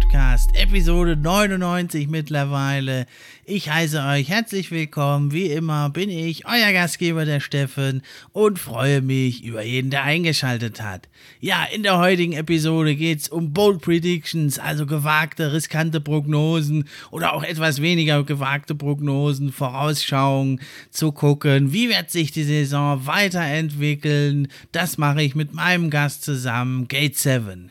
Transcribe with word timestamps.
Podcast. 0.00 0.50
Episode 0.54 1.14
99 1.14 2.08
mittlerweile. 2.08 3.06
Ich 3.44 3.70
heiße 3.70 4.02
euch 4.02 4.30
herzlich 4.30 4.70
willkommen. 4.70 5.30
Wie 5.30 5.46
immer 5.46 5.90
bin 5.90 6.08
ich 6.08 6.46
euer 6.46 6.72
Gastgeber, 6.72 7.26
der 7.26 7.40
Steffen, 7.40 8.00
und 8.32 8.58
freue 8.58 9.02
mich 9.02 9.44
über 9.44 9.62
jeden, 9.62 9.90
der 9.90 10.04
eingeschaltet 10.04 10.80
hat. 10.80 11.08
Ja, 11.40 11.64
in 11.64 11.82
der 11.82 11.98
heutigen 11.98 12.32
Episode 12.32 12.96
geht 12.96 13.20
es 13.20 13.28
um 13.28 13.52
Bold 13.52 13.82
Predictions, 13.82 14.58
also 14.58 14.86
gewagte, 14.86 15.52
riskante 15.52 16.00
Prognosen 16.00 16.88
oder 17.10 17.34
auch 17.34 17.42
etwas 17.42 17.82
weniger 17.82 18.24
gewagte 18.24 18.74
Prognosen, 18.74 19.52
Vorausschauungen 19.52 20.60
zu 20.90 21.12
gucken. 21.12 21.74
Wie 21.74 21.90
wird 21.90 22.10
sich 22.10 22.32
die 22.32 22.44
Saison 22.44 23.06
weiterentwickeln? 23.06 24.48
Das 24.72 24.96
mache 24.96 25.22
ich 25.22 25.34
mit 25.34 25.52
meinem 25.52 25.90
Gast 25.90 26.24
zusammen, 26.24 26.88
Gate 26.88 27.18
7. 27.18 27.70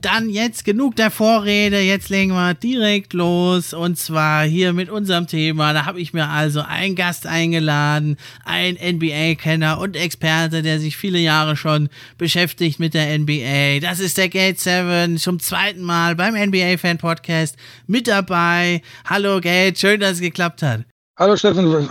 Dann 0.00 0.30
jetzt 0.30 0.64
genug 0.64 0.94
der 0.94 1.10
Vorrede, 1.10 1.80
jetzt 1.80 2.08
legen 2.08 2.30
wir 2.30 2.54
direkt 2.54 3.14
los 3.14 3.74
und 3.74 3.98
zwar 3.98 4.44
hier 4.44 4.72
mit 4.72 4.90
unserem 4.90 5.26
Thema. 5.26 5.72
Da 5.72 5.86
habe 5.86 5.98
ich 6.00 6.12
mir 6.12 6.28
also 6.28 6.60
einen 6.60 6.94
Gast 6.94 7.26
eingeladen, 7.26 8.16
ein 8.44 8.76
NBA-Kenner 8.76 9.80
und 9.80 9.96
Experte, 9.96 10.62
der 10.62 10.78
sich 10.78 10.96
viele 10.96 11.18
Jahre 11.18 11.56
schon 11.56 11.88
beschäftigt 12.16 12.78
mit 12.78 12.94
der 12.94 13.18
NBA. 13.18 13.80
Das 13.80 13.98
ist 13.98 14.18
der 14.18 14.28
Gate 14.28 14.60
7 14.60 15.18
zum 15.18 15.40
zweiten 15.40 15.82
Mal 15.82 16.14
beim 16.14 16.36
NBA-Fan 16.36 16.98
Podcast 16.98 17.56
mit 17.88 18.06
dabei. 18.06 18.82
Hallo 19.04 19.40
Gate, 19.40 19.76
schön, 19.76 19.98
dass 19.98 20.12
es 20.12 20.20
geklappt 20.20 20.62
hat. 20.62 20.84
Hallo 21.18 21.34
Steffen, 21.34 21.90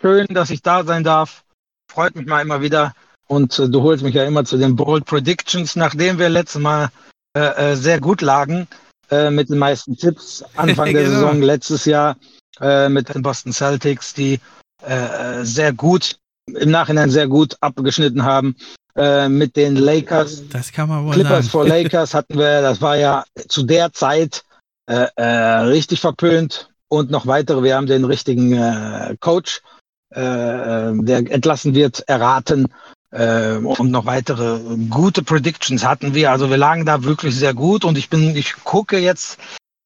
schön, 0.00 0.26
dass 0.28 0.50
ich 0.50 0.62
da 0.62 0.84
sein 0.84 1.02
darf. 1.02 1.42
Freut 1.90 2.14
mich 2.14 2.26
mal 2.26 2.42
immer 2.42 2.62
wieder. 2.62 2.92
Und 3.26 3.58
äh, 3.58 3.68
du 3.68 3.82
holst 3.82 4.04
mich 4.04 4.14
ja 4.14 4.24
immer 4.24 4.44
zu 4.44 4.56
den 4.56 4.76
Bold 4.76 5.04
Predictions, 5.04 5.74
nachdem 5.74 6.18
wir 6.18 6.28
letztes 6.28 6.60
Mal 6.60 6.90
äh, 7.36 7.72
äh, 7.72 7.76
sehr 7.76 8.00
gut 8.00 8.22
lagen 8.22 8.66
äh, 9.10 9.30
mit 9.30 9.50
den 9.50 9.58
meisten 9.58 9.96
Tipps 9.96 10.44
Anfang 10.56 10.86
der 10.92 11.04
genau. 11.04 11.14
Saison 11.14 11.42
letztes 11.42 11.84
Jahr 11.84 12.16
äh, 12.60 12.88
mit 12.88 13.14
den 13.14 13.22
Boston 13.22 13.52
Celtics, 13.52 14.14
die 14.14 14.40
äh, 14.82 15.44
sehr 15.44 15.72
gut 15.72 16.16
im 16.46 16.70
Nachhinein 16.70 17.10
sehr 17.10 17.28
gut 17.28 17.56
abgeschnitten 17.60 18.24
haben. 18.24 18.56
Äh, 18.96 19.28
mit 19.28 19.54
den 19.54 19.76
Lakers, 19.76 20.42
das 20.48 20.72
kann 20.72 20.88
man 20.88 21.06
wohl 21.06 21.12
Clippers 21.14 21.46
sagen. 21.46 21.48
for 21.48 21.64
Lakers 21.68 22.12
hatten 22.12 22.36
wir, 22.36 22.60
das 22.60 22.80
war 22.80 22.96
ja 22.96 23.24
zu 23.48 23.62
der 23.62 23.92
Zeit 23.92 24.42
äh, 24.86 25.06
äh, 25.14 25.24
richtig 25.24 26.00
verpönt 26.00 26.70
und 26.88 27.10
noch 27.10 27.28
weitere. 27.28 27.62
Wir 27.62 27.76
haben 27.76 27.86
den 27.86 28.04
richtigen 28.04 28.52
äh, 28.52 29.16
Coach, 29.20 29.62
äh, 30.10 30.18
der 30.20 31.30
entlassen 31.30 31.74
wird, 31.74 32.00
erraten 32.08 32.64
äh, 32.64 32.68
und 33.12 33.90
noch 33.90 34.06
weitere 34.06 34.60
gute 34.88 35.22
Predictions 35.22 35.84
hatten 35.84 36.14
wir. 36.14 36.30
Also 36.30 36.48
wir 36.48 36.56
lagen 36.56 36.86
da 36.86 37.02
wirklich 37.02 37.34
sehr 37.34 37.54
gut 37.54 37.84
und 37.84 37.98
ich 37.98 38.08
bin, 38.08 38.36
ich 38.36 38.54
gucke 38.62 38.98
jetzt 38.98 39.38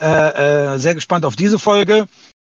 äh, 0.02 0.74
äh, 0.74 0.78
sehr 0.78 0.94
gespannt 0.94 1.24
auf 1.24 1.36
diese 1.36 1.58
Folge. 1.58 2.06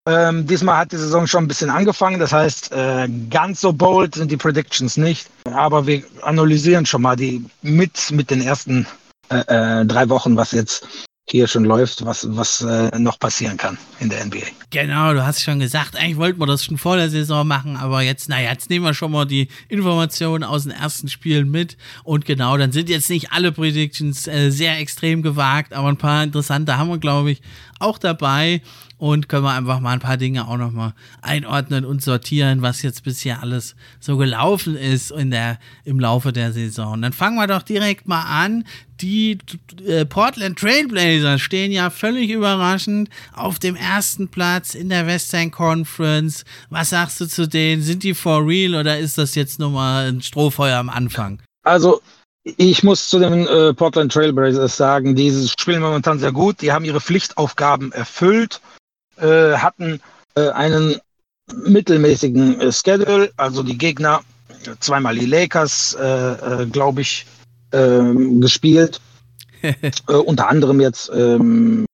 Ähm, 0.08 0.48
diesmal 0.48 0.78
hat 0.78 0.92
die 0.92 0.98
Saison 0.98 1.28
schon 1.28 1.44
ein 1.44 1.48
bisschen 1.48 1.70
angefangen, 1.70 2.20
das 2.20 2.34
heißt, 2.34 2.72
äh, 2.72 3.08
ganz 3.30 3.62
so 3.62 3.72
bold 3.72 4.16
sind 4.16 4.32
die 4.32 4.38
Predictions 4.38 4.98
nicht, 4.98 5.30
aber 5.46 5.86
wir 5.86 6.04
analysieren 6.24 6.88
schon 6.88 7.04
mal 7.04 7.16
die 7.16 7.46
mit, 7.62 8.10
mit 8.12 8.32
den 8.32 8.42
ersten 8.42 8.88
äh, 9.30 9.82
äh, 9.82 9.86
drei 9.86 10.10
Wochen, 10.10 10.36
was 10.38 10.54
jetzt 10.54 10.88
hier 11.32 11.48
schon 11.48 11.66
läuft, 11.66 12.06
was, 12.06 12.28
was 12.30 12.62
äh, 12.62 12.98
noch 13.00 13.20
passieren 13.20 13.58
kann 13.58 13.78
in 14.00 14.10
der 14.10 14.26
NBA. 14.26 14.40
Genau, 14.70 15.14
du 15.14 15.26
hast 15.26 15.42
schon 15.42 15.60
gesagt, 15.60 15.96
eigentlich 15.96 16.18
wollten 16.18 16.40
wir 16.40 16.46
das 16.46 16.64
schon 16.64 16.78
vor 16.78 16.98
der 16.98 17.10
Saison 17.10 17.48
machen, 17.48 17.78
aber 17.78 18.02
jetzt, 18.02 18.30
naja, 18.30 18.52
jetzt 18.52 18.70
nehmen 18.70 18.86
wir 18.86 18.94
schon 18.94 19.12
mal 19.12 19.26
die 19.26 19.48
Informationen 19.70 20.44
aus 20.44 20.64
den 20.64 20.72
ersten 20.72 21.08
Spielen 21.08 21.50
mit. 21.50 21.78
Und 22.04 22.26
genau, 22.26 22.58
dann 22.58 22.72
sind 22.72 22.90
jetzt 22.90 23.10
nicht 23.10 23.32
alle 23.32 23.52
Predictions 23.52 24.28
äh, 24.28 24.50
sehr 24.50 24.78
extrem 24.80 25.22
gewagt, 25.22 25.74
aber 25.74 25.88
ein 25.88 25.98
paar 25.98 26.24
interessante 26.24 26.78
haben 26.78 26.90
wir, 26.90 27.00
glaube 27.00 27.32
ich, 27.32 27.42
auch 27.80 27.98
dabei 27.98 28.62
und 29.02 29.28
können 29.30 29.46
wir 29.46 29.54
einfach 29.54 29.80
mal 29.80 29.94
ein 29.94 30.00
paar 30.00 30.18
Dinge 30.18 30.48
auch 30.48 30.58
nochmal 30.58 30.94
einordnen 31.24 31.86
und 31.86 32.04
sortieren, 32.04 32.62
was 32.62 32.84
jetzt 32.84 33.04
bisher 33.04 33.42
alles 33.42 33.76
so 34.00 34.16
gelaufen 34.16 34.78
ist 34.78 35.10
in 35.10 35.32
der, 35.32 35.58
im 35.86 36.00
Laufe 36.00 36.32
der 36.32 36.54
Saison. 36.54 37.02
Dann 37.02 37.12
fangen 37.12 37.36
wir 37.36 37.48
doch 37.48 37.64
direkt 37.64 38.08
mal 38.08 38.22
an. 38.22 38.64
Die 39.02 39.40
äh, 39.88 40.06
Portland 40.06 40.60
Trailblazers 40.60 41.42
stehen 41.42 41.72
ja 41.72 41.90
völlig 41.90 42.30
überraschend 42.30 43.10
auf 43.34 43.58
dem 43.58 43.76
ersten 43.76 44.28
Platz 44.28 44.76
in 44.76 44.90
der 44.90 45.08
Western 45.08 45.50
Conference. 45.50 46.46
Was 46.70 46.92
sagst 46.92 47.20
du 47.22 47.26
zu 47.26 47.48
denen? 47.48 47.82
Sind 47.82 48.04
die 48.04 48.14
for 48.14 48.46
real 48.46 48.76
oder 48.76 49.00
ist 49.00 49.18
das 49.18 49.34
jetzt 49.34 49.58
nur 49.58 49.72
mal 49.72 50.10
ein 50.10 50.22
Strohfeuer 50.22 50.78
am 50.78 50.90
Anfang? 50.92 51.42
Also 51.64 52.04
ich 52.44 52.84
muss 52.84 53.10
zu 53.10 53.18
den 53.18 53.48
äh, 53.48 53.74
Portland 53.74 54.14
Trailblazers 54.14 54.78
sagen, 54.78 55.16
die 55.16 55.48
spielen 55.48 55.82
momentan 55.82 56.20
sehr 56.20 56.32
gut. 56.32 56.62
Die 56.62 56.72
haben 56.72 56.86
ihre 56.86 57.02
Pflichtaufgaben 57.02 57.92
erfüllt, 57.94 58.62
äh, 59.22 59.58
hatten 59.58 60.02
äh, 60.36 60.50
einen 60.50 61.00
mittelmäßigen 61.54 62.60
äh, 62.60 62.72
Schedule, 62.72 63.32
also 63.38 63.64
die 63.64 63.78
Gegner 63.78 64.22
zweimal 64.80 65.16
die 65.16 65.26
Lakers, 65.26 65.96
äh, 66.00 66.64
äh, 66.64 66.66
glaube 66.68 67.02
ich, 67.02 67.26
ähm, 67.72 68.42
gespielt. 68.42 69.02
unter 70.08 70.50
anderem 70.50 70.82
jetzt 70.82 71.12
ähm, 71.14 71.86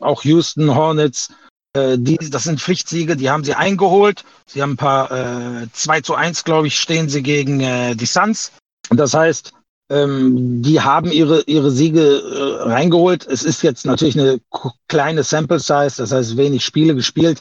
auch 0.00 0.22
Houston 0.22 0.74
Hornets. 0.74 1.32
die, 1.76 2.16
das 2.30 2.44
sind 2.44 2.60
Pflichtsiege, 2.60 3.16
die 3.16 3.28
haben 3.30 3.42
sie 3.42 3.54
eingeholt. 3.54 4.24
Sie 4.46 4.62
haben 4.62 4.72
ein 4.72 4.76
paar 4.76 5.10
äh, 5.10 5.66
2 5.72 6.00
zu 6.02 6.14
1, 6.14 6.44
glaube 6.44 6.68
ich, 6.68 6.78
stehen 6.78 7.08
sie 7.08 7.22
gegen 7.22 7.58
die 7.96 8.06
Suns. 8.06 8.52
Das 8.90 9.12
heißt, 9.12 9.52
ähm, 9.88 10.62
die 10.62 10.80
haben 10.80 11.10
ihre, 11.12 11.42
ihre 11.42 11.70
Siege 11.70 12.00
äh, 12.00 12.62
reingeholt. 12.62 13.26
Es 13.26 13.44
ist 13.44 13.62
jetzt 13.62 13.86
natürlich 13.86 14.18
eine 14.18 14.40
kleine 14.88 15.22
Sample 15.22 15.60
Size, 15.60 15.94
das 15.96 16.12
heißt 16.12 16.36
wenig 16.36 16.64
Spiele 16.64 16.94
gespielt. 16.94 17.40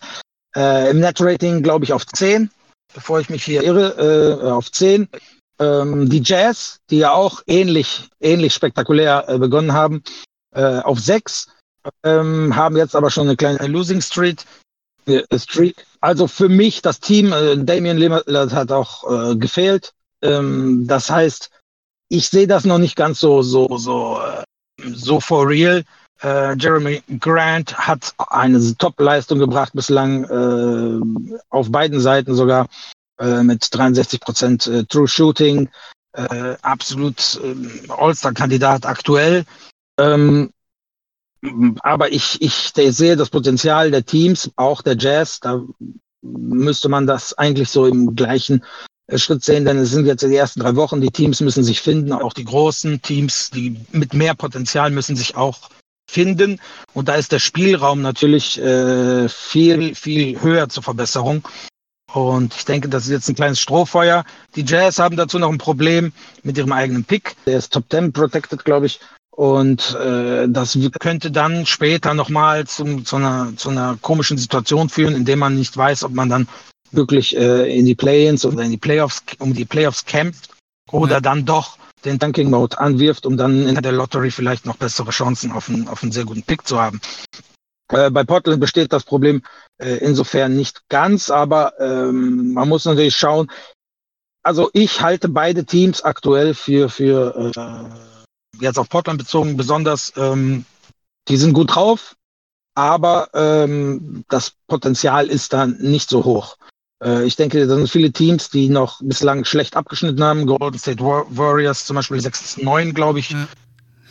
Äh, 0.56 0.92
Im 0.92 1.00
Net-Rating 1.00 1.63
glaube 1.63 1.86
ich 1.86 1.94
auf 1.94 2.06
10, 2.06 2.50
bevor 2.94 3.19
ich 3.19 3.30
mich 3.30 3.44
hier 3.44 3.63
irre, 3.63 4.39
äh, 4.42 4.50
auf 4.50 4.71
10. 4.71 5.07
Ähm, 5.57 6.09
die 6.09 6.21
Jazz, 6.24 6.80
die 6.89 7.00
ja 7.00 7.13
auch 7.13 7.42
ähnlich, 7.47 8.09
ähnlich 8.19 8.53
spektakulär 8.53 9.25
äh, 9.27 9.38
begonnen 9.38 9.74
haben, 9.74 10.03
äh, 10.53 10.80
auf 10.80 11.00
6, 11.00 11.48
ähm, 12.03 12.56
haben 12.56 12.77
jetzt 12.77 12.95
aber 12.95 13.09
schon 13.09 13.27
eine 13.27 13.38
kleine 13.38 13.68
Losing 13.68 14.01
Street. 14.01 14.45
Äh, 15.07 15.24
Streak. 15.38 15.86
Also 16.01 16.27
für 16.27 16.50
mich 16.50 16.81
das 16.81 17.00
Team, 17.00 17.31
äh, 17.31 17.57
Damian 17.57 17.98
Lillard 17.98 18.53
hat 18.53 18.71
auch 18.71 19.31
äh, 19.31 19.36
gefehlt. 19.36 19.94
Ähm, 20.21 20.86
das 20.88 21.09
heißt, 21.09 21.51
ich 22.10 22.30
sehe 22.30 22.48
das 22.48 22.66
noch 22.66 22.78
nicht 22.78 22.96
ganz 22.96 23.19
so, 23.19 23.42
so, 23.42 23.78
so, 23.78 24.19
äh, 24.22 24.44
so 24.94 25.19
for 25.19 25.48
real. 25.48 25.84
Äh, 26.22 26.56
Jeremy 26.57 27.04
Grant 27.19 27.78
hat 27.78 28.13
eine 28.18 28.60
Top-Leistung 28.78 29.40
gebracht 29.40 29.74
bislang, 29.74 30.24
äh, 30.24 31.36
auf 31.50 31.72
beiden 31.72 32.00
Seiten 32.00 32.36
sogar 32.36 32.68
äh, 33.19 33.44
mit 33.44 33.68
63 33.72 34.19
Prozent 34.22 34.68
äh, 34.68 34.86
True 34.86 35.07
Shooting, 35.07 35.69
äh, 36.13 36.56
absolut 36.62 37.40
äh, 37.44 37.92
All-Star-Kandidat 37.92 38.86
aktuell. 38.86 39.46
Ähm, 40.00 40.51
aber 41.81 42.12
ich, 42.12 42.42
ich 42.42 42.72
sehe 42.74 43.16
das 43.16 43.30
Potenzial 43.30 43.92
der 43.92 44.06
Teams, 44.06 44.51
auch 44.56 44.81
der 44.81 44.98
Jazz, 44.98 45.40
da 45.40 45.62
müsste 46.22 46.90
man 46.90 47.06
das 47.06 47.34
eigentlich 47.38 47.69
so 47.69 47.86
im 47.86 48.16
gleichen 48.16 48.63
Schritt 49.16 49.44
sehen, 49.44 49.66
denn 49.66 49.78
es 49.78 49.92
sind 49.92 50.06
jetzt 50.06 50.24
die 50.24 50.36
ersten 50.36 50.62
drei 50.62 50.75
Wochen, 50.75 51.02
die 51.02 51.12
Teams 51.12 51.42
müssen 51.42 51.63
sich 51.63 51.81
finden, 51.81 52.12
auch 52.12 52.34
die 52.34 52.46
großen 52.46 53.02
Teams, 53.02 53.52
die 53.52 53.78
mit 53.92 54.13
mehr 54.13 54.34
Potenzial 54.34 54.90
müssen 54.90 55.16
sich 55.16 55.36
auch 55.36 55.69
finden. 56.10 56.60
Und 56.94 57.07
da 57.07 57.16
ist 57.16 57.31
der 57.31 57.40
Spielraum 57.40 58.02
natürlich 58.02 58.60
äh, 58.60 59.30
viel, 59.30 59.96
viel 59.96 60.42
höher 60.42 60.69
zur 60.69 60.84
Verbesserung. 60.84 61.48
Und 62.13 62.56
ich 62.56 62.66
denke, 62.66 62.88
das 62.88 63.06
ist 63.06 63.12
jetzt 63.12 63.30
ein 63.30 63.36
kleines 63.36 63.60
Strohfeuer. 63.60 64.24
Die 64.56 64.63
Jazz 64.63 65.00
haben 65.00 65.18
dazu 65.18 65.38
noch 65.38 65.51
ein 65.51 65.58
Problem 65.58 66.13
mit 66.44 66.58
ihrem 66.58 66.72
eigenen 66.72 67.04
Pick. 67.04 67.36
Der 67.46 67.58
ist 67.58 67.74
Top 67.74 67.86
10 67.90 68.13
protected, 68.13 68.63
glaube 68.63 68.86
ich. 68.86 69.00
Und 69.31 69.96
äh, 69.96 70.48
das 70.48 70.78
könnte 71.00 71.30
dann 71.30 71.66
später 71.66 72.13
nochmal 72.13 72.66
zu, 72.66 73.01
zu, 73.01 73.18
einer, 73.18 73.51
zu 73.58 73.69
einer 73.69 73.98
komischen 74.01 74.38
Situation 74.38 74.88
führen, 74.88 75.13
indem 75.13 75.40
man 75.40 75.56
nicht 75.56 75.75
weiß, 75.75 76.06
ob 76.06 76.13
man 76.13 76.30
dann 76.30 76.48
wirklich 76.95 77.36
äh, 77.36 77.77
in 77.77 77.86
die 77.86 77.95
Play-ins 77.95 78.45
oder 78.45 78.63
in 78.63 78.71
die 78.71 78.77
Playoffs, 78.77 79.24
um 79.39 79.53
die 79.53 79.65
Playoffs 79.65 80.06
kämpft 80.06 80.50
oder 80.92 81.15
ja. 81.15 81.21
dann 81.21 81.45
doch 81.45 81.77
den 82.03 82.19
Dunking 82.19 82.50
Mode 82.50 82.77
anwirft, 82.80 83.25
um 83.25 83.36
dann 83.38 83.68
in 83.68 83.75
der 83.75 83.92
Lottery 83.92 84.31
vielleicht 84.31 84.65
noch 84.65 84.77
bessere 84.77 85.12
Chancen 85.12 85.51
auf 85.51 85.69
einen, 85.69 85.88
auf 85.88 86.03
einen 86.03 86.12
sehr 86.12 86.25
guten 86.25 86.44
Pick 86.44 86.68
zu 86.68 86.80
haben. 86.80 87.01
Äh, 87.92 88.09
bei 88.12 88.24
Portland 88.24 88.59
besteht 88.59 88.94
das 88.94 89.03
Problem 89.03 89.42
äh, 89.77 89.97
insofern 89.97 90.56
nicht 90.56 90.88
ganz, 90.89 91.30
aber 91.30 91.80
ähm, 91.80 92.53
man 92.53 92.69
muss 92.69 92.86
natürlich 92.86 93.15
schauen. 93.15 93.51
Also 94.44 94.69
ich 94.74 95.01
halte 95.01 95.30
beide 95.30 95.65
Teams 95.65 96.03
aktuell 96.03 96.53
für, 96.53 96.89
für 96.89 97.51
äh, 97.56 98.63
jetzt 98.63 98.77
auf 98.77 98.89
Portland 98.89 99.19
bezogen 99.19 99.57
besonders, 99.57 100.13
ähm, 100.18 100.65
die 101.27 101.38
sind 101.38 101.53
gut 101.53 101.75
drauf, 101.75 102.15
aber 102.75 103.30
ähm, 103.33 104.24
das 104.30 104.53
Potenzial 104.68 105.27
ist 105.27 105.53
dann 105.53 105.77
nicht 105.80 106.09
so 106.09 106.24
hoch. 106.24 106.57
Äh, 107.03 107.25
ich 107.25 107.36
denke, 107.36 107.65
da 107.68 107.75
sind 107.75 107.89
viele 107.89 108.12
Teams, 108.12 108.50
die 108.50 108.69
noch 108.69 109.01
bislang 109.01 109.45
schlecht 109.45 109.75
abgeschnitten 109.75 110.24
haben. 110.24 110.45
Golden 110.45 110.77
State 110.80 111.03
Warriors 111.03 111.86
zum 111.86 111.95
Beispiel 111.95 112.18
6-9, 112.18 112.94
glaube 112.94 113.19
ich. 113.19 113.31
Ja. 113.31 113.47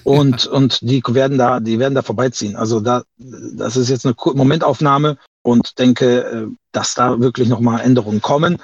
Und, 0.05 0.47
und 0.47 0.83
die 0.83 1.03
werden 1.07 1.39
da, 1.39 1.61
die 1.61 1.79
werden 1.79 1.95
da 1.95 2.03
vorbeiziehen. 2.03 2.57
Also 2.57 2.81
da, 2.81 3.05
das 3.17 3.77
ist 3.77 3.89
jetzt 3.89 4.05
eine 4.05 4.15
Momentaufnahme 4.35 5.17
und 5.43 5.79
denke, 5.79 6.25
äh, 6.25 6.47
dass 6.73 6.95
da 6.95 7.21
wirklich 7.21 7.49
nochmal 7.49 7.81
Änderungen 7.81 8.21
kommen. 8.21 8.59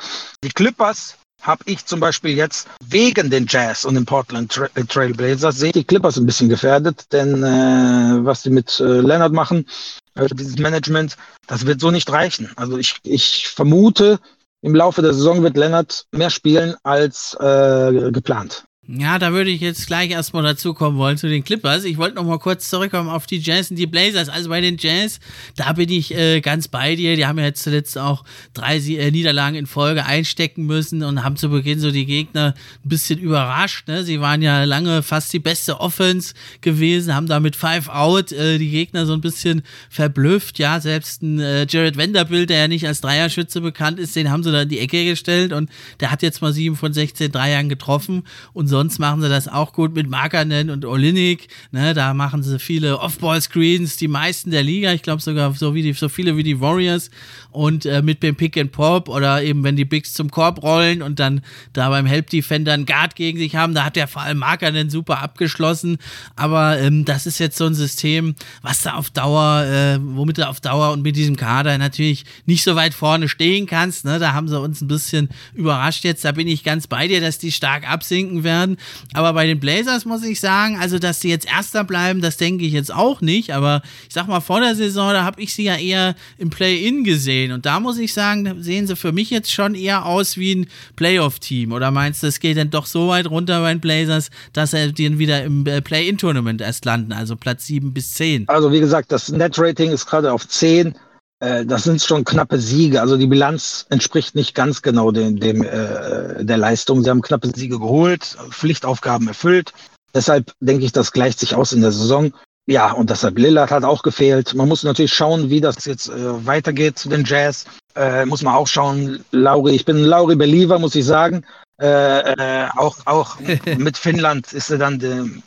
Die 0.44 0.50
Clippers 0.50 1.16
habe 1.40 1.62
ich 1.66 1.84
zum 1.86 2.00
Beispiel 2.00 2.36
jetzt 2.36 2.68
wegen 2.84 3.30
den 3.30 3.46
Jazz 3.48 3.84
und 3.84 3.94
den 3.94 4.04
Portland 4.04 4.52
Tra 4.52 4.68
äh, 4.74 4.84
Trailblazers, 4.84 5.56
sehe 5.58 5.72
die 5.72 5.84
Clippers 5.84 6.16
ein 6.16 6.26
bisschen 6.26 6.48
gefährdet, 6.48 7.12
denn 7.12 7.42
äh, 7.42 8.24
was 8.24 8.42
die 8.42 8.50
mit 8.50 8.80
äh, 8.80 9.00
Leonard 9.00 9.32
machen, 9.32 9.66
äh, 10.14 10.26
dieses 10.32 10.58
Management, 10.58 11.16
das 11.46 11.66
wird 11.66 11.80
so 11.80 11.90
nicht 11.90 12.10
reichen. 12.10 12.50
Also 12.56 12.78
ich, 12.78 12.96
ich 13.04 13.48
vermute, 13.48 14.18
im 14.62 14.74
Laufe 14.74 15.02
der 15.02 15.14
Saison 15.14 15.42
wird 15.42 15.56
Leonard 15.56 16.06
mehr 16.12 16.30
spielen 16.30 16.74
als 16.82 17.34
äh, 17.40 18.10
geplant. 18.12 18.64
Ja, 18.98 19.20
da 19.20 19.32
würde 19.32 19.50
ich 19.50 19.60
jetzt 19.60 19.86
gleich 19.86 20.10
erstmal 20.10 20.42
dazu 20.42 20.74
kommen 20.74 20.98
wollen 20.98 21.16
zu 21.16 21.28
den 21.28 21.44
Clippers. 21.44 21.84
Ich 21.84 21.96
wollte 21.96 22.16
noch 22.16 22.24
mal 22.24 22.40
kurz 22.40 22.68
zurückkommen 22.68 23.08
auf 23.08 23.24
die 23.24 23.38
Jazz 23.38 23.70
und 23.70 23.76
die 23.76 23.86
Blazers. 23.86 24.28
Also 24.28 24.48
bei 24.48 24.60
den 24.60 24.78
Jazz, 24.78 25.20
da 25.54 25.74
bin 25.74 25.88
ich 25.90 26.12
äh, 26.12 26.40
ganz 26.40 26.66
bei 26.66 26.96
dir. 26.96 27.14
Die 27.14 27.24
haben 27.24 27.38
ja 27.38 27.44
jetzt 27.44 27.62
zuletzt 27.62 27.96
auch 27.96 28.24
drei 28.52 28.78
äh, 28.78 29.12
Niederlagen 29.12 29.54
in 29.54 29.66
Folge 29.66 30.06
einstecken 30.06 30.66
müssen 30.66 31.04
und 31.04 31.22
haben 31.22 31.36
zu 31.36 31.50
Beginn 31.50 31.78
so 31.78 31.92
die 31.92 32.04
Gegner 32.04 32.54
ein 32.84 32.88
bisschen 32.88 33.20
überrascht. 33.20 33.86
Ne? 33.86 34.02
Sie 34.02 34.20
waren 34.20 34.42
ja 34.42 34.64
lange 34.64 35.04
fast 35.04 35.32
die 35.32 35.38
beste 35.38 35.78
Offense 35.78 36.34
gewesen, 36.60 37.14
haben 37.14 37.28
da 37.28 37.38
mit 37.38 37.54
Five 37.54 37.88
Out 37.90 38.32
äh, 38.32 38.58
die 38.58 38.70
Gegner 38.70 39.06
so 39.06 39.12
ein 39.12 39.20
bisschen 39.20 39.62
verblüfft. 39.88 40.58
Ja, 40.58 40.80
selbst 40.80 41.22
ein 41.22 41.38
äh, 41.38 41.64
Jared 41.68 41.96
Vanderbilt, 41.96 42.50
der 42.50 42.58
ja 42.58 42.68
nicht 42.68 42.88
als 42.88 43.02
Dreierschütze 43.02 43.60
bekannt 43.60 44.00
ist, 44.00 44.16
den 44.16 44.32
haben 44.32 44.42
sie 44.42 44.50
da 44.50 44.62
in 44.62 44.68
die 44.68 44.80
Ecke 44.80 45.04
gestellt 45.04 45.52
und 45.52 45.70
der 46.00 46.10
hat 46.10 46.22
jetzt 46.22 46.42
mal 46.42 46.52
sieben 46.52 46.74
von 46.74 46.92
16 46.92 47.30
Dreiern 47.30 47.68
getroffen 47.68 48.24
und 48.52 48.66
so 48.66 48.79
sonst 48.80 48.98
machen 48.98 49.20
sie 49.20 49.28
das 49.28 49.46
auch 49.46 49.74
gut 49.74 49.94
mit 49.94 50.08
Markanen 50.08 50.70
und 50.70 50.86
Olinik. 50.86 51.48
Ne, 51.70 51.92
da 51.92 52.14
machen 52.14 52.42
sie 52.42 52.58
viele 52.58 52.98
Off-Ball-Screens, 52.98 53.98
die 53.98 54.08
meisten 54.08 54.50
der 54.50 54.62
Liga. 54.62 54.90
Ich 54.94 55.02
glaube 55.02 55.20
sogar 55.20 55.52
so, 55.52 55.74
wie 55.74 55.82
die, 55.82 55.92
so 55.92 56.08
viele 56.08 56.38
wie 56.38 56.42
die 56.42 56.62
Warriors. 56.62 57.10
Und 57.50 57.84
äh, 57.84 58.00
mit 58.00 58.22
dem 58.22 58.36
Pick 58.36 58.56
and 58.56 58.72
Pop 58.72 59.10
oder 59.10 59.42
eben 59.42 59.64
wenn 59.64 59.76
die 59.76 59.84
Bigs 59.84 60.14
zum 60.14 60.30
Korb 60.30 60.62
rollen 60.62 61.02
und 61.02 61.20
dann 61.20 61.42
da 61.74 61.90
beim 61.90 62.06
Help-Defender 62.06 62.72
einen 62.72 62.86
Guard 62.86 63.16
gegen 63.16 63.36
sich 63.38 63.54
haben, 63.54 63.74
da 63.74 63.84
hat 63.84 63.96
der 63.96 64.08
vor 64.08 64.22
allem 64.22 64.38
Markanen 64.38 64.88
super 64.88 65.20
abgeschlossen. 65.20 65.98
Aber 66.36 66.78
ähm, 66.78 67.04
das 67.04 67.26
ist 67.26 67.38
jetzt 67.38 67.58
so 67.58 67.66
ein 67.66 67.74
System, 67.74 68.34
was 68.62 68.80
da 68.80 68.94
auf 68.94 69.10
Dauer, 69.10 69.64
äh, 69.64 69.98
womit 70.00 70.38
du 70.38 70.48
auf 70.48 70.60
Dauer 70.60 70.92
und 70.92 71.02
mit 71.02 71.16
diesem 71.16 71.36
Kader 71.36 71.76
natürlich 71.76 72.24
nicht 72.46 72.62
so 72.62 72.76
weit 72.76 72.94
vorne 72.94 73.28
stehen 73.28 73.66
kannst. 73.66 74.06
Ne? 74.06 74.18
Da 74.18 74.32
haben 74.32 74.48
sie 74.48 74.58
uns 74.58 74.80
ein 74.80 74.88
bisschen 74.88 75.28
überrascht 75.52 76.04
jetzt. 76.04 76.24
Da 76.24 76.32
bin 76.32 76.48
ich 76.48 76.64
ganz 76.64 76.86
bei 76.86 77.08
dir, 77.08 77.20
dass 77.20 77.36
die 77.36 77.52
stark 77.52 77.86
absinken 77.90 78.42
werden 78.42 78.69
werden. 78.70 78.76
Aber 79.14 79.32
bei 79.32 79.46
den 79.46 79.60
Blazers 79.60 80.04
muss 80.04 80.22
ich 80.24 80.40
sagen, 80.40 80.78
also 80.78 80.98
dass 80.98 81.20
sie 81.20 81.28
jetzt 81.28 81.46
Erster 81.46 81.84
bleiben, 81.84 82.20
das 82.20 82.36
denke 82.36 82.64
ich 82.64 82.72
jetzt 82.72 82.92
auch 82.92 83.20
nicht. 83.20 83.52
Aber 83.52 83.82
ich 84.08 84.14
sag 84.14 84.28
mal, 84.28 84.40
vor 84.40 84.60
der 84.60 84.74
Saison, 84.74 85.12
da 85.12 85.24
habe 85.24 85.40
ich 85.40 85.54
sie 85.54 85.64
ja 85.64 85.76
eher 85.76 86.14
im 86.38 86.50
Play-In 86.50 87.04
gesehen. 87.04 87.52
Und 87.52 87.66
da 87.66 87.80
muss 87.80 87.98
ich 87.98 88.12
sagen, 88.12 88.62
sehen 88.62 88.86
sie 88.86 88.96
für 88.96 89.12
mich 89.12 89.30
jetzt 89.30 89.52
schon 89.52 89.74
eher 89.74 90.06
aus 90.06 90.36
wie 90.36 90.54
ein 90.54 90.66
Playoff-Team. 90.96 91.72
Oder 91.72 91.90
meinst 91.90 92.22
du, 92.22 92.26
es 92.26 92.40
geht 92.40 92.56
dann 92.56 92.70
doch 92.70 92.86
so 92.86 93.08
weit 93.08 93.28
runter 93.28 93.60
bei 93.60 93.72
den 93.72 93.80
Blazers, 93.80 94.30
dass 94.52 94.72
sie 94.72 94.92
dann 94.92 95.18
wieder 95.18 95.44
im 95.44 95.66
äh, 95.66 95.80
Play-In-Tournament 95.80 96.60
erst 96.60 96.84
landen, 96.84 97.12
also 97.12 97.36
Platz 97.36 97.66
7 97.66 97.92
bis 97.92 98.14
10? 98.14 98.48
Also 98.48 98.72
wie 98.72 98.80
gesagt, 98.80 99.12
das 99.12 99.30
Net-Rating 99.30 99.90
ist 99.90 100.06
gerade 100.06 100.32
auf 100.32 100.46
10 100.46 100.94
äh, 101.40 101.64
das 101.64 101.84
sind 101.84 102.02
schon 102.02 102.24
knappe 102.24 102.58
Siege. 102.58 103.00
Also 103.00 103.16
die 103.16 103.26
Bilanz 103.26 103.86
entspricht 103.88 104.34
nicht 104.34 104.54
ganz 104.54 104.82
genau 104.82 105.10
dem, 105.10 105.40
dem 105.40 105.62
äh, 105.62 106.44
der 106.44 106.58
Leistung. 106.58 107.02
Sie 107.02 107.10
haben 107.10 107.22
knappe 107.22 107.50
Siege 107.54 107.78
geholt, 107.78 108.36
Pflichtaufgaben 108.50 109.28
erfüllt. 109.28 109.72
Deshalb 110.14 110.52
denke 110.60 110.84
ich, 110.84 110.92
das 110.92 111.12
gleicht 111.12 111.40
sich 111.40 111.54
aus 111.54 111.72
in 111.72 111.80
der 111.80 111.92
Saison. 111.92 112.32
Ja, 112.66 112.92
und 112.92 113.10
deshalb 113.10 113.38
Lillard 113.38 113.70
hat 113.70 113.84
auch 113.84 114.02
gefehlt. 114.02 114.54
Man 114.54 114.68
muss 114.68 114.84
natürlich 114.84 115.12
schauen, 115.12 115.50
wie 115.50 115.60
das 115.60 115.84
jetzt 115.86 116.08
äh, 116.08 116.46
weitergeht 116.46 116.98
zu 116.98 117.08
den 117.08 117.24
Jazz. 117.24 117.64
Äh, 117.96 118.26
muss 118.26 118.42
man 118.42 118.54
auch 118.54 118.68
schauen, 118.68 119.24
Lauri, 119.32 119.74
ich 119.74 119.84
bin 119.84 119.96
ein 119.96 120.04
Lauri 120.04 120.36
Believer, 120.36 120.78
muss 120.78 120.94
ich 120.94 121.04
sagen. 121.04 121.44
Äh, 121.80 122.34
äh, 122.34 122.68
auch 122.76 122.98
auch 123.06 123.38
mit 123.78 123.96
Finnland 123.96 124.52
ist 124.52 124.70
er 124.70 124.78
dann 124.78 124.98
die 124.98 125.42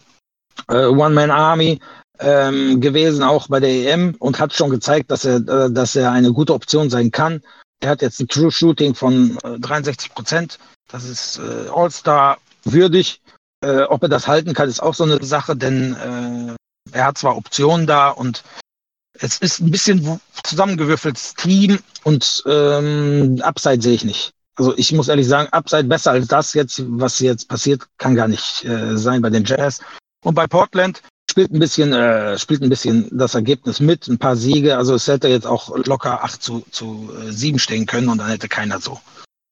äh, 0.70 0.86
One-Man-Army 0.86 1.80
ähm, 2.24 2.82
gewesen, 2.82 3.24
auch 3.24 3.48
bei 3.48 3.60
der 3.60 3.70
EM 3.70 4.16
und 4.20 4.40
hat 4.40 4.54
schon 4.54 4.70
gezeigt, 4.70 5.12
dass 5.12 5.26
er, 5.26 5.38
äh, 5.48 5.72
dass 5.72 5.96
er 5.96 6.12
eine 6.12 6.32
gute 6.32 6.54
Option 6.54 6.90
sein 6.90 7.12
kann. 7.12 7.42
Er 7.82 7.90
hat 7.90 8.02
jetzt 8.02 8.20
ein 8.20 8.28
True 8.28 8.52
Shooting 8.52 8.96
von 8.96 9.38
äh, 9.44 9.60
63 9.60 10.14
Prozent. 10.14 10.60
Das 10.90 11.04
ist 11.04 11.40
äh, 11.40 11.70
All-Star 11.70 12.38
würdig. 12.64 13.22
Äh, 13.64 13.84
ob 13.84 14.04
er 14.04 14.10
das 14.10 14.28
halten 14.28 14.54
kann, 14.54 14.70
ist 14.70 14.82
auch 14.82 14.94
so 14.94 15.04
eine 15.04 15.24
Sache, 15.24 15.56
denn 15.56 15.96
äh, 15.96 16.56
er 16.92 17.06
hat 17.06 17.18
zwar 17.18 17.38
Optionen 17.38 17.88
da 17.88 18.10
und 18.10 18.44
es 19.20 19.38
ist 19.38 19.60
ein 19.60 19.72
bisschen 19.72 20.20
zusammengewürfeltes 20.44 21.36
Team 21.36 21.80
und 22.04 22.44
ähm, 22.46 23.40
Upside 23.42 23.82
sehe 23.82 23.94
ich 23.94 24.04
nicht. 24.04 24.32
Also 24.56 24.76
ich 24.78 24.92
muss 24.92 25.08
ehrlich 25.08 25.28
sagen, 25.28 25.50
Upside 25.52 25.86
besser 25.86 26.12
als 26.12 26.28
das 26.28 26.54
jetzt, 26.54 26.84
was 26.88 27.20
jetzt 27.20 27.48
passiert, 27.48 27.88
kann 27.98 28.16
gar 28.16 28.28
nicht 28.28 28.66
äh, 28.66 28.98
sein 28.98 29.22
bei 29.22 29.30
den 29.30 29.46
Jazz. 29.46 29.82
Und 30.24 30.36
bei 30.36 30.48
Portland 30.48 31.02
spielt 31.34 31.52
ein 31.52 31.58
bisschen, 31.58 31.94
äh, 31.94 32.38
spielt 32.38 32.62
ein 32.62 32.70
bisschen 32.70 33.10
das 33.12 33.34
Ergebnis 33.34 33.80
mit, 33.80 34.08
ein 34.08 34.20
paar 34.20 34.36
Siege. 34.36 34.78
Also 34.78 34.94
es 34.94 35.08
hätte 35.08 35.30
jetzt 35.30 35.48
auch 35.48 35.76
locker 35.88 36.24
8 36.24 36.44
zu, 36.44 36.64
zu 36.70 37.12
äh, 37.28 37.32
7 37.32 37.58
stehen 37.58 37.88
können 37.88 38.10
und 38.10 38.20
dann 38.20 38.28
hätte 38.28 38.48
keiner 38.48 38.80
so 38.80 39.00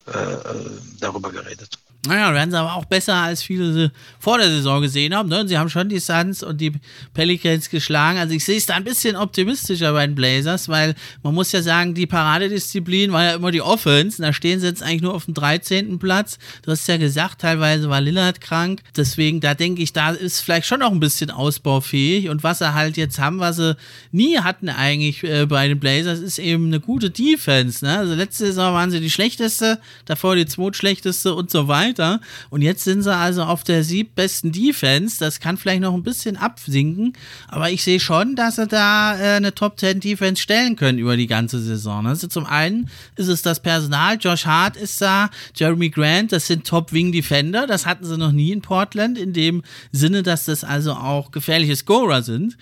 äh, 0.05 0.11
äh 0.11 0.69
darüber 0.99 1.31
geredet. 1.31 1.79
Naja, 2.07 2.33
werden 2.33 2.49
sie 2.49 2.57
aber 2.57 2.73
auch 2.73 2.85
besser, 2.85 3.13
als 3.13 3.43
viele 3.43 3.91
vor 4.17 4.39
der 4.39 4.49
Saison 4.49 4.81
gesehen 4.81 5.13
haben. 5.13 5.29
Ne? 5.29 5.47
Sie 5.47 5.55
haben 5.55 5.69
schon 5.69 5.87
die 5.87 5.99
Suns 5.99 6.41
und 6.41 6.59
die 6.59 6.73
Pelicans 7.13 7.69
geschlagen. 7.69 8.17
Also 8.17 8.33
ich 8.33 8.43
sehe 8.43 8.57
es 8.57 8.65
da 8.65 8.73
ein 8.73 8.83
bisschen 8.83 9.15
optimistischer 9.15 9.93
bei 9.93 10.07
den 10.07 10.15
Blazers, 10.15 10.67
weil 10.67 10.95
man 11.21 11.35
muss 11.35 11.51
ja 11.51 11.61
sagen, 11.61 11.93
die 11.93 12.07
Paradedisziplin 12.07 13.11
war 13.11 13.23
ja 13.23 13.35
immer 13.35 13.51
die 13.51 13.61
Offense. 13.61 14.19
Da 14.19 14.33
stehen 14.33 14.59
sie 14.59 14.65
jetzt 14.65 14.81
eigentlich 14.81 15.03
nur 15.03 15.13
auf 15.13 15.25
dem 15.25 15.35
13. 15.35 15.99
Platz. 15.99 16.39
Du 16.63 16.71
hast 16.71 16.87
ja 16.87 16.97
gesagt, 16.97 17.41
teilweise 17.41 17.87
war 17.87 18.01
Lillard 18.01 18.41
krank. 18.41 18.81
Deswegen, 18.97 19.39
da 19.39 19.53
denke 19.53 19.83
ich, 19.83 19.93
da 19.93 20.09
ist 20.09 20.39
vielleicht 20.39 20.65
schon 20.65 20.79
noch 20.79 20.91
ein 20.91 20.99
bisschen 20.99 21.29
ausbaufähig. 21.29 22.29
Und 22.29 22.41
was 22.41 22.59
sie 22.59 22.73
halt 22.73 22.97
jetzt 22.97 23.19
haben, 23.19 23.37
was 23.37 23.57
sie 23.57 23.77
nie 24.11 24.39
hatten 24.39 24.69
eigentlich 24.69 25.23
äh, 25.23 25.45
bei 25.45 25.67
den 25.67 25.79
Blazers, 25.79 26.17
ist 26.17 26.39
eben 26.39 26.65
eine 26.65 26.79
gute 26.79 27.11
Defense. 27.11 27.85
Ne? 27.85 27.95
Also 27.95 28.15
letzte 28.15 28.47
Saison 28.47 28.73
waren 28.73 28.89
sie 28.89 29.01
die 29.01 29.11
schlechteste, 29.11 29.79
davor 30.05 30.35
die 30.35 30.47
zweitschlechteste 30.47 31.35
und 31.35 31.51
so 31.51 31.67
weiter 31.67 31.90
weiter. 31.91 32.19
Und 32.49 32.61
jetzt 32.61 32.83
sind 32.83 33.01
sie 33.03 33.15
also 33.15 33.43
auf 33.43 33.63
der 33.63 33.83
siebbesten 33.83 34.51
Defense. 34.51 35.17
Das 35.19 35.39
kann 35.39 35.57
vielleicht 35.57 35.81
noch 35.81 35.93
ein 35.93 36.03
bisschen 36.03 36.37
absinken, 36.37 37.13
aber 37.47 37.69
ich 37.69 37.83
sehe 37.83 37.99
schon, 37.99 38.35
dass 38.35 38.55
sie 38.55 38.67
da 38.67 39.17
äh, 39.19 39.35
eine 39.35 39.53
Top 39.53 39.79
10 39.79 39.99
Defense 39.99 40.41
stellen 40.41 40.75
können 40.75 40.97
über 40.97 41.17
die 41.17 41.27
ganze 41.27 41.59
Saison. 41.59 42.07
Also 42.07 42.27
zum 42.27 42.45
einen 42.45 42.89
ist 43.15 43.27
es 43.27 43.41
das 43.41 43.61
Personal. 43.61 44.17
Josh 44.19 44.45
Hart 44.45 44.77
ist 44.77 45.01
da, 45.01 45.29
Jeremy 45.55 45.89
Grant, 45.89 46.31
das 46.31 46.47
sind 46.47 46.65
Top 46.65 46.93
Wing 46.93 47.11
Defender. 47.11 47.67
Das 47.67 47.85
hatten 47.85 48.05
sie 48.05 48.17
noch 48.17 48.31
nie 48.31 48.51
in 48.51 48.61
Portland, 48.61 49.17
in 49.17 49.33
dem 49.33 49.63
Sinne, 49.91 50.23
dass 50.23 50.45
das 50.45 50.63
also 50.63 50.93
auch 50.93 51.31
gefährliche 51.31 51.75
Scorer 51.75 52.23
sind. 52.23 52.57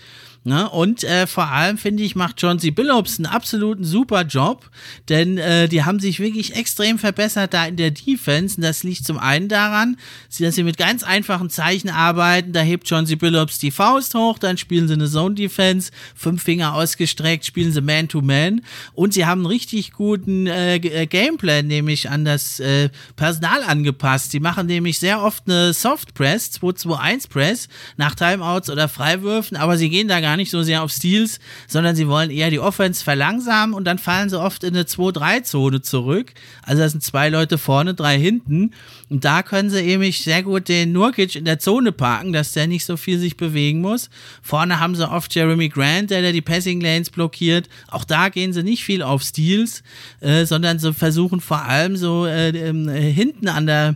Ne? 0.45 0.69
Und 0.69 1.03
äh, 1.03 1.27
vor 1.27 1.49
allem 1.49 1.77
finde 1.77 2.01
ich, 2.01 2.15
macht 2.15 2.41
John 2.41 2.59
C. 2.59 2.71
Billups 2.71 3.19
einen 3.19 3.25
absoluten 3.25 3.83
super 3.83 4.23
Job, 4.23 4.69
denn 5.09 5.37
äh, 5.37 5.67
die 5.67 5.83
haben 5.83 5.99
sich 5.99 6.19
wirklich 6.21 6.55
extrem 6.55 6.97
verbessert 6.97 7.53
da 7.53 7.65
in 7.65 7.75
der 7.75 7.91
Defense. 7.91 8.55
Und 8.55 8.63
das 8.63 8.83
liegt 8.83 9.05
zum 9.05 9.17
einen 9.17 9.49
daran, 9.49 9.97
dass 10.39 10.55
sie 10.55 10.63
mit 10.63 10.77
ganz 10.77 11.03
einfachen 11.03 11.49
Zeichen 11.49 11.89
arbeiten. 11.89 12.53
Da 12.53 12.61
hebt 12.61 12.89
John 12.89 13.05
C. 13.05 13.15
Billups 13.15 13.59
die 13.59 13.71
Faust 13.71 14.15
hoch, 14.15 14.39
dann 14.39 14.57
spielen 14.57 14.87
sie 14.87 14.93
eine 14.93 15.09
Zone 15.09 15.35
Defense, 15.35 15.91
fünf 16.15 16.41
Finger 16.41 16.73
ausgestreckt, 16.73 17.45
spielen 17.45 17.73
sie 17.73 17.81
Man-to-Man. 17.81 18.61
Und 18.93 19.13
sie 19.13 19.25
haben 19.25 19.41
einen 19.41 19.47
richtig 19.47 19.91
guten 19.91 20.47
äh, 20.47 20.77
äh, 20.77 21.05
Gameplan, 21.05 21.67
nämlich 21.67 22.09
an 22.09 22.23
das 22.23 22.61
äh, 22.61 22.89
Personal 23.17 23.63
angepasst. 23.63 24.31
Sie 24.31 24.39
machen 24.39 24.67
nämlich 24.67 24.99
sehr 24.99 25.21
oft 25.21 25.43
eine 25.47 25.73
Soft 25.73 26.13
Press, 26.13 26.51
2-2-1 26.61 27.29
Press, 27.29 27.67
nach 27.97 28.15
Timeouts 28.15 28.69
oder 28.69 28.87
Freiwürfen, 28.87 29.57
aber 29.57 29.77
sie 29.77 29.89
gehen 29.89 30.07
da 30.07 30.21
gar 30.21 30.28
gar 30.29 30.37
nicht 30.37 30.51
so 30.51 30.61
sehr 30.61 30.83
auf 30.83 30.91
Steals, 30.91 31.39
sondern 31.67 31.95
sie 31.95 32.07
wollen 32.07 32.29
eher 32.29 32.51
die 32.51 32.59
Offense 32.59 33.03
verlangsamen 33.03 33.73
und 33.73 33.85
dann 33.85 33.97
fallen 33.97 34.29
sie 34.29 34.39
oft 34.39 34.63
in 34.63 34.75
eine 34.75 34.83
2-3-Zone 34.83 35.81
zurück. 35.81 36.33
Also 36.61 36.83
da 36.83 36.89
sind 36.89 37.01
zwei 37.01 37.29
Leute 37.29 37.57
vorne, 37.57 37.95
drei 37.95 38.19
hinten. 38.19 38.71
Und 39.09 39.25
da 39.25 39.41
können 39.41 39.71
sie 39.71 39.79
eben 39.79 40.11
sehr 40.11 40.43
gut 40.43 40.69
den 40.69 40.91
Nurkic 40.91 41.35
in 41.35 41.45
der 41.45 41.57
Zone 41.57 41.91
parken, 41.91 42.31
dass 42.31 42.51
der 42.51 42.67
nicht 42.67 42.85
so 42.85 42.95
viel 42.95 43.17
sich 43.17 43.37
bewegen 43.37 43.81
muss. 43.81 44.11
Vorne 44.43 44.79
haben 44.79 44.93
sie 44.93 45.09
oft 45.09 45.33
Jeremy 45.33 45.69
Grant, 45.69 46.11
der, 46.11 46.21
der 46.21 46.31
die 46.31 46.41
Passing 46.41 46.79
Lanes 46.79 47.09
blockiert. 47.09 47.67
Auch 47.87 48.03
da 48.03 48.29
gehen 48.29 48.53
sie 48.53 48.61
nicht 48.61 48.83
viel 48.83 49.01
auf 49.01 49.23
Steals, 49.23 49.81
äh, 50.21 50.45
sondern 50.45 50.77
sie 50.77 50.93
versuchen 50.93 51.41
vor 51.41 51.63
allem 51.65 51.97
so 51.97 52.27
äh, 52.27 52.49
äh, 52.49 53.11
hinten 53.11 53.47
an 53.47 53.65
der, 53.65 53.95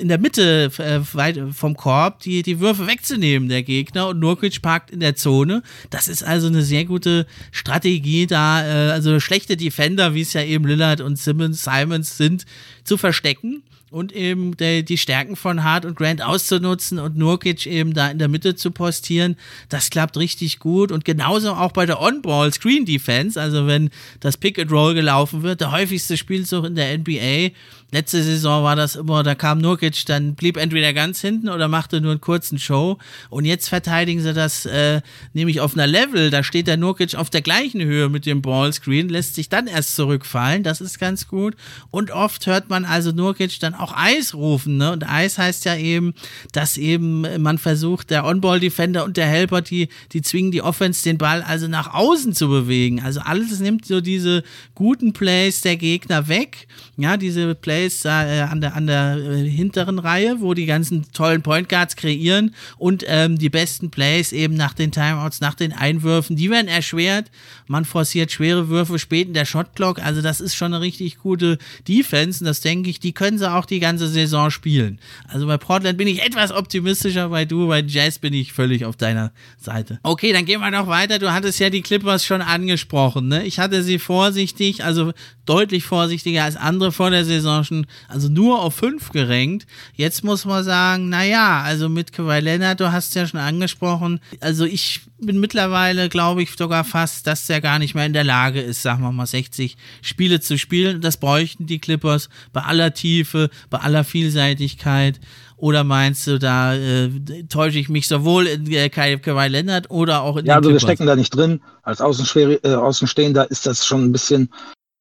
in 0.00 0.08
der 0.08 0.18
Mitte 0.18 0.70
äh, 0.78 1.52
vom 1.52 1.76
Korb 1.76 2.20
die, 2.20 2.42
die 2.42 2.60
Würfe 2.60 2.86
wegzunehmen, 2.86 3.48
der 3.48 3.62
Gegner. 3.62 4.08
Und 4.08 4.20
Nurkic 4.20 4.62
parkt 4.62 4.90
in 4.90 5.00
der 5.00 5.16
Zone. 5.16 5.62
Das 5.90 6.08
ist 6.08 6.22
also 6.22 6.46
eine 6.46 6.62
sehr 6.62 6.84
gute 6.84 7.26
Strategie, 7.50 8.26
da 8.26 8.64
äh, 8.64 8.90
also 8.92 9.20
schlechte 9.20 9.56
Defender, 9.56 10.14
wie 10.14 10.22
es 10.22 10.32
ja 10.32 10.42
eben 10.42 10.66
Lillard 10.66 11.00
und 11.00 11.18
Simmons, 11.18 11.64
Simons 11.64 12.16
sind, 12.16 12.44
zu 12.84 12.96
verstecken 12.96 13.62
und 13.94 14.12
eben 14.12 14.56
der, 14.56 14.82
die 14.82 14.98
Stärken 14.98 15.36
von 15.36 15.62
Hart 15.62 15.84
und 15.84 15.96
Grant 15.96 16.20
auszunutzen 16.20 16.98
und 16.98 17.16
Nurkic 17.16 17.64
eben 17.66 17.94
da 17.94 18.10
in 18.10 18.18
der 18.18 18.26
Mitte 18.26 18.56
zu 18.56 18.72
postieren. 18.72 19.36
Das 19.68 19.88
klappt 19.88 20.16
richtig 20.16 20.58
gut 20.58 20.90
und 20.90 21.04
genauso 21.04 21.52
auch 21.52 21.70
bei 21.70 21.86
der 21.86 22.00
On-Ball 22.00 22.52
Screen 22.52 22.84
Defense, 22.84 23.40
also 23.40 23.68
wenn 23.68 23.90
das 24.18 24.36
Pick 24.36 24.58
and 24.58 24.72
Roll 24.72 24.94
gelaufen 24.94 25.44
wird, 25.44 25.60
der 25.60 25.70
häufigste 25.70 26.16
Spielzug 26.16 26.64
in 26.64 26.74
der 26.74 26.98
NBA 26.98 27.54
Letzte 27.94 28.24
Saison 28.24 28.64
war 28.64 28.74
das 28.74 28.96
immer, 28.96 29.22
da 29.22 29.36
kam 29.36 29.58
Nurkic, 29.58 30.04
dann 30.06 30.34
blieb 30.34 30.56
entweder 30.56 30.92
ganz 30.92 31.20
hinten 31.20 31.48
oder 31.48 31.68
machte 31.68 32.00
nur 32.00 32.10
einen 32.10 32.20
kurzen 32.20 32.58
Show. 32.58 32.98
Und 33.30 33.44
jetzt 33.44 33.68
verteidigen 33.68 34.20
sie 34.20 34.34
das 34.34 34.66
äh, 34.66 35.00
nämlich 35.32 35.60
auf 35.60 35.74
einer 35.74 35.86
Level. 35.86 36.30
Da 36.30 36.42
steht 36.42 36.66
der 36.66 36.76
Nurkic 36.76 37.14
auf 37.14 37.30
der 37.30 37.42
gleichen 37.42 37.80
Höhe 37.82 38.08
mit 38.08 38.26
dem 38.26 38.42
Ballscreen, 38.42 39.08
lässt 39.08 39.36
sich 39.36 39.48
dann 39.48 39.68
erst 39.68 39.94
zurückfallen. 39.94 40.64
Das 40.64 40.80
ist 40.80 40.98
ganz 40.98 41.28
gut. 41.28 41.54
Und 41.90 42.10
oft 42.10 42.46
hört 42.46 42.68
man 42.68 42.84
also 42.84 43.12
Nurkic 43.12 43.60
dann 43.60 43.74
auch 43.74 43.94
Eis 43.96 44.34
rufen. 44.34 44.76
Ne? 44.76 44.90
Und 44.90 45.08
Eis 45.08 45.38
heißt 45.38 45.64
ja 45.64 45.76
eben, 45.76 46.14
dass 46.50 46.76
eben 46.76 47.42
man 47.42 47.58
versucht, 47.58 48.10
der 48.10 48.24
On-Ball-Defender 48.24 49.04
und 49.04 49.16
der 49.16 49.26
Helper, 49.26 49.60
die, 49.62 49.88
die 50.12 50.22
zwingen 50.22 50.50
die 50.50 50.62
Offense, 50.62 51.04
den 51.04 51.18
Ball 51.18 51.42
also 51.42 51.68
nach 51.68 51.94
außen 51.94 52.32
zu 52.34 52.48
bewegen. 52.48 53.02
Also 53.02 53.20
alles 53.20 53.60
nimmt 53.60 53.86
so 53.86 54.00
diese 54.00 54.42
guten 54.74 55.12
Plays 55.12 55.60
der 55.60 55.76
Gegner 55.76 56.26
weg. 56.26 56.66
Ja, 56.96 57.16
diese 57.16 57.54
Plays 57.54 57.73
Plays 57.74 58.04
äh, 58.04 58.08
an 58.08 58.60
der, 58.60 58.76
an 58.76 58.86
der 58.86 59.16
äh, 59.16 59.48
hinteren 59.48 59.98
Reihe, 59.98 60.40
wo 60.40 60.54
die 60.54 60.66
ganzen 60.66 61.10
tollen 61.12 61.42
Point 61.42 61.68
Guards 61.68 61.96
kreieren 61.96 62.54
und 62.78 63.04
ähm, 63.08 63.36
die 63.36 63.48
besten 63.48 63.90
Plays 63.90 64.32
eben 64.32 64.54
nach 64.54 64.74
den 64.74 64.92
Timeouts, 64.92 65.40
nach 65.40 65.54
den 65.54 65.72
Einwürfen, 65.72 66.36
die 66.36 66.50
werden 66.50 66.68
erschwert. 66.68 67.30
Man 67.66 67.84
forciert 67.84 68.30
schwere 68.30 68.68
Würfe 68.68 68.98
spät 68.98 69.28
in 69.28 69.34
der 69.34 69.44
Shotclock. 69.44 69.98
Also 70.04 70.22
das 70.22 70.40
ist 70.40 70.54
schon 70.54 70.72
eine 70.72 70.82
richtig 70.82 71.18
gute 71.18 71.58
Defense 71.88 72.40
und 72.40 72.46
das 72.46 72.60
denke 72.60 72.90
ich, 72.90 73.00
die 73.00 73.12
können 73.12 73.38
sie 73.38 73.50
auch 73.50 73.66
die 73.66 73.80
ganze 73.80 74.06
Saison 74.06 74.50
spielen. 74.50 75.00
Also 75.28 75.46
bei 75.46 75.56
Portland 75.56 75.98
bin 75.98 76.06
ich 76.06 76.22
etwas 76.22 76.52
optimistischer, 76.52 77.30
bei 77.30 77.44
du, 77.44 77.66
bei 77.66 77.82
Jazz 77.82 78.18
bin 78.18 78.34
ich 78.34 78.52
völlig 78.52 78.84
auf 78.84 78.96
deiner 78.96 79.32
Seite. 79.58 79.98
Okay, 80.02 80.32
dann 80.32 80.44
gehen 80.44 80.60
wir 80.60 80.70
noch 80.70 80.86
weiter. 80.86 81.18
Du 81.18 81.32
hattest 81.32 81.58
ja 81.58 81.70
die 81.70 81.82
Clippers 81.82 82.24
schon 82.24 82.42
angesprochen. 82.42 83.28
Ne? 83.28 83.44
Ich 83.44 83.58
hatte 83.58 83.82
sie 83.82 83.98
vorsichtig, 83.98 84.84
also 84.84 85.12
deutlich 85.46 85.84
vorsichtiger 85.84 86.44
als 86.44 86.56
andere 86.56 86.92
vor 86.92 87.10
der 87.10 87.24
Saison 87.24 87.63
schon, 87.64 87.86
also 88.08 88.28
nur 88.28 88.60
auf 88.60 88.74
5 88.74 89.10
gerankt. 89.10 89.66
Jetzt 89.94 90.24
muss 90.24 90.44
man 90.44 90.64
sagen, 90.64 91.08
naja, 91.08 91.62
also 91.62 91.88
mit 91.88 92.12
Kawhi 92.12 92.40
Leonard, 92.40 92.80
du 92.80 92.92
hast 92.92 93.14
ja 93.14 93.26
schon 93.26 93.40
angesprochen, 93.40 94.20
also 94.40 94.64
ich 94.64 95.02
bin 95.18 95.40
mittlerweile, 95.40 96.08
glaube 96.08 96.42
ich, 96.42 96.50
sogar 96.56 96.84
fast, 96.84 97.26
dass 97.26 97.46
der 97.46 97.60
gar 97.60 97.78
nicht 97.78 97.94
mehr 97.94 98.06
in 98.06 98.12
der 98.12 98.24
Lage 98.24 98.60
ist, 98.60 98.82
sagen 98.82 99.02
wir 99.02 99.12
mal, 99.12 99.26
60 99.26 99.76
Spiele 100.02 100.40
zu 100.40 100.58
spielen. 100.58 101.00
Das 101.00 101.16
bräuchten 101.16 101.66
die 101.66 101.78
Clippers 101.78 102.28
bei 102.52 102.62
aller 102.62 102.94
Tiefe, 102.94 103.50
bei 103.70 103.78
aller 103.78 104.04
Vielseitigkeit. 104.04 105.20
Oder 105.56 105.84
meinst 105.84 106.26
du, 106.26 106.38
da 106.38 106.74
äh, 106.74 107.10
täusche 107.48 107.78
ich 107.78 107.88
mich 107.88 108.08
sowohl 108.08 108.46
in 108.46 108.70
äh, 108.72 108.90
Kawhi 108.90 109.48
Leonard 109.48 109.90
oder 109.90 110.22
auch 110.22 110.36
in 110.36 110.46
Ja, 110.46 110.56
also 110.56 110.70
wir 110.70 110.80
stecken 110.80 111.06
da 111.06 111.16
nicht 111.16 111.34
drin. 111.34 111.60
Als 111.82 112.00
äh, 112.00 112.74
Außenstehender 112.74 113.50
ist 113.50 113.66
das 113.66 113.86
schon 113.86 114.04
ein 114.04 114.12
bisschen 114.12 114.50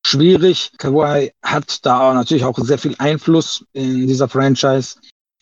schwierig. 0.05 0.71
Kawhi 0.77 1.31
hat 1.41 1.85
da 1.85 2.13
natürlich 2.13 2.45
auch 2.45 2.57
sehr 2.59 2.77
viel 2.77 2.95
Einfluss 2.97 3.65
in 3.73 4.07
dieser 4.07 4.29
Franchise 4.29 4.97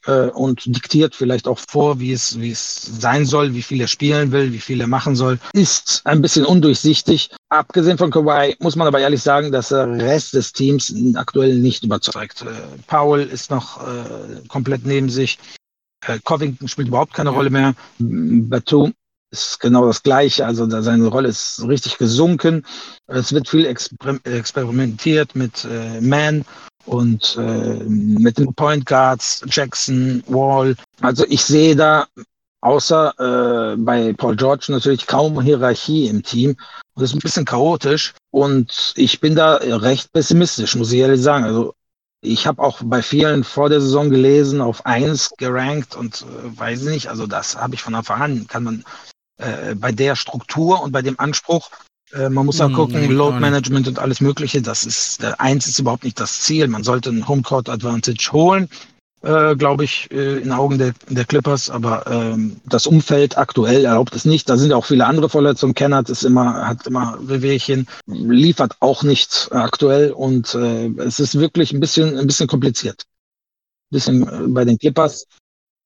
äh, 0.06 0.28
und 0.28 0.66
diktiert 0.66 1.16
vielleicht 1.16 1.48
auch 1.48 1.60
vor, 1.70 2.00
wie 2.00 2.14
es, 2.14 2.40
wie 2.40 2.52
es 2.52 2.82
sein 3.00 3.26
soll, 3.26 3.54
wie 3.54 3.62
viel 3.62 3.82
er 3.82 3.88
spielen 3.88 4.32
will, 4.32 4.52
wie 4.54 4.60
viel 4.60 4.82
er 4.82 4.88
machen 4.88 5.16
soll. 5.16 5.40
Ist 5.54 6.02
ein 6.06 6.22
bisschen 6.22 6.46
undurchsichtig. 6.46 7.32
Abgesehen 7.50 7.98
von 7.98 8.12
Kawhi 8.12 8.56
muss 8.60 8.76
man 8.76 8.88
aber 8.88 9.00
ehrlich 9.00 9.22
sagen, 9.22 9.52
dass 9.52 9.70
der 9.70 9.88
Rest 9.88 10.34
des 10.34 10.54
Teams 10.54 10.94
aktuell 11.16 11.56
nicht 11.56 11.84
überzeugt. 11.84 12.44
Äh, 12.44 12.48
Powell 12.88 13.28
ist 13.28 13.52
noch 13.52 13.82
äh, 13.82 14.48
komplett 14.48 14.86
neben 14.86 15.10
sich. 15.10 15.38
Äh, 16.06 16.20
Covington 16.24 16.68
spielt 16.68 16.88
überhaupt 16.88 17.14
keine 17.14 17.30
Rolle 17.30 17.50
mehr. 17.50 17.74
Batum 18.00 18.94
ist 19.32 19.60
genau 19.60 19.86
das 19.86 20.04
Gleiche. 20.04 20.46
Also 20.46 20.70
seine 20.82 21.08
Rolle 21.08 21.30
ist 21.30 21.64
richtig 21.68 21.98
gesunken. 21.98 22.66
Es 23.08 23.34
wird 23.34 23.50
viel 23.50 23.66
exper 23.66 24.20
experimentiert 24.24 25.36
mit 25.36 25.66
äh, 25.66 26.02
Man 26.02 26.46
und 26.86 27.38
äh, 27.38 27.84
mit 27.86 28.38
den 28.38 28.54
Point 28.54 28.86
Guards, 28.86 29.44
Jackson, 29.48 30.24
Wall. 30.28 30.76
Also 31.02 31.26
ich 31.28 31.44
sehe 31.44 31.76
da 31.76 32.08
außer 32.62 33.74
äh, 33.74 33.78
bei 33.78 34.14
Paul 34.14 34.36
George 34.36 34.66
natürlich 34.70 35.08
kaum 35.08 35.42
Hierarchie 35.42 36.08
im 36.08 36.22
Team. 36.24 36.52
Und 36.94 37.02
das 37.02 37.12
ist 37.12 37.16
ein 37.16 37.20
bisschen 37.20 37.46
chaotisch. 37.46 38.14
Und 38.32 38.94
ich 38.96 39.20
bin 39.20 39.36
da 39.36 39.56
recht 39.56 40.12
pessimistisch, 40.12 40.76
muss 40.76 40.92
ich 40.92 41.00
ehrlich 41.00 41.22
sagen. 41.22 41.46
Also 41.46 41.74
ich 42.24 42.46
habe 42.46 42.62
auch 42.62 42.80
bei 42.84 43.02
vielen 43.02 43.44
vor 43.44 43.70
der 43.70 43.82
Saison 43.82 44.10
gelesen, 44.12 44.62
auf 44.62 44.86
eins 44.86 45.32
gerankt 45.38 45.96
und 45.96 46.22
äh, 46.22 46.60
weiß 46.60 46.84
nicht, 46.84 47.08
also 47.08 47.26
das 47.26 47.58
habe 47.58 47.74
ich 47.74 47.82
von 47.82 47.96
Anfang 47.96 48.22
an, 48.22 48.48
kann 48.48 48.64
man 48.64 48.84
äh, 49.42 49.76
bei 49.76 49.92
der 49.92 50.16
Struktur 50.16 50.82
und 50.82 50.92
bei 50.92 51.02
dem 51.02 51.20
Anspruch, 51.20 51.70
äh, 52.14 52.30
man 52.30 52.46
muss 52.46 52.62
auch 52.62 52.68
hm, 52.68 52.76
gucken, 52.76 53.06
mhm, 53.06 53.12
Load 53.12 53.40
Management 53.40 53.88
und 53.88 54.00
alles 54.00 54.22
Mögliche, 54.22 54.62
das 54.62 54.86
ist, 54.86 55.24
äh, 55.24 55.34
eins 55.38 55.68
ist 55.68 55.80
überhaupt 55.80 56.04
nicht 56.04 56.20
das 56.20 56.42
Ziel. 56.42 56.68
Man 56.68 56.84
sollte 56.84 57.10
einen 57.10 57.28
Homecourt 57.28 57.70
Advantage 57.70 58.32
holen, 58.32 58.70
äh, 59.22 59.56
glaube 59.56 59.84
ich, 59.84 60.10
äh, 60.12 60.40
in 60.40 60.52
Augen 60.52 60.78
der, 60.78 60.94
der 61.10 61.26
Clippers, 61.26 61.70
aber 61.70 62.08
ähm, 62.08 62.60
das 62.66 62.88
Umfeld 62.88 63.38
aktuell 63.38 63.86
erlaubt 63.86 64.16
es 64.16 64.26
nicht. 64.26 64.50
Da 64.50 64.58
sind 64.58 64.74
auch 64.74 64.86
viele 64.86 65.06
andere 65.06 65.30
Verletzungen. 65.30 65.76
Kennard 65.76 66.10
ist 66.10 66.24
immer, 66.24 66.68
hat 66.68 66.88
immer 66.88 67.18
Wehwehchen, 67.22 67.88
liefert 68.08 68.76
auch 68.80 69.04
nicht 69.04 69.50
aktuell 69.52 70.12
und 70.12 70.56
äh, 70.56 70.88
es 70.98 71.20
ist 71.20 71.38
wirklich 71.38 71.72
ein 71.72 71.80
bisschen, 71.80 72.18
ein 72.18 72.28
bisschen 72.28 72.48
kompliziert. 72.48 73.04
Ein 73.04 73.96
bisschen 73.96 74.28
äh, 74.28 74.48
bei 74.48 74.66
den 74.66 74.78
Clippers. 74.78 75.28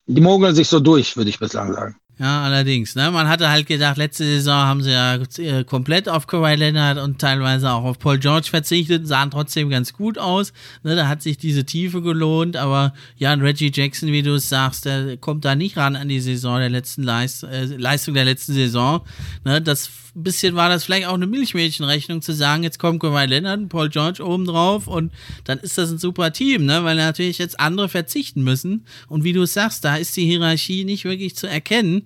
Die 0.08 0.22
mogeln 0.22 0.56
sich 0.56 0.68
so 0.68 0.80
durch, 0.80 1.18
würde 1.18 1.30
ich 1.30 1.40
bislang 1.40 1.74
sagen. 1.74 1.98
Ja, 2.18 2.44
allerdings. 2.44 2.96
Ne? 2.96 3.12
Man 3.12 3.28
hatte 3.28 3.50
halt 3.50 3.68
gedacht, 3.68 3.98
letzte 3.98 4.24
Saison 4.24 4.54
haben 4.54 4.82
sie 4.82 4.92
ja 4.92 5.16
äh, 5.16 5.66
komplett 5.66 6.08
auf 6.08 6.28
Kawhi 6.28 6.56
Leonard 6.56 6.98
und 6.98 7.20
teilweise 7.20 7.70
auch 7.72 7.84
auf 7.84 8.00
Paul 8.00 8.20
George 8.20 8.48
verzichtet, 8.50 9.06
sahen 9.06 9.32
trotzdem 9.32 9.70
ganz 9.70 9.92
gut 9.92 10.18
aus. 10.18 10.54
Ne? 10.84 10.96
Da 10.96 11.10
hat 11.10 11.22
sich 11.22 11.38
diese 11.38 11.66
Tiefe 11.66 12.02
gelohnt, 12.02 12.56
aber 12.56 12.94
ja, 13.18 13.34
Reggie 13.34 13.72
Jackson, 13.74 14.14
wie 14.14 14.24
du 14.24 14.36
es 14.36 14.48
sagst, 14.48 14.86
der 14.86 15.18
kommt 15.18 15.44
da 15.44 15.56
nicht 15.56 15.76
ran 15.76 15.98
an 15.98 16.08
die 16.08 16.22
Saison 16.22 16.60
der 16.60 16.70
letzten 16.70 17.04
Leist 17.04 17.44
äh, 17.44 17.66
Leistung 17.66 18.14
der 18.14 18.26
letzten 18.26 18.54
Saison. 18.54 19.02
Ne? 19.44 19.62
Das 19.62 19.90
ein 20.16 20.24
bisschen 20.24 20.56
war 20.56 20.70
das 20.70 20.86
vielleicht 20.86 21.08
auch 21.08 21.14
eine 21.14 21.28
Milchmädchenrechnung 21.28 22.22
zu 22.22 22.34
sagen, 22.34 22.64
jetzt 22.64 22.80
kommt 22.80 23.02
Kawhi 23.02 23.26
Leonard 23.26 23.60
und 23.60 23.70
Paul 23.70 23.90
George 23.90 24.26
oben 24.26 24.46
drauf 24.46 24.88
und 24.88 25.12
dann 25.44 25.60
ist 25.60 25.78
das 25.78 25.92
ein 25.92 25.98
super 25.98 26.32
Team, 26.32 26.66
ne? 26.66 26.84
weil 26.84 26.96
natürlich 26.96 27.38
jetzt 27.38 27.60
andere 27.60 27.90
verzichten 27.90 28.44
müssen. 28.44 28.86
Und 29.10 29.26
wie 29.26 29.34
du 29.34 29.46
sagst, 29.46 29.84
da 29.84 29.98
ist 29.98 30.16
die 30.16 30.26
Hierarchie 30.26 30.86
nicht 30.86 31.04
wirklich 31.04 31.36
zu 31.36 31.48
erkennen 31.48 32.04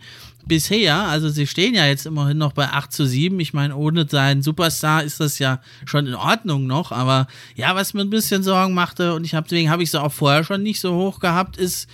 bisher, 0.48 0.96
also 1.04 1.30
sie 1.30 1.46
stehen 1.46 1.76
ja 1.76 1.86
jetzt 1.86 2.06
immerhin 2.06 2.38
noch 2.38 2.54
bei 2.54 2.70
8 2.70 2.92
zu 2.92 3.06
7. 3.06 3.40
Ich 3.40 3.54
meine, 3.54 3.76
ohne 3.76 4.08
seinen 4.10 4.42
Superstar 4.42 5.04
ist 5.04 5.20
das 5.20 5.38
ja 5.38 5.62
schon 5.86 6.08
in 6.08 6.16
Ordnung 6.16 6.66
noch. 6.66 6.92
Aber 6.92 7.28
ja, 7.56 7.76
was 7.76 7.94
mir 7.94 8.02
ein 8.02 8.10
bisschen 8.10 8.42
Sorgen 8.42 8.74
machte, 8.74 9.14
und 9.14 9.24
ich 9.26 9.36
habe 9.36 9.48
deswegen 9.48 9.70
habe 9.70 9.84
ich 9.84 9.92
sie 9.92 10.02
auch 10.02 10.12
vorher 10.12 10.44
schon 10.44 10.64
nicht 10.64 10.82
so 10.82 10.96
hoch 10.96 11.20
gehabt, 11.20 11.58
ist 11.58 11.88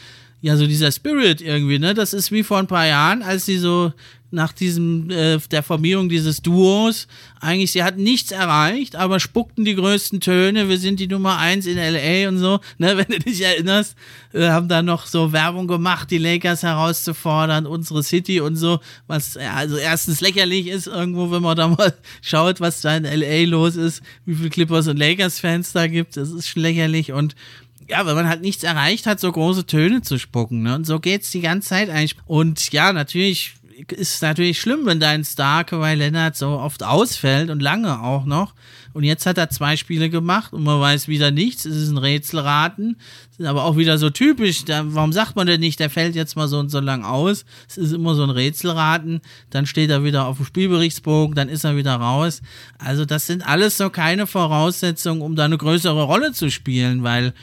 ja 0.45 0.57
so 0.57 0.67
dieser 0.67 0.91
Spirit 0.91 1.41
irgendwie, 1.41 1.79
ne? 1.79 1.95
Das 1.95 2.13
ist 2.13 2.31
wie 2.31 2.43
vor 2.43 2.59
ein 2.59 2.67
paar 2.67 2.85
Jahren, 2.85 3.23
als 3.23 3.45
sie 3.45 3.57
so 3.57 3.91
nach 4.29 4.51
diesem, 4.51 5.09
äh, 5.09 5.39
der 5.49 5.63
Formierung 5.63 6.07
dieses 6.07 6.41
Duos, 6.41 7.07
eigentlich, 7.39 7.71
sie 7.71 7.83
hatten 7.83 8.03
nichts 8.03 8.31
erreicht, 8.31 8.95
aber 8.95 9.19
spuckten 9.19 9.65
die 9.65 9.75
größten 9.75 10.19
Töne, 10.19 10.69
wir 10.69 10.77
sind 10.77 10.99
die 10.99 11.07
Nummer 11.07 11.37
eins 11.37 11.65
in 11.65 11.77
LA 11.77 12.27
und 12.27 12.37
so, 12.37 12.59
ne, 12.77 12.97
wenn 12.97 13.07
du 13.07 13.19
dich 13.19 13.41
erinnerst, 13.41 13.95
äh, 14.33 14.49
haben 14.49 14.67
da 14.67 14.83
noch 14.83 15.07
so 15.07 15.31
Werbung 15.31 15.67
gemacht, 15.67 16.11
die 16.11 16.17
Lakers 16.19 16.61
herauszufordern, 16.61 17.65
unsere 17.65 18.03
City 18.03 18.39
und 18.39 18.55
so, 18.55 18.79
was 19.07 19.37
also 19.37 19.77
erstens 19.77 20.21
lächerlich 20.21 20.67
ist 20.67 20.87
irgendwo, 20.87 21.31
wenn 21.31 21.41
man 21.41 21.57
da 21.57 21.69
mal 21.69 21.93
schaut, 22.21 22.59
was 22.59 22.81
da 22.81 22.95
in 22.97 23.05
LA 23.05 23.49
los 23.49 23.75
ist, 23.77 24.03
wie 24.25 24.35
viele 24.35 24.49
Clippers 24.49 24.87
und 24.87 24.97
Lakers-Fans 24.97 25.71
da 25.71 25.87
gibt, 25.87 26.17
das 26.17 26.29
ist 26.29 26.49
schon 26.49 26.61
lächerlich 26.61 27.13
und 27.13 27.35
ja, 27.87 28.05
wenn 28.05 28.15
man 28.15 28.27
halt 28.27 28.41
nichts 28.41 28.63
erreicht 28.63 29.05
hat, 29.05 29.19
so 29.19 29.31
große 29.31 29.65
Töne 29.65 30.01
zu 30.01 30.17
spucken. 30.17 30.63
Ne? 30.63 30.75
Und 30.75 30.85
so 30.85 30.99
geht's 30.99 31.31
die 31.31 31.41
ganze 31.41 31.69
Zeit 31.69 31.89
eigentlich. 31.89 32.15
Und 32.25 32.71
ja, 32.71 32.93
natürlich 32.93 33.55
ist 33.91 34.21
natürlich 34.21 34.59
schlimm, 34.59 34.85
wenn 34.85 34.99
dein 34.99 35.23
Star 35.23 35.63
Kawhi 35.63 35.95
Leonard 35.95 36.35
so 36.35 36.47
oft 36.49 36.83
ausfällt 36.83 37.49
und 37.49 37.61
lange 37.61 38.01
auch 38.01 38.25
noch. 38.25 38.53
Und 38.93 39.03
jetzt 39.03 39.25
hat 39.25 39.37
er 39.37 39.49
zwei 39.49 39.75
Spiele 39.75 40.09
gemacht 40.09 40.53
und 40.53 40.63
man 40.63 40.79
weiß 40.79 41.09
wieder 41.09 41.29
nichts. 41.29 41.65
Es 41.65 41.75
ist 41.75 41.89
ein 41.89 41.97
Rätselraten. 41.97 42.95
Sind 43.35 43.45
aber 43.45 43.65
auch 43.65 43.75
wieder 43.75 43.97
so 43.97 44.09
typisch. 44.09 44.63
Da, 44.63 44.83
warum 44.85 45.11
sagt 45.11 45.35
man 45.35 45.47
denn 45.47 45.59
nicht, 45.59 45.81
der 45.81 45.89
fällt 45.89 46.15
jetzt 46.15 46.37
mal 46.37 46.47
so 46.47 46.59
und 46.59 46.69
so 46.69 46.79
lang 46.79 47.03
aus? 47.03 47.43
Es 47.67 47.77
ist 47.77 47.91
immer 47.91 48.15
so 48.15 48.23
ein 48.23 48.29
Rätselraten. 48.29 49.19
Dann 49.49 49.65
steht 49.65 49.89
er 49.89 50.05
wieder 50.05 50.25
auf 50.25 50.37
dem 50.37 50.45
Spielberichtsbogen, 50.45 51.35
dann 51.35 51.49
ist 51.49 51.65
er 51.65 51.75
wieder 51.75 51.95
raus. 51.95 52.41
Also 52.77 53.03
das 53.03 53.27
sind 53.27 53.45
alles 53.45 53.75
so 53.75 53.89
keine 53.89 54.27
Voraussetzungen, 54.27 55.21
um 55.21 55.35
da 55.35 55.43
eine 55.43 55.57
größere 55.57 56.03
Rolle 56.03 56.31
zu 56.31 56.49
spielen, 56.49 57.03
weil 57.03 57.33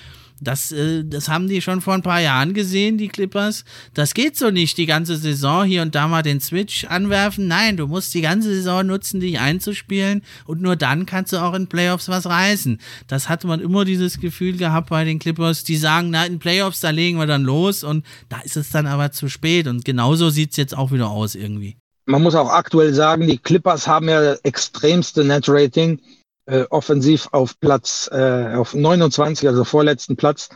das, 0.42 0.72
äh, 0.72 1.04
das 1.04 1.28
haben 1.28 1.48
die 1.48 1.62
schon 1.62 1.80
vor 1.80 1.94
ein 1.94 2.02
paar 2.02 2.20
Jahren 2.20 2.54
gesehen, 2.54 2.98
die 2.98 3.08
Clippers. 3.08 3.64
Das 3.94 4.14
geht 4.14 4.36
so 4.36 4.50
nicht, 4.50 4.76
die 4.78 4.86
ganze 4.86 5.16
Saison 5.16 5.64
hier 5.64 5.82
und 5.82 5.94
da 5.94 6.08
mal 6.08 6.22
den 6.22 6.40
Switch 6.40 6.84
anwerfen. 6.84 7.46
Nein, 7.48 7.76
du 7.76 7.86
musst 7.86 8.12
die 8.14 8.20
ganze 8.20 8.48
Saison 8.48 8.86
nutzen, 8.86 9.20
dich 9.20 9.38
einzuspielen 9.38 10.22
und 10.44 10.60
nur 10.60 10.76
dann 10.76 11.06
kannst 11.06 11.32
du 11.32 11.38
auch 11.38 11.54
in 11.54 11.68
Playoffs 11.68 12.08
was 12.08 12.26
reißen. 12.26 12.80
Das 13.06 13.28
hatte 13.28 13.46
man 13.46 13.60
immer 13.60 13.84
dieses 13.84 14.20
Gefühl 14.20 14.56
gehabt 14.56 14.90
bei 14.90 15.04
den 15.04 15.18
Clippers, 15.18 15.64
die 15.64 15.76
sagen, 15.76 16.10
na, 16.10 16.26
in 16.26 16.38
Playoffs, 16.38 16.80
da 16.80 16.90
legen 16.90 17.18
wir 17.18 17.26
dann 17.26 17.44
los 17.44 17.84
und 17.84 18.04
da 18.28 18.40
ist 18.40 18.56
es 18.56 18.70
dann 18.70 18.86
aber 18.86 19.12
zu 19.12 19.28
spät 19.28 19.66
und 19.66 19.84
genauso 19.84 20.30
sieht 20.30 20.50
es 20.50 20.56
jetzt 20.56 20.76
auch 20.76 20.90
wieder 20.92 21.10
aus 21.10 21.34
irgendwie. 21.34 21.76
Man 22.06 22.22
muss 22.22 22.34
auch 22.34 22.50
aktuell 22.50 22.92
sagen, 22.92 23.28
die 23.28 23.38
Clippers 23.38 23.86
haben 23.86 24.08
ja 24.08 24.34
extremste 24.42 25.22
Net-Rating 25.22 26.00
äh, 26.46 26.64
offensiv 26.70 27.28
auf 27.32 27.58
Platz 27.60 28.08
äh, 28.12 28.54
auf 28.54 28.74
29, 28.74 29.48
also 29.48 29.64
vorletzten 29.64 30.16
Platz 30.16 30.48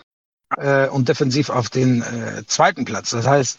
äh, 0.56 0.88
und 0.88 1.08
defensiv 1.08 1.50
auf 1.50 1.70
den 1.70 2.02
äh, 2.02 2.44
zweiten 2.46 2.84
Platz. 2.84 3.10
Das 3.10 3.26
heißt, 3.26 3.58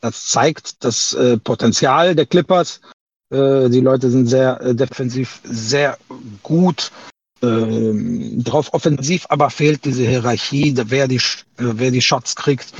das 0.00 0.26
zeigt 0.26 0.84
das 0.84 1.12
äh, 1.14 1.38
Potenzial 1.38 2.14
der 2.14 2.26
Clippers. 2.26 2.80
Äh, 3.30 3.68
die 3.68 3.80
Leute 3.80 4.10
sind 4.10 4.26
sehr 4.26 4.74
defensiv 4.74 5.40
sehr 5.44 5.98
gut 6.42 6.90
äh, 7.42 8.42
drauf 8.42 8.72
offensiv, 8.74 9.26
aber 9.28 9.50
fehlt 9.50 9.84
diese 9.84 10.06
Hierarchie, 10.06 10.74
wer 10.76 11.08
die, 11.08 11.20
wer 11.56 11.90
die 11.90 12.02
Shots 12.02 12.34
kriegt, 12.34 12.72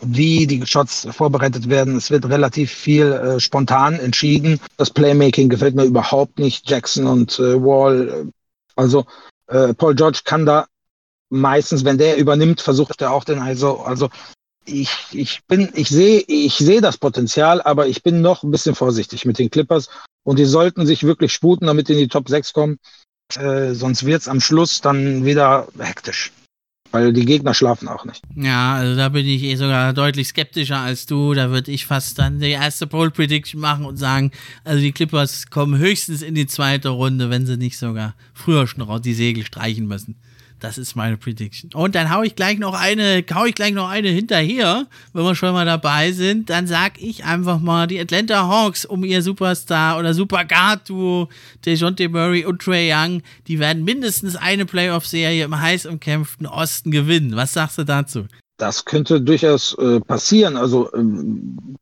wie 0.00 0.46
die 0.46 0.66
Shots 0.66 1.06
vorbereitet 1.10 1.68
werden. 1.68 1.96
Es 1.96 2.10
wird 2.10 2.26
relativ 2.26 2.70
viel 2.70 3.12
äh, 3.12 3.40
spontan 3.40 3.94
entschieden. 3.94 4.60
Das 4.76 4.90
Playmaking 4.90 5.48
gefällt 5.48 5.74
mir 5.74 5.84
überhaupt 5.84 6.38
nicht. 6.38 6.68
Jackson 6.68 7.06
und 7.06 7.38
äh, 7.38 7.60
Wall 7.62 8.28
also 8.76 9.06
äh, 9.48 9.74
Paul 9.74 9.94
George 9.94 10.20
kann 10.24 10.46
da 10.46 10.66
meistens, 11.28 11.84
wenn 11.84 11.98
der 11.98 12.16
übernimmt, 12.16 12.60
versucht 12.60 13.02
er 13.02 13.12
auch 13.12 13.24
den 13.24 13.40
also 13.40 13.80
also 13.80 14.10
ich, 14.64 14.90
ich 15.12 15.44
bin 15.46 15.70
ich 15.74 15.88
sehe 15.88 16.20
ich 16.26 16.56
sehe 16.56 16.80
das 16.80 16.98
Potenzial, 16.98 17.62
aber 17.62 17.88
ich 17.88 18.02
bin 18.02 18.20
noch 18.20 18.42
ein 18.42 18.50
bisschen 18.50 18.74
vorsichtig 18.74 19.24
mit 19.24 19.38
den 19.38 19.50
Clippers 19.50 19.88
und 20.24 20.38
die 20.38 20.44
sollten 20.44 20.86
sich 20.86 21.04
wirklich 21.04 21.32
sputen, 21.32 21.66
damit 21.66 21.88
die 21.88 21.94
in 21.94 21.98
die 21.98 22.08
Top 22.08 22.28
6 22.28 22.52
kommen. 22.52 22.78
Äh, 23.34 23.74
sonst 23.74 24.06
wird's 24.06 24.28
am 24.28 24.40
Schluss 24.40 24.80
dann 24.80 25.24
wieder 25.24 25.66
hektisch 25.78 26.32
weil 26.92 27.12
die 27.12 27.24
Gegner 27.24 27.54
schlafen 27.54 27.88
auch 27.88 28.04
nicht. 28.04 28.22
Ja, 28.34 28.74
also 28.74 28.96
da 28.96 29.08
bin 29.08 29.26
ich 29.26 29.42
eh 29.42 29.56
sogar 29.56 29.92
deutlich 29.92 30.28
skeptischer 30.28 30.78
als 30.78 31.06
du. 31.06 31.34
Da 31.34 31.50
würde 31.50 31.70
ich 31.70 31.86
fast 31.86 32.18
dann 32.18 32.40
die 32.40 32.50
erste 32.50 32.86
Pole 32.86 33.10
Prediction 33.10 33.60
machen 33.60 33.84
und 33.84 33.96
sagen, 33.96 34.30
also 34.64 34.80
die 34.80 34.92
Clippers 34.92 35.50
kommen 35.50 35.78
höchstens 35.78 36.22
in 36.22 36.34
die 36.34 36.46
zweite 36.46 36.90
Runde, 36.90 37.30
wenn 37.30 37.46
sie 37.46 37.56
nicht 37.56 37.78
sogar 37.78 38.14
früher 38.34 38.66
schon 38.66 38.86
die 39.02 39.14
Segel 39.14 39.44
streichen 39.44 39.86
müssen. 39.86 40.16
Das 40.60 40.78
ist 40.78 40.96
meine 40.96 41.18
Prediction. 41.18 41.70
Und 41.74 41.94
dann 41.94 42.10
hau 42.10 42.22
ich 42.22 42.34
gleich 42.34 42.58
noch 42.58 42.72
eine, 42.72 43.22
hau 43.34 43.44
ich 43.44 43.54
gleich 43.54 43.72
noch 43.72 43.88
eine 43.88 44.08
hinterher, 44.08 44.86
wenn 45.12 45.24
wir 45.24 45.34
schon 45.34 45.52
mal 45.52 45.66
dabei 45.66 46.12
sind. 46.12 46.48
Dann 46.48 46.66
sag 46.66 47.00
ich 47.00 47.24
einfach 47.24 47.60
mal, 47.60 47.86
die 47.86 48.00
Atlanta 48.00 48.48
Hawks 48.48 48.86
um 48.86 49.04
ihr 49.04 49.22
Superstar 49.22 49.98
oder 49.98 50.14
Superguard-Duo, 50.14 51.28
DeJounte 51.64 52.08
Murray 52.08 52.46
und 52.46 52.62
Trey 52.62 52.90
Young, 52.92 53.22
die 53.48 53.58
werden 53.58 53.84
mindestens 53.84 54.34
eine 54.34 54.64
Playoff-Serie 54.64 55.44
im 55.44 55.60
heiß 55.60 55.84
umkämpften 55.86 56.46
Osten 56.46 56.90
gewinnen. 56.90 57.36
Was 57.36 57.52
sagst 57.52 57.76
du 57.76 57.84
dazu? 57.84 58.26
Das 58.56 58.86
könnte 58.86 59.20
durchaus 59.20 59.76
äh, 59.78 60.00
passieren. 60.00 60.56
Also 60.56 60.90
ähm, 60.94 61.76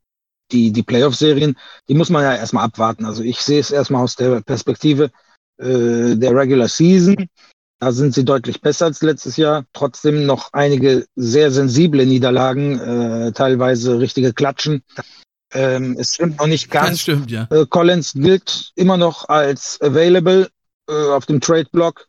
die, 0.50 0.72
die 0.72 0.82
Playoff-Serien, 0.82 1.56
die 1.88 1.94
muss 1.94 2.10
man 2.10 2.24
ja 2.24 2.34
erstmal 2.34 2.64
abwarten. 2.64 3.04
Also 3.04 3.22
ich 3.22 3.38
sehe 3.38 3.60
es 3.60 3.70
erstmal 3.70 4.02
aus 4.02 4.16
der 4.16 4.40
Perspektive 4.40 5.10
äh, 5.58 6.16
der 6.16 6.34
Regular 6.34 6.68
Season. 6.68 7.28
Da 7.84 7.92
sind 7.92 8.14
sie 8.14 8.24
deutlich 8.24 8.62
besser 8.62 8.86
als 8.86 9.02
letztes 9.02 9.36
Jahr. 9.36 9.66
Trotzdem 9.74 10.24
noch 10.24 10.54
einige 10.54 11.06
sehr 11.16 11.50
sensible 11.50 12.06
Niederlagen, 12.06 12.80
äh, 12.80 13.32
teilweise 13.32 14.00
richtige 14.00 14.32
Klatschen. 14.32 14.82
Ähm, 15.52 15.94
es 15.98 16.14
stimmt 16.14 16.38
noch 16.38 16.46
nicht 16.46 16.70
ganz. 16.70 16.92
Das 16.92 17.00
stimmt, 17.00 17.30
ja. 17.30 17.46
Äh, 17.50 17.66
Collins 17.66 18.14
gilt 18.14 18.72
immer 18.74 18.96
noch 18.96 19.28
als 19.28 19.78
available 19.82 20.48
äh, 20.88 20.94
auf 20.94 21.26
dem 21.26 21.42
Trade-Block. 21.42 22.08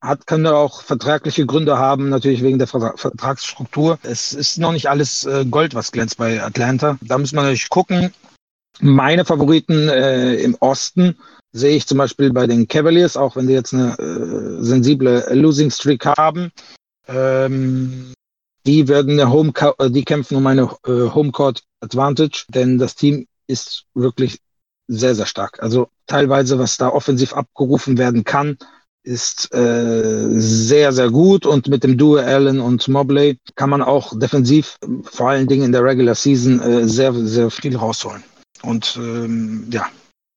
Hat, 0.00 0.28
kann 0.28 0.46
auch 0.46 0.82
vertragliche 0.82 1.44
Gründe 1.44 1.76
haben, 1.76 2.08
natürlich 2.08 2.44
wegen 2.44 2.60
der 2.60 2.68
Vertragsstruktur. 2.68 3.98
Es 4.04 4.32
ist 4.32 4.58
noch 4.58 4.70
nicht 4.70 4.88
alles 4.88 5.24
äh, 5.24 5.44
Gold, 5.44 5.74
was 5.74 5.90
glänzt 5.90 6.18
bei 6.18 6.40
Atlanta. 6.40 6.98
Da 7.00 7.18
muss 7.18 7.32
man 7.32 7.46
natürlich 7.46 7.68
gucken. 7.68 8.14
Meine 8.78 9.24
Favoriten 9.24 9.88
äh, 9.88 10.36
im 10.36 10.54
Osten 10.60 11.16
sehe 11.52 11.76
ich 11.76 11.86
zum 11.86 11.98
Beispiel 11.98 12.32
bei 12.32 12.46
den 12.46 12.68
Cavaliers, 12.68 13.16
auch 13.16 13.36
wenn 13.36 13.46
die 13.46 13.54
jetzt 13.54 13.74
eine 13.74 13.98
äh, 13.98 14.62
sensible 14.62 15.26
Losing 15.32 15.70
Streak 15.70 16.06
haben. 16.06 16.50
Ähm, 17.06 18.12
die 18.66 18.86
werden 18.88 19.18
eine 19.18 19.30
Home 19.30 19.52
äh, 19.78 19.90
die 19.90 20.04
kämpfen 20.04 20.36
um 20.36 20.46
eine 20.46 20.70
äh, 20.86 21.10
Homecourt 21.14 21.62
Advantage, 21.80 22.44
denn 22.48 22.78
das 22.78 22.96
Team 22.96 23.26
ist 23.46 23.84
wirklich 23.94 24.40
sehr, 24.88 25.14
sehr 25.14 25.26
stark. 25.26 25.62
Also 25.62 25.88
teilweise, 26.06 26.58
was 26.58 26.76
da 26.76 26.88
offensiv 26.88 27.34
abgerufen 27.34 27.98
werden 27.98 28.24
kann, 28.24 28.58
ist 29.04 29.54
äh, 29.54 30.26
sehr, 30.30 30.92
sehr 30.92 31.10
gut 31.10 31.46
und 31.46 31.68
mit 31.68 31.82
dem 31.82 31.96
Duo 31.96 32.16
Allen 32.16 32.60
und 32.60 32.88
Mobley 32.88 33.38
kann 33.54 33.70
man 33.70 33.80
auch 33.80 34.18
defensiv, 34.18 34.76
vor 35.04 35.30
allen 35.30 35.46
Dingen 35.46 35.64
in 35.64 35.72
der 35.72 35.84
Regular 35.84 36.14
Season, 36.14 36.60
äh, 36.60 36.86
sehr, 36.86 37.14
sehr 37.14 37.50
viel 37.50 37.76
rausholen. 37.76 38.22
Und 38.62 38.98
ähm, 39.00 39.68
ja, 39.70 39.86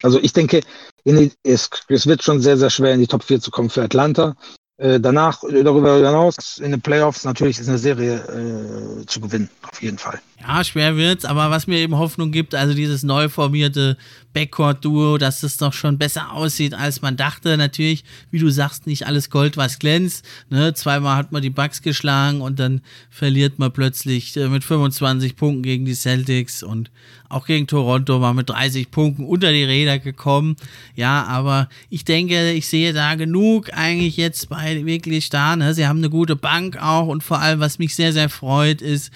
also 0.04 0.20
ich 0.22 0.34
denke, 0.34 0.62
die, 1.06 1.32
es, 1.44 1.70
es, 1.88 2.08
wird 2.08 2.24
schon 2.24 2.42
sehr, 2.42 2.58
sehr 2.58 2.70
schwer 2.70 2.94
in 2.94 3.00
die 3.00 3.08
Top 3.08 3.24
4 3.24 3.42
zu 3.42 3.52
kommen 3.52 3.70
für 3.70 3.84
Atlanta. 3.84 4.36
Äh, 4.78 5.00
danach, 5.00 5.42
darüber 5.42 5.98
hinaus, 5.98 6.58
in 6.58 6.72
den 6.72 6.82
Playoffs 6.82 7.24
natürlich 7.24 7.60
ist 7.60 7.70
eine 7.70 7.78
Serie 7.78 8.16
äh, 8.16 9.06
zu 9.06 9.22
gewinnen, 9.22 9.50
auf 9.70 9.82
jeden 9.82 9.98
Fall. 9.98 10.20
Ja, 10.42 10.64
schwer 10.64 10.96
wird's, 10.98 11.24
aber 11.24 11.52
was 11.52 11.68
mir 11.68 11.78
eben 11.78 11.98
Hoffnung 11.98 12.32
gibt, 12.32 12.56
also 12.56 12.74
dieses 12.74 13.04
neu 13.04 13.30
formierte 13.30 13.96
Backcourt-Duo, 14.34 15.18
dass 15.18 15.44
es 15.44 15.58
doch 15.58 15.74
schon 15.74 15.98
besser 15.98 16.32
aussieht, 16.32 16.74
als 16.74 17.02
man 17.02 17.16
dachte. 17.16 17.58
Natürlich, 17.58 18.04
wie 18.32 18.40
du 18.40 18.50
sagst, 18.50 18.88
nicht 18.88 19.06
alles 19.06 19.30
Gold, 19.30 19.58
was 19.58 19.78
glänzt. 19.78 20.26
Ne? 20.50 20.74
Zweimal 20.74 21.16
hat 21.16 21.32
man 21.32 21.42
die 21.42 21.50
Bucks 21.50 21.82
geschlagen 21.82 22.42
und 22.42 22.60
dann 22.60 22.82
verliert 23.10 23.60
man 23.60 23.72
plötzlich 23.72 24.36
äh, 24.38 24.48
mit 24.48 24.64
25 24.64 25.36
Punkten 25.36 25.64
gegen 25.64 25.86
die 25.86 25.94
Celtics 25.94 26.64
und 26.64 26.90
auch 27.30 27.46
gegen 27.46 27.68
Toronto 27.68 28.20
war 28.20 28.34
mit 28.34 28.50
30 28.50 28.92
Punkten 28.92 29.24
unter 29.24 29.54
die 29.54 29.64
Räder 29.64 30.00
gekommen. 30.00 30.58
Ja, 30.96 31.24
aber 31.24 31.70
ich 31.90 32.04
denke, 32.04 32.52
ich 32.52 32.68
sehe 32.68 32.94
da 32.94 33.16
genug 33.16 33.72
eigentlich 33.74 34.18
jetzt 34.18 34.50
bei 34.50 34.86
wirklich 34.86 35.30
da. 35.30 35.56
Ne? 35.56 35.74
Sie 35.74 35.88
haben 35.88 36.00
eine 36.00 36.10
gute 36.10 36.36
Bank 36.36 36.82
auch 36.82 37.08
und 37.08 37.24
vor 37.24 37.40
allem, 37.40 37.60
was 37.62 37.80
mich 37.80 37.96
sehr, 37.96 38.12
sehr 38.12 38.28
freut, 38.30 38.82
ist, 38.82 39.12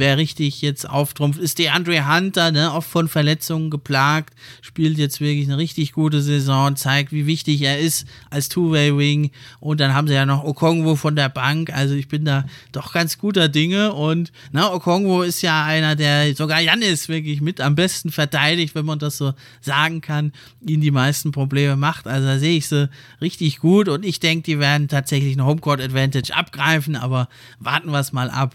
wer 0.00 0.16
richtig 0.16 0.62
jetzt 0.62 0.88
auftrumpft, 0.88 1.38
ist 1.38 1.58
der 1.58 1.74
Andre 1.74 2.12
Hunter, 2.12 2.50
ne, 2.50 2.72
oft 2.72 2.90
von 2.90 3.06
Verletzungen 3.06 3.70
geplagt, 3.70 4.34
spielt 4.62 4.98
jetzt 4.98 5.20
wirklich 5.20 5.46
eine 5.46 5.58
richtig 5.58 5.92
gute 5.92 6.20
Saison, 6.22 6.74
zeigt, 6.74 7.12
wie 7.12 7.26
wichtig 7.26 7.62
er 7.62 7.78
ist 7.78 8.08
als 8.30 8.48
Two-Way-Wing. 8.48 9.30
Und 9.60 9.78
dann 9.78 9.94
haben 9.94 10.08
sie 10.08 10.14
ja 10.14 10.26
noch 10.26 10.42
Okongwo 10.42 10.96
von 10.96 11.14
der 11.14 11.28
Bank. 11.28 11.72
Also 11.72 11.94
ich 11.94 12.08
bin 12.08 12.24
da 12.24 12.46
doch 12.72 12.92
ganz 12.92 13.18
guter 13.18 13.48
Dinge. 13.48 13.92
Und 13.92 14.32
na, 14.50 14.72
Okongwo 14.72 15.22
ist 15.22 15.42
ja 15.42 15.64
einer, 15.64 15.94
der 15.94 16.34
sogar 16.34 16.60
Janis 16.60 17.08
wirklich 17.08 17.40
mit 17.40 17.60
am 17.60 17.74
besten 17.74 18.10
verteidigt, 18.10 18.74
wenn 18.74 18.86
man 18.86 18.98
das 18.98 19.18
so 19.18 19.34
sagen 19.60 20.00
kann, 20.00 20.32
ihn 20.66 20.80
die 20.80 20.90
meisten 20.90 21.30
Probleme 21.30 21.76
macht. 21.76 22.06
Also 22.06 22.26
da 22.26 22.38
sehe 22.38 22.56
ich 22.56 22.68
sie 22.68 22.88
richtig 23.20 23.58
gut. 23.58 23.88
Und 23.88 24.04
ich 24.04 24.18
denke, 24.18 24.44
die 24.44 24.58
werden 24.58 24.88
tatsächlich 24.88 25.34
eine 25.34 25.44
Homecourt 25.44 25.80
Advantage 25.80 26.34
abgreifen, 26.34 26.96
aber 26.96 27.28
warten 27.58 27.90
wir 27.90 28.00
es 28.00 28.12
mal 28.12 28.30
ab. 28.30 28.54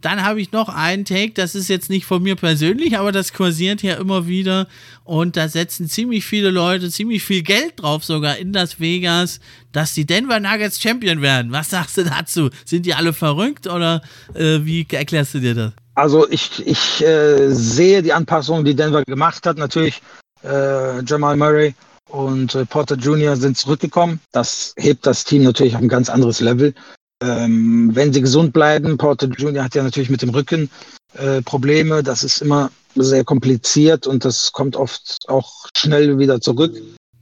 Dann 0.00 0.24
habe 0.24 0.40
ich 0.40 0.52
noch 0.52 0.68
einen 0.68 1.04
Take, 1.04 1.32
das 1.34 1.54
ist 1.54 1.68
jetzt 1.68 1.90
nicht 1.90 2.06
von 2.06 2.22
mir 2.22 2.36
persönlich, 2.36 2.98
aber 2.98 3.12
das 3.12 3.32
kursiert 3.32 3.80
hier 3.80 3.98
immer 3.98 4.26
wieder. 4.26 4.66
Und 5.04 5.36
da 5.36 5.48
setzen 5.48 5.88
ziemlich 5.88 6.24
viele 6.24 6.50
Leute 6.50 6.90
ziemlich 6.90 7.22
viel 7.22 7.42
Geld 7.42 7.74
drauf, 7.76 8.04
sogar 8.04 8.38
in 8.38 8.52
Las 8.52 8.80
Vegas, 8.80 9.40
dass 9.72 9.94
die 9.94 10.06
Denver 10.06 10.40
Nuggets 10.40 10.80
Champion 10.80 11.20
werden. 11.20 11.52
Was 11.52 11.70
sagst 11.70 11.98
du 11.98 12.04
dazu? 12.04 12.50
Sind 12.64 12.86
die 12.86 12.94
alle 12.94 13.12
verrückt 13.12 13.66
oder 13.66 14.02
äh, 14.34 14.60
wie 14.62 14.86
erklärst 14.90 15.34
du 15.34 15.40
dir 15.40 15.54
das? 15.54 15.72
Also 15.94 16.28
ich, 16.30 16.66
ich 16.66 17.02
äh, 17.02 17.52
sehe 17.52 18.02
die 18.02 18.12
Anpassungen, 18.12 18.64
die 18.64 18.74
Denver 18.74 19.02
gemacht 19.04 19.44
hat. 19.46 19.58
Natürlich 19.58 20.00
äh, 20.42 21.02
Jamal 21.04 21.36
Murray 21.36 21.74
und 22.08 22.54
äh, 22.54 22.64
Porter 22.64 22.96
Jr. 22.96 23.36
sind 23.36 23.58
zurückgekommen. 23.58 24.20
Das 24.32 24.74
hebt 24.76 25.06
das 25.06 25.24
Team 25.24 25.42
natürlich 25.42 25.76
auf 25.76 25.82
ein 25.82 25.88
ganz 25.88 26.08
anderes 26.08 26.40
Level. 26.40 26.74
Ähm, 27.22 27.90
wenn 27.94 28.12
sie 28.12 28.22
gesund 28.22 28.52
bleiben, 28.52 28.96
Porter 28.96 29.28
Jr. 29.28 29.64
hat 29.64 29.74
ja 29.74 29.82
natürlich 29.82 30.10
mit 30.10 30.22
dem 30.22 30.30
Rücken 30.30 30.70
äh, 31.14 31.42
Probleme. 31.42 32.02
Das 32.02 32.24
ist 32.24 32.40
immer 32.40 32.70
sehr 32.94 33.24
kompliziert 33.24 34.06
und 34.06 34.24
das 34.24 34.52
kommt 34.52 34.76
oft 34.76 35.18
auch 35.28 35.66
schnell 35.76 36.18
wieder 36.18 36.40
zurück. 36.40 36.74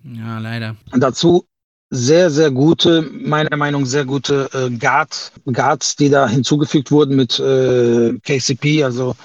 Ja, 0.04 0.38
leider. 0.38 0.76
Und 0.92 1.00
dazu 1.00 1.44
sehr, 1.90 2.30
sehr 2.30 2.50
gute, 2.50 3.02
meiner 3.02 3.56
Meinung 3.56 3.82
nach 3.82 3.88
sehr 3.88 4.04
gute 4.04 4.48
äh, 4.52 4.70
Guard, 4.70 5.32
Guards, 5.46 5.96
die 5.96 6.10
da 6.10 6.28
hinzugefügt 6.28 6.90
wurden 6.90 7.16
mit 7.16 7.38
äh, 7.38 8.18
KCP, 8.24 8.84
also 8.84 9.16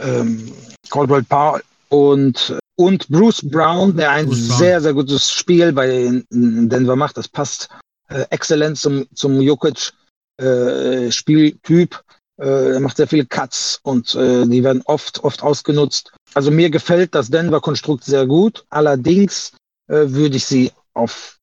ähm, 0.00 0.52
Caldwell 0.90 1.22
Powell 1.22 1.62
und, 1.88 2.58
und 2.76 3.08
Bruce 3.08 3.42
Brown, 3.42 3.96
der 3.96 4.10
ein 4.10 4.26
Bruce 4.26 4.58
sehr, 4.58 4.80
sehr 4.80 4.92
gutes 4.92 5.30
Spiel 5.30 5.72
bei 5.72 6.22
Denver 6.30 6.96
macht. 6.96 7.16
Das 7.16 7.28
passt 7.28 7.68
äh, 8.08 8.24
exzellent 8.30 8.78
zum, 8.78 9.06
zum 9.14 9.40
Jokic 9.40 9.92
äh, 10.36 11.10
Spieltyp. 11.10 12.02
Äh, 12.36 12.74
er 12.74 12.80
macht 12.80 12.96
sehr 12.96 13.06
viele 13.06 13.26
Cuts 13.26 13.80
und 13.82 14.14
äh, 14.14 14.46
die 14.46 14.64
werden 14.64 14.82
oft, 14.86 15.22
oft 15.22 15.42
ausgenutzt. 15.42 16.12
Also 16.34 16.50
mir 16.50 16.70
gefällt 16.70 17.14
das 17.14 17.30
Denver-Konstrukt 17.30 18.04
sehr 18.04 18.26
gut. 18.26 18.64
Allerdings 18.70 19.52
äh, 19.86 20.08
würde 20.08 20.36
ich 20.36 20.44
sie 20.44 20.72
auf, 20.94 21.38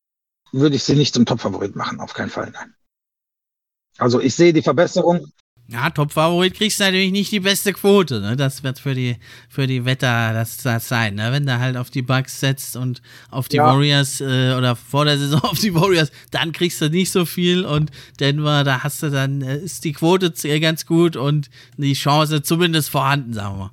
würde 0.51 0.75
ich 0.75 0.83
sie 0.83 0.95
nicht 0.95 1.13
zum 1.13 1.25
Top-Favorit 1.25 1.75
machen, 1.75 1.99
auf 1.99 2.13
keinen 2.13 2.29
Fall. 2.29 2.51
Nein. 2.51 2.73
Also 3.97 4.19
ich 4.19 4.35
sehe 4.35 4.53
die 4.53 4.63
Verbesserung, 4.63 5.31
ja, 5.71 5.89
Top-Favorit 5.89 6.53
kriegst 6.53 6.79
du 6.79 6.83
natürlich 6.83 7.11
nicht 7.13 7.31
die 7.31 7.39
beste 7.39 7.71
Quote. 7.71 8.19
Ne? 8.19 8.35
Das 8.35 8.61
wird 8.61 8.77
für 8.77 8.93
die, 8.93 9.15
für 9.47 9.67
die 9.67 9.85
Wetter 9.85 10.33
das, 10.33 10.57
das 10.57 10.89
sein. 10.89 11.15
Ne? 11.15 11.31
Wenn 11.31 11.45
du 11.45 11.59
halt 11.59 11.77
auf 11.77 11.89
die 11.89 12.01
Bucks 12.01 12.41
setzt 12.41 12.75
und 12.75 13.01
auf 13.29 13.47
die 13.47 13.57
ja. 13.57 13.65
Warriors 13.65 14.19
äh, 14.19 14.53
oder 14.57 14.75
vor 14.75 15.05
der 15.05 15.17
Saison 15.17 15.39
auf 15.43 15.59
die 15.59 15.73
Warriors, 15.73 16.11
dann 16.29 16.51
kriegst 16.51 16.81
du 16.81 16.89
nicht 16.89 17.11
so 17.11 17.25
viel. 17.25 17.63
Und 17.63 17.89
Denver, 18.19 18.65
da 18.65 18.83
hast 18.83 19.01
du 19.01 19.09
dann, 19.09 19.41
äh, 19.41 19.59
ist 19.59 19.85
die 19.85 19.93
Quote 19.93 20.31
ganz 20.59 20.85
gut 20.85 21.15
und 21.15 21.49
die 21.77 21.93
Chance 21.93 22.43
zumindest 22.43 22.89
vorhanden, 22.89 23.33
sagen 23.33 23.55
wir 23.55 23.63
mal. 23.65 23.71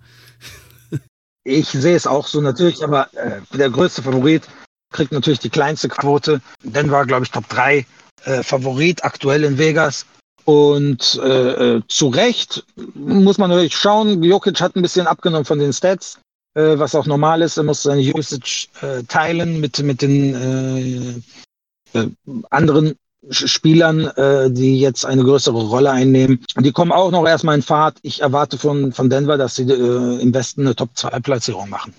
Ich 1.42 1.68
sehe 1.68 1.96
es 1.96 2.06
auch 2.06 2.28
so 2.28 2.40
natürlich, 2.40 2.84
aber 2.84 3.12
äh, 3.14 3.40
der 3.56 3.70
größte 3.70 4.02
Favorit 4.02 4.46
kriegt 4.92 5.10
natürlich 5.10 5.40
die 5.40 5.50
kleinste 5.50 5.88
Quote. 5.88 6.40
Denver, 6.62 7.04
glaube 7.06 7.24
ich, 7.24 7.30
Top 7.30 7.48
3 7.48 7.84
äh, 8.24 8.42
Favorit 8.42 9.04
aktuell 9.04 9.42
in 9.44 9.58
Vegas. 9.58 10.06
Und 10.48 11.20
äh, 11.22 11.76
äh, 11.76 11.82
zu 11.88 12.08
Recht 12.08 12.64
muss 12.94 13.36
man 13.36 13.50
natürlich 13.50 13.76
schauen, 13.76 14.22
Jokic 14.22 14.62
hat 14.62 14.76
ein 14.76 14.82
bisschen 14.82 15.06
abgenommen 15.06 15.44
von 15.44 15.58
den 15.58 15.74
Stats, 15.74 16.20
äh, 16.54 16.78
was 16.78 16.94
auch 16.94 17.04
normal 17.04 17.42
ist. 17.42 17.58
Er 17.58 17.64
muss 17.64 17.82
seine 17.82 18.00
Usage 18.00 18.68
äh, 18.80 19.02
teilen 19.02 19.60
mit, 19.60 19.78
mit 19.80 20.00
den 20.00 21.22
äh, 21.92 21.98
äh, 21.98 22.08
anderen 22.48 22.94
Spielern, 23.30 24.10
die 24.54 24.80
jetzt 24.80 25.04
eine 25.04 25.24
größere 25.24 25.60
Rolle 25.60 25.90
einnehmen. 25.90 26.42
Die 26.56 26.72
kommen 26.72 26.92
auch 26.92 27.10
noch 27.10 27.26
erstmal 27.26 27.56
in 27.56 27.62
Fahrt. 27.62 27.98
Ich 28.02 28.22
erwarte 28.22 28.56
von, 28.56 28.92
von 28.92 29.10
Denver, 29.10 29.36
dass 29.36 29.56
sie 29.56 29.64
im 29.64 30.32
Westen 30.32 30.62
eine 30.62 30.76
Top-2-Platzierung 30.76 31.68
machen 31.68 31.92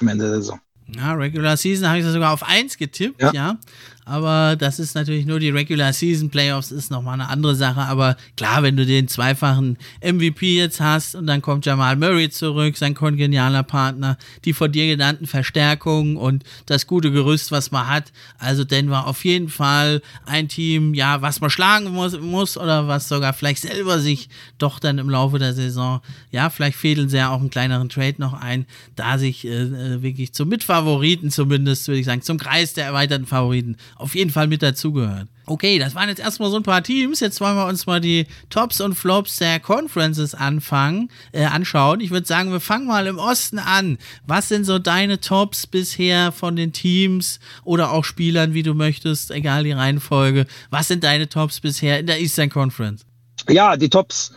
am 0.00 0.08
Ende 0.08 0.26
der 0.26 0.36
Saison. 0.36 0.60
Ja, 0.96 1.12
Regular 1.14 1.56
Season 1.56 1.88
habe 1.88 1.98
ich 1.98 2.04
sogar 2.04 2.32
auf 2.32 2.44
1 2.44 2.78
getippt, 2.78 3.20
ja. 3.20 3.32
ja. 3.32 3.58
Aber 4.04 4.56
das 4.56 4.78
ist 4.78 4.94
natürlich 4.94 5.26
nur 5.26 5.38
die 5.38 5.50
Regular 5.50 5.92
Season 5.92 6.30
Playoffs, 6.30 6.72
ist 6.72 6.90
nochmal 6.90 7.14
eine 7.14 7.28
andere 7.28 7.54
Sache. 7.54 7.82
Aber 7.82 8.16
klar, 8.36 8.62
wenn 8.62 8.76
du 8.76 8.86
den 8.86 9.08
zweifachen 9.08 9.78
MVP 10.02 10.56
jetzt 10.56 10.80
hast 10.80 11.14
und 11.14 11.26
dann 11.26 11.42
kommt 11.42 11.66
Jamal 11.66 11.96
Murray 11.96 12.30
zurück, 12.30 12.76
sein 12.76 12.94
kongenialer 12.94 13.62
Partner, 13.62 14.16
die 14.44 14.52
von 14.52 14.72
dir 14.72 14.86
genannten 14.86 15.26
Verstärkungen 15.26 16.16
und 16.16 16.44
das 16.66 16.86
gute 16.86 17.12
Gerüst, 17.12 17.52
was 17.52 17.70
man 17.70 17.86
hat. 17.86 18.12
Also 18.38 18.64
Denver 18.64 19.06
auf 19.06 19.24
jeden 19.24 19.48
Fall 19.48 20.02
ein 20.26 20.48
Team, 20.48 20.94
ja, 20.94 21.22
was 21.22 21.40
man 21.40 21.50
schlagen 21.50 21.90
muss, 21.90 22.18
muss 22.18 22.56
oder 22.56 22.88
was 22.88 23.08
sogar 23.08 23.32
vielleicht 23.32 23.62
selber 23.62 24.00
sich 24.00 24.28
doch 24.58 24.78
dann 24.78 24.98
im 24.98 25.10
Laufe 25.10 25.38
der 25.38 25.52
Saison, 25.52 26.00
ja, 26.30 26.50
vielleicht 26.50 26.76
fädeln 26.78 27.08
sie 27.08 27.18
ja 27.18 27.30
auch 27.30 27.40
einen 27.40 27.50
kleineren 27.50 27.88
Trade 27.88 28.16
noch 28.18 28.32
ein, 28.32 28.66
da 28.96 29.18
sich 29.18 29.46
äh, 29.46 29.62
äh 29.62 30.02
wirklich 30.02 30.32
zum 30.32 30.48
Mitfavoriten 30.48 31.30
zumindest, 31.30 31.86
würde 31.88 32.00
ich 32.00 32.06
sagen, 32.06 32.22
zum 32.22 32.38
Kreis 32.38 32.72
der 32.72 32.86
erweiterten 32.86 33.26
Favoriten 33.26 33.76
auf 34.00 34.14
jeden 34.14 34.30
Fall 34.30 34.46
mit 34.46 34.62
dazugehört. 34.62 35.28
Okay, 35.46 35.78
das 35.78 35.94
waren 35.94 36.08
jetzt 36.08 36.20
erstmal 36.20 36.50
so 36.50 36.56
ein 36.56 36.62
paar 36.62 36.82
Teams. 36.82 37.20
Jetzt 37.20 37.40
wollen 37.40 37.56
wir 37.56 37.66
uns 37.66 37.86
mal 37.86 38.00
die 38.00 38.26
Tops 38.50 38.80
und 38.80 38.94
Flops 38.94 39.36
der 39.36 39.58
Conferences 39.60 40.34
anfangen, 40.34 41.10
äh, 41.32 41.44
anschauen. 41.44 42.00
Ich 42.00 42.10
würde 42.10 42.26
sagen, 42.26 42.52
wir 42.52 42.60
fangen 42.60 42.86
mal 42.86 43.06
im 43.06 43.18
Osten 43.18 43.58
an. 43.58 43.98
Was 44.26 44.48
sind 44.48 44.64
so 44.64 44.78
deine 44.78 45.20
Tops 45.20 45.66
bisher 45.66 46.32
von 46.32 46.56
den 46.56 46.72
Teams 46.72 47.40
oder 47.64 47.90
auch 47.92 48.04
Spielern, 48.04 48.54
wie 48.54 48.62
du 48.62 48.74
möchtest, 48.74 49.30
egal 49.30 49.64
die 49.64 49.72
Reihenfolge? 49.72 50.46
Was 50.70 50.88
sind 50.88 51.04
deine 51.04 51.28
Tops 51.28 51.60
bisher 51.60 51.98
in 51.98 52.06
der 52.06 52.20
Eastern 52.20 52.48
Conference? 52.48 53.04
Ja, 53.48 53.76
die 53.76 53.88
Tops 53.88 54.32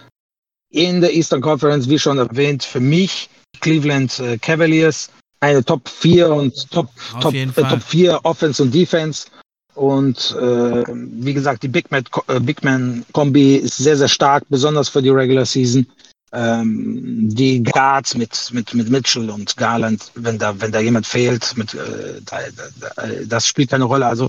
in 0.72 1.02
der 1.02 1.14
Eastern 1.14 1.42
Conference, 1.42 1.88
wie 1.88 2.00
schon 2.00 2.18
erwähnt, 2.18 2.64
für 2.64 2.80
mich 2.80 3.30
Cleveland 3.60 4.20
äh, 4.20 4.38
Cavaliers, 4.40 5.10
eine 5.40 5.64
Top 5.64 5.88
4 5.88 6.30
und 6.30 6.72
Top, 6.72 6.90
Top, 7.22 7.34
äh, 7.34 7.46
Top 7.48 7.84
4 7.84 8.20
Offense 8.24 8.64
und 8.64 8.74
Defense. 8.74 9.28
Und 9.76 10.36
äh, 10.40 10.84
wie 10.88 11.34
gesagt, 11.34 11.64
die 11.64 11.68
Big 11.68 11.90
Man, 11.92 12.04
äh, 12.28 12.40
Big 12.40 12.64
Man 12.64 13.06
Kombi 13.12 13.56
ist 13.56 13.78
sehr, 13.78 13.98
sehr 13.98 14.08
stark, 14.08 14.44
besonders 14.50 14.90
für 14.90 15.02
die 15.02 15.10
Regular 15.10 15.46
Season. 15.46 15.88
Ähm, 16.32 17.30
die 17.30 17.62
Guards 17.62 18.16
mit, 18.16 18.50
mit, 18.54 18.74
mit 18.74 18.90
Mitchell 18.90 19.30
und 19.30 19.56
Garland, 19.56 20.12
wenn 20.16 20.40
da, 20.40 20.60
wenn 20.60 20.72
da 20.72 20.80
jemand 20.80 21.06
fehlt, 21.06 21.56
mit, 21.56 21.76
äh, 21.76 22.22
da, 22.26 22.40
da, 22.80 23.08
das 23.26 23.48
spielt 23.48 23.70
keine 23.70 23.84
Rolle. 23.84 24.08
Also 24.08 24.28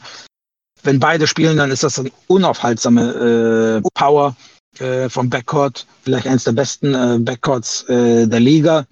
wenn 0.83 1.01
beide 1.01 1.27
spielen, 1.27 1.57
dann 1.57 1.71
ist 1.71 1.83
das 1.83 1.99
eine 1.99 2.11
unaufhaltsame 2.27 3.81
äh, 3.83 3.89
Power 3.95 4.37
äh, 4.79 5.09
vom 5.09 5.31
Backcourt, 5.31 5.87
vielleicht 6.03 6.27
eines 6.27 6.45
der 6.45 6.53
besten 6.53 6.95
äh, 6.95 7.19
Backcourts 7.21 7.89
äh, 7.89 8.27
der 8.27 8.41
Liga. 8.41 8.87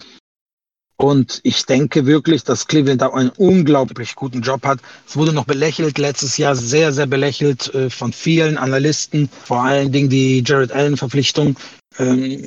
Und 1.03 1.41
ich 1.43 1.67
denke 1.67 2.07
wirklich, 2.07 2.45
dass 2.45 2.69
Cleveland 2.69 3.03
da 3.03 3.09
einen 3.09 3.31
unglaublich 3.31 4.15
guten 4.15 4.41
Job 4.41 4.65
hat. 4.65 4.79
Es 5.05 5.17
wurde 5.17 5.33
noch 5.33 5.47
belächelt 5.47 5.99
letztes 5.99 6.37
Jahr, 6.37 6.55
sehr, 6.55 6.93
sehr 6.93 7.07
belächelt 7.07 7.75
äh, 7.75 7.91
von 7.91 8.13
vielen 8.13 8.57
Analysten, 8.57 9.29
vor 9.45 9.65
allen 9.65 9.91
Dingen 9.91 10.09
die 10.09 10.45
Jared 10.47 10.71
Allen-Verpflichtung. 10.71 11.57
Ähm, 11.99 12.45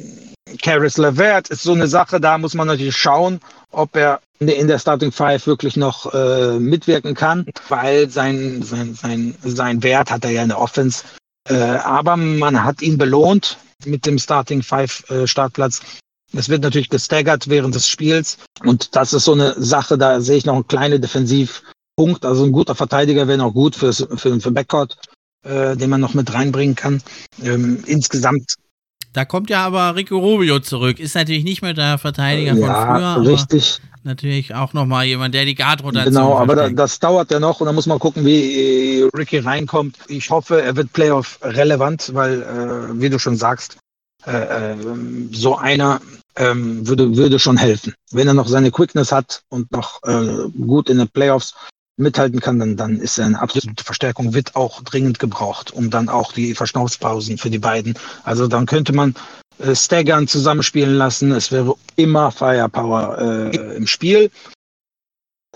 Caris 0.62 0.98
LeVert 0.98 1.50
ist 1.50 1.64
so 1.64 1.74
eine 1.74 1.88
Sache, 1.88 2.22
da 2.22 2.38
muss 2.38 2.54
man 2.54 2.68
natürlich 2.68 2.96
schauen, 2.96 3.42
ob 3.72 3.94
er 3.98 4.22
in 4.40 4.68
der 4.68 4.80
Starting 4.80 5.12
Five 5.12 5.46
wirklich 5.48 5.76
noch 5.76 6.14
äh, 6.14 6.58
mitwirken 6.58 7.14
kann, 7.14 7.46
weil 7.68 8.10
sein, 8.10 8.64
sein, 8.64 8.96
sein, 8.96 9.36
sein 9.44 9.84
Wert 9.84 10.10
hat 10.10 10.24
er 10.24 10.32
ja 10.32 10.44
in 10.44 10.50
der 10.50 10.62
Offense. 10.62 11.04
Äh, 11.50 11.56
aber 11.56 12.16
man 12.16 12.64
hat 12.64 12.82
ihn 12.82 12.98
belohnt 12.98 13.58
mit 13.86 14.06
dem 14.06 14.18
Starting 14.18 14.64
Five 14.64 15.04
äh, 15.10 15.28
Startplatz 15.28 15.82
es 16.36 16.50
wird 16.50 16.62
natürlich 16.64 16.90
gestaggert 16.90 17.48
während 17.48 17.76
des 17.76 17.88
Spiels. 17.88 18.38
Und 18.64 18.96
das 18.96 19.14
ist 19.14 19.26
so 19.26 19.34
eine 19.34 19.54
Sache, 19.58 19.98
da 19.98 20.22
sehe 20.22 20.38
ich 20.38 20.46
noch 20.46 20.56
einen 20.56 20.68
kleinen 20.68 21.02
Defensivpunkt. 21.02 22.26
Also 22.26 22.44
ein 22.46 22.52
guter 22.52 22.76
Verteidiger 22.76 23.28
wäre 23.28 23.38
noch 23.38 23.54
gut 23.54 23.76
fürs, 23.76 24.06
für, 24.16 24.40
für 24.40 24.52
Backcourt, 24.52 24.98
äh, 25.44 25.76
den 25.76 25.90
man 25.90 26.02
noch 26.02 26.14
mit 26.14 26.34
reinbringen 26.34 26.76
kann. 26.76 27.02
Ähm, 27.44 27.84
insgesamt. 27.86 28.56
Da 29.14 29.24
kommt 29.24 29.50
ja 29.50 29.66
aber 29.66 29.96
Rico 29.96 30.18
Rubio 30.18 30.60
zurück. 30.60 31.00
Ist 31.00 31.16
natürlich 31.16 31.46
nicht 31.46 31.62
mehr 31.62 31.74
der 31.74 31.98
Verteidiger 31.98 32.52
von 32.52 32.62
ja, 32.62 33.16
früher. 33.16 33.32
Richtig. 33.32 33.80
Natürlich 34.04 34.54
auch 34.54 34.74
nochmal 34.74 35.06
jemand, 35.06 35.34
der 35.34 35.46
die 35.46 35.56
Guard-Rotation 35.56 36.14
Genau, 36.14 36.38
aber 36.38 36.56
da, 36.56 36.70
das 36.70 37.00
dauert 37.00 37.32
ja 37.32 37.40
noch 37.40 37.60
und 37.60 37.66
da 37.66 37.74
muss 37.74 37.88
man 37.88 37.98
gucken, 37.98 38.24
wie 38.24 39.00
äh, 39.02 39.10
Ricky 39.18 39.40
reinkommt. 39.40 39.98
Ich 40.10 40.30
hoffe, 40.30 40.62
er 40.62 40.76
wird 40.76 40.94
Playoff 40.94 41.40
relevant, 41.42 42.12
weil, 42.14 42.44
äh, 42.44 43.02
wie 43.02 43.10
du 43.10 43.18
schon 43.18 43.36
sagst, 43.36 43.78
äh, 44.26 44.76
so 45.32 45.56
einer 45.56 46.02
ähm, 46.38 46.88
würde, 46.88 47.16
würde 47.16 47.40
schon 47.40 47.58
helfen. 47.58 47.94
Wenn 48.12 48.28
er 48.28 48.34
noch 48.34 48.48
seine 48.48 48.72
Quickness 48.72 49.12
hat 49.12 49.44
und 49.50 49.72
noch 49.72 50.04
äh, 50.04 50.50
gut 50.50 50.90
in 50.90 50.98
den 50.98 51.10
Playoffs 51.10 51.56
mithalten 51.98 52.40
kann, 52.42 52.60
dann, 52.60 52.76
dann 52.76 53.00
ist 53.00 53.18
er 53.18 53.26
eine 53.26 53.42
absolute 53.42 53.84
Verstärkung, 53.84 54.34
wird 54.34 54.56
auch 54.56 54.82
dringend 54.82 55.20
gebraucht, 55.20 55.72
um 55.72 55.90
dann 55.90 56.10
auch 56.10 56.34
die 56.34 56.54
Verschnaufspausen 56.54 57.38
für 57.38 57.50
die 57.50 57.60
beiden. 57.60 57.98
Also 58.24 58.48
dann 58.48 58.66
könnte 58.66 58.94
man 58.94 59.16
äh, 59.60 59.76
staggern 59.76 60.28
zusammenspielen 60.28 60.96
lassen. 60.96 61.32
Es 61.32 61.52
wäre 61.52 61.76
immer 61.96 62.32
Firepower 62.32 63.18
äh, 63.18 63.76
im 63.76 63.88
Spiel. 63.88 64.30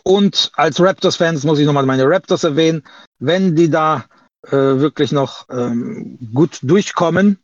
Und 0.03 0.51
als 0.55 0.79
Raptors-Fans 0.79 1.43
muss 1.43 1.59
ich 1.59 1.65
nochmal 1.65 1.85
meine 1.85 2.07
Raptors 2.07 2.45
erwähnen. 2.45 2.83
Wenn 3.19 3.55
die 3.55 3.69
da 3.69 4.05
äh, 4.47 4.51
wirklich 4.51 5.11
noch 5.11 5.45
ähm, 5.49 6.17
gut 6.33 6.59
durchkommen, 6.61 7.39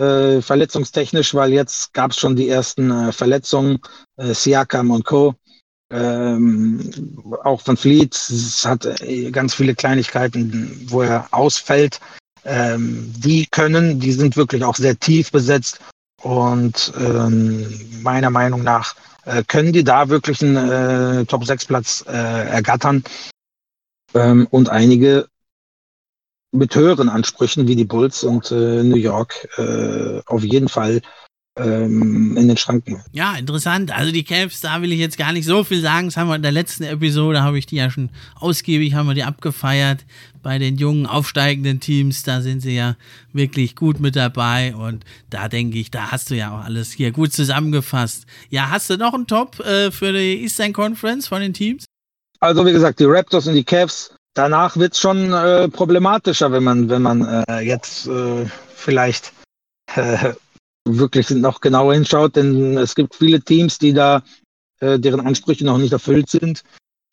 äh, 0.00 0.42
verletzungstechnisch, 0.42 1.34
weil 1.34 1.52
jetzt 1.52 1.92
gab 1.92 2.12
es 2.12 2.18
schon 2.18 2.36
die 2.36 2.48
ersten 2.48 2.90
äh, 2.90 3.12
Verletzungen, 3.12 3.78
äh, 4.16 4.34
Siakam 4.34 4.90
und 4.90 5.04
Co. 5.04 5.34
Ähm, 5.92 7.18
auch 7.42 7.60
von 7.60 7.76
Fleet 7.76 8.14
hat 8.64 8.86
äh, 9.02 9.30
ganz 9.30 9.54
viele 9.54 9.74
Kleinigkeiten, 9.74 10.86
wo 10.88 11.02
er 11.02 11.26
ausfällt. 11.32 12.00
Ähm, 12.44 13.12
die 13.16 13.46
können, 13.46 14.00
die 14.00 14.12
sind 14.12 14.36
wirklich 14.36 14.64
auch 14.64 14.76
sehr 14.76 14.98
tief 14.98 15.30
besetzt 15.32 15.80
und 16.22 16.92
ähm, 16.96 17.66
meiner 18.02 18.30
Meinung 18.30 18.62
nach 18.62 18.94
äh, 19.24 19.42
können 19.46 19.72
die 19.72 19.84
da 19.84 20.08
wirklich 20.08 20.42
einen 20.42 20.56
äh, 21.20 21.26
Top 21.26 21.44
6 21.44 21.66
Platz 21.66 22.04
äh, 22.08 22.12
ergattern. 22.12 23.02
Ähm, 24.14 24.46
und 24.50 24.68
einige 24.68 25.28
mit 26.52 26.74
höheren 26.74 27.08
Ansprüchen 27.08 27.68
wie 27.68 27.76
die 27.76 27.84
Bulls 27.84 28.24
und 28.24 28.50
äh, 28.50 28.82
New 28.82 28.96
York 28.96 29.48
äh, 29.56 30.20
auf 30.26 30.42
jeden 30.42 30.68
Fall 30.68 31.00
ähm, 31.60 32.36
in 32.36 32.48
den 32.48 32.56
Schranken. 32.56 33.02
Ja, 33.12 33.34
interessant. 33.34 33.96
Also 33.96 34.12
die 34.12 34.24
Cavs, 34.24 34.60
da 34.60 34.82
will 34.82 34.92
ich 34.92 34.98
jetzt 34.98 35.18
gar 35.18 35.32
nicht 35.32 35.44
so 35.44 35.64
viel 35.64 35.80
sagen. 35.80 36.08
Das 36.08 36.16
haben 36.16 36.28
wir 36.28 36.36
in 36.36 36.42
der 36.42 36.52
letzten 36.52 36.84
Episode, 36.84 37.42
habe 37.42 37.58
ich 37.58 37.66
die 37.66 37.76
ja 37.76 37.90
schon 37.90 38.10
ausgiebig, 38.36 38.94
haben 38.94 39.08
wir 39.08 39.14
die 39.14 39.24
abgefeiert. 39.24 40.04
Bei 40.42 40.58
den 40.58 40.76
jungen, 40.76 41.06
aufsteigenden 41.06 41.80
Teams, 41.80 42.22
da 42.22 42.40
sind 42.40 42.60
sie 42.60 42.74
ja 42.74 42.96
wirklich 43.32 43.76
gut 43.76 44.00
mit 44.00 44.16
dabei. 44.16 44.74
Und 44.74 45.04
da 45.28 45.48
denke 45.48 45.78
ich, 45.78 45.90
da 45.90 46.10
hast 46.10 46.30
du 46.30 46.36
ja 46.36 46.56
auch 46.56 46.64
alles 46.64 46.92
hier 46.92 47.12
gut 47.12 47.32
zusammengefasst. 47.32 48.24
Ja, 48.48 48.70
hast 48.70 48.88
du 48.88 48.96
noch 48.96 49.12
einen 49.12 49.26
Top 49.26 49.60
äh, 49.60 49.90
für 49.90 50.12
die 50.12 50.42
Eastern 50.42 50.72
Conference 50.72 51.28
von 51.28 51.40
den 51.42 51.52
Teams? 51.52 51.84
Also 52.38 52.64
wie 52.64 52.72
gesagt, 52.72 53.00
die 53.00 53.04
Raptors 53.04 53.46
und 53.46 53.54
die 53.54 53.64
Cavs 53.64 54.14
danach 54.40 54.78
wird 54.78 54.94
es 54.94 55.00
schon 55.00 55.32
äh, 55.34 55.68
problematischer, 55.68 56.50
wenn 56.50 56.64
man, 56.64 56.88
wenn 56.88 57.02
man 57.02 57.44
äh, 57.48 57.60
jetzt 57.60 58.06
äh, 58.06 58.46
vielleicht 58.74 59.34
äh, 59.94 60.32
wirklich 60.86 61.28
noch 61.28 61.60
genauer 61.60 61.92
hinschaut, 61.92 62.36
denn 62.36 62.78
es 62.78 62.94
gibt 62.94 63.14
viele 63.14 63.42
Teams, 63.42 63.78
die 63.78 63.92
da, 63.92 64.22
äh, 64.80 64.98
deren 64.98 65.20
Ansprüche 65.20 65.66
noch 65.66 65.76
nicht 65.76 65.92
erfüllt 65.92 66.30
sind 66.30 66.64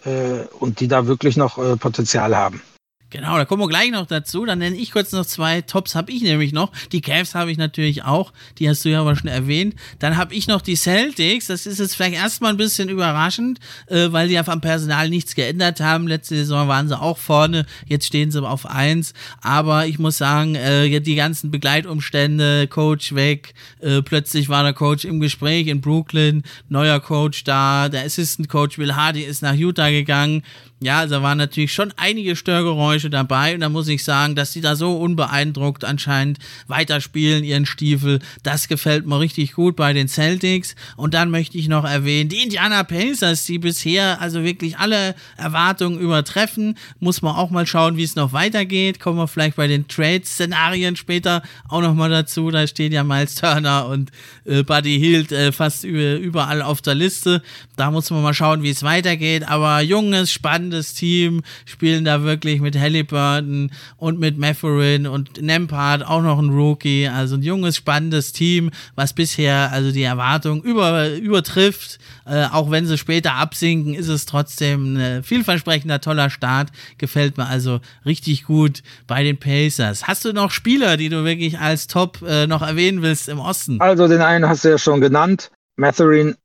äh, 0.05 0.45
und 0.59 0.79
die 0.79 0.87
da 0.87 1.05
wirklich 1.07 1.35
noch 1.35 1.57
Potenzial 1.79 2.35
haben. 2.35 2.61
Genau, 3.09 3.37
da 3.37 3.45
kommen 3.45 3.61
wir 3.61 3.69
gleich 3.69 3.91
noch 3.91 4.05
dazu. 4.05 4.45
Dann 4.45 4.59
nenne 4.59 4.75
ich 4.75 4.91
kurz 4.91 5.13
noch 5.13 5.25
zwei 5.25 5.61
Tops, 5.61 5.95
habe 5.95 6.11
ich 6.11 6.21
nämlich 6.23 6.51
noch. 6.51 6.73
Die 6.91 6.99
Cavs 6.99 7.35
habe 7.35 7.51
ich 7.51 7.57
natürlich 7.57 8.03
auch, 8.03 8.33
die 8.57 8.67
hast 8.67 8.83
du 8.83 8.89
ja 8.89 8.99
aber 8.99 9.15
schon 9.15 9.29
erwähnt. 9.29 9.75
Dann 9.99 10.17
habe 10.17 10.33
ich 10.35 10.47
noch 10.47 10.61
die 10.61 10.75
Celtics. 10.75 11.47
Das 11.47 11.65
ist 11.65 11.79
jetzt 11.79 11.95
vielleicht 11.95 12.15
erstmal 12.15 12.51
ein 12.51 12.57
bisschen 12.57 12.89
überraschend, 12.89 13.59
äh, 13.87 14.11
weil 14.11 14.27
sie 14.27 14.33
ja 14.33 14.45
am 14.45 14.59
Personal 14.59 15.09
nichts 15.09 15.35
geändert 15.35 15.79
haben. 15.79 16.07
Letzte 16.07 16.35
Saison 16.35 16.67
waren 16.67 16.89
sie 16.89 16.99
auch 16.99 17.17
vorne, 17.17 17.65
jetzt 17.85 18.07
stehen 18.07 18.29
sie 18.29 18.45
auf 18.45 18.65
eins. 18.65 19.13
Aber 19.41 19.87
ich 19.87 19.99
muss 19.99 20.17
sagen, 20.17 20.55
äh, 20.55 20.99
die 20.99 21.15
ganzen 21.15 21.49
Begleitumstände, 21.49 22.67
Coach 22.67 23.15
weg, 23.15 23.53
äh, 23.79 24.01
plötzlich 24.01 24.49
war 24.49 24.63
der 24.63 24.73
Coach 24.73 25.05
im 25.05 25.21
Gespräch 25.21 25.67
in 25.67 25.79
Brooklyn, 25.79 26.43
neuer 26.67 26.99
Coach 26.99 27.45
da, 27.45 27.87
der 27.87 28.03
Assistant 28.03 28.49
Coach 28.49 28.77
Will 28.77 28.95
Hardy 28.95 29.21
ist 29.21 29.41
nach 29.41 29.53
Utah 29.53 29.89
gegangen. 29.89 30.43
Ja, 30.79 30.99
also 30.99 31.23
waren 31.23 31.39
natürlich 31.39 31.73
schon 31.73 31.91
einige 31.97 32.35
Störgeräusche 32.35 33.09
dabei 33.09 33.55
und 33.55 33.61
da 33.61 33.69
muss 33.69 33.87
ich 33.87 34.03
sagen, 34.03 34.35
dass 34.35 34.53
sie 34.53 34.61
da 34.61 34.75
so 34.75 34.95
unbeeindruckt 34.97 35.83
anscheinend 35.83 36.37
weiterspielen, 36.67 37.43
ihren 37.43 37.65
Stiefel. 37.65 38.19
Das 38.43 38.67
gefällt 38.67 39.07
mir 39.07 39.19
richtig 39.19 39.53
gut 39.53 39.75
bei 39.75 39.93
den 39.93 40.07
Celtics. 40.07 40.75
Und 40.95 41.15
dann 41.15 41.31
möchte 41.31 41.57
ich 41.57 41.67
noch 41.67 41.83
erwähnen, 41.83 42.29
die 42.29 42.43
Indiana 42.43 42.83
Pacers, 42.83 43.43
die 43.45 43.57
bisher 43.57 44.21
also 44.21 44.43
wirklich 44.43 44.77
alle 44.77 45.15
Erwartungen 45.35 45.99
übertreffen. 45.99 46.77
Muss 46.99 47.23
man 47.23 47.35
auch 47.35 47.49
mal 47.49 47.65
schauen, 47.65 47.97
wie 47.97 48.03
es 48.03 48.15
noch 48.15 48.31
weitergeht. 48.31 48.99
Kommen 48.99 49.17
wir 49.17 49.27
vielleicht 49.27 49.55
bei 49.55 49.65
den 49.65 49.87
Trade-Szenarien 49.87 50.95
später 50.95 51.41
auch 51.69 51.81
nochmal 51.81 52.11
dazu. 52.11 52.51
Da 52.51 52.67
steht 52.67 52.93
ja 52.93 53.03
Miles 53.03 53.33
Turner 53.33 53.87
und 53.87 54.11
äh, 54.45 54.61
Buddy 54.61 54.99
Hield 54.99 55.31
äh, 55.31 55.51
fast 55.51 55.85
überall 55.85 56.61
auf 56.61 56.83
der 56.83 56.93
Liste. 56.93 57.41
Da 57.77 57.89
muss 57.89 58.11
man 58.11 58.21
mal 58.21 58.35
schauen, 58.35 58.61
wie 58.61 58.69
es 58.69 58.83
weitergeht. 58.83 59.47
Aber 59.47 59.81
junges, 59.81 60.31
spannendes 60.31 60.66
spannendes 60.67 60.93
Team, 60.93 61.41
spielen 61.65 62.03
da 62.03 62.23
wirklich 62.23 62.59
mit 62.59 62.77
Halliburton 62.77 63.71
und 63.97 64.19
mit 64.19 64.37
Matherin 64.37 65.07
und 65.07 65.41
Nempard 65.41 66.05
auch 66.05 66.21
noch 66.21 66.39
ein 66.39 66.49
Rookie, 66.49 67.07
also 67.07 67.35
ein 67.35 67.41
junges, 67.41 67.77
spannendes 67.77 68.33
Team, 68.33 68.71
was 68.95 69.13
bisher 69.13 69.71
also 69.71 69.91
die 69.91 70.03
Erwartung 70.03 70.61
über, 70.61 71.15
übertrifft. 71.15 71.99
Äh, 72.25 72.45
auch 72.51 72.69
wenn 72.69 72.85
sie 72.85 72.97
später 72.97 73.35
absinken, 73.35 73.93
ist 73.93 74.09
es 74.09 74.25
trotzdem 74.25 74.97
ein 74.97 75.23
vielversprechender, 75.23 76.01
toller 76.01 76.29
Start. 76.29 76.69
Gefällt 76.97 77.37
mir 77.37 77.47
also 77.47 77.79
richtig 78.05 78.43
gut 78.43 78.83
bei 79.07 79.23
den 79.23 79.37
Pacers. 79.37 80.07
Hast 80.07 80.25
du 80.25 80.33
noch 80.33 80.51
Spieler, 80.51 80.97
die 80.97 81.09
du 81.09 81.23
wirklich 81.23 81.59
als 81.59 81.87
Top 81.87 82.21
äh, 82.27 82.47
noch 82.47 82.61
erwähnen 82.61 83.01
willst 83.01 83.29
im 83.29 83.39
Osten? 83.39 83.79
Also 83.79 84.07
den 84.07 84.21
einen 84.21 84.47
hast 84.47 84.65
du 84.65 84.69
ja 84.69 84.77
schon 84.77 84.99
genannt. 84.99 85.51
Matherin 85.77 86.35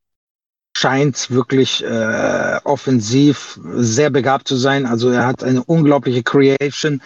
scheint 0.76 1.30
wirklich 1.30 1.84
äh, 1.84 2.60
offensiv 2.64 3.58
sehr 3.74 4.10
begabt 4.10 4.48
zu 4.48 4.56
sein. 4.56 4.86
Also 4.86 5.10
er 5.10 5.26
hat 5.26 5.44
eine 5.44 5.62
unglaubliche 5.64 6.22
Creation. 6.22 7.02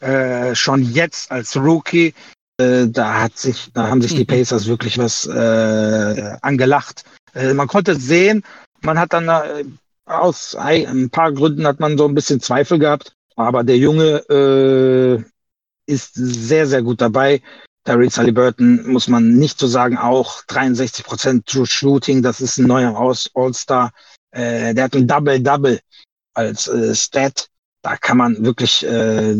Äh, 0.00 0.54
schon 0.54 0.82
jetzt 0.82 1.30
als 1.30 1.56
Rookie, 1.56 2.12
äh, 2.58 2.86
da 2.88 3.22
hat 3.22 3.38
sich, 3.38 3.70
da 3.72 3.88
haben 3.88 4.02
sich 4.02 4.14
die 4.14 4.22
mhm. 4.22 4.26
Pacers 4.26 4.66
wirklich 4.66 4.98
was 4.98 5.26
äh, 5.26 6.36
angelacht. 6.42 7.04
Äh, 7.34 7.54
man 7.54 7.68
konnte 7.68 7.96
sehen, 7.96 8.44
man 8.82 8.98
hat 8.98 9.12
dann 9.12 9.28
äh, 9.28 9.64
aus 10.04 10.54
ein 10.54 11.10
paar 11.10 11.32
Gründen 11.32 11.66
hat 11.66 11.80
man 11.80 11.96
so 11.96 12.06
ein 12.06 12.14
bisschen 12.14 12.40
Zweifel 12.40 12.78
gehabt, 12.78 13.14
aber 13.36 13.64
der 13.64 13.78
Junge 13.78 14.18
äh, 14.28 15.24
ist 15.86 16.14
sehr, 16.14 16.66
sehr 16.66 16.82
gut 16.82 17.00
dabei. 17.00 17.40
Tyrese 17.84 18.18
Halliburton 18.18 18.90
muss 18.90 19.08
man 19.08 19.34
nicht 19.34 19.58
so 19.58 19.66
sagen, 19.66 19.98
auch 19.98 20.42
63 20.46 21.04
Prozent 21.04 21.46
True 21.46 21.66
Shooting, 21.66 22.22
das 22.22 22.40
ist 22.40 22.58
ein 22.58 22.66
neuer 22.66 22.96
All-Star. 23.34 23.92
Äh, 24.30 24.74
der 24.74 24.84
hat 24.84 24.96
ein 24.96 25.06
Double-Double 25.06 25.80
als 26.34 26.66
äh, 26.66 26.94
Stat. 26.94 27.48
Da 27.82 27.96
kann 27.96 28.16
man 28.16 28.44
wirklich, 28.44 28.84
äh, 28.86 29.34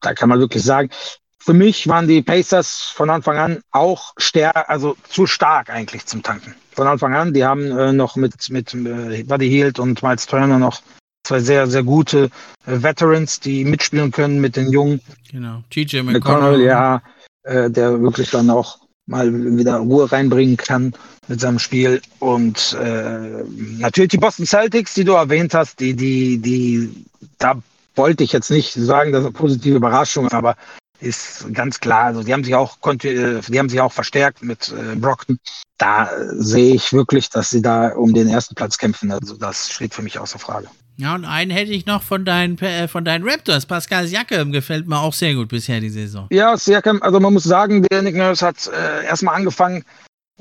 da 0.00 0.14
kann 0.14 0.28
man 0.28 0.40
wirklich 0.40 0.64
sagen, 0.64 0.90
für 1.38 1.54
mich 1.54 1.88
waren 1.88 2.08
die 2.08 2.20
Pacers 2.20 2.92
von 2.94 3.08
Anfang 3.08 3.38
an 3.38 3.60
auch 3.70 4.12
stärker, 4.18 4.68
also 4.68 4.96
zu 5.08 5.26
stark 5.26 5.70
eigentlich 5.70 6.04
zum 6.04 6.22
Tanken. 6.22 6.54
Von 6.72 6.86
Anfang 6.86 7.14
an, 7.14 7.32
die 7.32 7.44
haben 7.44 7.70
äh, 7.70 7.92
noch 7.92 8.16
mit, 8.16 8.50
mit 8.50 8.74
äh, 8.74 9.22
Buddy 9.22 9.48
Hield 9.48 9.78
und 9.78 10.02
Miles 10.02 10.26
Turner 10.26 10.58
noch 10.58 10.82
zwei 11.24 11.40
sehr, 11.40 11.66
sehr 11.66 11.84
gute 11.84 12.30
äh, 12.66 12.82
Veterans, 12.82 13.40
die 13.40 13.64
mitspielen 13.64 14.10
können 14.10 14.40
mit 14.40 14.56
den 14.56 14.70
Jungen. 14.70 15.00
Genau, 15.30 15.62
TJ 15.70 16.00
McConnell. 16.02 16.60
Ja, 16.60 17.02
äh, 17.48 17.70
der 17.70 18.00
wirklich 18.00 18.30
dann 18.30 18.50
auch 18.50 18.78
mal 19.06 19.32
wieder 19.56 19.78
Ruhe 19.78 20.10
reinbringen 20.10 20.56
kann 20.56 20.92
mit 21.28 21.40
seinem 21.40 21.58
Spiel. 21.58 22.00
Und 22.18 22.76
äh, 22.80 23.42
natürlich 23.78 24.10
die 24.10 24.18
Boston 24.18 24.46
Celtics, 24.46 24.94
die 24.94 25.04
du 25.04 25.12
erwähnt 25.12 25.54
hast, 25.54 25.80
die, 25.80 25.94
die, 25.94 26.38
die, 26.38 27.06
da 27.38 27.60
wollte 27.94 28.22
ich 28.22 28.32
jetzt 28.32 28.50
nicht 28.50 28.74
sagen, 28.74 29.12
das 29.12 29.22
ist 29.22 29.26
eine 29.26 29.32
positive 29.32 29.76
Überraschung, 29.76 30.28
aber 30.28 30.56
ist 31.00 31.52
ganz 31.52 31.78
klar, 31.80 32.06
also 32.06 32.22
die 32.22 32.32
haben 32.32 32.44
sich 32.44 32.54
auch 32.54 32.76
äh, 33.04 33.40
die 33.40 33.58
haben 33.58 33.68
sich 33.68 33.80
auch 33.80 33.92
verstärkt 33.92 34.42
mit 34.42 34.72
äh, 34.72 34.96
Brockton. 34.96 35.38
Da 35.78 36.10
sehe 36.30 36.74
ich 36.74 36.92
wirklich, 36.92 37.30
dass 37.30 37.50
sie 37.50 37.62
da 37.62 37.90
um 37.90 38.12
den 38.12 38.28
ersten 38.28 38.56
Platz 38.56 38.78
kämpfen. 38.78 39.12
Also 39.12 39.36
das 39.36 39.70
steht 39.70 39.94
für 39.94 40.02
mich 40.02 40.18
außer 40.18 40.38
Frage. 40.38 40.68
Ja, 41.00 41.14
und 41.14 41.24
einen 41.24 41.52
hätte 41.52 41.70
ich 41.70 41.86
noch 41.86 42.02
von 42.02 42.24
deinen, 42.24 42.58
äh, 42.58 42.88
von 42.88 43.04
deinen 43.04 43.26
Raptors. 43.26 43.66
Pascal 43.66 44.08
Siakam 44.08 44.50
gefällt 44.50 44.88
mir 44.88 44.98
auch 44.98 45.14
sehr 45.14 45.32
gut 45.34 45.48
bisher 45.48 45.78
die 45.80 45.90
Saison. 45.90 46.26
Ja, 46.32 46.56
Siakam, 46.56 47.00
also 47.02 47.20
man 47.20 47.34
muss 47.34 47.44
sagen, 47.44 47.86
der 47.88 48.02
Nick 48.02 48.16
Nurse 48.16 48.44
hat 48.44 48.66
äh, 48.66 49.04
erstmal 49.04 49.36
angefangen 49.36 49.84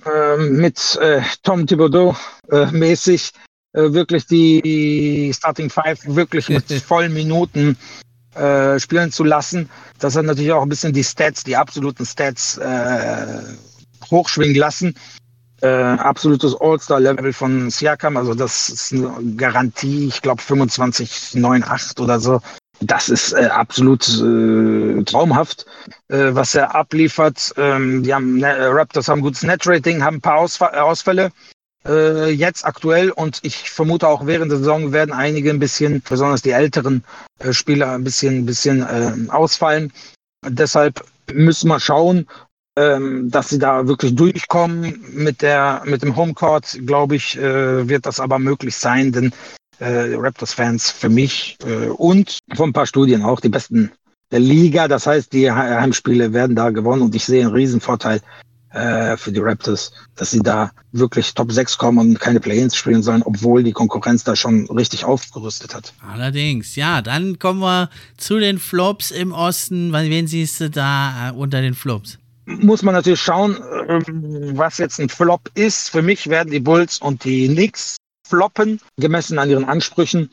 äh, 0.03 0.37
mit 0.37 0.97
äh, 0.99 1.21
Tom 1.43 1.67
Thibodeau 1.67 2.15
äh, 2.49 2.65
mäßig 2.71 3.33
äh, 3.73 3.93
wirklich 3.93 4.25
die 4.25 5.31
Starting 5.31 5.69
Five 5.69 5.99
wirklich 6.07 6.49
mit 6.49 6.71
vollen 6.85 7.13
Minuten 7.13 7.77
spielen 8.77 9.11
zu 9.11 9.23
lassen. 9.23 9.67
Das 9.97 10.15
hat 10.15 10.25
natürlich 10.25 10.51
auch 10.51 10.61
ein 10.61 10.69
bisschen 10.69 10.93
die 10.93 11.03
Stats, 11.03 11.43
die 11.43 11.55
absoluten 11.55 12.05
Stats 12.05 12.59
hochschwingen 14.11 14.55
lassen 14.55 14.93
äh, 15.61 15.67
absolutes 15.67 16.55
All-Star-Level 16.59 17.33
von 17.33 17.69
Siakam. 17.69 18.17
Also 18.17 18.33
das 18.33 18.69
ist 18.69 18.93
eine 18.93 19.35
Garantie, 19.35 20.07
ich 20.07 20.21
glaube 20.21 20.41
25, 20.41 21.35
9, 21.35 21.63
8 21.63 21.99
oder 21.99 22.19
so. 22.19 22.41
das 22.79 23.09
ist 23.09 23.33
äh, 23.33 23.47
absolut 23.47 24.07
äh, 24.07 25.03
traumhaft, 25.03 25.65
äh, 26.09 26.29
was 26.31 26.53
er 26.55 26.75
abliefert. 26.75 27.53
Ähm, 27.57 28.03
die 28.03 28.13
haben, 28.13 28.37
ne, 28.37 28.69
Raptors 28.71 29.07
haben 29.07 29.21
gutes 29.21 29.43
Net-Rating, 29.43 30.03
haben 30.03 30.17
ein 30.17 30.21
paar 30.21 30.37
Ausf 30.37 30.61
Ausfälle 30.61 31.31
äh, 31.87 32.29
jetzt 32.29 32.65
aktuell 32.65 33.11
und 33.11 33.39
ich 33.43 33.69
vermute 33.69 34.07
auch 34.07 34.25
während 34.25 34.51
der 34.51 34.59
Saison 34.59 34.91
werden 34.91 35.13
einige 35.13 35.49
ein 35.49 35.59
bisschen, 35.59 36.01
besonders 36.07 36.41
die 36.41 36.51
älteren 36.51 37.03
äh, 37.39 37.53
Spieler, 37.53 37.93
ein 37.93 38.03
bisschen, 38.03 38.39
ein 38.39 38.45
bisschen 38.45 38.81
äh, 38.81 39.31
ausfallen. 39.31 39.91
Deshalb 40.45 41.03
müssen 41.33 41.67
wir 41.69 41.79
schauen, 41.79 42.27
ähm, 42.77 43.31
dass 43.31 43.49
sie 43.49 43.57
da 43.57 43.87
wirklich 43.87 44.15
durchkommen 44.15 45.03
mit 45.11 45.41
der 45.41 45.81
mit 45.85 46.03
dem 46.03 46.15
Homecourt. 46.15 46.77
Glaube 46.85 47.15
ich, 47.15 47.37
äh, 47.37 47.89
wird 47.89 48.05
das 48.05 48.19
aber 48.19 48.37
möglich 48.37 48.75
sein, 48.75 49.11
denn 49.11 49.33
äh, 49.79 50.13
Raptors-Fans 50.15 50.91
für 50.91 51.09
mich 51.09 51.57
äh, 51.65 51.87
und 51.87 52.39
von 52.55 52.69
ein 52.69 52.73
paar 52.73 52.85
Studien 52.85 53.23
auch 53.23 53.39
die 53.39 53.49
besten 53.49 53.91
der 54.31 54.39
Liga. 54.39 54.87
Das 54.87 55.07
heißt, 55.07 55.33
die 55.33 55.51
Heimspiele 55.51 56.33
werden 56.33 56.55
da 56.55 56.69
gewonnen 56.69 57.01
und 57.01 57.15
ich 57.15 57.25
sehe 57.25 57.41
einen 57.41 57.53
Riesenvorteil 57.53 58.21
äh, 58.71 59.17
für 59.17 59.31
die 59.31 59.39
Raptors, 59.39 59.91
dass 60.15 60.29
sie 60.29 60.41
da 60.41 60.71
wirklich 60.91 61.33
Top 61.33 61.51
6 61.51 61.79
kommen 61.79 61.97
und 61.97 62.19
keine 62.19 62.39
Play-ins 62.39 62.75
spielen 62.75 63.01
sollen, 63.01 63.23
obwohl 63.23 63.63
die 63.63 63.71
Konkurrenz 63.71 64.23
da 64.23 64.35
schon 64.35 64.69
richtig 64.69 65.03
aufgerüstet 65.03 65.73
hat. 65.73 65.93
Allerdings, 66.07 66.75
ja, 66.75 67.01
dann 67.01 67.39
kommen 67.39 67.61
wir 67.61 67.89
zu 68.17 68.39
den 68.39 68.59
Flops 68.59 69.09
im 69.09 69.31
Osten. 69.31 69.93
Wen 69.93 70.27
siehst 70.27 70.59
du 70.59 70.69
da 70.69 71.29
äh, 71.29 71.31
unter 71.31 71.61
den 71.61 71.73
Flops? 71.73 72.19
Muss 72.47 72.81
man 72.81 72.95
natürlich 72.95 73.19
schauen, 73.19 73.57
ähm, 73.89 74.57
was 74.57 74.77
jetzt 74.77 74.99
ein 74.99 75.09
Flop 75.09 75.51
ist. 75.53 75.89
Für 75.89 76.01
mich 76.01 76.29
werden 76.29 76.49
die 76.49 76.61
Bulls 76.61 76.99
und 76.99 77.25
die 77.25 77.49
Knicks 77.49 77.97
floppen, 78.25 78.79
gemessen 78.97 79.37
an 79.37 79.49
ihren 79.49 79.65
Ansprüchen. 79.65 80.31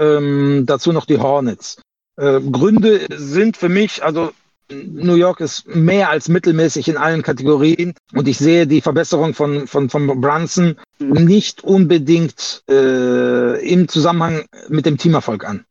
Ähm, 0.00 0.62
dazu 0.64 0.92
noch 0.92 1.06
die 1.06 1.18
Hornets. 1.18 1.80
Äh, 2.16 2.40
Gründe 2.40 3.06
sind 3.10 3.56
für 3.56 3.68
mich, 3.68 4.04
also 4.04 4.32
New 4.70 5.14
York 5.14 5.40
ist 5.40 5.66
mehr 5.66 6.10
als 6.10 6.28
mittelmäßig 6.28 6.88
in 6.88 6.96
allen 6.96 7.22
Kategorien 7.22 7.94
und 8.12 8.28
ich 8.28 8.38
sehe 8.38 8.66
die 8.66 8.80
Verbesserung 8.80 9.34
von, 9.34 9.66
von, 9.66 9.90
von 9.90 10.20
Brunson 10.20 10.76
nicht 10.98 11.62
unbedingt 11.64 12.62
äh, 12.68 13.68
im 13.68 13.88
Zusammenhang 13.88 14.44
mit 14.68 14.86
dem 14.86 14.98
Teamerfolg 14.98 15.44
an. 15.44 15.64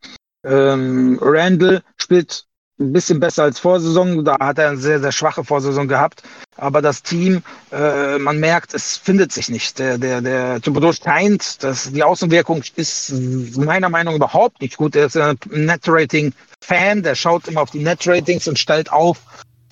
Ähm, 0.46 1.20
Randall 1.22 1.84
spielt 1.98 2.46
ein 2.80 2.94
bisschen 2.94 3.20
besser 3.20 3.44
als 3.44 3.60
Vorsaison. 3.60 4.26
Da 4.26 4.38
hat 4.40 4.60
er 4.60 4.70
eine 4.70 4.78
sehr, 4.78 5.00
sehr 5.00 5.12
schwache 5.12 5.44
Vorsaison 5.44 5.88
gehabt. 5.88 6.24
Aber 6.58 6.82
das 6.82 7.04
Team, 7.04 7.42
äh, 7.72 8.18
man 8.18 8.40
merkt, 8.40 8.74
es 8.74 8.98
findet 8.98 9.32
sich 9.32 9.50
nicht. 9.50 9.80
Der, 9.80 9.98
der, 9.98 10.22
der 10.22 10.62
Thibodeau 10.62 10.92
scheint, 10.94 11.64
dass 11.64 11.92
die 11.92 12.04
Außenwirkung 12.04 12.64
ist 12.76 13.14
meiner 13.58 13.90
Meinung 13.90 14.14
nach 14.14 14.34
überhaupt 14.34 14.62
nicht 14.62 14.78
gut. 14.78 14.96
Er 14.96 15.08
ist 15.08 15.18
ein 15.18 15.38
Net-Rating-Fan, 15.50 17.04
der 17.04 17.16
schaut 17.16 17.48
immer 17.48 17.62
auf 17.62 17.72
die 17.72 17.84
Net-Ratings 17.84 18.48
und 18.48 18.60
stellt 18.60 18.92
auf, 18.92 19.20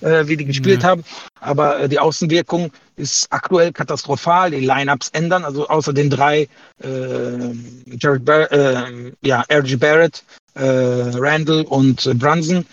äh, 0.02 0.28
wie 0.28 0.38
die 0.38 0.46
gespielt 0.46 0.84
ja. 0.84 0.90
haben. 0.90 1.04
Aber 1.40 1.80
äh, 1.80 1.90
die 1.90 2.00
Außenwirkung 2.00 2.72
ist 2.96 3.28
aktuell 3.32 3.72
katastrophal. 3.72 4.52
Die 4.52 4.60
Lineups 4.60 5.10
ändern, 5.10 5.46
also 5.46 5.68
außer 5.68 5.94
den 5.94 6.10
drei, 6.10 6.48
äh, 6.82 7.54
Jared 7.86 8.26
Bar 8.26 8.52
äh, 8.52 9.12
ja, 9.22 9.44
R.G. 9.48 9.78
Barrett, 9.78 10.24
äh, 10.56 10.62
Randall 10.64 11.64
und 11.64 12.20
Brunson 12.20 12.66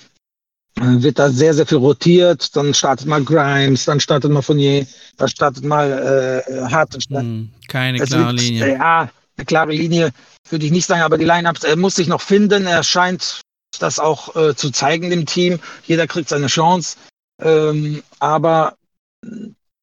wird 0.76 1.18
da 1.18 1.30
sehr, 1.30 1.54
sehr 1.54 1.66
viel 1.66 1.78
rotiert. 1.78 2.54
Dann 2.56 2.74
startet 2.74 3.06
mal 3.06 3.22
Grimes, 3.22 3.84
dann 3.84 4.00
startet 4.00 4.30
mal 4.30 4.42
Fournier, 4.42 4.86
dann 5.16 5.28
startet 5.28 5.64
mal 5.64 6.44
äh, 6.46 6.62
Hart. 6.70 6.96
Hm, 7.08 7.50
keine 7.68 8.00
es 8.00 8.08
klare 8.08 8.26
wird, 8.26 8.40
Linie. 8.40 8.66
Äh, 8.66 8.72
ja, 8.74 9.10
eine 9.36 9.44
klare 9.46 9.72
Linie 9.72 10.10
würde 10.48 10.66
ich 10.66 10.72
nicht 10.72 10.86
sagen, 10.86 11.02
aber 11.02 11.18
die 11.18 11.24
Lineups, 11.24 11.64
er 11.64 11.76
muss 11.76 11.96
sich 11.96 12.08
noch 12.08 12.20
finden. 12.20 12.66
Er 12.66 12.82
scheint 12.82 13.40
das 13.78 13.98
auch 13.98 14.34
äh, 14.36 14.54
zu 14.54 14.70
zeigen 14.70 15.10
dem 15.10 15.26
Team. 15.26 15.60
Jeder 15.86 16.06
kriegt 16.06 16.28
seine 16.28 16.48
Chance. 16.48 16.96
Ähm, 17.40 18.02
aber 18.18 18.74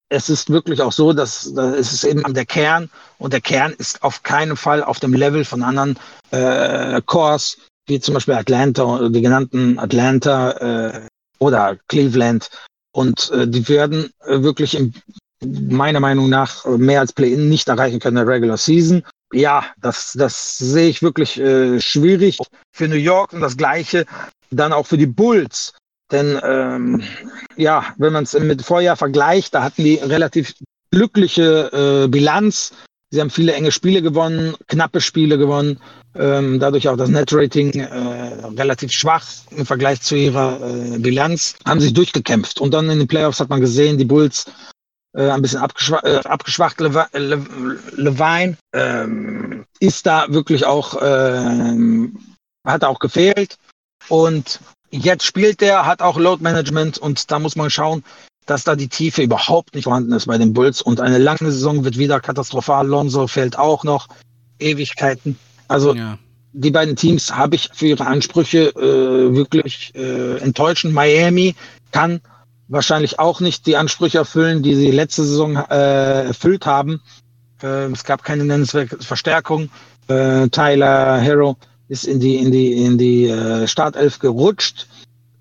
es 0.09 0.29
ist 0.29 0.49
wirklich 0.49 0.81
auch 0.81 0.91
so, 0.91 1.13
dass, 1.13 1.53
dass 1.53 1.75
es 1.75 1.93
ist 1.93 2.03
eben 2.03 2.33
der 2.33 2.45
Kern 2.45 2.89
und 3.17 3.33
der 3.33 3.41
Kern 3.41 3.73
ist 3.73 4.03
auf 4.03 4.23
keinen 4.23 4.55
Fall 4.55 4.83
auf 4.83 4.99
dem 4.99 5.13
Level 5.13 5.43
von 5.43 5.63
anderen 5.63 5.97
äh, 6.31 7.01
Cores 7.05 7.57
wie 7.87 7.99
zum 7.99 8.13
Beispiel 8.13 8.35
Atlanta, 8.35 9.09
die 9.09 9.21
genannten 9.21 9.79
Atlanta 9.79 10.51
äh, 10.51 11.01
oder 11.39 11.77
Cleveland. 11.87 12.49
Und 12.91 13.31
äh, 13.31 13.47
die 13.47 13.67
werden 13.69 14.11
äh, 14.25 14.41
wirklich 14.41 14.75
im, 14.75 14.93
meiner 15.43 15.99
Meinung 15.99 16.29
nach 16.29 16.65
mehr 16.65 16.99
als 16.99 17.13
Play-In 17.13 17.49
nicht 17.49 17.67
erreichen 17.67 17.99
können 17.99 18.17
in 18.17 18.25
der 18.25 18.33
Regular 18.33 18.57
Season. 18.57 19.03
Ja, 19.33 19.65
das, 19.81 20.13
das 20.13 20.57
sehe 20.57 20.89
ich 20.89 21.01
wirklich 21.01 21.39
äh, 21.39 21.79
schwierig 21.81 22.39
für 22.71 22.87
New 22.87 22.95
York 22.95 23.33
und 23.33 23.41
das 23.41 23.57
gleiche 23.57 24.05
dann 24.51 24.73
auch 24.73 24.87
für 24.87 24.97
die 24.97 25.05
Bulls. 25.05 25.73
Denn 26.11 26.39
ähm, 26.41 27.03
ja, 27.57 27.93
wenn 27.97 28.13
man 28.13 28.23
es 28.23 28.33
mit 28.33 28.61
Vorjahr 28.61 28.95
vergleicht, 28.95 29.53
da 29.53 29.63
hatten 29.63 29.83
die 29.83 29.95
relativ 29.95 30.53
glückliche 30.91 32.05
äh, 32.05 32.07
Bilanz. 32.07 32.73
Sie 33.09 33.21
haben 33.21 33.29
viele 33.29 33.53
enge 33.53 33.71
Spiele 33.71 34.01
gewonnen, 34.01 34.55
knappe 34.67 34.99
Spiele 34.99 35.37
gewonnen 35.37 35.79
ähm, 36.19 36.59
dadurch 36.59 36.87
auch 36.89 36.97
das 36.97 37.09
Net-Rating 37.09 37.79
äh, 37.79 38.45
relativ 38.57 38.91
schwach 38.91 39.25
im 39.51 39.65
Vergleich 39.65 40.01
zu 40.01 40.15
ihrer 40.15 40.59
äh, 40.61 40.97
Bilanz, 40.97 41.55
haben 41.65 41.79
sich 41.79 41.93
durchgekämpft. 41.93 42.59
Und 42.59 42.73
dann 42.73 42.89
in 42.89 42.99
den 42.99 43.07
Playoffs 43.07 43.39
hat 43.39 43.49
man 43.49 43.61
gesehen, 43.61 43.97
die 43.97 44.05
Bulls 44.05 44.45
äh, 45.15 45.29
ein 45.29 45.41
bisschen 45.41 45.59
abgeschwa 45.59 45.99
äh, 46.03 46.19
abgeschwacht. 46.23 46.79
Levi 46.79 47.03
Le 47.13 47.45
Levine 47.95 48.57
ähm, 48.73 49.65
ist 49.79 50.05
da 50.05 50.25
wirklich 50.29 50.65
auch, 50.65 50.97
ähm, 51.01 52.17
hat 52.65 52.83
auch 52.83 52.99
gefehlt. 52.99 53.57
Und 54.09 54.59
jetzt 54.89 55.25
spielt 55.25 55.61
er, 55.61 55.85
hat 55.85 56.01
auch 56.01 56.17
Load 56.17 56.41
Management 56.41 56.97
und 56.97 57.29
da 57.29 57.39
muss 57.39 57.55
man 57.55 57.69
schauen, 57.69 58.03
dass 58.47 58.63
da 58.63 58.75
die 58.75 58.87
Tiefe 58.87 59.21
überhaupt 59.21 59.75
nicht 59.75 59.83
vorhanden 59.83 60.13
ist 60.13 60.25
bei 60.25 60.37
den 60.37 60.53
Bulls. 60.53 60.81
Und 60.81 60.99
eine 60.99 61.19
lange 61.19 61.51
Saison 61.51 61.83
wird 61.83 61.97
wieder 61.97 62.19
katastrophal. 62.19 62.87
Lonzo 62.87 63.27
fehlt 63.27 63.59
auch 63.59 63.83
noch. 63.83 64.07
Ewigkeiten. 64.57 65.37
Also 65.67 65.93
ja. 65.93 66.17
die 66.53 66.71
beiden 66.71 66.95
Teams 66.95 67.35
habe 67.35 67.55
ich 67.55 67.69
für 67.73 67.87
ihre 67.87 68.07
Ansprüche 68.07 68.69
äh, 68.69 69.35
wirklich 69.35 69.93
äh, 69.95 70.37
enttäuschend. 70.39 70.93
Miami 70.93 71.55
kann 71.91 72.21
wahrscheinlich 72.69 73.19
auch 73.19 73.39
nicht 73.41 73.67
die 73.67 73.77
Ansprüche 73.77 74.19
erfüllen, 74.19 74.63
die 74.63 74.75
sie 74.75 74.91
letzte 74.91 75.23
Saison 75.23 75.57
äh, 75.57 76.27
erfüllt 76.27 76.65
haben. 76.65 77.01
Äh, 77.61 77.91
es 77.91 78.03
gab 78.03 78.23
keine 78.23 78.45
nennenswerte 78.45 78.97
Verstärkung. 78.99 79.69
Äh, 80.07 80.47
Tyler 80.49 81.19
Hero 81.19 81.57
ist 81.89 82.05
in 82.05 82.19
die 82.19 82.37
in 82.37 82.51
die 82.51 82.73
in 82.73 82.97
die 82.97 83.27
äh, 83.27 83.67
Startelf 83.67 84.19
gerutscht. 84.19 84.87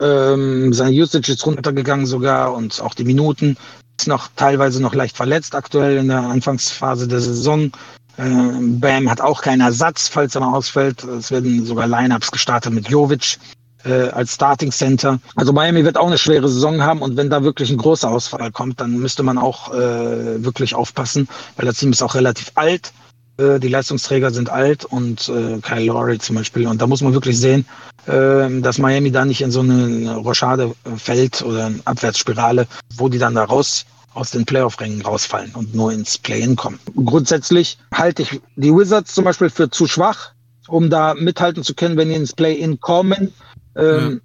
Ähm, 0.00 0.72
sein 0.72 0.92
Usage 0.92 1.32
ist 1.32 1.46
runtergegangen 1.46 2.06
sogar 2.06 2.54
und 2.54 2.80
auch 2.82 2.94
die 2.94 3.04
Minuten 3.04 3.56
ist 3.98 4.08
noch 4.08 4.28
teilweise 4.36 4.82
noch 4.82 4.94
leicht 4.94 5.16
verletzt 5.16 5.54
aktuell 5.54 5.96
in 5.98 6.08
der 6.08 6.20
Anfangsphase 6.20 7.08
der 7.08 7.20
Saison. 7.20 7.72
Äh, 8.18 8.24
Bam 8.60 9.10
hat 9.10 9.20
auch 9.20 9.42
keinen 9.42 9.62
Ersatz, 9.62 10.08
falls 10.08 10.34
er 10.34 10.42
mal 10.42 10.54
ausfällt. 10.54 11.04
Es 11.04 11.30
werden 11.30 11.64
sogar 11.64 11.86
Lineups 11.86 12.30
gestartet 12.30 12.72
mit 12.72 12.88
Jovic 12.88 13.38
äh, 13.84 14.08
als 14.10 14.34
Starting 14.34 14.70
Center. 14.70 15.18
Also 15.34 15.52
Miami 15.52 15.84
wird 15.84 15.96
auch 15.96 16.06
eine 16.06 16.18
schwere 16.18 16.48
Saison 16.48 16.82
haben 16.82 17.00
und 17.00 17.16
wenn 17.16 17.30
da 17.30 17.42
wirklich 17.42 17.70
ein 17.70 17.78
großer 17.78 18.10
Ausfall 18.10 18.52
kommt, 18.52 18.80
dann 18.80 18.98
müsste 18.98 19.22
man 19.22 19.38
auch 19.38 19.72
äh, 19.72 20.44
wirklich 20.44 20.74
aufpassen, 20.74 21.28
weil 21.56 21.66
das 21.66 21.78
Team 21.78 21.92
ist 21.92 22.02
auch 22.02 22.14
relativ 22.14 22.52
alt. 22.54 22.92
Äh, 23.38 23.60
die 23.60 23.68
Leistungsträger 23.68 24.30
sind 24.30 24.50
alt 24.50 24.84
und 24.84 25.28
äh, 25.28 25.58
Kyle 25.60 25.84
Lowry 25.84 26.18
zum 26.18 26.36
Beispiel. 26.36 26.66
Und 26.66 26.80
da 26.80 26.86
muss 26.86 27.02
man 27.02 27.12
wirklich 27.12 27.38
sehen, 27.38 27.66
äh, 28.06 28.60
dass 28.60 28.78
Miami 28.78 29.10
da 29.10 29.24
nicht 29.24 29.42
in 29.42 29.50
so 29.50 29.60
eine 29.60 30.16
Rochade 30.16 30.74
fällt 30.96 31.42
oder 31.42 31.66
eine 31.66 31.80
Abwärtsspirale, 31.84 32.66
wo 32.96 33.08
die 33.08 33.18
dann 33.18 33.34
da 33.34 33.44
raus 33.44 33.84
aus 34.14 34.30
den 34.30 34.46
Playoff-Rängen 34.46 35.02
rausfallen 35.02 35.54
und 35.54 35.74
nur 35.74 35.92
ins 35.92 36.16
Play-In 36.16 36.56
kommen. 36.56 36.78
Grundsätzlich 37.04 37.78
halte 37.92 38.22
ich 38.22 38.40
die 38.56 38.74
Wizards 38.74 39.14
zum 39.14 39.24
Beispiel 39.24 39.50
für 39.50 39.68
zu 39.68 39.86
schwach, 39.86 40.32
um 40.68 40.88
da 40.88 41.12
mithalten 41.14 41.62
zu 41.62 41.74
können, 41.74 41.98
wenn 41.98 42.08
die 42.08 42.14
ins 42.14 42.32
Play-In 42.32 42.80
kommen. 42.80 43.34
Ähm, 43.76 44.22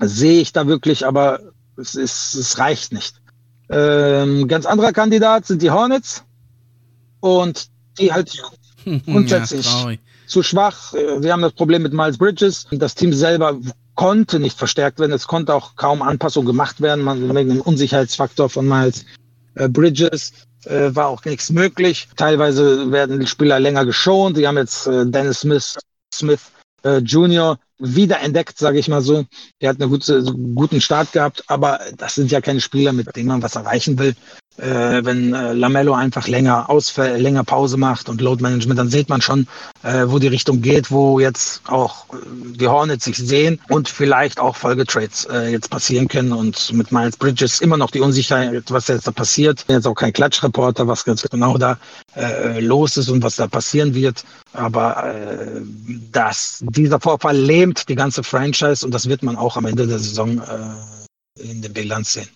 ja. 0.00 0.08
Sehe 0.08 0.40
ich 0.40 0.54
da 0.54 0.66
wirklich, 0.66 1.06
aber 1.06 1.40
es, 1.76 1.94
ist, 1.94 2.34
es 2.34 2.58
reicht 2.58 2.94
nicht. 2.94 3.20
Ähm, 3.68 4.48
ganz 4.48 4.64
anderer 4.64 4.92
Kandidat 4.92 5.46
sind 5.46 5.60
die 5.60 5.70
Hornets 5.70 6.24
und 7.20 7.68
die 8.00 8.12
halte 8.12 8.32
ich 8.34 9.02
grundsätzlich 9.04 9.66
ja, 9.66 9.94
zu 10.26 10.42
schwach. 10.42 10.94
Äh, 10.94 11.22
wir 11.22 11.32
haben 11.32 11.42
das 11.42 11.52
Problem 11.52 11.82
mit 11.82 11.92
Miles 11.92 12.18
Bridges. 12.18 12.66
Das 12.70 12.94
Team 12.94 13.12
selber 13.12 13.58
konnte 13.94 14.40
nicht 14.40 14.56
verstärkt 14.56 14.98
werden. 14.98 15.12
Es 15.12 15.26
konnte 15.26 15.54
auch 15.54 15.76
kaum 15.76 16.02
Anpassung 16.02 16.46
gemacht 16.46 16.80
werden. 16.80 17.04
Man, 17.04 17.34
wegen 17.34 17.50
dem 17.50 17.60
Unsicherheitsfaktor 17.60 18.48
von 18.48 18.66
Miles 18.66 19.04
äh, 19.54 19.68
Bridges 19.68 20.32
äh, 20.64 20.94
war 20.94 21.08
auch 21.08 21.24
nichts 21.24 21.50
möglich. 21.50 22.08
Teilweise 22.16 22.90
werden 22.90 23.20
die 23.20 23.26
Spieler 23.26 23.60
länger 23.60 23.84
geschont. 23.84 24.36
Die 24.36 24.46
haben 24.46 24.56
jetzt 24.56 24.86
äh, 24.86 25.06
Dennis 25.06 25.40
Smith, 25.40 25.78
Smith 26.14 26.40
äh, 26.84 26.98
Jr. 26.98 27.58
wieder 27.78 28.20
entdeckt, 28.20 28.58
sage 28.58 28.78
ich 28.78 28.88
mal 28.88 29.02
so. 29.02 29.24
Der 29.60 29.70
hat 29.70 29.80
einen 29.80 29.90
gute, 29.90 30.22
guten 30.54 30.80
Start 30.80 31.12
gehabt, 31.12 31.44
aber 31.48 31.80
das 31.96 32.14
sind 32.14 32.30
ja 32.30 32.40
keine 32.40 32.60
Spieler, 32.60 32.92
mit 32.92 33.14
denen 33.16 33.28
man 33.28 33.42
was 33.42 33.56
erreichen 33.56 33.98
will. 33.98 34.14
Äh, 34.60 35.04
wenn 35.04 35.32
äh, 35.32 35.52
Lamello 35.52 35.94
einfach 35.94 36.28
länger 36.28 36.68
länger 36.98 37.44
Pause 37.44 37.76
macht 37.76 38.08
und 38.08 38.20
Load 38.20 38.42
Management, 38.42 38.78
dann 38.78 38.90
sieht 38.90 39.08
man 39.08 39.20
schon, 39.20 39.46
äh, 39.82 40.04
wo 40.06 40.18
die 40.18 40.28
Richtung 40.28 40.60
geht, 40.60 40.90
wo 40.90 41.20
jetzt 41.20 41.62
auch 41.68 42.06
äh, 42.12 42.16
die 42.56 42.68
Hornets 42.68 43.04
sich 43.04 43.16
sehen 43.16 43.60
und 43.68 43.88
vielleicht 43.88 44.38
auch 44.38 44.56
Folgetrades 44.56 45.24
äh, 45.26 45.50
jetzt 45.50 45.70
passieren 45.70 46.08
können 46.08 46.32
und 46.32 46.72
mit 46.72 46.92
Miles 46.92 47.16
Bridges 47.16 47.60
immer 47.60 47.76
noch 47.76 47.90
die 47.90 48.00
Unsicherheit, 48.00 48.70
was 48.70 48.88
jetzt 48.88 49.06
da 49.06 49.12
passiert. 49.12 49.64
Jetzt 49.68 49.86
auch 49.86 49.94
kein 49.94 50.12
Klatschreporter, 50.12 50.86
was 50.86 51.04
ganz 51.04 51.22
genau 51.22 51.56
da 51.56 51.78
äh, 52.16 52.60
los 52.60 52.96
ist 52.96 53.08
und 53.08 53.22
was 53.22 53.36
da 53.36 53.46
passieren 53.46 53.94
wird. 53.94 54.24
Aber 54.52 55.14
das, 56.10 56.58
dieser 56.70 56.98
Vorfall 56.98 57.36
lähmt 57.36 57.88
die 57.88 57.94
ganze 57.94 58.24
Franchise 58.24 58.84
und 58.84 58.92
das 58.92 59.08
wird 59.08 59.22
man 59.22 59.36
auch 59.36 59.56
am 59.56 59.64
Ende 59.64 59.86
der 59.86 60.00
Saison 60.00 60.42
in 61.38 61.62
der 61.62 61.68
Bilanz 61.68 62.14
sehen. 62.14 62.28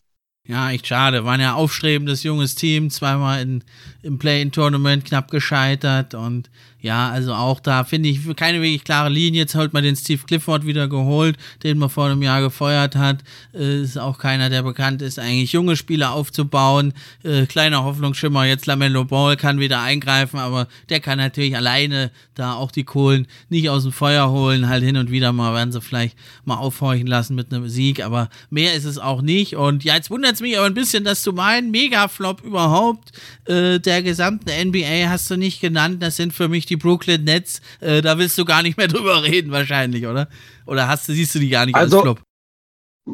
Ja, 0.47 0.71
echt 0.71 0.87
schade. 0.87 1.25
War 1.25 1.41
ja 1.41 1.55
aufstrebendes 1.55 2.23
junges 2.23 2.55
Team, 2.55 2.91
zweimal 2.91 3.41
in, 3.41 3.65
im 4.03 4.19
Play-In-Tournament 4.19 5.07
knapp 5.07 5.31
gescheitert 5.31 6.15
und 6.15 6.51
ja, 6.85 7.09
also 7.09 7.33
auch 7.33 7.61
da 7.61 7.85
finde 7.85 8.11
ich 8.11 8.37
keine 8.37 8.61
wirklich 8.61 8.85
klare 8.85 9.09
Linie. 9.09 9.41
Jetzt 9.41 9.55
holt 9.55 9.73
man 9.73 9.83
den 9.83 9.97
Steve 9.97 10.23
Clifford 10.27 10.67
wieder 10.67 10.87
geholt, 10.87 11.39
den 11.63 11.79
man 11.79 11.89
vor 11.89 12.05
einem 12.05 12.21
Jahr 12.21 12.43
gefeuert 12.43 12.95
hat. 12.95 13.25
Äh, 13.55 13.81
ist 13.81 13.97
auch 13.97 14.19
keiner, 14.19 14.51
der 14.51 14.63
bekannt 14.63 15.01
ist, 15.01 15.19
eigentlich 15.19 15.53
junge 15.53 15.77
Spieler 15.77 16.13
aufzubauen. 16.13 16.93
Äh, 17.23 17.47
kleiner 17.47 17.85
Hoffnungsschimmer, 17.85 18.45
jetzt 18.45 18.67
Lamello 18.67 19.07
Ball 19.07 19.39
kann 19.39 19.61
wieder 19.61 19.81
eingreifen, 19.81 20.39
aber 20.39 20.69
der 20.91 21.01
kann 21.01 21.17
natürlich 21.17 21.57
alleine 21.57 22.11
da 22.35 22.53
auch 22.53 22.71
die 22.71 22.85
Kohlen 22.85 23.29
nicht 23.49 23.71
aus 23.71 23.85
dem 23.85 23.93
Feuer 23.93 24.31
holen. 24.31 24.69
Halt 24.69 24.85
hin 24.85 24.99
und 24.99 25.11
wieder 25.11 25.33
mal 25.33 25.55
werden 25.55 25.73
sie 25.73 25.81
vielleicht 25.81 26.19
mal 26.45 26.57
aufhorchen 26.57 27.07
lassen 27.07 27.35
mit 27.35 27.51
einem 27.51 27.67
Sieg, 27.67 28.05
aber 28.05 28.29
mehr 28.51 28.75
ist 28.75 28.85
es 28.85 28.99
auch 28.99 29.23
nicht. 29.23 29.57
Und 29.57 29.85
ja, 29.85 29.95
jetzt 29.95 30.11
wundert 30.11 30.35
es 30.35 30.43
mich 30.43 30.59
aber 30.59 30.67
ein 30.67 30.75
bisschen, 30.75 31.03
dass 31.03 31.23
du 31.23 31.33
meinen 31.33 31.71
Megaflop 31.71 32.43
überhaupt 32.43 33.13
äh, 33.47 33.81
der 33.81 34.03
gesamten 34.03 34.51
NBA 34.51 35.09
hast 35.09 35.31
du 35.31 35.39
nicht 35.39 35.63
genannt. 35.63 36.03
Das 36.03 36.17
sind 36.17 36.35
für 36.35 36.49
mich 36.49 36.67
die 36.67 36.74
die 36.75 36.77
Brooklyn 36.77 37.25
Nets, 37.25 37.61
äh, 37.81 38.03
da 38.03 38.19
willst 38.19 38.37
du 38.39 38.45
gar 38.45 38.63
nicht 38.63 38.77
mehr 38.77 38.89
drüber 38.95 39.23
reden 39.23 39.51
wahrscheinlich, 39.51 40.07
oder? 40.07 40.29
Oder 40.67 40.89
hast 40.89 41.09
du, 41.09 41.13
siehst 41.13 41.35
du 41.35 41.39
die 41.39 41.49
gar 41.49 41.67
nicht 41.67 41.75
also, 41.75 41.99
als 41.99 42.03
Flop? 42.03 42.21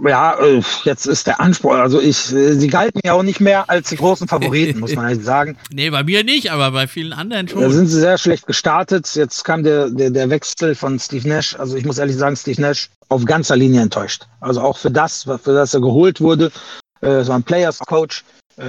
Ja, 0.07 0.39
äh, 0.39 0.63
jetzt 0.85 1.07
ist 1.07 1.27
der 1.27 1.41
Anspruch. 1.41 1.73
Also 1.73 2.01
ich, 2.01 2.33
äh, 2.33 2.55
sie 2.55 2.69
galten 2.69 3.01
ja 3.05 3.13
auch 3.13 3.25
nicht 3.25 3.41
mehr 3.41 3.69
als 3.69 3.89
die 3.89 3.97
großen 3.97 4.29
Favoriten, 4.29 4.79
muss 4.79 4.95
man 4.95 5.05
halt 5.07 5.25
sagen. 5.25 5.59
Nee, 5.73 5.91
bei 5.91 6.05
mir 6.05 6.23
nicht, 6.23 6.53
aber 6.53 6.71
bei 6.71 6.87
vielen 6.87 7.13
anderen 7.13 7.49
schon. 7.49 7.61
Da 7.61 7.71
sind 7.71 7.89
sie 7.89 7.99
sehr 7.99 8.17
schlecht 8.17 8.47
gestartet. 8.47 9.13
Jetzt 9.17 9.45
kam 9.45 9.65
der, 9.65 9.91
der, 9.91 10.11
der 10.11 10.31
Wechsel 10.31 10.77
von 10.77 10.99
Steve 11.01 11.29
Nash. 11.29 11.59
Also 11.59 11.77
ich 11.77 11.85
muss 11.85 11.99
ehrlich 11.99 12.17
sagen, 12.17 12.37
Steve 12.37 12.61
Nash 12.61 12.89
auf 13.09 13.25
ganzer 13.25 13.57
Linie 13.57 13.83
enttäuscht. 13.83 14.27
Also 14.39 14.61
auch 14.61 14.79
für 14.79 14.93
das, 14.93 15.25
für 15.25 15.53
das 15.53 15.75
er 15.75 15.81
geholt 15.81 16.21
wurde. 16.21 16.53
Es 17.01 17.27
war 17.27 17.37
ein 17.37 17.43
Players 17.43 17.81
Coach. 17.81 18.23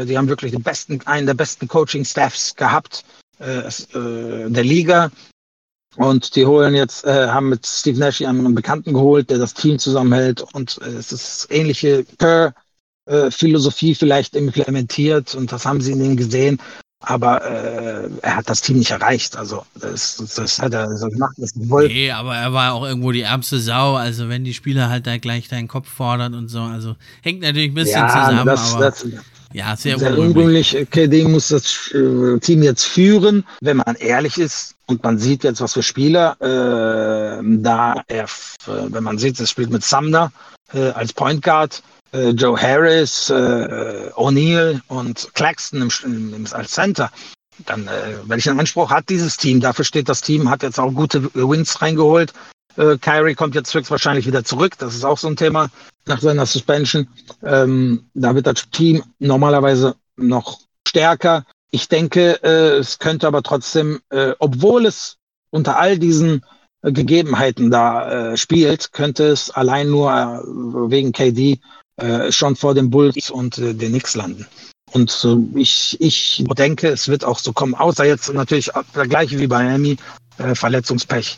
Die 0.05 0.17
haben 0.17 0.29
wirklich 0.29 0.53
den 0.53 0.63
besten, 0.63 1.01
einen 1.05 1.27
der 1.27 1.33
besten 1.33 1.67
Coaching-Staffs 1.67 2.55
gehabt 2.55 3.03
äh, 3.03 3.03
äh, 3.03 3.20
der 3.41 4.63
Liga. 4.63 5.11
Und 5.97 6.35
die 6.35 6.45
holen 6.45 6.73
jetzt, 6.73 7.03
äh, 7.05 7.27
haben 7.27 7.49
mit 7.49 7.65
Steve 7.65 7.99
Nash 7.99 8.21
einen 8.21 8.55
Bekannten 8.55 8.93
geholt, 8.93 9.29
der 9.29 9.39
das 9.39 9.53
Team 9.53 9.77
zusammenhält. 9.77 10.41
Und 10.53 10.79
äh, 10.81 10.89
es 10.89 11.11
ist 11.11 11.47
ähnliche 11.49 12.05
Kerr-Philosophie 12.17 13.95
vielleicht 13.95 14.35
implementiert. 14.35 15.35
Und 15.35 15.51
das 15.51 15.65
haben 15.65 15.81
sie 15.81 15.91
in 15.91 16.03
ihm 16.03 16.15
gesehen. 16.15 16.61
Aber 17.03 17.43
äh, 17.43 18.09
er 18.21 18.35
hat 18.37 18.49
das 18.49 18.61
Team 18.61 18.77
nicht 18.77 18.91
erreicht. 18.91 19.35
Also 19.35 19.65
das, 19.79 20.17
das 20.35 20.59
hat 20.59 20.73
er 20.73 20.95
so 20.95 21.07
gemacht, 21.09 21.33
was 21.37 21.51
er 21.55 21.69
wollte. 21.69 21.93
Nee, 21.93 22.11
aber 22.11 22.37
er 22.37 22.53
war 22.53 22.73
auch 22.73 22.85
irgendwo 22.85 23.11
die 23.11 23.21
ärmste 23.21 23.59
Sau. 23.59 23.95
Also 23.95 24.29
wenn 24.29 24.43
die 24.45 24.53
Spieler 24.53 24.87
halt 24.87 25.07
da 25.07 25.17
gleich 25.17 25.49
deinen 25.49 25.67
Kopf 25.67 25.89
fordern 25.89 26.35
und 26.35 26.47
so. 26.47 26.61
Also 26.61 26.95
hängt 27.21 27.41
natürlich 27.41 27.71
ein 27.71 27.73
bisschen 27.73 28.01
ja, 28.01 28.07
zusammen. 28.07 28.45
Das, 28.45 28.73
aber 28.75 28.85
das, 28.85 29.05
ja, 29.54 29.76
sehr, 29.76 29.99
sehr 29.99 30.18
ungewöhnlich. 30.18 30.88
KD 30.89 31.24
muss 31.26 31.49
das 31.49 31.91
äh, 31.93 32.39
Team 32.39 32.64
jetzt 32.64 32.86
führen, 32.86 33.45
wenn 33.62 33.78
man 33.78 33.95
ehrlich 33.95 34.38
ist. 34.38 34.76
Und 34.88 35.04
man 35.04 35.18
sieht 35.18 35.43
jetzt, 35.43 35.62
was 35.62 35.74
für 35.74 35.84
Spieler 35.84 36.36
äh, 36.41 37.41
da 37.43 38.04
er, 38.08 38.28
wenn 38.66 39.04
man 39.04 39.18
sieht, 39.18 39.39
es 39.39 39.49
spielt 39.49 39.70
mit 39.70 39.84
Sumner 39.84 40.32
äh, 40.74 40.89
als 40.89 41.14
Point 41.14 41.41
Guard, 41.41 41.82
äh, 42.14 42.30
Joe 42.30 42.60
Harris, 42.60 43.30
äh, 43.30 44.10
O'Neill 44.16 44.82
und 44.88 45.30
Claxton 45.34 45.82
im, 45.82 46.34
im, 46.34 46.47
als 46.52 46.72
Center. 46.72 47.12
Dann, 47.66 47.88
äh, 47.88 48.16
welchen 48.26 48.60
Anspruch 48.60 48.89
hat 48.89 49.10
dieses 49.10 49.38
Team? 49.38 49.60
Dafür 49.60 49.86
steht 49.86 50.10
das 50.10 50.22
Team, 50.22 50.49
hat 50.49 50.64
jetzt 50.64 50.80
auch 50.80 50.91
gute 50.91 51.34
Wins 51.34 51.82
reingeholt. 51.82 52.34
Äh, 52.78 52.97
Kyrie 52.97 53.36
kommt 53.36 53.56
jetzt 53.56 53.74
höchstwahrscheinlich 53.74 54.26
wieder 54.26 54.43
zurück. 54.43 54.78
Das 54.78 54.95
ist 54.95 55.06
auch 55.06 55.18
so 55.18 55.28
ein 55.28 55.36
Thema 55.36 55.70
nach 56.06 56.22
seiner 56.22 56.45
Suspension. 56.45 57.08
Ähm, 57.43 58.06
da 58.14 58.36
wird 58.36 58.47
das 58.47 58.70
Team 58.70 59.04
normalerweise 59.20 59.95
noch 60.18 60.60
stärker. 60.88 61.45
Ich 61.72 61.88
denke, 61.88 62.43
äh, 62.43 62.78
es 62.78 62.99
könnte 62.99 63.28
aber 63.28 63.43
trotzdem, 63.43 63.99
äh, 64.10 64.34
obwohl 64.39 64.86
es 64.86 65.18
unter 65.52 65.78
all 65.78 65.97
diesen 65.97 66.43
äh, 66.82 66.91
Gegebenheiten 66.91 67.72
da 67.72 68.32
äh, 68.32 68.38
spielt, 68.38 68.91
könnte 68.91 69.26
es 69.28 69.49
allein 69.52 69.89
nur 69.89 70.12
äh, 70.12 70.91
wegen 70.91 71.12
KD 71.12 71.60
schon 72.30 72.56
vor 72.56 72.74
den 72.74 72.89
Bulls 72.89 73.30
und 73.30 73.58
den 73.58 73.78
Knicks 73.78 74.16
landen. 74.16 74.47
Und 74.91 75.28
ich, 75.54 75.95
ich 75.99 76.43
denke, 76.58 76.88
es 76.88 77.08
wird 77.08 77.24
auch 77.24 77.38
so 77.38 77.54
kommen, 77.54 77.76
außer 77.76 78.06
jetzt 78.06 78.34
natürlich 78.34 78.72
der 78.95 79.08
gleiche 79.08 79.38
wie 79.38 79.45
bei 79.45 79.64
Miami, 79.64 79.97
Verletzungspech. 80.56 81.38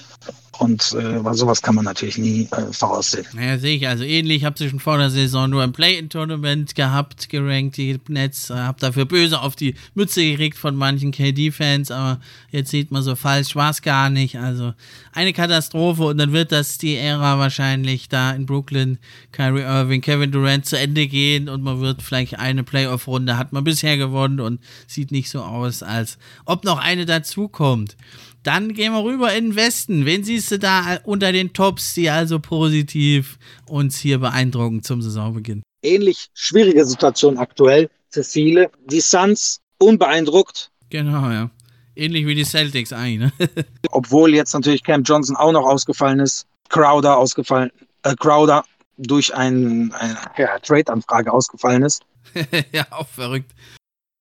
Und 0.60 0.94
äh, 0.94 1.20
sowas 1.34 1.62
kann 1.62 1.76
man 1.76 1.86
natürlich 1.86 2.18
nie 2.18 2.48
äh, 2.52 2.72
voraussehen. 2.72 3.26
Naja, 3.34 3.58
sehe 3.58 3.76
ich. 3.76 3.88
Also 3.88 4.04
ähnlich, 4.04 4.46
habe 4.46 4.58
sie 4.58 4.70
schon 4.70 4.80
vor 4.80 4.98
der 4.98 5.10
Saison 5.10 5.50
nur 5.50 5.64
ein 5.64 5.74
Play-In-Tournament 5.74 6.76
gehabt, 6.76 7.30
gerankt, 7.30 7.78
die 7.78 8.00
Nets. 8.08 8.50
Äh, 8.50 8.56
habe 8.56 8.80
dafür 8.80 9.06
böse 9.06 9.42
auf 9.42 9.56
die 9.56 9.74
Mütze 9.96 10.24
gekriegt 10.24 10.58
von 10.58 10.76
manchen 10.76 11.12
KD-Fans, 11.12 11.90
aber 11.90 12.20
jetzt 12.52 12.70
sieht 12.70 12.92
man 12.92 13.02
so 13.02 13.16
falsch, 13.16 13.56
war 13.56 13.72
es 13.72 13.82
gar 13.82 14.10
nicht. 14.10 14.38
Also 14.38 14.74
eine 15.12 15.34
Katastrophe 15.34 16.04
und 16.04 16.18
dann 16.18 16.34
wird 16.34 16.52
das 16.52 16.78
die 16.78 16.96
Ära 16.96 17.40
wahrscheinlich 17.40 18.08
da 18.08 18.32
in 18.32 18.46
Brooklyn, 18.46 19.00
Kyrie 19.32 19.62
Irving, 19.62 20.02
Kevin 20.02 20.32
Durant 20.32 20.66
zu 20.66 20.78
Ende 20.78 21.08
gehen 21.08 21.50
und 21.50 21.64
man 21.64 21.82
wird 21.82 22.04
vielleicht 22.04 22.38
eine 22.38 22.64
Playoff-Runde, 22.64 23.38
hat 23.38 23.54
man 23.54 23.64
bisher 23.64 23.98
gewonnen 23.98 24.40
und 24.40 24.60
sieht 24.88 25.12
nicht 25.12 25.30
so 25.32 25.42
aus, 25.42 25.82
als 25.82 26.20
ob 26.46 26.64
noch 26.64 26.78
eine 26.78 27.06
dazukommt. 27.06 27.98
Dann 28.44 28.74
gehen 28.74 28.92
wir 28.92 29.04
rüber 29.04 29.34
in 29.34 29.52
den 29.52 29.56
Westen. 29.56 30.06
Wen 30.06 30.24
siehst 30.24 30.52
du 30.52 30.60
da 30.60 31.00
unter 31.06 31.32
den 31.32 31.54
Tops, 31.54 31.94
die 31.94 32.10
also 32.10 32.40
positiv 32.40 33.40
uns 33.68 33.98
hier 33.98 34.20
beeindrucken 34.20 34.84
zum 34.84 35.02
Saisonbeginn? 35.02 35.64
Ähnlich 35.82 36.28
schwierige 36.34 36.86
Situation 36.86 37.38
aktuell 37.38 37.90
für 38.10 38.24
viele. 38.24 38.70
Die 38.86 39.00
Suns 39.00 39.62
unbeeindruckt. 39.78 40.72
Genau, 40.90 41.30
ja. 41.32 41.50
Ähnlich 41.96 42.26
wie 42.26 42.36
die 42.36 42.44
Celtics 42.44 42.92
eigentlich. 42.92 43.32
Ne? 43.40 43.50
Obwohl 43.92 44.34
jetzt 44.34 44.54
natürlich 44.54 44.84
Cam 44.84 45.04
Johnson 45.04 45.38
auch 45.38 45.52
noch 45.52 45.66
ausgefallen 45.66 46.20
ist. 46.20 46.46
Crowder 46.70 47.18
ausgefallen. 47.18 47.72
Äh, 48.04 48.16
Crowder 48.16 48.66
durch 48.98 49.34
ein, 49.34 49.92
eine 49.94 50.18
ja, 50.38 50.60
Trade-Anfrage 50.60 51.32
ausgefallen 51.32 51.84
ist. 51.84 52.04
ja, 52.72 52.86
auch 52.92 53.08
verrückt. 53.08 53.52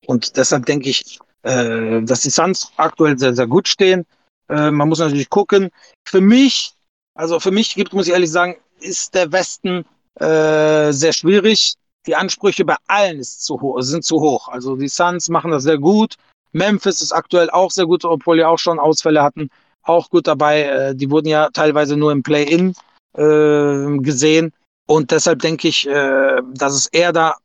Und 0.06 0.36
deshalb 0.36 0.66
denke 0.66 0.90
ich, 0.90 1.18
äh, 1.42 2.02
dass 2.02 2.22
die 2.22 2.30
Suns 2.30 2.72
aktuell 2.76 3.18
sehr, 3.18 3.34
sehr 3.34 3.46
gut 3.46 3.68
stehen. 3.68 4.06
Äh, 4.48 4.70
man 4.70 4.88
muss 4.88 4.98
natürlich 4.98 5.30
gucken. 5.30 5.70
Für 6.06 6.20
mich, 6.20 6.72
also 7.14 7.40
für 7.40 7.50
mich 7.50 7.74
gibt, 7.74 7.92
muss 7.92 8.06
ich 8.06 8.12
ehrlich 8.12 8.30
sagen, 8.30 8.56
ist 8.80 9.14
der 9.14 9.30
Westen 9.32 9.84
äh, 10.16 10.92
sehr 10.92 11.12
schwierig. 11.12 11.74
Die 12.06 12.16
Ansprüche 12.16 12.64
bei 12.64 12.76
allen 12.88 13.22
zu 13.22 13.76
sind 13.78 14.04
zu 14.04 14.20
hoch. 14.20 14.48
Also 14.48 14.76
die 14.76 14.88
Suns 14.88 15.28
machen 15.28 15.52
das 15.52 15.62
sehr 15.62 15.78
gut. 15.78 16.16
Memphis 16.52 17.00
ist 17.00 17.12
aktuell 17.12 17.48
auch 17.50 17.70
sehr 17.70 17.86
gut, 17.86 18.04
obwohl 18.04 18.36
die 18.36 18.44
auch 18.44 18.58
schon 18.58 18.78
Ausfälle 18.78 19.22
hatten. 19.22 19.48
Auch 19.82 20.10
gut 20.10 20.26
dabei. 20.26 20.62
Äh, 20.62 20.94
die 20.94 21.10
wurden 21.10 21.28
ja 21.28 21.48
teilweise 21.50 21.96
nur 21.96 22.12
im 22.12 22.22
Play-In 22.22 22.74
äh, 23.16 23.98
gesehen. 23.98 24.52
Und 24.86 25.10
deshalb 25.10 25.40
denke 25.40 25.68
ich, 25.68 25.86
äh, 25.86 26.42
dass 26.54 26.74
es 26.74 26.86
eher 26.86 27.12
da 27.12 27.36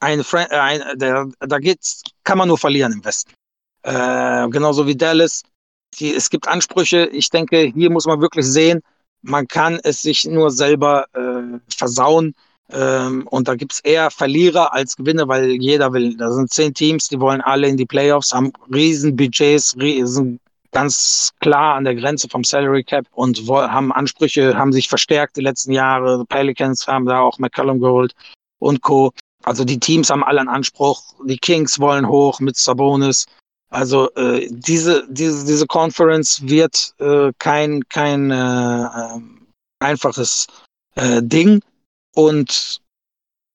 eine, 0.00 0.22
äh, 0.22 0.58
ein, 0.58 0.98
der, 0.98 1.28
da 1.40 1.58
geht's, 1.58 2.02
kann 2.22 2.38
man 2.38 2.48
nur 2.48 2.58
verlieren 2.58 2.92
im 2.92 3.04
Westen. 3.04 3.32
Äh, 3.84 4.48
genauso 4.48 4.86
wie 4.86 4.96
Dallas. 4.96 5.42
Die, 5.98 6.12
es 6.12 6.30
gibt 6.30 6.48
Ansprüche. 6.48 7.06
Ich 7.12 7.30
denke, 7.30 7.72
hier 7.74 7.90
muss 7.90 8.06
man 8.06 8.20
wirklich 8.20 8.46
sehen, 8.46 8.80
man 9.22 9.46
kann 9.46 9.78
es 9.84 10.02
sich 10.02 10.24
nur 10.24 10.50
selber 10.50 11.06
äh, 11.14 11.58
versauen. 11.74 12.34
Ähm, 12.70 13.26
und 13.28 13.46
da 13.46 13.54
gibt 13.54 13.74
es 13.74 13.80
eher 13.80 14.10
Verlierer 14.10 14.72
als 14.72 14.96
Gewinner, 14.96 15.28
weil 15.28 15.50
jeder 15.52 15.92
will. 15.92 16.16
Da 16.16 16.32
sind 16.32 16.50
zehn 16.50 16.72
Teams, 16.72 17.08
die 17.08 17.20
wollen 17.20 17.42
alle 17.42 17.68
in 17.68 17.76
die 17.76 17.86
Playoffs, 17.86 18.32
haben 18.32 18.52
riesen 18.72 19.16
Budgets, 19.16 19.76
riesen 19.78 20.40
ganz 20.72 21.32
klar 21.40 21.76
an 21.76 21.84
der 21.84 21.94
Grenze 21.94 22.28
vom 22.28 22.42
Salary 22.42 22.82
Cap 22.82 23.06
und 23.12 23.48
haben 23.48 23.92
Ansprüche, 23.92 24.56
haben 24.56 24.72
sich 24.72 24.88
verstärkt 24.88 25.36
die 25.36 25.42
letzten 25.42 25.72
Jahre. 25.72 26.24
Pelicans 26.26 26.86
haben 26.86 27.06
da 27.06 27.20
auch 27.20 27.38
McCollum 27.38 27.80
geholt 27.80 28.14
und 28.58 28.80
Co. 28.80 29.12
Also 29.44 29.64
die 29.64 29.78
Teams 29.78 30.10
haben 30.10 30.24
alle 30.24 30.40
einen 30.40 30.48
Anspruch. 30.48 31.02
Die 31.26 31.36
Kings 31.36 31.78
wollen 31.78 32.08
hoch 32.08 32.40
mit 32.40 32.56
Sabonis. 32.56 33.26
Also 33.74 34.08
äh, 34.14 34.46
diese, 34.50 35.04
diese, 35.08 35.44
diese 35.44 35.66
Conference 35.66 36.40
wird 36.46 36.94
äh, 37.00 37.32
kein, 37.40 37.82
kein 37.88 38.30
äh, 38.30 38.88
einfaches 39.80 40.46
äh, 40.94 41.20
Ding. 41.20 41.60
Und 42.14 42.80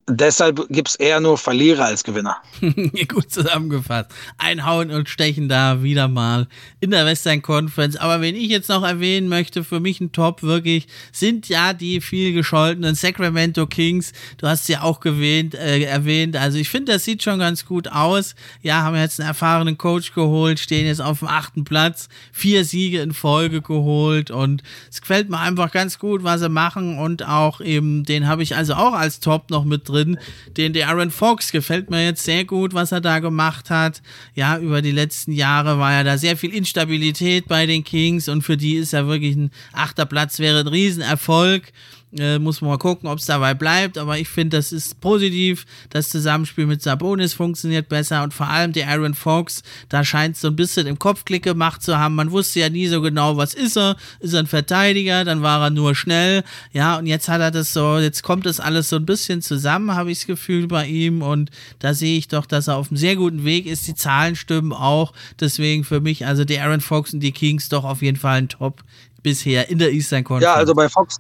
deshalb 0.10 0.68
gibt 0.70 0.90
es 0.90 0.96
eher 0.96 1.20
nur 1.20 1.38
Verlierer 1.38 1.86
als 1.86 2.04
Gewinner. 2.04 2.38
Gut 3.08 3.32
zusammengefasst. 3.32 4.12
Einhauen 4.38 4.92
und 4.92 5.08
stechen 5.08 5.48
da 5.50 5.84
wieder 5.84 6.08
mal 6.08 6.48
in 6.80 6.92
der 6.92 7.06
Western 7.06 7.42
Conference. 7.42 7.96
Aber 7.96 8.22
wenn 8.22 8.36
ich 8.36 8.50
jetzt 8.50 8.70
noch 8.70 8.84
erwähnen 8.84 9.28
möchte, 9.28 9.64
für 9.64 9.80
mich 9.80 10.02
ein 10.02 10.12
Top 10.12 10.44
wirklich, 10.44 10.88
sind 11.12 11.48
ja 11.50 11.74
die 11.74 12.02
viel 12.02 12.34
gescholtenen 12.34 12.96
Sacramento 12.96 13.68
Kings. 13.68 14.14
Du 14.38 14.48
hast 14.48 14.66
sie 14.66 14.78
auch 14.78 15.00
gewähnt, 15.00 15.56
äh, 15.56 15.82
erwähnt. 15.84 16.36
Also 16.36 16.58
ich 16.58 16.70
finde, 16.70 16.94
das 16.94 17.06
sieht 17.06 17.24
schon 17.24 17.40
ganz 17.40 17.66
gut 17.66 17.88
aus. 17.90 18.36
Ja, 18.62 18.84
haben 18.84 18.96
jetzt 18.96 19.20
einen 19.20 19.30
erfahrenen 19.30 19.78
Coach 19.78 20.14
geholt, 20.14 20.60
stehen 20.60 20.88
jetzt 20.88 21.02
auf 21.02 21.20
dem 21.20 21.28
achten 21.28 21.64
Platz, 21.64 22.10
vier 22.32 22.66
Siege 22.66 23.02
in 23.02 23.14
Folge 23.14 23.62
geholt 23.62 24.32
und 24.32 24.64
es 24.90 25.02
gefällt 25.02 25.30
mir 25.30 25.40
einfach 25.40 25.72
ganz 25.72 26.00
gut, 26.00 26.24
was 26.24 26.42
sie 26.42 26.50
machen 26.50 26.98
und 26.98 27.28
auch 27.28 27.62
eben, 27.62 28.04
den 28.04 28.28
habe 28.28 28.44
ich 28.44 28.56
also 28.56 28.74
auch 28.74 28.94
als 28.94 29.20
Top 29.20 29.50
noch 29.50 29.66
mit 29.66 29.88
drin. 29.88 29.99
Den 30.06 30.74
der 30.74 30.90
Aaron 30.90 31.12
Fox 31.12 31.52
gefällt 31.52 31.90
mir 31.90 32.06
jetzt 32.06 32.24
sehr 32.24 32.46
gut, 32.46 32.74
was 32.74 32.92
er 32.92 33.02
da 33.02 33.20
gemacht 33.20 33.70
hat. 33.70 34.02
Ja, 34.36 34.58
über 34.58 34.82
die 34.82 34.92
letzten 34.92 35.32
Jahre 35.32 35.80
war 35.80 35.92
ja 35.92 36.04
da 36.04 36.18
sehr 36.18 36.38
viel 36.38 36.54
Instabilität 36.54 37.48
bei 37.48 37.66
den 37.66 37.84
Kings 37.84 38.30
und 38.30 38.42
für 38.42 38.58
die 38.58 38.76
ist 38.76 38.94
ja 38.94 39.08
wirklich 39.08 39.36
ein 39.36 39.52
achter 39.74 40.06
Platz 40.06 40.40
wäre 40.40 40.62
ein 40.62 40.68
Riesenerfolg. 40.68 41.72
Äh, 42.18 42.40
muss 42.40 42.62
man 42.62 42.72
mal 42.72 42.78
gucken, 42.78 43.08
ob 43.08 43.20
es 43.20 43.28
dabei 43.28 43.54
bleibt. 43.54 43.98
Aber 43.98 44.18
ich 44.18 44.28
finde, 44.28 44.58
das 44.58 44.72
ist 44.72 45.00
positiv. 45.00 45.66
Das 45.92 46.10
Zusammenspiel 46.10 46.66
mit 46.66 46.82
Sabonis 46.82 47.34
funktioniert 47.34 47.88
besser 47.88 48.24
und 48.24 48.34
vor 48.34 48.48
allem 48.48 48.74
der 48.74 48.88
Aaron 48.90 49.14
Fox, 49.14 49.62
da 49.90 50.04
scheint 50.04 50.36
so 50.36 50.48
ein 50.48 50.56
bisschen 50.56 50.88
im 50.88 50.98
Kopfklick 50.98 51.44
gemacht 51.44 51.84
zu 51.84 52.00
haben. 52.00 52.16
Man 52.16 52.32
wusste 52.32 52.62
ja 52.62 52.70
nie 52.70 52.88
so 52.88 53.02
genau, 53.02 53.38
was 53.38 53.54
ist 53.54 53.78
er. 53.78 53.96
Ist 54.20 54.34
er 54.34 54.40
ein 54.40 54.48
Verteidiger? 54.48 55.24
Dann 55.24 55.44
war 55.44 55.62
er 55.62 55.70
nur 55.70 55.94
schnell. 55.94 56.44
Ja, 56.72 56.98
und 56.98 57.06
jetzt 57.06 57.30
hat 57.30 57.42
er 57.42 57.52
das 57.52 57.74
so, 57.74 58.00
jetzt 58.00 58.24
kommt 58.24 58.48
das 58.48 58.60
alles 58.60 58.90
so 58.90 58.96
ein 58.96 59.06
bisschen 59.06 59.44
zusammen, 59.44 59.94
habe 59.94 60.12
ich 60.12 60.20
das 60.20 60.28
Gefühl 60.28 60.68
bei 60.68 60.88
ihm. 60.88 61.22
Und 61.22 61.52
da 61.78 61.94
sehe 61.94 62.18
ich 62.18 62.28
doch, 62.28 62.48
dass 62.48 62.68
er 62.68 62.78
auf 62.78 62.90
einem 62.90 62.98
sehr 62.98 63.18
guten 63.18 63.46
Weg 63.46 63.68
ist. 63.68 63.88
Die 63.88 63.96
Zahlen 63.96 64.36
stimmen 64.36 64.74
auch. 64.74 65.14
Deswegen 65.40 65.84
für 65.84 66.02
mich, 66.02 66.26
also 66.26 66.44
der 66.44 66.64
Aaron 66.64 66.82
Fox 66.82 67.14
und 67.14 67.20
die 67.20 67.32
Kings 67.32 67.70
doch 67.70 67.84
auf 67.84 68.02
jeden 68.02 68.18
Fall 68.18 68.40
ein 68.40 68.50
Top 68.50 68.84
bisher 69.22 69.70
in 69.70 69.78
der 69.78 69.92
Eastern 69.92 70.24
Conference. 70.24 70.44
Ja, 70.44 70.56
also 70.56 70.74
bei 70.74 70.90
Fox 70.90 71.18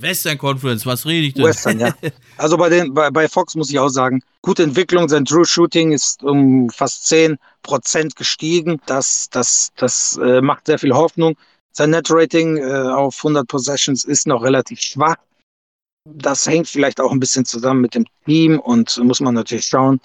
Western 0.00 0.38
Conference, 0.38 0.86
was 0.86 1.06
rede 1.06 1.26
ich 1.26 1.34
denn? 1.34 1.44
Western, 1.44 1.80
ja. 1.80 1.94
Also 2.36 2.56
bei, 2.56 2.68
den, 2.68 2.94
bei, 2.94 3.10
bei 3.10 3.28
Fox 3.28 3.54
muss 3.54 3.70
ich 3.70 3.78
auch 3.78 3.88
sagen, 3.88 4.22
gute 4.42 4.62
Entwicklung, 4.62 5.08
sein 5.08 5.24
True 5.24 5.44
Shooting 5.44 5.92
ist 5.92 6.22
um 6.22 6.68
fast 6.70 7.06
10% 7.12 7.36
gestiegen. 8.16 8.80
Das, 8.86 9.28
das, 9.30 9.72
das 9.76 10.18
äh, 10.22 10.40
macht 10.40 10.66
sehr 10.66 10.78
viel 10.78 10.92
Hoffnung. 10.92 11.36
Sein 11.72 11.90
Net 11.90 12.06
Rating 12.10 12.56
äh, 12.58 12.72
auf 12.72 13.16
100 13.18 13.46
Possessions 13.48 14.04
ist 14.04 14.26
noch 14.26 14.42
relativ 14.42 14.80
schwach. 14.80 15.16
Das 16.08 16.46
hängt 16.46 16.68
vielleicht 16.68 17.00
auch 17.00 17.10
ein 17.10 17.20
bisschen 17.20 17.44
zusammen 17.44 17.80
mit 17.80 17.94
dem 17.94 18.06
Team 18.26 18.60
und 18.60 18.96
muss 18.98 19.20
man 19.20 19.34
natürlich 19.34 19.66
schauen. 19.66 20.00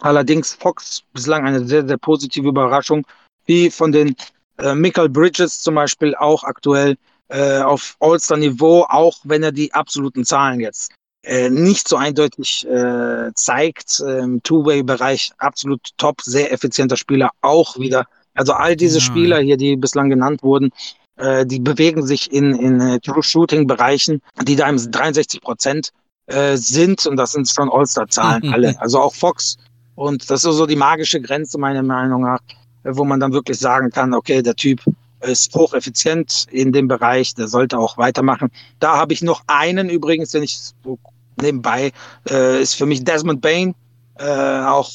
Allerdings 0.00 0.54
Fox 0.54 1.02
bislang 1.12 1.46
eine 1.46 1.64
sehr, 1.64 1.86
sehr 1.86 1.96
positive 1.96 2.48
Überraschung, 2.48 3.06
wie 3.46 3.70
von 3.70 3.92
den 3.92 4.16
äh, 4.58 4.74
Michael 4.74 5.08
Bridges 5.08 5.60
zum 5.62 5.76
Beispiel 5.76 6.14
auch 6.16 6.44
aktuell 6.44 6.96
äh, 7.28 7.60
auf 7.60 7.96
All-Star-Niveau, 8.00 8.86
auch 8.88 9.18
wenn 9.24 9.42
er 9.42 9.52
die 9.52 9.72
absoluten 9.72 10.24
Zahlen 10.24 10.60
jetzt 10.60 10.92
äh, 11.22 11.48
nicht 11.48 11.88
so 11.88 11.96
eindeutig 11.96 12.66
äh, 12.66 13.32
zeigt. 13.34 14.00
Im 14.00 14.42
Two-Way-Bereich 14.42 15.32
absolut 15.38 15.80
top, 15.96 16.20
sehr 16.20 16.52
effizienter 16.52 16.96
Spieler 16.96 17.30
auch 17.40 17.78
wieder. 17.78 18.06
Also 18.34 18.52
all 18.52 18.76
diese 18.76 18.98
ja. 18.98 19.04
Spieler 19.04 19.40
hier, 19.40 19.56
die 19.56 19.76
bislang 19.76 20.10
genannt 20.10 20.42
wurden, 20.42 20.70
äh, 21.16 21.46
die 21.46 21.60
bewegen 21.60 22.04
sich 22.04 22.32
in, 22.32 22.54
in 22.54 22.80
äh, 22.80 23.00
True-Shooting-Bereichen, 23.00 24.20
die 24.42 24.56
da 24.56 24.68
im 24.68 24.76
63 24.76 25.40
Prozent 25.40 25.90
äh, 26.26 26.56
sind 26.56 27.06
und 27.06 27.16
das 27.16 27.32
sind 27.32 27.48
schon 27.48 27.70
All-Star-Zahlen 27.70 28.48
alle. 28.52 28.80
Also 28.80 29.00
auch 29.00 29.14
Fox 29.14 29.56
und 29.94 30.28
das 30.30 30.44
ist 30.44 30.56
so 30.56 30.66
die 30.66 30.76
magische 30.76 31.20
Grenze 31.20 31.58
meiner 31.58 31.82
Meinung 31.82 32.22
nach, 32.22 32.40
wo 32.82 33.04
man 33.04 33.20
dann 33.20 33.32
wirklich 33.32 33.58
sagen 33.58 33.90
kann, 33.90 34.12
okay, 34.12 34.42
der 34.42 34.56
Typ 34.56 34.82
ist 35.26 35.54
hocheffizient 35.54 36.46
in 36.50 36.72
dem 36.72 36.88
Bereich, 36.88 37.34
der 37.34 37.48
sollte 37.48 37.78
auch 37.78 37.98
weitermachen. 37.98 38.50
Da 38.80 38.96
habe 38.96 39.12
ich 39.12 39.22
noch 39.22 39.42
einen 39.46 39.88
übrigens, 39.88 40.30
den 40.30 40.42
ich 40.42 40.58
so 40.82 40.98
nebenbei, 41.40 41.92
äh, 42.30 42.60
ist 42.60 42.74
für 42.74 42.86
mich 42.86 43.04
Desmond 43.04 43.40
Bain, 43.40 43.74
äh, 44.18 44.24
auch 44.24 44.90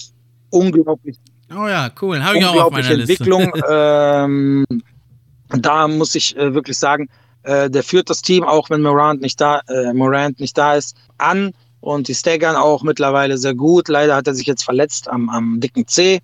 unglaublich. 0.50 1.18
Oh 1.52 1.68
ja, 1.68 1.90
cool, 2.02 2.24
habe 2.24 2.38
ich 2.38 2.46
auch 2.46 2.66
auf 2.66 2.72
meiner 2.72 2.92
Entwicklung. 2.92 3.52
ähm, 3.70 4.66
da 5.50 5.88
muss 5.88 6.16
ich 6.16 6.38
äh, 6.38 6.54
wirklich 6.54 6.78
sagen, 6.78 7.10
äh, 7.44 7.70
der 7.70 7.84
führt 7.84 8.10
das 8.10 8.22
Team, 8.22 8.44
auch 8.44 8.70
wenn 8.70 8.82
Morant 8.82 9.22
nicht 9.22 9.42
da, 9.42 9.62
äh, 9.68 9.94
Morant 9.94 10.40
nicht 10.40 10.58
da 10.58 10.76
ist, 10.76 10.96
an 11.18 11.52
und 11.82 12.08
die 12.08 12.16
staggern 12.16 12.56
auch 12.56 12.84
mittlerweile 12.84 13.38
sehr 13.38 13.56
gut. 13.56 13.88
Leider 13.88 14.16
hat 14.16 14.28
er 14.28 14.36
sich 14.36 14.48
jetzt 14.48 14.64
verletzt 14.64 15.10
am, 15.10 15.30
am 15.30 15.60
dicken 15.60 15.88
C 15.88 16.20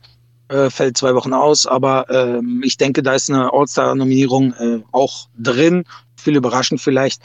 äh, 0.50 0.70
fällt 0.70 0.98
zwei 0.98 1.16
Wochen 1.16 1.34
aus, 1.34 1.66
aber 1.66 2.10
ähm, 2.10 2.62
ich 2.64 2.78
denke, 2.78 3.04
da 3.04 3.14
ist 3.14 3.30
eine 3.30 3.52
All-Star-Nominierung 3.52 4.54
äh, 4.54 4.80
auch 4.92 5.28
drin. 5.38 5.86
Viel 6.20 6.36
überraschend 6.36 6.82
vielleicht. 6.82 7.22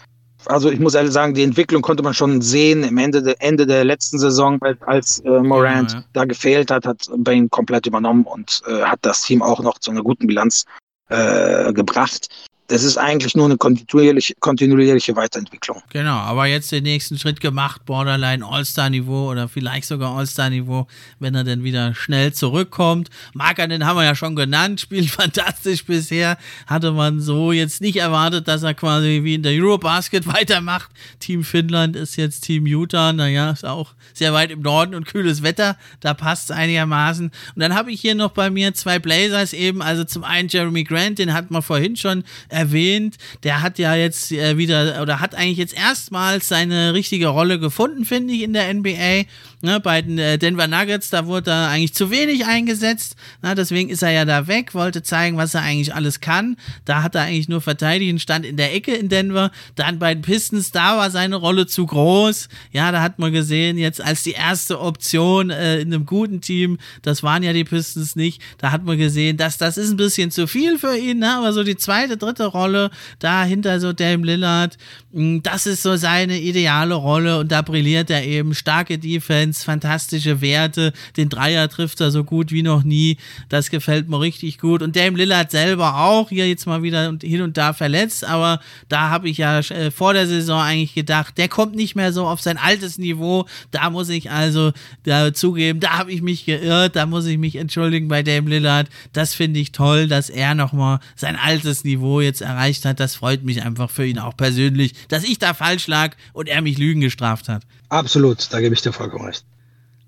Also 0.46 0.70
ich 0.70 0.80
muss 0.80 0.94
ehrlich 0.94 1.12
sagen, 1.12 1.34
die 1.34 1.42
Entwicklung 1.42 1.82
konnte 1.82 2.02
man 2.02 2.14
schon 2.14 2.40
sehen 2.40 2.82
im 2.82 2.96
Ende, 2.96 3.22
de, 3.22 3.34
Ende 3.40 3.66
der 3.66 3.84
letzten 3.84 4.18
Saison, 4.18 4.58
als 4.86 5.20
äh, 5.20 5.40
Morant 5.40 5.92
ja, 5.92 5.98
ja. 5.98 6.04
da 6.14 6.24
gefehlt 6.24 6.70
hat, 6.70 6.86
hat 6.86 7.10
Bane 7.18 7.48
komplett 7.50 7.86
übernommen 7.86 8.24
und 8.24 8.62
äh, 8.66 8.82
hat 8.82 9.00
das 9.02 9.20
Team 9.22 9.42
auch 9.42 9.60
noch 9.60 9.78
zu 9.78 9.90
einer 9.90 10.02
guten 10.02 10.26
Bilanz 10.26 10.64
äh, 11.08 11.72
gebracht 11.74 12.28
das 12.70 12.84
ist 12.84 12.96
eigentlich 12.96 13.34
nur 13.34 13.46
eine 13.46 13.56
kontinuierliche, 13.56 14.34
kontinuierliche 14.38 15.16
Weiterentwicklung. 15.16 15.82
Genau, 15.92 16.14
aber 16.14 16.46
jetzt 16.46 16.70
den 16.70 16.84
nächsten 16.84 17.18
Schritt 17.18 17.40
gemacht, 17.40 17.84
Borderline 17.84 18.46
All-Star-Niveau 18.46 19.28
oder 19.28 19.48
vielleicht 19.48 19.88
sogar 19.88 20.16
All-Star-Niveau, 20.16 20.86
wenn 21.18 21.34
er 21.34 21.42
dann 21.42 21.64
wieder 21.64 21.96
schnell 21.96 22.32
zurückkommt. 22.32 23.10
Markanen 23.34 23.84
haben 23.86 23.96
wir 23.96 24.04
ja 24.04 24.14
schon 24.14 24.36
genannt, 24.36 24.80
spielt 24.82 25.10
fantastisch 25.10 25.84
bisher. 25.84 26.38
Hatte 26.68 26.92
man 26.92 27.20
so 27.20 27.50
jetzt 27.50 27.80
nicht 27.80 27.96
erwartet, 27.96 28.46
dass 28.46 28.62
er 28.62 28.74
quasi 28.74 29.22
wie 29.24 29.34
in 29.34 29.42
der 29.42 29.52
Eurobasket 29.52 30.28
weitermacht. 30.28 30.92
Team 31.18 31.42
Finnland 31.42 31.96
ist 31.96 32.14
jetzt 32.14 32.42
Team 32.42 32.66
Utah, 32.66 33.12
naja, 33.12 33.50
ist 33.50 33.64
auch 33.64 33.94
sehr 34.14 34.32
weit 34.32 34.52
im 34.52 34.62
Norden 34.62 34.94
und 34.94 35.06
kühles 35.06 35.42
Wetter, 35.42 35.76
da 35.98 36.14
passt 36.14 36.50
es 36.50 36.56
einigermaßen. 36.56 37.26
Und 37.26 37.60
dann 37.60 37.74
habe 37.74 37.90
ich 37.90 38.00
hier 38.00 38.14
noch 38.14 38.30
bei 38.30 38.48
mir 38.48 38.74
zwei 38.74 39.00
Blazers 39.00 39.54
eben, 39.54 39.82
also 39.82 40.04
zum 40.04 40.22
einen 40.22 40.48
Jeremy 40.48 40.84
Grant, 40.84 41.18
den 41.18 41.32
hat 41.32 41.50
man 41.50 41.62
vorhin 41.62 41.96
schon 41.96 42.22
äh, 42.48 42.59
erwähnt, 42.60 43.16
der 43.42 43.62
hat 43.62 43.78
ja 43.78 43.94
jetzt 43.94 44.32
äh, 44.32 44.56
wieder 44.58 45.00
oder 45.02 45.20
hat 45.20 45.34
eigentlich 45.34 45.58
jetzt 45.58 45.76
erstmals 45.76 46.48
seine 46.48 46.94
richtige 46.94 47.28
Rolle 47.28 47.58
gefunden, 47.58 48.04
finde 48.04 48.34
ich, 48.34 48.42
in 48.42 48.52
der 48.52 48.72
NBA. 48.72 49.24
Ne, 49.62 49.78
bei 49.78 50.00
den 50.00 50.18
äh, 50.18 50.38
Denver 50.38 50.66
Nuggets, 50.66 51.10
da 51.10 51.26
wurde 51.26 51.50
er 51.50 51.68
eigentlich 51.68 51.92
zu 51.92 52.10
wenig 52.10 52.46
eingesetzt. 52.46 53.14
Na, 53.42 53.54
deswegen 53.54 53.90
ist 53.90 54.02
er 54.02 54.10
ja 54.10 54.24
da 54.24 54.46
weg, 54.46 54.74
wollte 54.74 55.02
zeigen, 55.02 55.36
was 55.36 55.54
er 55.54 55.60
eigentlich 55.60 55.94
alles 55.94 56.20
kann. 56.20 56.56
Da 56.86 57.02
hat 57.02 57.14
er 57.14 57.22
eigentlich 57.22 57.48
nur 57.48 57.60
verteidigen, 57.60 58.18
stand 58.18 58.46
in 58.46 58.56
der 58.56 58.74
Ecke 58.74 58.94
in 58.94 59.10
Denver. 59.10 59.50
Dann 59.74 59.98
bei 59.98 60.14
den 60.14 60.22
Pistons, 60.22 60.70
da 60.70 60.96
war 60.96 61.10
seine 61.10 61.36
Rolle 61.36 61.66
zu 61.66 61.84
groß. 61.84 62.48
Ja, 62.72 62.90
da 62.90 63.02
hat 63.02 63.18
man 63.18 63.32
gesehen, 63.32 63.76
jetzt 63.76 64.00
als 64.00 64.22
die 64.22 64.32
erste 64.32 64.80
Option 64.80 65.50
äh, 65.50 65.80
in 65.80 65.92
einem 65.92 66.06
guten 66.06 66.40
Team, 66.40 66.78
das 67.02 67.22
waren 67.22 67.42
ja 67.42 67.52
die 67.52 67.64
Pistons 67.64 68.16
nicht, 68.16 68.40
da 68.58 68.72
hat 68.72 68.84
man 68.84 68.96
gesehen, 68.96 69.36
dass 69.36 69.58
das 69.58 69.76
ist 69.76 69.90
ein 69.90 69.96
bisschen 69.96 70.30
zu 70.30 70.46
viel 70.46 70.78
für 70.78 70.96
ihn, 70.96 71.18
ne? 71.18 71.36
aber 71.36 71.52
so 71.52 71.64
die 71.64 71.76
zweite, 71.76 72.16
dritte 72.16 72.46
Rolle, 72.46 72.90
da 73.18 73.44
hinter 73.44 73.78
so 73.80 73.92
Dame 73.92 74.24
Lillard, 74.24 74.78
hm, 75.12 75.42
das 75.42 75.66
ist 75.66 75.82
so 75.82 75.96
seine 75.96 76.40
ideale 76.40 76.94
Rolle 76.94 77.38
und 77.38 77.50
da 77.50 77.62
brilliert 77.62 78.10
er 78.10 78.24
eben. 78.24 78.54
Starke 78.54 78.98
Defense, 78.98 79.49
Defense, 79.50 79.64
fantastische 79.64 80.40
Werte. 80.40 80.92
Den 81.16 81.28
Dreier 81.28 81.68
trifft 81.68 82.00
er 82.00 82.10
so 82.10 82.24
gut 82.24 82.52
wie 82.52 82.62
noch 82.62 82.84
nie. 82.84 83.16
Das 83.48 83.70
gefällt 83.70 84.08
mir 84.08 84.20
richtig 84.20 84.58
gut. 84.58 84.82
Und 84.82 84.96
Dame 84.96 85.16
Lillard 85.16 85.50
selber 85.50 85.96
auch, 85.96 86.28
hier 86.28 86.48
jetzt 86.48 86.66
mal 86.66 86.82
wieder 86.82 87.14
hin 87.22 87.42
und 87.42 87.56
da 87.56 87.72
verletzt, 87.72 88.24
aber 88.24 88.60
da 88.88 89.10
habe 89.10 89.28
ich 89.28 89.38
ja 89.38 89.58
äh, 89.58 89.90
vor 89.90 90.14
der 90.14 90.26
Saison 90.26 90.60
eigentlich 90.60 90.94
gedacht, 90.94 91.38
der 91.38 91.48
kommt 91.48 91.74
nicht 91.74 91.94
mehr 91.94 92.12
so 92.12 92.26
auf 92.26 92.40
sein 92.40 92.58
altes 92.58 92.98
Niveau. 92.98 93.46
Da 93.70 93.90
muss 93.90 94.08
ich 94.08 94.30
also 94.30 94.72
da 95.04 95.32
zugeben, 95.34 95.80
da 95.80 95.98
habe 95.98 96.12
ich 96.12 96.22
mich 96.22 96.44
geirrt, 96.44 96.96
da 96.96 97.06
muss 97.06 97.26
ich 97.26 97.38
mich 97.38 97.56
entschuldigen 97.56 98.08
bei 98.08 98.22
Dame 98.22 98.50
Lillard. 98.50 98.88
Das 99.12 99.34
finde 99.34 99.60
ich 99.60 99.72
toll, 99.72 100.06
dass 100.06 100.30
er 100.30 100.54
nochmal 100.54 101.00
sein 101.16 101.36
altes 101.36 101.84
Niveau 101.84 102.20
jetzt 102.20 102.40
erreicht 102.40 102.84
hat. 102.84 103.00
Das 103.00 103.16
freut 103.16 103.44
mich 103.44 103.62
einfach 103.62 103.90
für 103.90 104.06
ihn 104.06 104.18
auch 104.18 104.36
persönlich, 104.36 104.94
dass 105.08 105.24
ich 105.24 105.38
da 105.38 105.54
falsch 105.54 105.86
lag 105.86 106.16
und 106.32 106.48
er 106.48 106.62
mich 106.62 106.78
Lügen 106.78 107.00
gestraft 107.00 107.48
hat. 107.48 107.62
Absolut, 107.88 108.52
da 108.52 108.60
gebe 108.60 108.74
ich 108.74 108.82
dir 108.82 108.92
vollkommen 108.92 109.26
recht. 109.26 109.39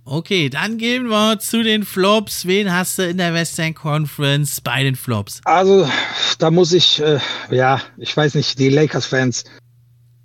Okay, 0.05 0.49
dann 0.49 0.79
gehen 0.79 1.09
wir 1.09 1.39
zu 1.39 1.63
den 1.63 1.85
Flops. 1.85 2.47
Wen 2.47 2.73
hast 2.73 2.99
du 2.99 3.09
in 3.09 3.19
der 3.19 3.35
Western 3.35 3.73
Conference 3.73 4.61
bei 4.61 4.83
den 4.83 4.97
Flops? 4.97 5.41
Also, 5.45 5.89
da 6.39 6.51
muss 6.51 6.73
ich, 6.73 7.01
äh, 7.01 7.21
ja, 7.51 7.81
ich 7.99 8.17
weiß 8.17 8.35
nicht, 8.35 8.59
die 8.59 8.69
Lakers-Fans 8.69 9.45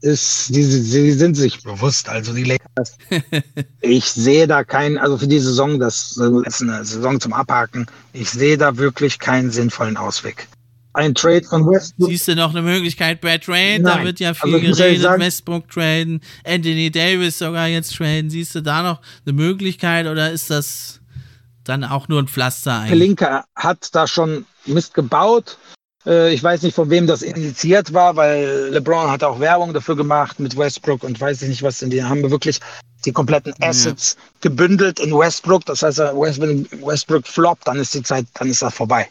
ist, 0.02 0.50
die, 0.50 0.64
die 0.64 1.12
sind 1.12 1.36
sich 1.36 1.62
bewusst, 1.62 2.10
also 2.10 2.34
die 2.34 2.44
Lakers. 2.44 2.98
ich 3.82 4.06
sehe 4.06 4.48
da 4.48 4.64
keinen, 4.64 4.98
also 4.98 5.18
für 5.18 5.28
die 5.28 5.40
Saison, 5.40 5.80
das 5.80 6.18
ist 6.46 6.62
eine 6.62 6.84
Saison 6.84 7.20
zum 7.20 7.34
Abhaken, 7.34 7.86
ich 8.14 8.30
sehe 8.30 8.58
da 8.58 8.78
wirklich 8.78 9.20
keinen 9.20 9.52
sinnvollen 9.52 9.98
Ausweg. 9.98 10.48
Ein 10.98 11.14
Trade 11.14 11.44
von 11.44 11.70
Westbrook. 11.70 12.10
Siehst 12.10 12.28
du 12.28 12.36
noch 12.36 12.50
eine 12.50 12.64
Möglichkeit 12.64 13.22
bei 13.22 13.38
Trade? 13.38 13.82
Da 13.84 14.04
wird 14.04 14.20
ja 14.20 14.34
viel 14.34 14.56
also, 14.56 14.66
geredet. 14.66 15.02
Sagen, 15.02 15.22
Westbrook 15.22 15.70
traden, 15.70 16.22
Anthony 16.44 16.90
Davis 16.90 17.38
sogar 17.38 17.68
jetzt 17.68 17.96
traden. 17.96 18.30
Siehst 18.30 18.56
du 18.56 18.62
da 18.62 18.82
noch 18.82 19.02
eine 19.26 19.34
Möglichkeit 19.34 20.08
oder 20.08 20.32
ist 20.32 20.50
das 20.50 21.00
dann 21.64 21.84
auch 21.84 22.08
nur 22.08 22.20
ein 22.20 22.28
Pflaster 22.28 22.80
eigentlich? 22.80 22.92
Pelinka 22.92 23.46
hat 23.56 23.90
da 23.94 24.08
schon 24.08 24.46
Mist 24.66 24.96
gebaut. 24.96 25.58
Äh, 26.08 26.34
ich 26.34 26.44
weiß 26.44 26.64
nicht, 26.64 26.74
von 26.74 26.90
wem 26.90 27.06
das 27.06 27.22
initiiert 27.22 27.94
war, 27.94 28.16
weil 28.16 28.70
LeBron 28.72 29.12
hat 29.12 29.24
auch 29.24 29.40
Werbung 29.40 29.74
dafür 29.74 29.96
gemacht 29.96 30.40
mit 30.40 30.58
Westbrook 30.58 31.04
und 31.04 31.22
weiß 31.22 31.44
ich 31.44 31.50
nicht, 31.50 31.62
was 31.62 31.78
die 31.78 32.04
haben 32.04 32.24
wir 32.24 32.32
wirklich 32.32 32.60
die 33.06 33.12
kompletten 33.12 33.54
Assets 33.62 34.18
ja. 34.18 34.50
gebündelt 34.50 35.00
in 35.00 35.12
Westbrook. 35.12 35.64
Das 35.66 35.84
heißt, 35.84 36.00
wenn 36.00 36.68
Westbrook 36.84 37.28
floppt, 37.28 37.68
dann 37.68 37.78
ist 37.78 37.94
die 37.94 38.02
Zeit, 38.02 38.26
dann 38.34 38.50
ist 38.50 38.64
das 38.64 38.74
vorbei. 38.74 39.08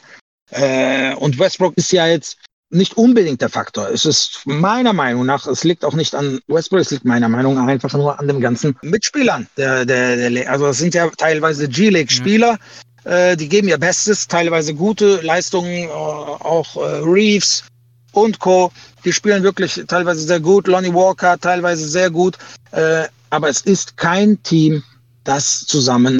Äh, 0.50 1.14
und 1.14 1.38
Westbrook 1.38 1.76
ist 1.76 1.92
ja 1.92 2.06
jetzt 2.06 2.38
nicht 2.70 2.96
unbedingt 2.96 3.40
der 3.40 3.48
Faktor. 3.48 3.88
Es 3.90 4.04
ist 4.04 4.40
meiner 4.44 4.92
Meinung 4.92 5.26
nach, 5.26 5.46
es 5.46 5.64
liegt 5.64 5.84
auch 5.84 5.94
nicht 5.94 6.14
an 6.14 6.40
Westbrook, 6.48 6.80
es 6.80 6.90
liegt 6.90 7.04
meiner 7.04 7.28
Meinung 7.28 7.54
nach 7.54 7.66
einfach 7.66 7.92
nur 7.92 8.18
an 8.18 8.26
den 8.26 8.40
ganzen 8.40 8.76
Mitspielern. 8.82 9.46
Der, 9.56 9.84
der, 9.84 10.30
der, 10.30 10.50
also 10.50 10.66
es 10.66 10.78
sind 10.78 10.94
ja 10.94 11.08
teilweise 11.16 11.68
G-League-Spieler, 11.68 12.58
ja. 13.04 13.10
äh, 13.10 13.36
die 13.36 13.48
geben 13.48 13.68
ihr 13.68 13.78
Bestes, 13.78 14.26
teilweise 14.26 14.74
gute 14.74 15.20
Leistungen, 15.20 15.84
äh, 15.84 15.90
auch 15.90 16.76
äh, 16.76 17.02
Reeves 17.04 17.64
und 18.12 18.38
Co. 18.40 18.72
Die 19.04 19.12
spielen 19.12 19.42
wirklich 19.42 19.82
teilweise 19.86 20.20
sehr 20.20 20.40
gut. 20.40 20.66
Lonnie 20.66 20.92
Walker 20.92 21.38
teilweise 21.38 21.86
sehr 21.86 22.10
gut. 22.10 22.36
Äh, 22.72 23.04
aber 23.30 23.48
es 23.48 23.60
ist 23.60 23.96
kein 23.96 24.42
Team, 24.42 24.82
das 25.24 25.66
zusammen 25.66 26.18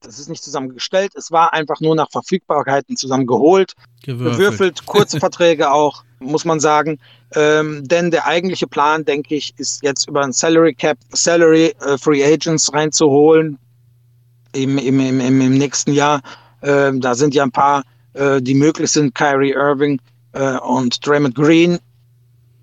das 0.00 0.18
ist 0.18 0.28
nicht 0.28 0.42
zusammengestellt. 0.42 1.12
Es 1.14 1.30
war 1.30 1.52
einfach 1.52 1.80
nur 1.80 1.94
nach 1.94 2.10
Verfügbarkeiten 2.10 2.96
zusammengeholt, 2.96 3.74
gewürfelt, 4.02 4.36
gewürfelt 4.36 4.86
kurze 4.86 5.20
Verträge 5.20 5.72
auch, 5.72 6.04
muss 6.18 6.44
man 6.44 6.60
sagen. 6.60 6.98
Ähm, 7.34 7.86
denn 7.86 8.10
der 8.10 8.26
eigentliche 8.26 8.66
Plan, 8.66 9.04
denke 9.04 9.34
ich, 9.34 9.54
ist 9.58 9.82
jetzt 9.82 10.08
über 10.08 10.22
ein 10.22 10.32
Salary 10.32 10.74
Cap, 10.74 10.98
Salary 11.12 11.74
äh, 11.80 11.96
Free 11.98 12.24
Agents 12.24 12.72
reinzuholen 12.72 13.58
im, 14.52 14.78
im, 14.78 15.00
im, 15.00 15.20
im 15.20 15.58
nächsten 15.58 15.92
Jahr. 15.92 16.22
Ähm, 16.62 17.00
da 17.00 17.14
sind 17.14 17.34
ja 17.34 17.44
ein 17.44 17.52
paar, 17.52 17.84
äh, 18.14 18.42
die 18.42 18.54
möglich 18.54 18.90
sind, 18.90 19.14
Kyrie 19.14 19.52
Irving 19.52 20.00
äh, 20.32 20.58
und 20.58 21.06
Draymond 21.06 21.34
Green, 21.34 21.78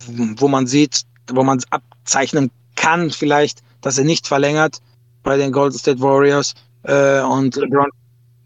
wo 0.08 0.48
man 0.48 0.68
sieht, 0.68 1.04
wo 1.32 1.44
man 1.44 1.62
abzeichnen 1.70 2.52
kann, 2.76 3.10
vielleicht, 3.12 3.62
dass 3.82 3.98
er 3.98 4.04
nicht 4.04 4.28
verlängert 4.28 4.82
bei 5.24 5.38
den 5.38 5.52
Golden 5.52 5.78
State 5.78 6.02
Warriors. 6.02 6.54
Äh, 6.88 7.22
und 7.22 7.56
LeBron. 7.56 7.90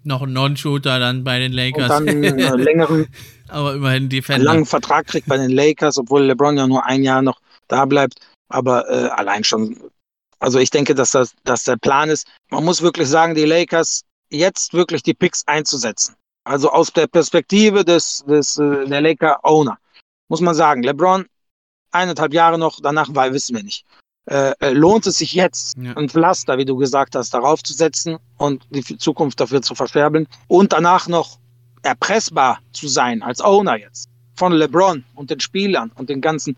Noch 0.04 0.24
ein 0.24 0.34
Non-Shooter 0.34 1.00
dann 1.00 1.24
bei 1.24 1.40
den 1.40 1.54
Lakers. 1.54 2.00
Und 2.00 2.08
dann 2.08 2.24
äh, 2.24 2.56
längeren, 2.56 3.08
aber 3.48 3.76
immerhin 3.76 4.10
Defender. 4.10 4.44
langen 4.44 4.66
Vertrag 4.66 5.08
kriegt 5.08 5.28
bei 5.28 5.38
den 5.38 5.52
Lakers, 5.52 5.98
obwohl 5.98 6.24
LeBron 6.24 6.58
ja 6.58 6.68
nur 6.68 6.86
ein 6.86 7.04
Jahr 7.04 7.22
noch 7.22 7.40
da 7.68 7.86
bleibt. 7.86 8.16
Aber 8.50 8.90
äh, 8.90 9.10
allein 9.10 9.44
schon, 9.44 9.78
also 10.40 10.60
ich 10.60 10.72
denke, 10.72 10.96
dass 10.96 11.12
das 11.12 11.34
dass 11.44 11.64
der 11.64 11.78
Plan 11.78 12.10
ist. 12.10 12.28
Man 12.50 12.66
muss 12.66 12.82
wirklich 12.82 13.08
sagen, 13.08 13.36
die 13.36 13.46
Lakers 13.46 14.04
jetzt 14.30 14.74
wirklich 14.74 15.04
die 15.04 15.14
Picks 15.14 15.48
einzusetzen. 15.48 16.16
Also 16.44 16.72
aus 16.72 16.92
der 16.92 17.06
Perspektive 17.06 17.86
des, 17.86 18.24
des 18.28 18.58
äh, 18.58 18.88
der 18.88 19.02
Laker 19.02 19.40
Owner 19.44 19.78
muss 20.32 20.40
man 20.40 20.56
sagen, 20.56 20.82
LeBron 20.82 21.26
eineinhalb 21.92 22.34
Jahre 22.34 22.58
noch, 22.58 22.80
danach 22.82 23.10
weil 23.12 23.34
wissen 23.34 23.54
wir 23.54 23.64
nicht. 23.64 23.86
Äh, 24.26 24.54
äh, 24.60 24.70
lohnt 24.74 25.08
es 25.08 25.18
sich 25.18 25.34
jetzt, 25.34 25.76
ja. 25.78 25.98
ein 25.98 26.08
Pflaster, 26.08 26.58
wie 26.60 26.66
du 26.66 26.76
gesagt 26.76 27.16
hast, 27.16 27.34
darauf 27.34 27.64
zu 27.64 27.74
setzen 27.74 28.18
und 28.38 28.64
die 28.70 28.84
Zukunft 28.98 29.40
dafür 29.40 29.64
zu 29.64 29.74
verfärben 29.74 30.28
und 30.48 30.74
danach 30.74 31.08
noch 31.08 31.40
erpressbar 31.82 32.60
zu 32.72 32.88
sein 32.88 33.24
als 33.24 33.42
Owner 33.42 33.80
jetzt 33.80 34.10
von 34.36 34.54
LeBron 34.54 35.04
und 35.16 35.32
den 35.32 35.40
Spielern 35.40 35.92
und 35.96 36.10
den 36.10 36.22
ganzen. 36.22 36.56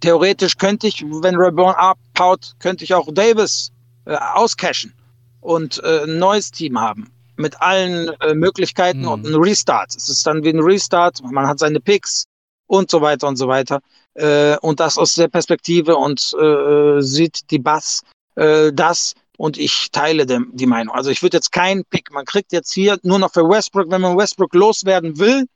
Theoretisch 0.00 0.58
könnte 0.58 0.88
ich, 0.88 1.02
wenn 1.04 1.34
LeBron 1.36 1.74
abhaut, 1.74 2.54
könnte 2.58 2.84
ich 2.84 2.92
auch 2.92 3.08
Davis 3.12 3.72
äh, 4.04 4.14
auscashen 4.14 4.92
und 5.40 5.82
äh, 5.82 6.04
ein 6.04 6.18
neues 6.18 6.50
Team 6.50 6.78
haben 6.78 7.10
mit 7.36 7.60
allen 7.62 8.08
äh, 8.20 8.34
Möglichkeiten 8.34 9.00
mhm. 9.00 9.08
und 9.08 9.26
ein 9.26 9.34
Restart. 9.34 9.94
Es 9.96 10.10
ist 10.10 10.26
dann 10.26 10.44
wie 10.44 10.50
ein 10.50 10.60
Restart. 10.60 11.22
Man 11.22 11.46
hat 11.46 11.58
seine 11.58 11.80
Picks 11.80 12.26
und 12.66 12.90
so 12.90 13.00
weiter 13.00 13.26
und 13.26 13.36
so 13.36 13.48
weiter 13.48 13.80
äh, 14.16 14.56
und 14.58 14.80
das 14.80 14.98
aus 14.98 15.14
der 15.14 15.28
Perspektive 15.28 15.96
und 15.96 16.34
äh, 16.40 17.00
sieht 17.00 17.50
die 17.50 17.58
Bass 17.58 18.02
äh, 18.34 18.72
das 18.72 19.14
und 19.36 19.58
ich 19.58 19.90
teile 19.90 20.26
dem, 20.26 20.50
die 20.54 20.66
Meinung. 20.66 20.94
Also 20.94 21.10
ich 21.10 21.22
würde 21.22 21.36
jetzt 21.36 21.52
keinen 21.52 21.84
Pick, 21.84 22.10
man 22.10 22.24
kriegt 22.24 22.52
jetzt 22.52 22.72
hier 22.72 22.98
nur 23.02 23.18
noch 23.18 23.32
für 23.32 23.48
Westbrook, 23.48 23.90
wenn 23.90 24.00
man 24.00 24.16
Westbrook 24.16 24.54
loswerden 24.54 25.18
will, 25.18 25.46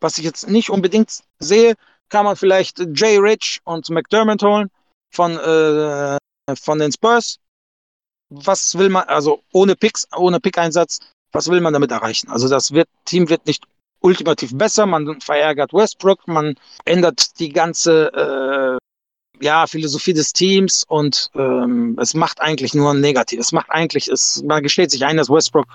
was 0.00 0.18
ich 0.18 0.24
jetzt 0.24 0.48
nicht 0.48 0.70
unbedingt 0.70 1.20
sehe, 1.38 1.74
kann 2.08 2.24
man 2.24 2.36
vielleicht 2.36 2.80
Jay 2.94 3.18
Rich 3.18 3.60
und 3.64 3.88
McDermott 3.90 4.42
holen 4.42 4.70
von, 5.10 5.38
äh, 5.38 6.16
von 6.56 6.78
den 6.78 6.92
Spurs. 6.92 7.38
Was 8.30 8.76
will 8.76 8.88
man, 8.88 9.04
also 9.04 9.42
ohne 9.52 9.74
Picks, 9.74 10.06
ohne 10.16 10.40
Pick-Einsatz, 10.40 10.98
was 11.32 11.48
will 11.48 11.60
man 11.60 11.72
damit 11.72 11.90
erreichen? 11.90 12.28
Also 12.30 12.48
das 12.48 12.72
wird, 12.72 12.88
Team 13.04 13.28
wird 13.28 13.46
nicht 13.46 13.64
ultimativ 14.00 14.56
besser, 14.56 14.86
man 14.86 15.20
verärgert 15.20 15.72
Westbrook, 15.72 16.26
man 16.28 16.54
ändert 16.84 17.38
die 17.38 17.50
ganze 17.50 18.12
äh, 18.12 19.44
ja, 19.44 19.66
Philosophie 19.66 20.12
des 20.12 20.32
Teams 20.32 20.84
und 20.88 21.30
ähm, 21.34 21.96
es 22.00 22.14
macht 22.14 22.40
eigentlich 22.40 22.74
nur 22.74 22.94
negativ. 22.94 23.40
Es 23.40 23.52
macht 23.52 23.70
eigentlich, 23.70 24.08
es, 24.08 24.42
man 24.44 24.62
gesteht 24.62 24.90
sich 24.90 25.04
ein, 25.04 25.16
dass 25.16 25.30
Westbrook 25.30 25.66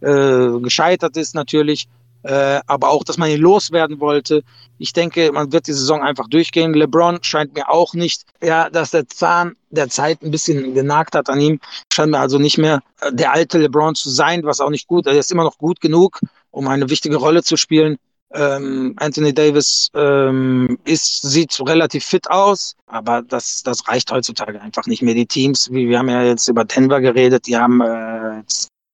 äh, 0.00 0.60
gescheitert 0.60 1.16
ist 1.16 1.34
natürlich, 1.34 1.86
äh, 2.24 2.60
aber 2.66 2.88
auch, 2.88 3.04
dass 3.04 3.18
man 3.18 3.30
ihn 3.30 3.40
loswerden 3.40 4.00
wollte. 4.00 4.42
Ich 4.78 4.92
denke, 4.92 5.30
man 5.32 5.52
wird 5.52 5.66
die 5.66 5.72
Saison 5.72 6.02
einfach 6.02 6.28
durchgehen. 6.28 6.74
LeBron 6.74 7.22
scheint 7.22 7.54
mir 7.54 7.70
auch 7.70 7.94
nicht, 7.94 8.24
ja, 8.42 8.70
dass 8.70 8.90
der 8.90 9.06
Zahn 9.06 9.56
der 9.70 9.88
Zeit 9.88 10.22
ein 10.22 10.30
bisschen 10.30 10.74
genagt 10.74 11.14
hat 11.14 11.28
an 11.28 11.40
ihm. 11.40 11.60
Scheint 11.92 12.10
mir 12.10 12.18
also 12.18 12.38
nicht 12.38 12.58
mehr 12.58 12.82
der 13.10 13.32
alte 13.32 13.58
LeBron 13.58 13.94
zu 13.94 14.10
sein, 14.10 14.42
was 14.44 14.60
auch 14.60 14.70
nicht 14.70 14.88
gut. 14.88 15.06
Er 15.06 15.12
ist 15.14 15.30
immer 15.30 15.44
noch 15.44 15.58
gut 15.58 15.80
genug, 15.80 16.20
um 16.54 16.68
eine 16.68 16.88
wichtige 16.88 17.16
Rolle 17.16 17.42
zu 17.42 17.56
spielen. 17.56 17.96
Ähm, 18.32 18.94
Anthony 18.96 19.32
Davis 19.32 19.90
ähm, 19.94 20.78
ist, 20.84 21.22
sieht 21.22 21.60
relativ 21.60 22.04
fit 22.04 22.28
aus, 22.30 22.74
aber 22.86 23.22
das, 23.22 23.62
das 23.62 23.86
reicht 23.86 24.10
heutzutage 24.10 24.60
einfach 24.60 24.86
nicht 24.86 25.02
mehr. 25.02 25.14
Die 25.14 25.26
Teams, 25.26 25.70
wie 25.70 25.88
wir 25.88 25.98
haben 25.98 26.08
ja 26.08 26.22
jetzt 26.22 26.48
über 26.48 26.64
Denver 26.64 27.00
geredet, 27.00 27.46
die 27.46 27.56
haben 27.56 27.80
äh, 27.80 28.42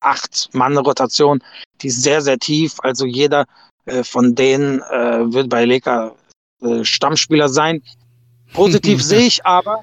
acht 0.01 0.51
Mann 0.53 0.77
Rotation, 0.77 1.43
die 1.81 1.89
ist 1.89 2.03
sehr, 2.03 2.21
sehr 2.21 2.39
tief. 2.39 2.77
Also 2.81 3.07
jeder 3.07 3.47
äh, 3.87 4.05
von 4.05 4.35
denen 4.35 4.81
äh, 4.81 5.33
wird 5.33 5.49
bei 5.49 5.65
Leka 5.65 6.15
äh, 6.61 6.85
Stammspieler 6.85 7.49
sein. 7.49 7.83
Positiv 8.53 9.03
sehe 9.03 9.27
ich 9.27 9.47
aber. 9.47 9.83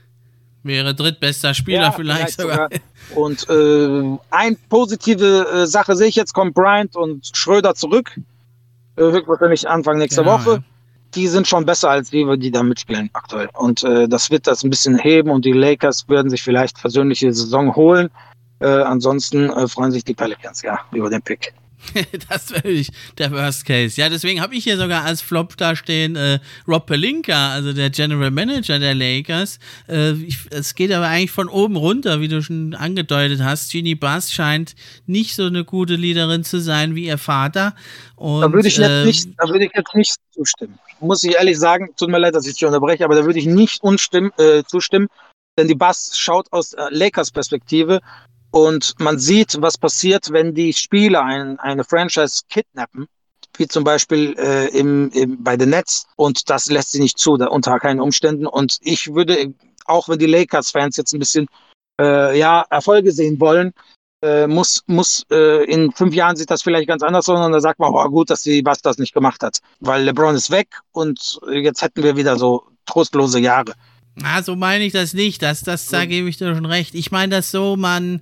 Wäre 0.68 0.93
drittbester 0.93 1.53
Spieler 1.53 1.82
ja, 1.82 1.91
vielleicht, 1.91 2.39
sogar. 2.39 2.70
sogar. 2.70 2.80
Und 3.15 3.49
äh, 3.49 4.18
eine 4.32 4.57
positive 4.70 5.47
äh, 5.47 5.65
Sache 5.65 5.95
sehe 5.95 6.07
ich 6.07 6.15
jetzt, 6.15 6.34
kommt 6.34 6.53
Bryant 6.53 6.95
und 6.95 7.32
Schröder 7.34 7.74
zurück. 7.74 8.20
Äh, 8.97 9.03
höchstwahrscheinlich 9.03 9.68
Anfang 9.70 9.97
nächster 9.97 10.24
genau, 10.24 10.39
Woche. 10.39 10.51
Ja. 10.55 10.63
Die 11.15 11.28
sind 11.28 11.47
schon 11.47 11.65
besser 11.65 11.89
als 11.89 12.11
wir, 12.11 12.36
die 12.36 12.51
da 12.51 12.63
mitspielen 12.63 13.09
aktuell. 13.13 13.49
Und 13.53 13.84
äh, 13.84 14.09
das 14.09 14.30
wird 14.30 14.45
das 14.45 14.63
ein 14.63 14.70
bisschen 14.70 14.97
heben 14.97 15.30
und 15.30 15.45
die 15.45 15.53
Lakers 15.53 16.09
werden 16.09 16.30
sich 16.30 16.43
vielleicht 16.43 16.80
persönliche 16.82 17.32
Saison 17.34 17.76
holen. 17.76 18.09
Äh, 18.59 18.68
ansonsten 18.68 19.49
äh, 19.49 19.68
freuen 19.68 19.91
sich 19.91 20.03
die 20.03 20.13
Pelicans 20.13 20.61
ja 20.63 20.80
über 20.91 21.09
den 21.09 21.22
Pick. 21.22 21.53
das 22.29 22.51
wäre 22.51 22.63
wirklich 22.63 22.89
der 23.17 23.31
Worst 23.31 23.65
Case. 23.65 23.99
Ja, 23.99 24.09
deswegen 24.09 24.41
habe 24.41 24.55
ich 24.55 24.63
hier 24.63 24.77
sogar 24.77 25.03
als 25.03 25.21
Flop 25.21 25.57
da 25.57 25.75
stehen 25.75 26.15
äh, 26.15 26.39
Rob 26.67 26.85
Pelinka, 26.85 27.51
also 27.51 27.73
der 27.73 27.89
General 27.89 28.31
Manager 28.31 28.79
der 28.79 28.95
Lakers. 28.95 29.59
Äh, 29.88 30.11
ich, 30.13 30.39
es 30.51 30.75
geht 30.75 30.91
aber 30.91 31.07
eigentlich 31.07 31.31
von 31.31 31.49
oben 31.49 31.75
runter, 31.75 32.21
wie 32.21 32.27
du 32.27 32.41
schon 32.41 32.75
angedeutet 32.75 33.41
hast. 33.41 33.71
Jeannie 33.71 33.95
Bass 33.95 34.31
scheint 34.31 34.75
nicht 35.05 35.35
so 35.35 35.45
eine 35.45 35.63
gute 35.63 35.95
Leaderin 35.95 36.43
zu 36.43 36.59
sein 36.59 36.95
wie 36.95 37.05
ihr 37.05 37.17
Vater. 37.17 37.75
Und, 38.15 38.41
da 38.41 38.51
würde 38.51 38.67
ich, 38.67 38.77
jetzt 38.77 38.89
äh, 38.89 39.05
nicht, 39.05 39.29
da 39.38 39.47
würde 39.47 39.65
ich 39.65 39.71
jetzt 39.73 39.95
nicht 39.95 40.15
zustimmen. 40.31 40.77
Muss 40.99 41.23
ich 41.23 41.35
ehrlich 41.35 41.57
sagen, 41.57 41.89
tut 41.97 42.09
mir 42.09 42.19
leid, 42.19 42.35
dass 42.35 42.47
ich 42.47 42.53
dich 42.53 42.65
unterbreche, 42.65 43.05
aber 43.05 43.15
da 43.15 43.25
würde 43.25 43.39
ich 43.39 43.45
nicht 43.45 43.83
unstimmen, 43.83 44.31
äh, 44.38 44.63
zustimmen, 44.63 45.07
denn 45.57 45.67
die 45.67 45.75
Bass 45.75 46.17
schaut 46.17 46.51
aus 46.51 46.75
Lakers 46.91 47.31
Perspektive 47.31 48.01
und 48.51 48.95
man 48.99 49.19
sieht, 49.19 49.61
was 49.61 49.77
passiert, 49.77 50.31
wenn 50.31 50.53
die 50.53 50.73
Spieler 50.73 51.23
ein, 51.23 51.59
eine 51.59 51.83
Franchise 51.83 52.43
kidnappen, 52.49 53.07
wie 53.57 53.67
zum 53.67 53.83
Beispiel 53.83 54.35
äh, 54.37 54.67
im, 54.77 55.09
im, 55.11 55.43
bei 55.43 55.57
den 55.57 55.69
Nets. 55.71 56.07
Und 56.15 56.49
das 56.49 56.67
lässt 56.67 56.91
sie 56.91 57.01
nicht 57.01 57.17
zu, 57.17 57.37
da, 57.37 57.47
unter 57.47 57.79
keinen 57.79 57.99
Umständen. 57.99 58.45
Und 58.45 58.77
ich 58.81 59.13
würde, 59.13 59.53
auch 59.85 60.09
wenn 60.09 60.19
die 60.19 60.27
Lakers-Fans 60.27 60.97
jetzt 60.97 61.13
ein 61.13 61.19
bisschen 61.19 61.47
äh, 61.99 62.37
ja, 62.37 62.65
Erfolge 62.69 63.11
sehen 63.11 63.39
wollen, 63.39 63.73
äh, 64.23 64.47
muss, 64.47 64.83
muss 64.87 65.25
äh, 65.31 65.63
in 65.65 65.91
fünf 65.91 66.15
Jahren 66.15 66.35
sieht 66.35 66.49
das 66.49 66.63
vielleicht 66.63 66.87
ganz 66.87 67.03
anders 67.03 67.29
aus 67.29 67.45
und 67.45 67.51
da 67.51 67.59
sagt 67.59 67.79
man, 67.79 67.93
oh, 67.93 68.09
gut, 68.09 68.29
dass 68.29 68.41
die 68.41 68.65
was 68.65 68.81
das 68.81 68.97
nicht 68.97 69.13
gemacht 69.13 69.43
hat. 69.43 69.59
Weil 69.79 70.03
LeBron 70.03 70.35
ist 70.35 70.49
weg 70.49 70.79
und 70.91 71.39
jetzt 71.51 71.81
hätten 71.81 72.01
wir 72.01 72.15
wieder 72.15 72.37
so 72.37 72.63
trostlose 72.85 73.39
Jahre. 73.39 73.73
Na, 74.20 74.41
so 74.41 74.55
meine 74.55 74.84
ich 74.84 74.93
das 74.93 75.13
nicht. 75.13 75.41
Das, 75.41 75.61
das, 75.61 75.86
da 75.88 76.05
gebe 76.05 76.28
ich 76.28 76.38
dir 76.38 76.53
schon 76.55 76.65
recht. 76.65 76.95
Ich 76.95 77.11
meine 77.11 77.36
das 77.36 77.51
so, 77.51 77.76
man 77.78 78.22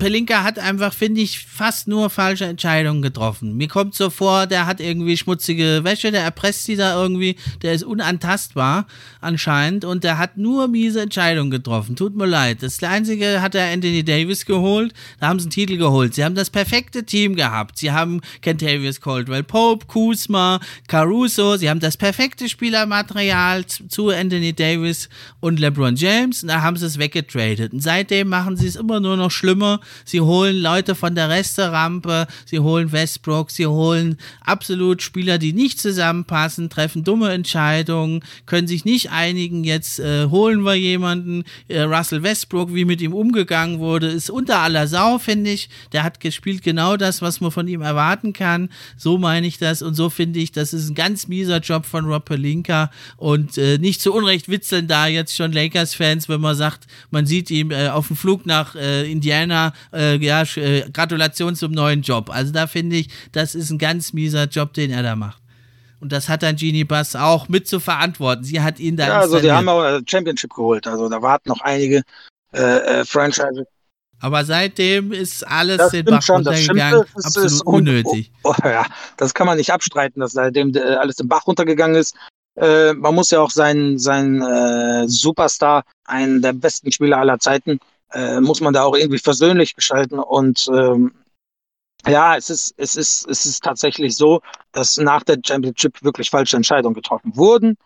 Pelinka 0.00 0.42
hat 0.42 0.58
einfach, 0.58 0.94
finde 0.94 1.20
ich, 1.20 1.40
fast 1.40 1.86
nur 1.86 2.08
falsche 2.08 2.46
Entscheidungen 2.46 3.02
getroffen. 3.02 3.58
Mir 3.58 3.68
kommt 3.68 3.94
so 3.94 4.08
vor, 4.08 4.46
der 4.46 4.64
hat 4.64 4.80
irgendwie 4.80 5.14
schmutzige 5.18 5.80
Wäsche, 5.84 6.10
der 6.10 6.22
erpresst 6.22 6.64
sie 6.64 6.74
da 6.74 7.00
irgendwie, 7.00 7.36
der 7.60 7.74
ist 7.74 7.84
unantastbar 7.84 8.86
anscheinend 9.20 9.84
und 9.84 10.02
der 10.02 10.16
hat 10.16 10.38
nur 10.38 10.68
miese 10.68 11.02
Entscheidungen 11.02 11.50
getroffen. 11.50 11.96
Tut 11.96 12.16
mir 12.16 12.24
leid. 12.24 12.62
Das 12.62 12.82
Einzige 12.82 13.42
hat 13.42 13.54
er 13.54 13.70
Anthony 13.70 14.02
Davis 14.02 14.46
geholt, 14.46 14.94
da 15.20 15.28
haben 15.28 15.38
sie 15.38 15.44
einen 15.44 15.50
Titel 15.50 15.76
geholt. 15.76 16.14
Sie 16.14 16.24
haben 16.24 16.34
das 16.34 16.48
perfekte 16.48 17.04
Team 17.04 17.36
gehabt. 17.36 17.78
Sie 17.78 17.92
haben 17.92 18.22
Kentavious 18.40 19.02
Caldwell 19.02 19.42
Pope, 19.42 19.84
Kuzma, 19.84 20.60
Caruso, 20.88 21.58
sie 21.58 21.68
haben 21.68 21.80
das 21.80 21.98
perfekte 21.98 22.48
Spielermaterial 22.48 23.66
zu 23.66 24.08
Anthony 24.08 24.54
Davis 24.54 25.10
und 25.40 25.60
LeBron 25.60 25.96
James 25.96 26.42
und 26.42 26.48
da 26.48 26.62
haben 26.62 26.78
sie 26.78 26.86
es 26.86 26.98
weggetradet. 26.98 27.74
Und 27.74 27.82
seitdem 27.82 28.28
machen 28.28 28.56
sie 28.56 28.66
es 28.66 28.76
immer 28.76 28.98
nur 28.98 29.18
noch 29.18 29.30
schlimmer. 29.30 29.80
Sie 30.04 30.20
holen 30.20 30.56
Leute 30.56 30.94
von 30.94 31.14
der 31.14 31.28
Resterampe, 31.28 32.26
sie 32.44 32.60
holen 32.60 32.92
Westbrook, 32.92 33.50
sie 33.50 33.66
holen 33.66 34.16
absolut 34.40 35.02
Spieler, 35.02 35.38
die 35.38 35.52
nicht 35.52 35.80
zusammenpassen, 35.80 36.70
treffen 36.70 37.04
dumme 37.04 37.32
Entscheidungen, 37.32 38.22
können 38.46 38.68
sich 38.68 38.84
nicht 38.84 39.10
einigen. 39.10 39.64
Jetzt 39.64 40.00
äh, 40.00 40.26
holen 40.26 40.62
wir 40.62 40.74
jemanden. 40.74 41.44
Äh, 41.68 41.82
Russell 41.82 42.22
Westbrook, 42.22 42.74
wie 42.74 42.84
mit 42.84 43.00
ihm 43.00 43.14
umgegangen 43.14 43.78
wurde, 43.78 44.08
ist 44.08 44.30
unter 44.30 44.60
aller 44.60 44.86
Sau, 44.86 45.18
finde 45.18 45.50
ich. 45.50 45.68
Der 45.92 46.02
hat 46.02 46.20
gespielt 46.20 46.62
genau 46.62 46.96
das, 46.96 47.22
was 47.22 47.40
man 47.40 47.50
von 47.50 47.68
ihm 47.68 47.82
erwarten 47.82 48.32
kann. 48.32 48.68
So 48.96 49.18
meine 49.18 49.46
ich 49.46 49.58
das 49.58 49.82
und 49.82 49.94
so 49.94 50.10
finde 50.10 50.40
ich, 50.40 50.52
das 50.52 50.72
ist 50.72 50.90
ein 50.90 50.94
ganz 50.94 51.28
mieser 51.28 51.58
Job 51.58 51.86
von 51.86 52.04
Rob 52.04 52.24
Pelinka 52.24 52.90
und 53.16 53.58
äh, 53.58 53.78
nicht 53.78 54.00
zu 54.00 54.12
Unrecht 54.12 54.48
witzeln 54.48 54.86
da 54.86 55.06
jetzt 55.06 55.36
schon 55.36 55.52
Lakers-Fans, 55.52 56.28
wenn 56.28 56.40
man 56.40 56.54
sagt, 56.54 56.86
man 57.10 57.26
sieht 57.26 57.50
ihm 57.50 57.70
äh, 57.70 57.88
auf 57.88 58.08
dem 58.08 58.16
Flug 58.16 58.46
nach 58.46 58.74
äh, 58.74 59.10
Indiana, 59.10 59.72
äh, 59.92 60.16
ja, 60.16 60.42
äh, 60.56 60.88
Gratulation 60.90 61.56
zum 61.56 61.72
neuen 61.72 62.02
Job. 62.02 62.30
Also 62.30 62.52
da 62.52 62.66
finde 62.66 62.96
ich, 62.96 63.08
das 63.32 63.54
ist 63.54 63.70
ein 63.70 63.78
ganz 63.78 64.12
mieser 64.12 64.44
Job, 64.44 64.72
den 64.72 64.90
er 64.90 65.02
da 65.02 65.16
macht. 65.16 65.40
Und 66.00 66.12
das 66.12 66.28
hat 66.28 66.42
dann 66.42 66.56
Genie 66.56 66.84
Bass 66.84 67.14
auch 67.14 67.48
mit 67.48 67.68
zu 67.68 67.78
verantworten. 67.78 68.42
Sie 68.42 68.60
hat 68.60 68.80
ihn 68.80 68.96
da. 68.96 69.06
Ja, 69.06 69.20
also 69.20 69.38
die 69.38 69.52
haben 69.52 69.68
auch 69.68 69.84
äh, 69.84 70.00
Championship 70.06 70.54
geholt. 70.54 70.86
Also 70.86 71.08
da 71.08 71.20
warten 71.20 71.50
noch 71.50 71.60
einige 71.60 72.02
äh, 72.52 73.04
Franchise. 73.04 73.66
Aber 74.20 74.44
seitdem 74.44 75.12
ist 75.12 75.46
alles 75.46 75.78
das 75.78 75.92
den 75.92 76.04
Bach 76.04 76.22
schon, 76.22 76.36
runtergegangen. 76.36 77.04
Das 77.14 77.24
absolut 77.24 77.50
ist 77.50 77.66
unnötig. 77.66 78.32
Oh, 78.44 78.54
oh, 78.62 78.68
ja, 78.68 78.86
das 79.16 79.32
kann 79.32 79.46
man 79.46 79.56
nicht 79.56 79.72
abstreiten, 79.72 80.20
dass 80.20 80.32
seitdem 80.32 80.74
alles 80.76 81.16
den 81.16 81.28
Bach 81.28 81.46
runtergegangen 81.46 81.96
ist. 81.96 82.14
Äh, 82.56 82.92
man 82.92 83.14
muss 83.14 83.30
ja 83.30 83.40
auch 83.40 83.50
seinen, 83.50 83.98
seinen 83.98 84.42
äh, 84.42 85.08
Superstar, 85.08 85.84
einen 86.04 86.42
der 86.42 86.52
besten 86.52 86.92
Spieler 86.92 87.18
aller 87.18 87.38
Zeiten, 87.38 87.78
äh, 88.12 88.40
muss 88.40 88.60
man 88.60 88.72
da 88.72 88.84
auch 88.84 88.96
irgendwie 88.96 89.18
versöhnlich 89.18 89.74
gestalten. 89.74 90.18
Und 90.18 90.68
ähm, 90.72 91.12
ja, 92.06 92.36
es 92.36 92.50
ist, 92.50 92.74
es, 92.76 92.96
ist, 92.96 93.28
es 93.28 93.46
ist 93.46 93.62
tatsächlich 93.62 94.16
so, 94.16 94.40
dass 94.72 94.96
nach 94.96 95.22
der 95.22 95.38
Championship 95.44 96.02
wirklich 96.02 96.30
falsche 96.30 96.56
Entscheidungen 96.56 96.94
getroffen 96.94 97.36
wurden. 97.36 97.76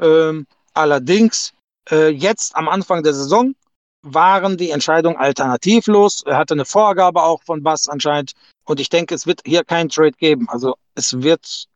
Ähm, 0.00 0.46
allerdings, 0.74 1.52
äh, 1.90 2.08
jetzt 2.08 2.54
am 2.56 2.68
Anfang 2.68 3.02
der 3.02 3.14
Saison 3.14 3.54
waren 4.02 4.56
die 4.56 4.70
Entscheidungen 4.70 5.16
alternativlos. 5.16 6.22
Er 6.26 6.36
hatte 6.36 6.54
eine 6.54 6.64
Vorgabe 6.64 7.22
auch 7.22 7.42
von 7.42 7.62
Bass 7.62 7.88
anscheinend. 7.88 8.32
Und 8.64 8.80
ich 8.80 8.90
denke, 8.90 9.14
es 9.14 9.26
wird 9.26 9.40
hier 9.44 9.64
kein 9.64 9.88
Trade 9.88 10.12
geben. 10.12 10.48
Also 10.48 10.76
es 10.94 11.22
wird, 11.22 11.66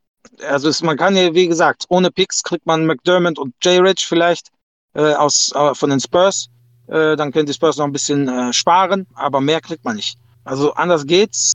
also 0.42 0.68
es, 0.68 0.82
man 0.82 0.96
kann 0.96 1.16
ja, 1.16 1.34
wie 1.34 1.48
gesagt, 1.48 1.86
ohne 1.88 2.10
Picks 2.10 2.42
kriegt 2.42 2.66
man 2.66 2.86
McDermott 2.86 3.38
und 3.38 3.54
J. 3.62 3.82
Rich 3.82 4.06
vielleicht 4.06 4.50
äh, 4.94 5.14
aus, 5.14 5.52
äh, 5.54 5.74
von 5.74 5.90
den 5.90 6.00
Spurs. 6.00 6.48
Äh, 6.88 7.16
dann 7.16 7.32
können 7.32 7.46
die 7.46 7.52
Spurs 7.52 7.76
noch 7.76 7.84
ein 7.84 7.92
bisschen 7.92 8.28
äh, 8.28 8.52
sparen, 8.52 9.06
aber 9.14 9.40
mehr 9.40 9.60
kriegt 9.60 9.84
man 9.84 9.96
nicht. 9.96 10.18
Also 10.44 10.72
anders 10.74 11.06
geht's. 11.06 11.52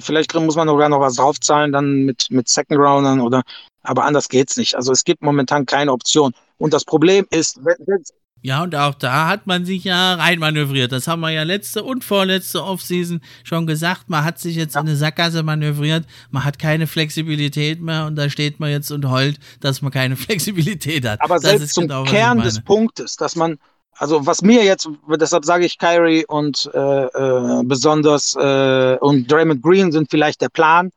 Vielleicht 0.00 0.34
muss 0.34 0.56
man 0.56 0.68
sogar 0.68 0.88
noch 0.88 1.00
was 1.00 1.14
draufzahlen, 1.14 1.72
dann 1.72 2.04
mit, 2.04 2.26
mit 2.30 2.48
Second 2.48 2.78
Roundern 2.78 3.20
oder, 3.20 3.42
aber 3.82 4.04
anders 4.04 4.28
geht's 4.28 4.56
nicht. 4.56 4.74
Also 4.74 4.92
es 4.92 5.04
gibt 5.04 5.22
momentan 5.22 5.64
keine 5.64 5.92
Option. 5.92 6.32
Und 6.58 6.74
das 6.74 6.84
Problem 6.84 7.26
ist, 7.30 7.58
wenn, 7.64 8.02
ja, 8.42 8.62
und 8.62 8.74
auch 8.74 8.94
da 8.94 9.28
hat 9.28 9.46
man 9.46 9.66
sich 9.66 9.84
ja 9.84 10.14
reinmanövriert. 10.14 10.92
Das 10.92 11.06
haben 11.08 11.20
wir 11.20 11.30
ja 11.30 11.42
letzte 11.42 11.84
und 11.84 12.04
vorletzte 12.04 12.64
Offseason 12.64 13.20
schon 13.44 13.66
gesagt. 13.66 14.08
Man 14.08 14.24
hat 14.24 14.38
sich 14.38 14.56
jetzt 14.56 14.76
in 14.76 14.80
eine 14.80 14.96
Sackgasse 14.96 15.42
manövriert. 15.42 16.06
Man 16.30 16.44
hat 16.44 16.58
keine 16.58 16.86
Flexibilität 16.86 17.82
mehr 17.82 18.06
und 18.06 18.16
da 18.16 18.30
steht 18.30 18.58
man 18.58 18.70
jetzt 18.70 18.90
und 18.90 19.10
heult, 19.10 19.38
dass 19.60 19.82
man 19.82 19.92
keine 19.92 20.16
Flexibilität 20.16 21.06
hat. 21.06 21.20
Aber 21.20 21.34
das 21.34 21.50
selbst 21.50 21.74
zum 21.74 21.84
genau, 21.84 22.04
Kern 22.04 22.40
des 22.40 22.62
Punktes, 22.62 23.16
dass 23.16 23.36
man, 23.36 23.58
also 23.98 24.26
was 24.26 24.42
mir 24.42 24.64
jetzt, 24.64 24.88
deshalb 25.08 25.44
sage 25.44 25.64
ich 25.66 25.78
Kyrie 25.78 26.24
und 26.26 26.70
äh, 26.74 27.04
äh, 27.04 27.62
besonders 27.64 28.34
äh, 28.36 28.96
und 29.00 29.30
Draymond 29.30 29.62
Green 29.62 29.92
sind 29.92 30.10
vielleicht 30.10 30.40
der 30.40 30.48
Plan 30.48 30.90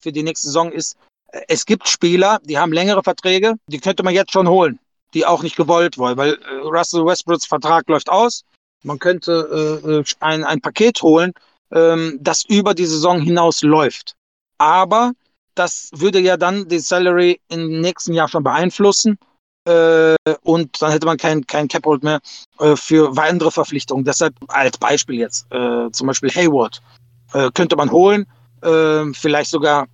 für 0.00 0.12
die 0.12 0.22
nächste 0.22 0.48
Saison 0.48 0.72
ist, 0.72 0.96
es 1.48 1.64
gibt 1.64 1.88
Spieler, 1.88 2.40
die 2.44 2.58
haben 2.58 2.72
längere 2.72 3.02
Verträge, 3.02 3.54
die 3.66 3.78
könnte 3.78 4.02
man 4.02 4.14
jetzt 4.14 4.32
schon 4.32 4.48
holen 4.48 4.78
die 5.14 5.26
auch 5.26 5.42
nicht 5.42 5.56
gewollt 5.56 5.98
wollen, 5.98 6.16
weil 6.16 6.34
äh, 6.34 6.54
Russell 6.62 7.04
Westbrooks 7.04 7.46
Vertrag 7.46 7.88
läuft 7.88 8.08
aus. 8.08 8.44
Man 8.82 8.98
könnte 8.98 9.80
äh, 9.84 9.90
äh, 9.90 10.04
ein, 10.20 10.44
ein 10.44 10.60
Paket 10.60 11.02
holen, 11.02 11.32
ähm, 11.72 12.18
das 12.20 12.44
über 12.44 12.74
die 12.74 12.86
Saison 12.86 13.20
hinaus 13.20 13.62
läuft. 13.62 14.14
Aber 14.58 15.12
das 15.54 15.90
würde 15.92 16.20
ja 16.20 16.36
dann 16.36 16.68
die 16.68 16.78
Salary 16.78 17.40
im 17.48 17.80
nächsten 17.80 18.14
Jahr 18.14 18.28
schon 18.28 18.44
beeinflussen. 18.44 19.18
Äh, 19.70 20.34
und 20.42 20.82
dann 20.82 20.92
hätte 20.92 21.06
man 21.06 21.16
kein, 21.16 21.46
kein 21.46 21.68
Cap-Hold 21.68 22.02
mehr 22.02 22.20
äh, 22.58 22.76
für 22.76 23.16
weitere 23.16 23.50
Verpflichtungen. 23.50 24.04
Deshalb 24.04 24.34
als 24.48 24.78
Beispiel 24.78 25.16
jetzt, 25.16 25.46
äh, 25.52 25.90
zum 25.92 26.06
Beispiel 26.06 26.30
Hayward, 26.30 26.80
äh, 27.32 27.50
könnte 27.54 27.76
man 27.76 27.90
holen, 27.90 28.26
äh, 28.62 29.04
vielleicht 29.12 29.50
sogar 29.50 29.86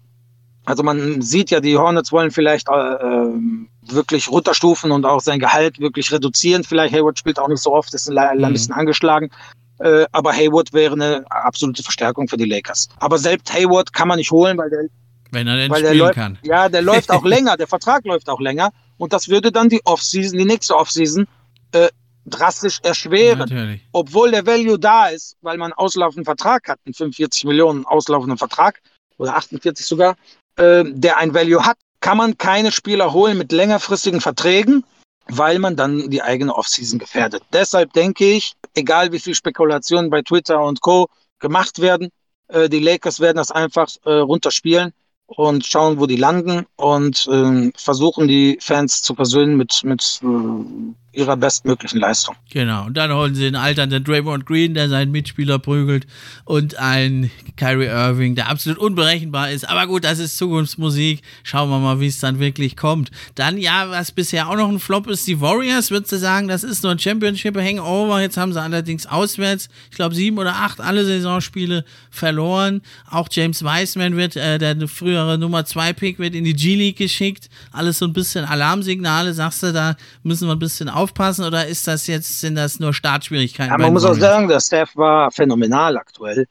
also 0.66 0.82
man 0.82 1.22
sieht 1.22 1.50
ja, 1.52 1.60
die 1.60 1.78
Hornets 1.78 2.10
wollen 2.10 2.32
vielleicht 2.32 2.68
äh, 2.68 2.72
ähm, 2.72 3.68
wirklich 3.82 4.28
runterstufen 4.28 4.90
und 4.90 5.06
auch 5.06 5.20
sein 5.20 5.38
Gehalt 5.38 5.78
wirklich 5.78 6.10
reduzieren. 6.10 6.64
Vielleicht 6.64 6.92
Hayward 6.92 7.18
spielt 7.18 7.38
auch 7.38 7.46
nicht 7.46 7.62
so 7.62 7.72
oft, 7.72 7.94
ist 7.94 8.10
ein, 8.10 8.38
mhm. 8.38 8.52
bisschen 8.52 8.74
angeschlagen. 8.74 9.30
Äh, 9.78 10.06
aber 10.10 10.32
Hayward 10.32 10.72
wäre 10.72 10.94
eine 10.94 11.24
absolute 11.30 11.84
Verstärkung 11.84 12.26
für 12.26 12.36
die 12.36 12.46
Lakers. 12.46 12.88
Aber 12.98 13.16
selbst 13.16 13.52
Hayward 13.54 13.92
kann 13.92 14.08
man 14.08 14.18
nicht 14.18 14.32
holen, 14.32 14.58
weil 14.58 14.70
der, 14.70 14.86
wenn 15.30 15.46
er 15.46 15.56
denn 15.56 15.70
weil 15.70 15.84
spielen 15.84 15.98
läuft, 15.98 16.14
kann. 16.14 16.38
Ja, 16.42 16.68
der 16.68 16.82
läuft 16.82 17.12
auch 17.12 17.24
länger, 17.36 17.56
der 17.56 17.68
Vertrag 17.68 18.04
läuft 18.04 18.28
auch 18.28 18.40
länger. 18.40 18.72
Und 18.98 19.12
das 19.12 19.28
würde 19.28 19.52
dann 19.52 19.68
die 19.68 19.80
Offseason, 19.84 20.38
die 20.38 20.44
nächste 20.44 20.76
Offseason, 20.76 21.26
äh, 21.72 21.88
drastisch 22.24 22.80
erschweren. 22.82 23.38
Natürlich. 23.38 23.82
Obwohl 23.92 24.30
der 24.30 24.46
Value 24.46 24.78
da 24.78 25.08
ist, 25.08 25.36
weil 25.42 25.58
man 25.58 25.72
einen 25.72 25.78
auslaufenden 25.78 26.24
Vertrag 26.24 26.68
hat, 26.68 26.78
einen 26.84 26.94
45 26.94 27.44
Millionen 27.44 27.86
auslaufenden 27.86 28.38
Vertrag 28.38 28.80
oder 29.18 29.36
48 29.36 29.86
sogar, 29.86 30.16
äh, 30.56 30.84
der 30.86 31.18
ein 31.18 31.34
Value 31.34 31.64
hat, 31.64 31.78
kann 32.00 32.18
man 32.18 32.36
keine 32.38 32.72
Spieler 32.72 33.12
holen 33.12 33.38
mit 33.38 33.52
längerfristigen 33.52 34.20
Verträgen, 34.20 34.84
weil 35.28 35.58
man 35.58 35.76
dann 35.76 36.10
die 36.10 36.22
eigene 36.22 36.54
Offseason 36.54 36.98
gefährdet. 36.98 37.42
Deshalb 37.52 37.92
denke 37.92 38.24
ich, 38.24 38.52
egal 38.74 39.12
wie 39.12 39.18
viel 39.18 39.34
Spekulationen 39.34 40.10
bei 40.10 40.22
Twitter 40.22 40.62
und 40.62 40.80
Co. 40.80 41.08
gemacht 41.38 41.80
werden, 41.80 42.10
äh, 42.48 42.68
die 42.68 42.80
Lakers 42.80 43.20
werden 43.20 43.38
das 43.38 43.50
einfach 43.50 43.88
äh, 44.04 44.10
runterspielen 44.10 44.92
und 45.26 45.66
schauen, 45.66 45.98
wo 45.98 46.06
die 46.06 46.16
landen 46.16 46.66
und 46.76 47.26
äh, 47.30 47.70
versuchen 47.76 48.28
die 48.28 48.58
Fans 48.60 49.02
zu 49.02 49.14
versöhnen 49.14 49.56
mit, 49.56 49.82
mit 49.84 50.20
äh, 50.22 51.05
ihrer 51.16 51.36
bestmöglichen 51.36 52.00
Leistung. 52.00 52.36
Genau, 52.50 52.86
und 52.86 52.96
dann 52.96 53.12
holen 53.12 53.34
sie 53.34 53.42
den 53.42 53.56
alternden 53.56 54.04
Draymond 54.04 54.46
Green, 54.46 54.74
der 54.74 54.88
seinen 54.88 55.10
Mitspieler 55.10 55.58
prügelt, 55.58 56.06
und 56.44 56.78
einen 56.78 57.30
Kyrie 57.56 57.86
Irving, 57.86 58.34
der 58.34 58.48
absolut 58.48 58.78
unberechenbar 58.78 59.50
ist. 59.50 59.68
Aber 59.68 59.86
gut, 59.86 60.04
das 60.04 60.18
ist 60.18 60.36
Zukunftsmusik. 60.36 61.22
Schauen 61.42 61.70
wir 61.70 61.78
mal, 61.78 62.00
wie 62.00 62.06
es 62.06 62.20
dann 62.20 62.38
wirklich 62.38 62.76
kommt. 62.76 63.10
Dann, 63.34 63.58
ja, 63.58 63.90
was 63.90 64.12
bisher 64.12 64.48
auch 64.48 64.56
noch 64.56 64.68
ein 64.68 64.78
Flop 64.78 65.06
ist, 65.08 65.26
die 65.26 65.40
Warriors, 65.40 65.90
würdest 65.90 66.12
du 66.12 66.18
sagen, 66.18 66.48
das 66.48 66.64
ist 66.64 66.82
nur 66.82 66.92
ein 66.92 66.98
Championship-Hangover. 66.98 68.20
Jetzt 68.20 68.36
haben 68.36 68.52
sie 68.52 68.60
allerdings 68.60 69.06
auswärts, 69.06 69.68
ich 69.90 69.96
glaube, 69.96 70.14
sieben 70.14 70.38
oder 70.38 70.54
acht 70.56 70.80
alle 70.80 71.04
Saisonspiele 71.04 71.84
verloren. 72.10 72.82
Auch 73.10 73.28
James 73.30 73.62
Wiseman 73.62 74.16
wird, 74.16 74.36
äh, 74.36 74.58
der 74.58 74.76
frühere 74.88 75.38
Nummer 75.38 75.60
2-Pick, 75.60 76.18
wird 76.18 76.34
in 76.34 76.44
die 76.44 76.54
G-League 76.54 76.98
geschickt. 76.98 77.48
Alles 77.72 77.98
so 77.98 78.04
ein 78.06 78.12
bisschen 78.12 78.44
Alarmsignale. 78.44 79.32
Sagst 79.32 79.62
du, 79.62 79.72
da 79.72 79.96
müssen 80.22 80.46
wir 80.48 80.54
ein 80.54 80.58
bisschen 80.58 80.88
auf 80.88 81.05
aufpassen 81.06 81.44
oder 81.44 81.66
ist 81.66 81.86
das 81.86 82.06
jetzt, 82.06 82.40
sind 82.40 82.56
das 82.56 82.80
nur 82.80 82.92
Startschwierigkeiten? 82.92 83.70
Ja, 83.70 83.78
man 83.78 83.92
muss 83.92 84.04
auch 84.04 84.14
sagen, 84.14 84.48
der 84.48 84.60
Staff 84.60 84.96
war 84.96 85.30
phänomenal 85.30 85.96
aktuell. 85.96 86.46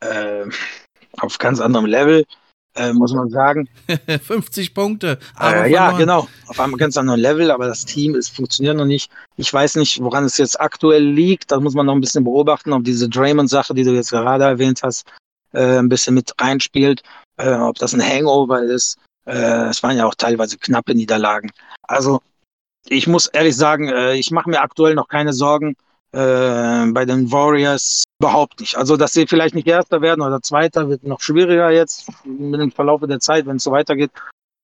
Äh, 0.00 0.46
auf 1.20 1.38
ganz 1.38 1.60
anderem 1.60 1.86
Level, 1.86 2.24
äh, 2.74 2.92
muss 2.92 3.12
man 3.12 3.28
sagen. 3.28 3.68
50 4.22 4.72
Punkte. 4.72 5.18
Äh, 5.40 5.70
ja, 5.70 5.92
genau. 5.92 6.28
Auf 6.46 6.58
einem 6.60 6.76
ganz 6.76 6.96
anderen 6.96 7.20
Level, 7.20 7.50
aber 7.50 7.66
das 7.66 7.84
Team 7.84 8.14
ist, 8.14 8.34
funktioniert 8.34 8.76
noch 8.76 8.86
nicht. 8.86 9.10
Ich 9.36 9.52
weiß 9.52 9.76
nicht, 9.76 10.02
woran 10.02 10.24
es 10.24 10.38
jetzt 10.38 10.58
aktuell 10.60 11.04
liegt. 11.04 11.50
Da 11.50 11.60
muss 11.60 11.74
man 11.74 11.86
noch 11.86 11.94
ein 11.94 12.00
bisschen 12.00 12.24
beobachten, 12.24 12.72
ob 12.72 12.84
diese 12.84 13.08
Draymond-Sache, 13.08 13.74
die 13.74 13.84
du 13.84 13.92
jetzt 13.92 14.10
gerade 14.10 14.44
erwähnt 14.44 14.80
hast, 14.82 15.06
äh, 15.52 15.78
ein 15.78 15.88
bisschen 15.88 16.14
mit 16.14 16.32
reinspielt. 16.40 17.02
Äh, 17.36 17.54
ob 17.54 17.76
das 17.78 17.92
ein 17.92 18.02
Hangover 18.02 18.62
ist. 18.62 18.96
Äh, 19.26 19.68
es 19.68 19.82
waren 19.82 19.96
ja 19.96 20.06
auch 20.06 20.14
teilweise 20.14 20.56
knappe 20.56 20.94
Niederlagen. 20.94 21.50
Also 21.82 22.20
ich 22.90 23.06
muss 23.06 23.26
ehrlich 23.26 23.56
sagen, 23.56 23.88
äh, 23.88 24.14
ich 24.14 24.30
mache 24.30 24.50
mir 24.50 24.60
aktuell 24.62 24.94
noch 24.94 25.08
keine 25.08 25.32
Sorgen 25.32 25.76
Äh, 26.12 26.86
bei 26.92 27.04
den 27.04 27.30
Warriors 27.30 28.04
überhaupt 28.18 28.60
nicht. 28.60 28.76
Also, 28.76 28.96
dass 28.96 29.12
sie 29.12 29.26
vielleicht 29.26 29.54
nicht 29.54 29.66
Erster 29.68 30.00
werden 30.00 30.22
oder 30.22 30.40
Zweiter, 30.40 30.88
wird 30.88 31.04
noch 31.04 31.20
schwieriger 31.20 31.70
jetzt 31.70 32.08
mit 32.24 32.60
dem 32.60 32.72
Verlauf 32.72 33.02
der 33.06 33.20
Zeit, 33.20 33.46
wenn 33.46 33.56
es 33.56 33.64
so 33.64 33.72
weitergeht. 33.72 34.10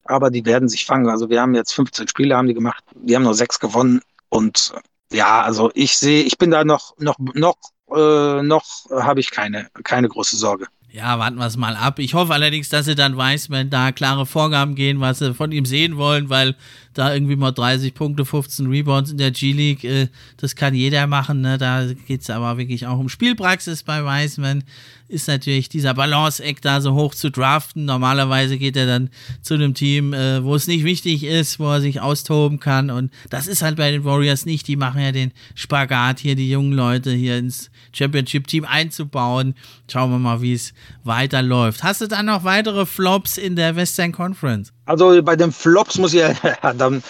Aber 0.04 0.30
die 0.30 0.44
werden 0.46 0.68
sich 0.70 0.86
fangen. 0.86 1.08
Also, 1.08 1.28
wir 1.30 1.40
haben 1.42 1.54
jetzt 1.54 1.72
15 1.74 2.08
Spiele 2.08 2.36
haben 2.36 2.48
die 2.48 2.54
gemacht. 2.54 2.82
Die 2.94 3.14
haben 3.14 3.24
nur 3.24 3.34
sechs 3.34 3.60
gewonnen. 3.60 4.00
Und 4.30 4.72
ja, 5.12 5.42
also 5.42 5.70
ich 5.74 5.98
sehe, 5.98 6.24
ich 6.24 6.38
bin 6.38 6.50
da 6.50 6.64
noch, 6.64 6.96
noch, 6.98 7.18
noch, 7.18 7.56
äh, 7.94 8.42
noch 8.42 8.64
habe 8.90 9.20
ich 9.20 9.30
keine, 9.30 9.68
keine 9.84 10.08
große 10.08 10.36
Sorge. 10.36 10.66
Ja, 10.96 11.18
warten 11.18 11.38
wir 11.38 11.46
es 11.46 11.56
mal 11.56 11.74
ab. 11.74 11.98
Ich 11.98 12.14
hoffe 12.14 12.32
allerdings, 12.34 12.68
dass 12.68 12.86
sie 12.86 12.94
dann 12.94 13.16
weiß, 13.16 13.50
wenn 13.50 13.68
da 13.68 13.90
klare 13.90 14.26
Vorgaben 14.26 14.76
gehen, 14.76 15.00
was 15.00 15.18
sie 15.18 15.34
von 15.34 15.50
ihm 15.50 15.64
sehen 15.64 15.96
wollen, 15.96 16.30
weil 16.30 16.54
da 16.92 17.12
irgendwie 17.12 17.34
mal 17.34 17.50
30 17.50 17.94
Punkte, 17.94 18.24
15 18.24 18.68
Rebounds 18.68 19.10
in 19.10 19.18
der 19.18 19.32
G-League, 19.32 19.82
äh, 19.82 20.06
das 20.36 20.54
kann 20.54 20.72
jeder 20.72 21.08
machen. 21.08 21.40
Ne? 21.40 21.58
Da 21.58 21.84
geht 22.06 22.20
es 22.20 22.30
aber 22.30 22.58
wirklich 22.58 22.86
auch 22.86 22.96
um 22.96 23.08
Spielpraxis 23.08 23.82
bei 23.82 24.04
Wiseman 24.04 24.62
ist 25.08 25.28
natürlich 25.28 25.68
dieser 25.68 25.94
Balanceeck 25.94 26.60
da 26.62 26.80
so 26.80 26.94
hoch 26.94 27.14
zu 27.14 27.30
draften. 27.30 27.84
Normalerweise 27.84 28.58
geht 28.58 28.76
er 28.76 28.86
dann 28.86 29.10
zu 29.42 29.54
einem 29.54 29.74
Team, 29.74 30.12
äh, 30.12 30.42
wo 30.42 30.54
es 30.54 30.66
nicht 30.66 30.84
wichtig 30.84 31.24
ist, 31.24 31.60
wo 31.60 31.70
er 31.70 31.80
sich 31.80 32.00
austoben 32.00 32.58
kann. 32.60 32.90
Und 32.90 33.12
das 33.30 33.46
ist 33.46 33.62
halt 33.62 33.76
bei 33.76 33.90
den 33.90 34.04
Warriors 34.04 34.46
nicht. 34.46 34.66
Die 34.66 34.76
machen 34.76 35.00
ja 35.00 35.12
den 35.12 35.32
Spagat 35.54 36.18
hier, 36.20 36.36
die 36.36 36.48
jungen 36.48 36.72
Leute 36.72 37.10
hier 37.10 37.36
ins 37.36 37.70
Championship-Team 37.92 38.64
einzubauen. 38.64 39.54
Schauen 39.90 40.10
wir 40.10 40.18
mal, 40.18 40.40
wie 40.40 40.54
es 40.54 40.72
weiterläuft. 41.04 41.82
Hast 41.82 42.00
du 42.00 42.08
dann 42.08 42.26
noch 42.26 42.44
weitere 42.44 42.86
Flops 42.86 43.36
in 43.38 43.56
der 43.56 43.76
Western 43.76 44.12
Conference? 44.12 44.72
Also 44.86 45.22
bei 45.22 45.36
den 45.36 45.52
Flops 45.52 45.98
muss 45.98 46.14
ich 46.14 46.20
ja, 46.62 46.72
dann 46.72 47.02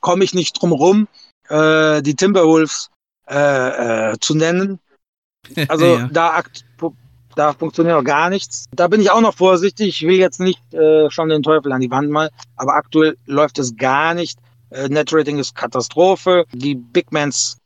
komme 0.00 0.24
ich 0.24 0.34
nicht 0.34 0.60
drum 0.60 0.72
rum, 0.72 1.08
äh, 1.48 2.02
die 2.02 2.14
Timberwolves 2.14 2.90
äh, 3.28 4.12
äh, 4.12 4.18
zu 4.20 4.34
nennen. 4.34 4.78
Also 5.68 5.96
ja. 5.96 6.08
da 6.12 6.42
da 7.34 7.52
funktioniert 7.52 7.96
noch 7.96 8.04
gar 8.04 8.30
nichts. 8.30 8.66
Da 8.74 8.88
bin 8.88 9.00
ich 9.00 9.10
auch 9.10 9.20
noch 9.20 9.34
vorsichtig. 9.34 9.88
Ich 9.88 10.02
will 10.02 10.16
jetzt 10.16 10.40
nicht 10.40 10.60
äh, 10.74 11.10
schon 11.10 11.28
den 11.28 11.42
Teufel 11.42 11.72
an 11.72 11.80
die 11.80 11.90
Wand 11.90 12.10
mal, 12.10 12.30
aber 12.56 12.74
aktuell 12.74 13.16
läuft 13.26 13.58
es 13.58 13.76
gar 13.76 14.14
nicht. 14.14 14.38
Äh, 14.70 14.88
Netrating 14.88 15.38
ist 15.38 15.54
Katastrophe. 15.54 16.44
Die 16.52 16.74
Big 16.74 17.12
Mans 17.12 17.58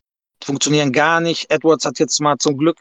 funktionieren 0.42 0.92
gar 0.92 1.20
nicht. 1.20 1.50
Edwards 1.50 1.84
hat 1.84 1.98
jetzt 1.98 2.20
mal 2.20 2.36
zum 2.38 2.56
Glück 2.56 2.78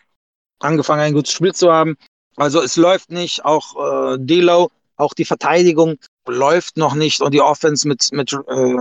angefangen, 0.59 1.01
ein 1.01 1.13
gutes 1.13 1.31
Spiel 1.31 1.53
zu 1.53 1.71
haben. 1.71 1.95
Also 2.35 2.61
es 2.61 2.75
läuft 2.75 3.11
nicht. 3.11 3.45
Auch 3.45 4.13
äh, 4.13 4.17
Delo, 4.19 4.71
auch 4.97 5.13
die 5.13 5.25
Verteidigung 5.25 5.97
läuft 6.27 6.77
noch 6.77 6.95
nicht 6.95 7.21
und 7.21 7.33
die 7.33 7.41
Offense 7.41 7.87
mit 7.87 8.11
mit 8.11 8.33
äh, 8.33 8.75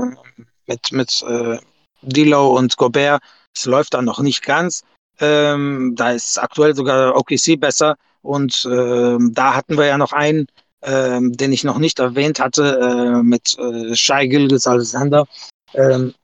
mit 0.67 0.93
mit 0.93 1.25
äh, 1.29 1.59
Delo 2.03 2.57
und 2.57 2.77
Gobert, 2.77 3.23
es 3.55 3.65
läuft 3.67 3.95
dann 3.95 4.05
noch 4.05 4.21
nicht 4.21 4.43
ganz. 4.43 4.83
Ähm, 5.21 5.95
da 5.97 6.13
ist 6.13 6.39
aktuell 6.39 6.75
sogar 6.75 7.17
OKC 7.17 7.59
besser. 7.59 7.97
Und 8.23 8.67
ähm, 8.71 9.33
da 9.35 9.55
hatten 9.55 9.77
wir 9.77 9.87
ja 9.87 9.99
noch 9.99 10.13
einen, 10.13 10.47
ähm, 10.83 11.37
den 11.37 11.53
ich 11.53 11.65
noch 11.65 11.79
nicht 11.79 11.99
erwähnt 11.99 12.41
hatte, 12.41 12.79
äh, 12.81 13.23
mit 13.23 13.57
äh, 13.59 13.95
Shai 13.95 14.27
Gilgis 14.27 14.67
Alexander, 14.67 15.27
ähm, 15.75 16.15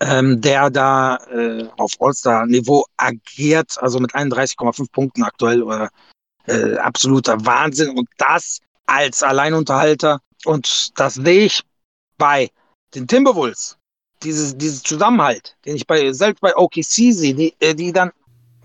ähm, 0.00 0.40
der 0.40 0.70
da 0.70 1.16
äh, 1.30 1.68
auf 1.76 1.92
All-Star-Niveau 2.00 2.84
agiert, 2.96 3.76
also 3.80 3.98
mit 4.00 4.14
31,5 4.14 4.90
Punkten 4.90 5.22
aktuell, 5.22 5.62
oder 5.62 5.90
äh, 6.46 6.76
absoluter 6.76 7.44
Wahnsinn. 7.44 7.90
Und 7.90 8.08
das 8.16 8.60
als 8.86 9.22
Alleinunterhalter. 9.22 10.20
Und 10.44 10.98
das 10.98 11.14
sehe 11.14 11.46
ich 11.46 11.62
bei 12.18 12.50
den 12.94 13.06
Timberwolves 13.06 13.76
dieses, 14.24 14.56
dieses 14.56 14.82
Zusammenhalt, 14.82 15.56
den 15.64 15.76
ich 15.76 15.86
bei, 15.86 16.12
selbst 16.12 16.40
bei 16.40 16.56
OKC 16.56 17.12
sehe, 17.12 17.34
die, 17.34 17.54
äh, 17.60 17.74
die 17.74 17.92
dann 17.92 18.12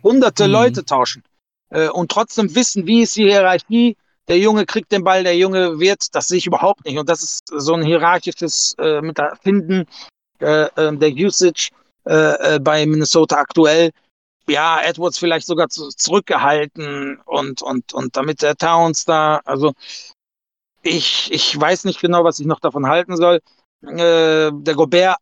hunderte 0.03 0.45
mhm. 0.47 0.53
Leute 0.53 0.86
tauschen 0.86 1.24
äh, 1.70 1.89
und 1.89 2.12
trotzdem 2.12 2.53
wissen, 2.55 2.88
wie 2.88 3.01
ist 3.01 3.16
die 3.16 3.26
Hierarchie, 3.26 3.97
der 4.28 4.39
Junge 4.39 4.66
kriegt 4.66 4.91
den 4.91 5.03
Ball, 5.03 5.24
der 5.24 5.38
Junge 5.38 5.80
wird, 5.80 6.14
das 6.14 6.28
sehe 6.28 6.38
ich 6.38 6.47
überhaupt 6.47 6.86
nicht. 6.86 6.97
Und 6.97 7.08
das 7.08 7.24
ist 7.24 7.43
so 7.47 7.74
ein 7.74 7.84
hierarchisches 7.84 8.76
äh, 8.78 9.01
Finden 9.41 9.86
äh, 10.39 10.64
äh, 10.64 10.97
der 10.97 11.12
Usage 11.14 11.70
äh, 12.05 12.55
äh, 12.55 12.60
bei 12.60 12.86
Minnesota 12.86 13.38
aktuell. 13.38 13.91
Ja, 14.49 14.82
Edwards 14.82 15.18
vielleicht 15.18 15.47
sogar 15.47 15.70
zu, 15.70 15.89
zurückgehalten 15.89 17.20
und, 17.26 17.62
und, 17.62 17.93
und 17.93 18.16
damit 18.16 18.41
der 18.41 18.55
Towns 18.55 19.05
da, 19.05 19.41
also 19.43 19.74
ich, 20.84 21.30
ich 21.32 21.60
weiß 21.60 21.84
nicht 21.84 21.99
genau, 21.99 22.24
was 22.24 22.39
ich 22.39 22.45
noch 22.45 22.60
davon 22.60 22.88
halten 22.88 23.18
soll. 23.18 23.41
Äh, 23.82 24.51
der 24.53 24.76
Gobert 24.76 25.18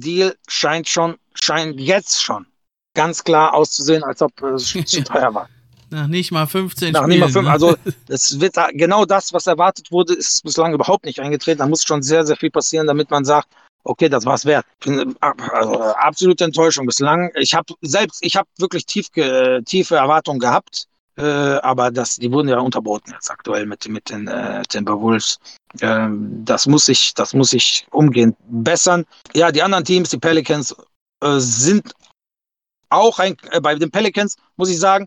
Deal 0.00 0.34
scheint 0.48 0.88
schon, 0.88 1.16
scheint 1.34 1.80
jetzt 1.80 2.22
schon 2.22 2.46
ganz 2.94 3.24
klar 3.24 3.54
auszusehen, 3.54 4.02
als 4.04 4.22
ob 4.22 4.40
es 4.42 4.72
zu 4.86 5.04
teuer 5.04 5.34
war. 5.34 5.48
Nach 5.90 6.06
nicht 6.06 6.32
mal 6.32 6.46
15 6.46 6.92
Nach 6.92 7.02
Spielen. 7.02 7.20
Nicht 7.20 7.20
mal 7.20 7.32
fünf? 7.32 7.48
Also 7.48 7.76
es 8.08 8.40
wird 8.40 8.56
genau 8.72 9.04
das, 9.04 9.32
was 9.32 9.46
erwartet 9.46 9.92
wurde, 9.92 10.14
ist 10.14 10.42
bislang 10.42 10.72
überhaupt 10.72 11.04
nicht 11.04 11.20
eingetreten. 11.20 11.58
Da 11.58 11.66
muss 11.66 11.84
schon 11.84 12.02
sehr, 12.02 12.26
sehr 12.26 12.36
viel 12.36 12.50
passieren, 12.50 12.86
damit 12.86 13.10
man 13.10 13.24
sagt, 13.24 13.48
okay, 13.84 14.08
das 14.08 14.24
war's 14.24 14.44
wert. 14.44 14.66
Also, 15.20 15.80
absolute 15.80 16.44
Enttäuschung 16.44 16.86
bislang. 16.86 17.30
Ich 17.36 17.54
habe 17.54 17.74
selbst, 17.82 18.24
ich 18.24 18.34
habe 18.36 18.48
wirklich 18.58 18.86
tief, 18.86 19.08
tiefe 19.66 19.96
Erwartungen 19.96 20.40
gehabt, 20.40 20.86
äh, 20.86 20.93
aber 21.22 21.90
das, 21.90 22.16
die 22.16 22.30
wurden 22.32 22.48
ja 22.48 22.58
unterboten 22.58 23.12
jetzt 23.12 23.30
aktuell 23.30 23.66
mit, 23.66 23.88
mit 23.88 24.10
den 24.10 24.26
äh, 24.26 24.62
Timberwolves. 24.62 25.38
Ähm, 25.80 26.44
das 26.44 26.66
muss 26.66 26.88
ich, 26.88 27.14
das 27.14 27.34
muss 27.34 27.52
ich 27.52 27.86
umgehend 27.90 28.36
bessern. 28.48 29.04
Ja, 29.34 29.52
die 29.52 29.62
anderen 29.62 29.84
Teams, 29.84 30.10
die 30.10 30.18
Pelicans, 30.18 30.74
äh, 31.22 31.38
sind 31.38 31.92
auch 32.90 33.18
ein, 33.18 33.36
äh, 33.50 33.60
bei 33.60 33.74
den 33.74 33.90
Pelicans 33.90 34.36
muss 34.56 34.70
ich 34.70 34.78
sagen, 34.78 35.06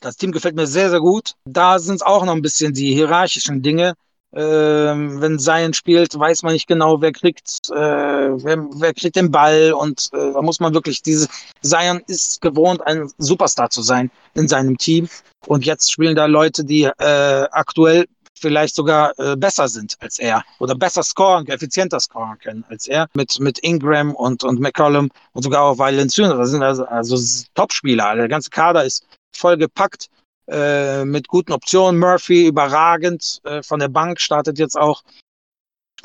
das 0.00 0.16
Team 0.16 0.32
gefällt 0.32 0.54
mir 0.54 0.66
sehr, 0.66 0.90
sehr 0.90 1.00
gut. 1.00 1.34
Da 1.44 1.78
sind 1.78 1.96
es 1.96 2.02
auch 2.02 2.24
noch 2.24 2.34
ein 2.34 2.42
bisschen 2.42 2.72
die 2.72 2.94
hierarchischen 2.94 3.62
Dinge. 3.62 3.94
Ähm, 4.34 5.22
wenn 5.22 5.38
Zion 5.38 5.72
spielt, 5.72 6.18
weiß 6.18 6.42
man 6.42 6.52
nicht 6.52 6.66
genau, 6.66 7.00
wer 7.00 7.12
kriegt, 7.12 7.70
äh, 7.70 7.74
wer, 7.74 8.58
wer, 8.74 8.92
kriegt 8.92 9.16
den 9.16 9.30
Ball 9.30 9.72
und 9.72 10.10
äh, 10.12 10.32
da 10.34 10.42
muss 10.42 10.60
man 10.60 10.74
wirklich 10.74 11.00
diese 11.00 11.28
Zion 11.62 12.02
ist 12.08 12.42
gewohnt, 12.42 12.86
ein 12.86 13.10
Superstar 13.16 13.70
zu 13.70 13.80
sein 13.80 14.10
in 14.34 14.46
seinem 14.46 14.76
Team 14.76 15.08
und 15.46 15.64
jetzt 15.64 15.90
spielen 15.90 16.14
da 16.14 16.26
Leute, 16.26 16.62
die 16.64 16.82
äh, 16.84 17.48
aktuell 17.52 18.06
vielleicht 18.34 18.74
sogar 18.74 19.18
äh, 19.18 19.34
besser 19.34 19.66
sind 19.66 19.96
als 20.00 20.18
er 20.18 20.44
oder 20.58 20.74
besser 20.74 21.02
scoren, 21.02 21.46
effizienter 21.48 21.98
scoren 21.98 22.38
können 22.38 22.64
als 22.68 22.86
er 22.86 23.08
mit, 23.14 23.40
mit 23.40 23.58
Ingram 23.60 24.14
und, 24.14 24.44
und 24.44 24.60
McCollum 24.60 25.10
und 25.32 25.42
sogar 25.42 25.62
auch 25.62 25.78
Valenciunas. 25.78 26.36
Das 26.36 26.50
sind 26.50 26.62
also, 26.62 26.84
also 26.84 27.16
Top-Spieler. 27.54 28.14
Der 28.14 28.28
ganze 28.28 28.50
Kader 28.50 28.84
ist 28.84 29.06
voll 29.32 29.56
gepackt 29.56 30.10
äh, 30.48 31.04
mit 31.04 31.28
guten 31.28 31.52
Optionen. 31.52 32.00
Murphy 32.00 32.46
überragend 32.46 33.40
äh, 33.44 33.62
von 33.62 33.80
der 33.80 33.88
Bank 33.88 34.20
startet 34.20 34.58
jetzt 34.58 34.76
auch 34.76 35.02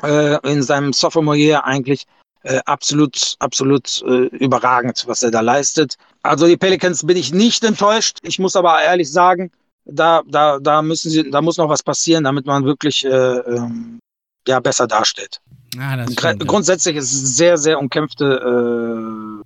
äh, 0.02 0.38
in 0.50 0.62
seinem 0.62 0.92
Sophomore 0.92 1.36
Year 1.36 1.64
eigentlich 1.64 2.04
äh, 2.42 2.60
absolut, 2.66 3.36
absolut 3.38 4.02
äh, 4.02 4.26
überragend, 4.36 5.04
was 5.06 5.22
er 5.22 5.30
da 5.30 5.40
leistet. 5.40 5.96
Also 6.22 6.46
die 6.46 6.58
Pelicans 6.58 7.06
bin 7.06 7.16
ich 7.16 7.32
nicht 7.32 7.64
enttäuscht. 7.64 8.18
Ich 8.22 8.38
muss 8.38 8.54
aber 8.54 8.82
ehrlich 8.82 9.10
sagen, 9.10 9.50
da, 9.86 10.22
da, 10.26 10.58
da 10.58 10.82
müssen 10.82 11.10
sie, 11.10 11.30
da 11.30 11.40
muss 11.40 11.56
noch 11.56 11.68
was 11.68 11.82
passieren, 11.82 12.24
damit 12.24 12.44
man 12.46 12.64
wirklich 12.64 13.04
äh, 13.04 13.08
ähm, 13.08 13.98
ja, 14.46 14.60
besser 14.60 14.86
dasteht. 14.86 15.40
Ah, 15.78 15.96
das 15.96 16.12
stimmt, 16.12 16.46
Grundsätzlich 16.46 16.96
ist 16.96 17.12
es 17.12 17.18
eine 17.20 17.28
sehr, 17.28 17.58
sehr 17.58 17.78
umkämpfte 17.78 19.42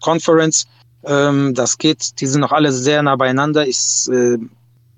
Conference. 0.00 0.66
Ähm, 1.04 1.54
das 1.54 1.78
geht, 1.78 2.20
die 2.20 2.26
sind 2.26 2.40
noch 2.40 2.52
alle 2.52 2.72
sehr 2.72 3.02
nah 3.02 3.16
beieinander. 3.16 3.66
Ich, 3.66 4.08
äh, 4.10 4.38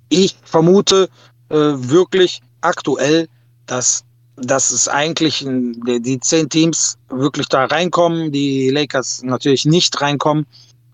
ich 0.09 0.37
vermute 0.45 1.09
äh, 1.51 1.55
wirklich 1.57 2.41
aktuell, 2.61 3.29
dass, 3.67 4.05
dass 4.37 4.71
es 4.71 4.89
eigentlich 4.89 5.45
in, 5.45 5.81
die, 5.85 6.01
die 6.01 6.21
zehn 6.21 6.49
Teams 6.49 6.97
wirklich 7.09 7.49
da 7.49 7.67
reinkommen, 7.67 8.33
die 8.33 8.71
Lakers 8.71 9.23
natürlich 9.23 9.65
nicht 9.65 10.01
reinkommen 10.01 10.47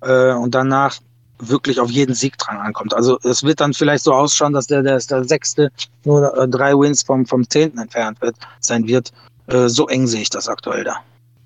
äh, 0.02 0.32
und 0.32 0.54
danach 0.54 0.98
wirklich 1.38 1.78
auf 1.80 1.90
jeden 1.90 2.14
Sieg 2.14 2.38
dran 2.38 2.56
ankommt. 2.56 2.94
Also 2.94 3.18
es 3.22 3.42
wird 3.42 3.60
dann 3.60 3.74
vielleicht 3.74 4.04
so 4.04 4.12
ausschauen, 4.12 4.52
dass 4.52 4.66
der, 4.66 4.82
der, 4.82 4.98
der 4.98 5.24
sechste 5.24 5.70
nur 6.04 6.36
äh, 6.36 6.48
drei 6.48 6.72
Wins 6.72 7.02
vom, 7.02 7.26
vom 7.26 7.48
zehnten 7.48 7.78
entfernt 7.78 8.20
wird, 8.20 8.36
sein 8.60 8.86
wird. 8.86 9.12
Äh, 9.46 9.68
so 9.68 9.86
eng 9.88 10.06
sehe 10.06 10.22
ich 10.22 10.30
das 10.30 10.48
aktuell 10.48 10.84
da. 10.84 10.96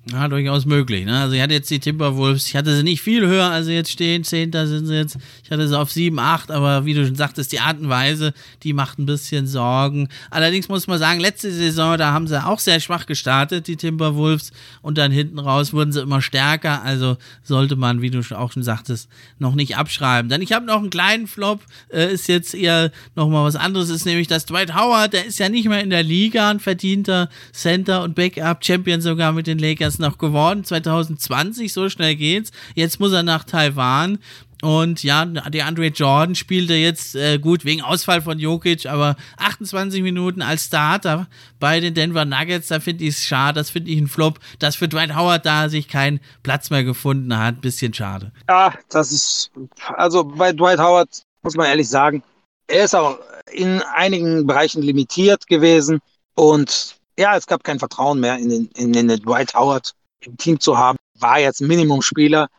Ja, 0.09 0.27
durchaus 0.27 0.65
möglich. 0.65 1.05
Ne? 1.05 1.19
Also 1.19 1.35
ich 1.35 1.41
hatte 1.43 1.53
jetzt 1.53 1.69
die 1.69 1.79
Timberwolves, 1.79 2.47
ich 2.47 2.55
hatte 2.55 2.75
sie 2.75 2.81
nicht 2.81 3.01
viel 3.01 3.27
höher, 3.27 3.51
als 3.51 3.67
sie 3.67 3.73
jetzt 3.73 3.91
stehen. 3.91 4.23
Zehnter 4.23 4.65
sind 4.65 4.87
sie 4.87 4.95
jetzt. 4.95 5.19
Ich 5.43 5.51
hatte 5.51 5.67
sie 5.67 5.77
auf 5.77 5.91
7, 5.91 6.17
8, 6.17 6.49
aber 6.49 6.85
wie 6.85 6.95
du 6.95 7.05
schon 7.05 7.15
sagtest, 7.15 7.51
die 7.51 7.59
Art 7.59 7.79
und 7.79 7.87
Weise, 7.87 8.33
die 8.63 8.73
macht 8.73 8.97
ein 8.97 9.05
bisschen 9.05 9.45
Sorgen. 9.45 10.09
Allerdings 10.31 10.69
muss 10.69 10.87
man 10.87 10.97
sagen, 10.97 11.19
letzte 11.19 11.51
Saison, 11.51 11.99
da 11.99 12.13
haben 12.13 12.25
sie 12.25 12.43
auch 12.43 12.57
sehr 12.57 12.79
schwach 12.79 13.05
gestartet, 13.05 13.67
die 13.67 13.75
Timberwolves. 13.75 14.51
Und 14.81 14.97
dann 14.97 15.11
hinten 15.11 15.37
raus 15.37 15.71
wurden 15.71 15.91
sie 15.91 16.01
immer 16.01 16.23
stärker. 16.23 16.81
Also 16.81 17.17
sollte 17.43 17.75
man, 17.75 18.01
wie 18.01 18.09
du 18.09 18.21
auch 18.35 18.53
schon 18.53 18.63
sagtest, 18.63 19.07
noch 19.37 19.53
nicht 19.53 19.77
abschreiben. 19.77 20.29
Dann 20.29 20.41
ich 20.41 20.51
habe 20.51 20.65
noch 20.65 20.79
einen 20.79 20.89
kleinen 20.89 21.27
Flop, 21.27 21.61
äh, 21.93 22.11
ist 22.11 22.27
jetzt 22.27 22.55
eher 22.55 22.91
nochmal 23.15 23.45
was 23.45 23.55
anderes, 23.55 23.91
ist 23.91 24.05
nämlich 24.05 24.27
das 24.27 24.47
Dwight 24.47 24.73
Howard, 24.73 25.13
der 25.13 25.27
ist 25.27 25.37
ja 25.37 25.47
nicht 25.47 25.69
mehr 25.69 25.83
in 25.83 25.91
der 25.91 26.01
Liga, 26.01 26.49
ein 26.49 26.59
verdienter 26.59 27.29
Center 27.53 28.01
und 28.01 28.15
Backup-Champion 28.15 28.99
sogar 29.01 29.31
mit 29.31 29.45
den 29.45 29.59
Lakers 29.59 29.90
das 29.91 29.99
noch 29.99 30.17
geworden. 30.17 30.63
2020, 30.63 31.71
so 31.73 31.89
schnell 31.89 32.15
geht's. 32.15 32.51
Jetzt 32.75 32.99
muss 32.99 33.11
er 33.11 33.23
nach 33.23 33.43
Taiwan. 33.43 34.19
Und 34.61 35.01
ja, 35.01 35.25
der 35.25 35.65
Andre 35.65 35.87
Jordan 35.87 36.35
spielte 36.35 36.75
jetzt 36.75 37.15
äh, 37.15 37.39
gut 37.39 37.65
wegen 37.65 37.81
Ausfall 37.81 38.21
von 38.21 38.37
Jokic, 38.37 38.85
aber 38.85 39.15
28 39.37 40.03
Minuten 40.03 40.43
als 40.43 40.65
Starter 40.65 41.27
bei 41.59 41.79
den 41.79 41.95
Denver 41.95 42.25
Nuggets, 42.25 42.67
da 42.67 42.79
finde 42.79 43.05
ich 43.05 43.15
es 43.15 43.25
schade, 43.25 43.59
das 43.59 43.71
finde 43.71 43.89
ich 43.89 43.99
ein 43.99 44.07
Flop, 44.07 44.39
dass 44.59 44.75
für 44.75 44.87
Dwight 44.87 45.15
Howard 45.15 45.47
da 45.47 45.67
sich 45.67 45.87
kein 45.87 46.19
Platz 46.43 46.69
mehr 46.69 46.83
gefunden 46.83 47.35
hat. 47.35 47.61
Bisschen 47.61 47.91
schade. 47.91 48.31
Ja, 48.47 48.71
das 48.89 49.11
ist, 49.11 49.51
also 49.95 50.23
bei 50.23 50.53
Dwight 50.53 50.79
Howard 50.79 51.09
muss 51.41 51.55
man 51.55 51.65
ehrlich 51.65 51.89
sagen, 51.89 52.21
er 52.67 52.85
ist 52.85 52.95
auch 52.95 53.17
in 53.51 53.81
einigen 53.95 54.45
Bereichen 54.45 54.83
limitiert 54.83 55.47
gewesen 55.47 56.01
und 56.35 57.00
ja, 57.21 57.37
es 57.37 57.47
gab 57.47 57.63
kein 57.63 57.79
Vertrauen 57.79 58.19
mehr 58.19 58.37
in 58.37 58.49
den, 58.49 58.69
in 58.75 58.93
den 58.93 59.07
Dwight 59.07 59.53
Howard 59.53 59.93
im 60.21 60.37
Team 60.37 60.59
zu 60.59 60.77
haben. 60.77 60.97
War 61.19 61.39
jetzt 61.39 61.61
Minimumspieler 61.61 62.49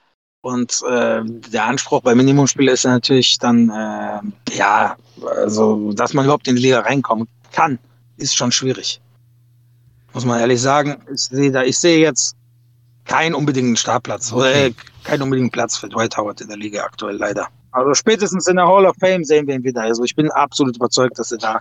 und 0.40 0.82
äh, 0.88 1.20
der 1.24 1.64
Anspruch 1.64 2.02
bei 2.02 2.14
Minimumspieler 2.14 2.72
ist 2.72 2.84
ja 2.84 2.90
natürlich 2.90 3.38
dann, 3.38 3.68
äh, 3.70 4.56
ja, 4.56 4.96
also, 5.24 5.92
dass 5.92 6.14
man 6.14 6.24
überhaupt 6.24 6.48
in 6.48 6.56
die 6.56 6.62
Liga 6.62 6.80
reinkommen 6.80 7.28
kann, 7.52 7.78
ist 8.16 8.36
schon 8.36 8.52
schwierig. 8.52 9.00
Muss 10.14 10.24
man 10.24 10.40
ehrlich 10.40 10.60
sagen. 10.60 11.02
Ich 11.12 11.22
sehe 11.22 11.50
da, 11.50 11.62
ich 11.62 11.78
sehe 11.78 11.98
jetzt 11.98 12.36
keinen 13.04 13.34
unbedingten 13.34 13.76
Startplatz 13.76 14.32
okay. 14.32 14.40
oder 14.40 14.54
äh, 14.54 14.72
keinen 15.04 15.22
unbedingten 15.22 15.50
Platz 15.50 15.76
für 15.76 15.88
Dwight 15.88 16.16
Howard 16.16 16.40
in 16.40 16.48
der 16.48 16.56
Liga 16.56 16.84
aktuell 16.84 17.16
leider. 17.16 17.48
Also 17.72 17.94
spätestens 17.94 18.46
in 18.46 18.56
der 18.56 18.66
Hall 18.66 18.84
of 18.84 18.94
Fame 19.00 19.24
sehen 19.24 19.46
wir 19.46 19.54
ihn 19.54 19.64
wieder. 19.64 19.82
Also 19.82 20.04
ich 20.04 20.14
bin 20.14 20.30
absolut 20.30 20.76
überzeugt, 20.76 21.18
dass 21.18 21.32
er 21.32 21.38
da 21.38 21.60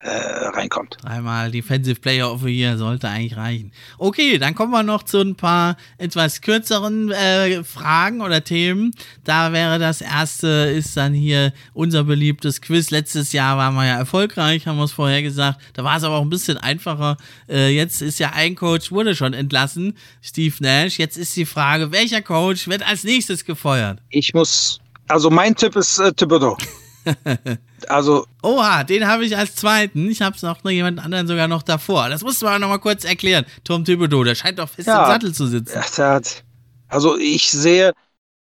äh, 0.00 0.08
reinkommt. 0.10 0.96
Einmal 1.04 1.50
Defensive 1.50 2.00
Player 2.00 2.32
of 2.32 2.40
the 2.42 2.48
Year 2.48 2.78
sollte 2.78 3.08
eigentlich 3.08 3.36
reichen. 3.36 3.70
Okay, 3.98 4.38
dann 4.38 4.54
kommen 4.54 4.72
wir 4.72 4.82
noch 4.82 5.02
zu 5.02 5.20
ein 5.20 5.36
paar 5.36 5.76
etwas 5.98 6.40
kürzeren 6.40 7.10
äh, 7.10 7.62
Fragen 7.64 8.22
oder 8.22 8.42
Themen. 8.42 8.92
Da 9.24 9.52
wäre 9.52 9.78
das 9.78 10.00
erste, 10.00 10.46
ist 10.46 10.96
dann 10.96 11.12
hier 11.12 11.52
unser 11.74 12.04
beliebtes 12.04 12.62
Quiz. 12.62 12.90
Letztes 12.90 13.32
Jahr 13.32 13.58
waren 13.58 13.74
wir 13.74 13.86
ja 13.86 13.98
erfolgreich, 13.98 14.66
haben 14.66 14.78
wir 14.78 14.84
es 14.84 14.92
vorher 14.92 15.22
gesagt. 15.22 15.60
Da 15.74 15.84
war 15.84 15.98
es 15.98 16.04
aber 16.04 16.16
auch 16.16 16.22
ein 16.22 16.30
bisschen 16.30 16.56
einfacher. 16.56 17.18
Äh, 17.46 17.68
jetzt 17.68 18.00
ist 18.00 18.18
ja 18.18 18.30
ein 18.34 18.54
Coach, 18.54 18.90
wurde 18.90 19.14
schon 19.14 19.34
entlassen, 19.34 19.98
Steve 20.22 20.54
Nash. 20.60 20.98
Jetzt 20.98 21.18
ist 21.18 21.36
die 21.36 21.46
Frage, 21.46 21.92
welcher 21.92 22.22
Coach 22.22 22.68
wird 22.68 22.86
als 22.88 23.04
nächstes 23.04 23.44
gefeuert? 23.44 24.00
Ich 24.08 24.32
muss, 24.32 24.80
also 25.08 25.28
mein 25.28 25.54
Tipp 25.54 25.76
ist 25.76 25.98
äh, 25.98 26.10
Thibodeau. 26.10 26.56
also. 27.88 28.26
Oha, 28.42 28.84
den 28.84 29.06
habe 29.06 29.24
ich 29.24 29.36
als 29.36 29.54
zweiten. 29.54 30.10
Ich 30.10 30.20
habe 30.20 30.36
es 30.36 30.42
noch 30.42 30.62
jemand 30.68 30.98
anderen 30.98 31.26
sogar 31.26 31.48
noch 31.48 31.62
davor. 31.62 32.08
Das 32.08 32.22
musst 32.22 32.42
du 32.42 32.46
aber 32.46 32.58
noch 32.58 32.68
mal 32.68 32.78
kurz 32.78 33.04
erklären. 33.04 33.46
Tom 33.64 33.84
Thibodeau, 33.84 34.24
der 34.24 34.34
scheint 34.34 34.58
doch 34.58 34.68
fest 34.68 34.88
ja, 34.88 35.04
im 35.04 35.12
Sattel 35.12 35.32
zu 35.32 35.46
sitzen. 35.46 35.80
Hat, 35.80 36.44
also 36.88 37.16
ich 37.16 37.50
sehe, 37.50 37.92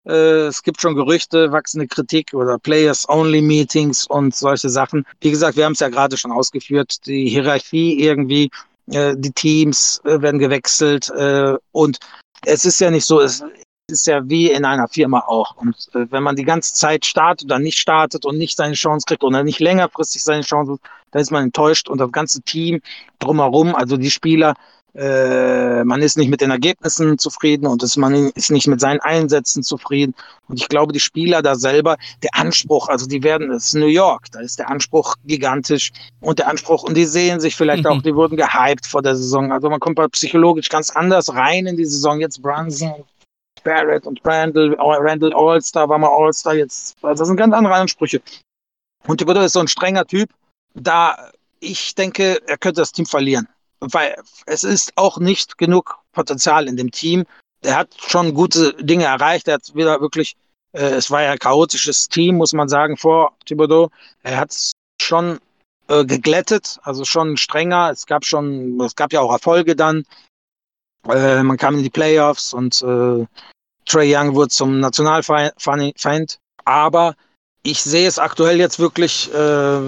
äh, 0.07 0.47
es 0.47 0.63
gibt 0.63 0.81
schon 0.81 0.95
Gerüchte, 0.95 1.51
wachsende 1.51 1.87
Kritik 1.87 2.33
oder 2.33 2.57
Players-Only-Meetings 2.57 4.05
und 4.07 4.35
solche 4.35 4.69
Sachen. 4.69 5.05
Wie 5.21 5.31
gesagt, 5.31 5.55
wir 5.55 5.65
haben 5.65 5.73
es 5.73 5.79
ja 5.79 5.89
gerade 5.89 6.17
schon 6.17 6.31
ausgeführt, 6.31 7.05
die 7.05 7.29
Hierarchie 7.29 8.01
irgendwie, 8.01 8.49
äh, 8.91 9.15
die 9.17 9.31
Teams 9.31 10.01
äh, 10.05 10.21
werden 10.21 10.39
gewechselt 10.39 11.09
äh, 11.11 11.53
und 11.71 11.99
es 12.45 12.65
ist 12.65 12.79
ja 12.79 12.89
nicht 12.89 13.05
so, 13.05 13.19
es, 13.19 13.43
ist 13.91 14.07
ja 14.07 14.27
wie 14.29 14.51
in 14.51 14.65
einer 14.65 14.87
Firma 14.87 15.21
auch. 15.21 15.55
Und 15.57 15.75
äh, 15.93 16.05
wenn 16.11 16.23
man 16.23 16.35
die 16.35 16.43
ganze 16.43 16.73
Zeit 16.73 17.05
startet 17.05 17.45
oder 17.45 17.59
nicht 17.59 17.77
startet 17.77 18.25
und 18.25 18.37
nicht 18.37 18.57
seine 18.57 18.73
Chance 18.73 19.05
kriegt 19.07 19.23
oder 19.23 19.43
nicht 19.43 19.59
längerfristig 19.59 20.23
seine 20.23 20.43
Chance, 20.43 20.77
dann 21.11 21.21
ist 21.21 21.31
man 21.31 21.45
enttäuscht 21.45 21.89
und 21.89 21.99
das 21.99 22.11
ganze 22.11 22.41
Team 22.41 22.81
drumherum, 23.19 23.75
also 23.75 23.97
die 23.97 24.11
Spieler, 24.11 24.53
äh, 24.95 25.83
man 25.83 26.01
ist 26.01 26.17
nicht 26.17 26.29
mit 26.29 26.41
den 26.41 26.51
Ergebnissen 26.51 27.17
zufrieden 27.19 27.67
und 27.67 27.83
ist, 27.83 27.95
man 27.97 28.13
ist 28.13 28.49
nicht 28.49 28.67
mit 28.67 28.79
seinen 28.79 28.99
Einsätzen 28.99 29.61
zufrieden. 29.63 30.15
Und 30.47 30.59
ich 30.59 30.67
glaube, 30.67 30.93
die 30.93 30.99
Spieler 30.99 31.41
da 31.41 31.55
selber, 31.55 31.97
der 32.23 32.35
Anspruch, 32.35 32.89
also 32.89 33.05
die 33.05 33.23
werden, 33.23 33.49
das 33.49 33.65
ist 33.65 33.75
New 33.75 33.85
York, 33.85 34.25
da 34.31 34.39
ist 34.39 34.57
der 34.57 34.69
Anspruch 34.69 35.15
gigantisch 35.25 35.91
und 36.21 36.39
der 36.39 36.47
Anspruch, 36.47 36.83
und 36.83 36.97
die 36.97 37.05
sehen 37.05 37.39
sich 37.39 37.55
vielleicht 37.55 37.83
mhm. 37.83 37.89
auch, 37.91 38.01
die 38.01 38.15
wurden 38.15 38.35
gehypt 38.35 38.87
vor 38.87 39.01
der 39.01 39.15
Saison. 39.15 39.51
Also 39.51 39.69
man 39.69 39.79
kommt 39.79 39.99
psychologisch 40.11 40.69
ganz 40.69 40.89
anders 40.89 41.33
rein 41.33 41.67
in 41.67 41.77
die 41.77 41.85
Saison. 41.85 42.19
Jetzt 42.19 42.41
Brunson 42.41 43.03
Barrett 43.69 44.07
und 44.07 44.19
Randall, 44.25 44.75
Randall 44.79 45.33
All-Star 45.33 45.87
war 45.87 45.99
mal 45.99 46.09
All-Star 46.09 46.55
jetzt. 46.55 46.97
Also 47.03 47.21
das 47.21 47.27
sind 47.27 47.37
ganz 47.37 47.53
andere 47.53 47.75
Ansprüche. 47.75 48.19
Und 49.05 49.19
Thibodeau 49.19 49.41
ist 49.41 49.53
so 49.53 49.59
ein 49.59 49.67
strenger 49.67 50.05
Typ, 50.05 50.29
da 50.73 51.31
ich 51.59 51.93
denke, 51.93 52.41
er 52.47 52.57
könnte 52.57 52.81
das 52.81 52.91
Team 52.91 53.05
verlieren. 53.05 53.47
Weil 53.79 54.15
es 54.47 54.63
ist 54.63 54.93
auch 54.95 55.19
nicht 55.19 55.57
genug 55.57 55.99
Potenzial 56.13 56.67
in 56.67 56.77
dem 56.77 56.89
Team. 56.89 57.25
Er 57.61 57.75
hat 57.75 57.89
schon 57.99 58.33
gute 58.33 58.73
Dinge 58.73 59.05
erreicht. 59.05 59.47
Er 59.47 59.55
hat 59.55 59.75
wieder 59.75 60.01
wirklich, 60.01 60.35
äh, 60.71 60.95
es 60.95 61.11
war 61.11 61.21
ja 61.21 61.31
ein 61.31 61.39
chaotisches 61.39 62.09
Team, 62.09 62.37
muss 62.37 62.53
man 62.53 62.69
sagen, 62.69 62.97
vor 62.97 63.33
Thibodeau. 63.45 63.91
Er 64.23 64.37
hat 64.37 64.51
es 64.51 64.71
schon 64.99 65.39
äh, 65.87 66.05
geglättet, 66.05 66.79
also 66.81 67.05
schon 67.05 67.37
strenger. 67.37 67.91
Es 67.91 68.07
gab 68.07 68.25
schon, 68.25 68.81
es 68.81 68.95
gab 68.95 69.13
ja 69.13 69.21
auch 69.21 69.31
Erfolge 69.31 69.75
dann. 69.75 70.05
Äh, 71.07 71.43
man 71.43 71.57
kam 71.57 71.75
in 71.75 71.83
die 71.83 71.89
Playoffs 71.89 72.53
und 72.53 72.81
äh, 72.81 73.25
Trey 73.89 74.15
Young 74.15 74.35
wurde 74.35 74.49
zum 74.49 74.79
Nationalfeind. 74.79 76.39
Aber 76.63 77.15
ich 77.63 77.81
sehe 77.81 78.07
es 78.07 78.19
aktuell 78.19 78.57
jetzt 78.57 78.79
wirklich, 78.79 79.33
äh, 79.33 79.79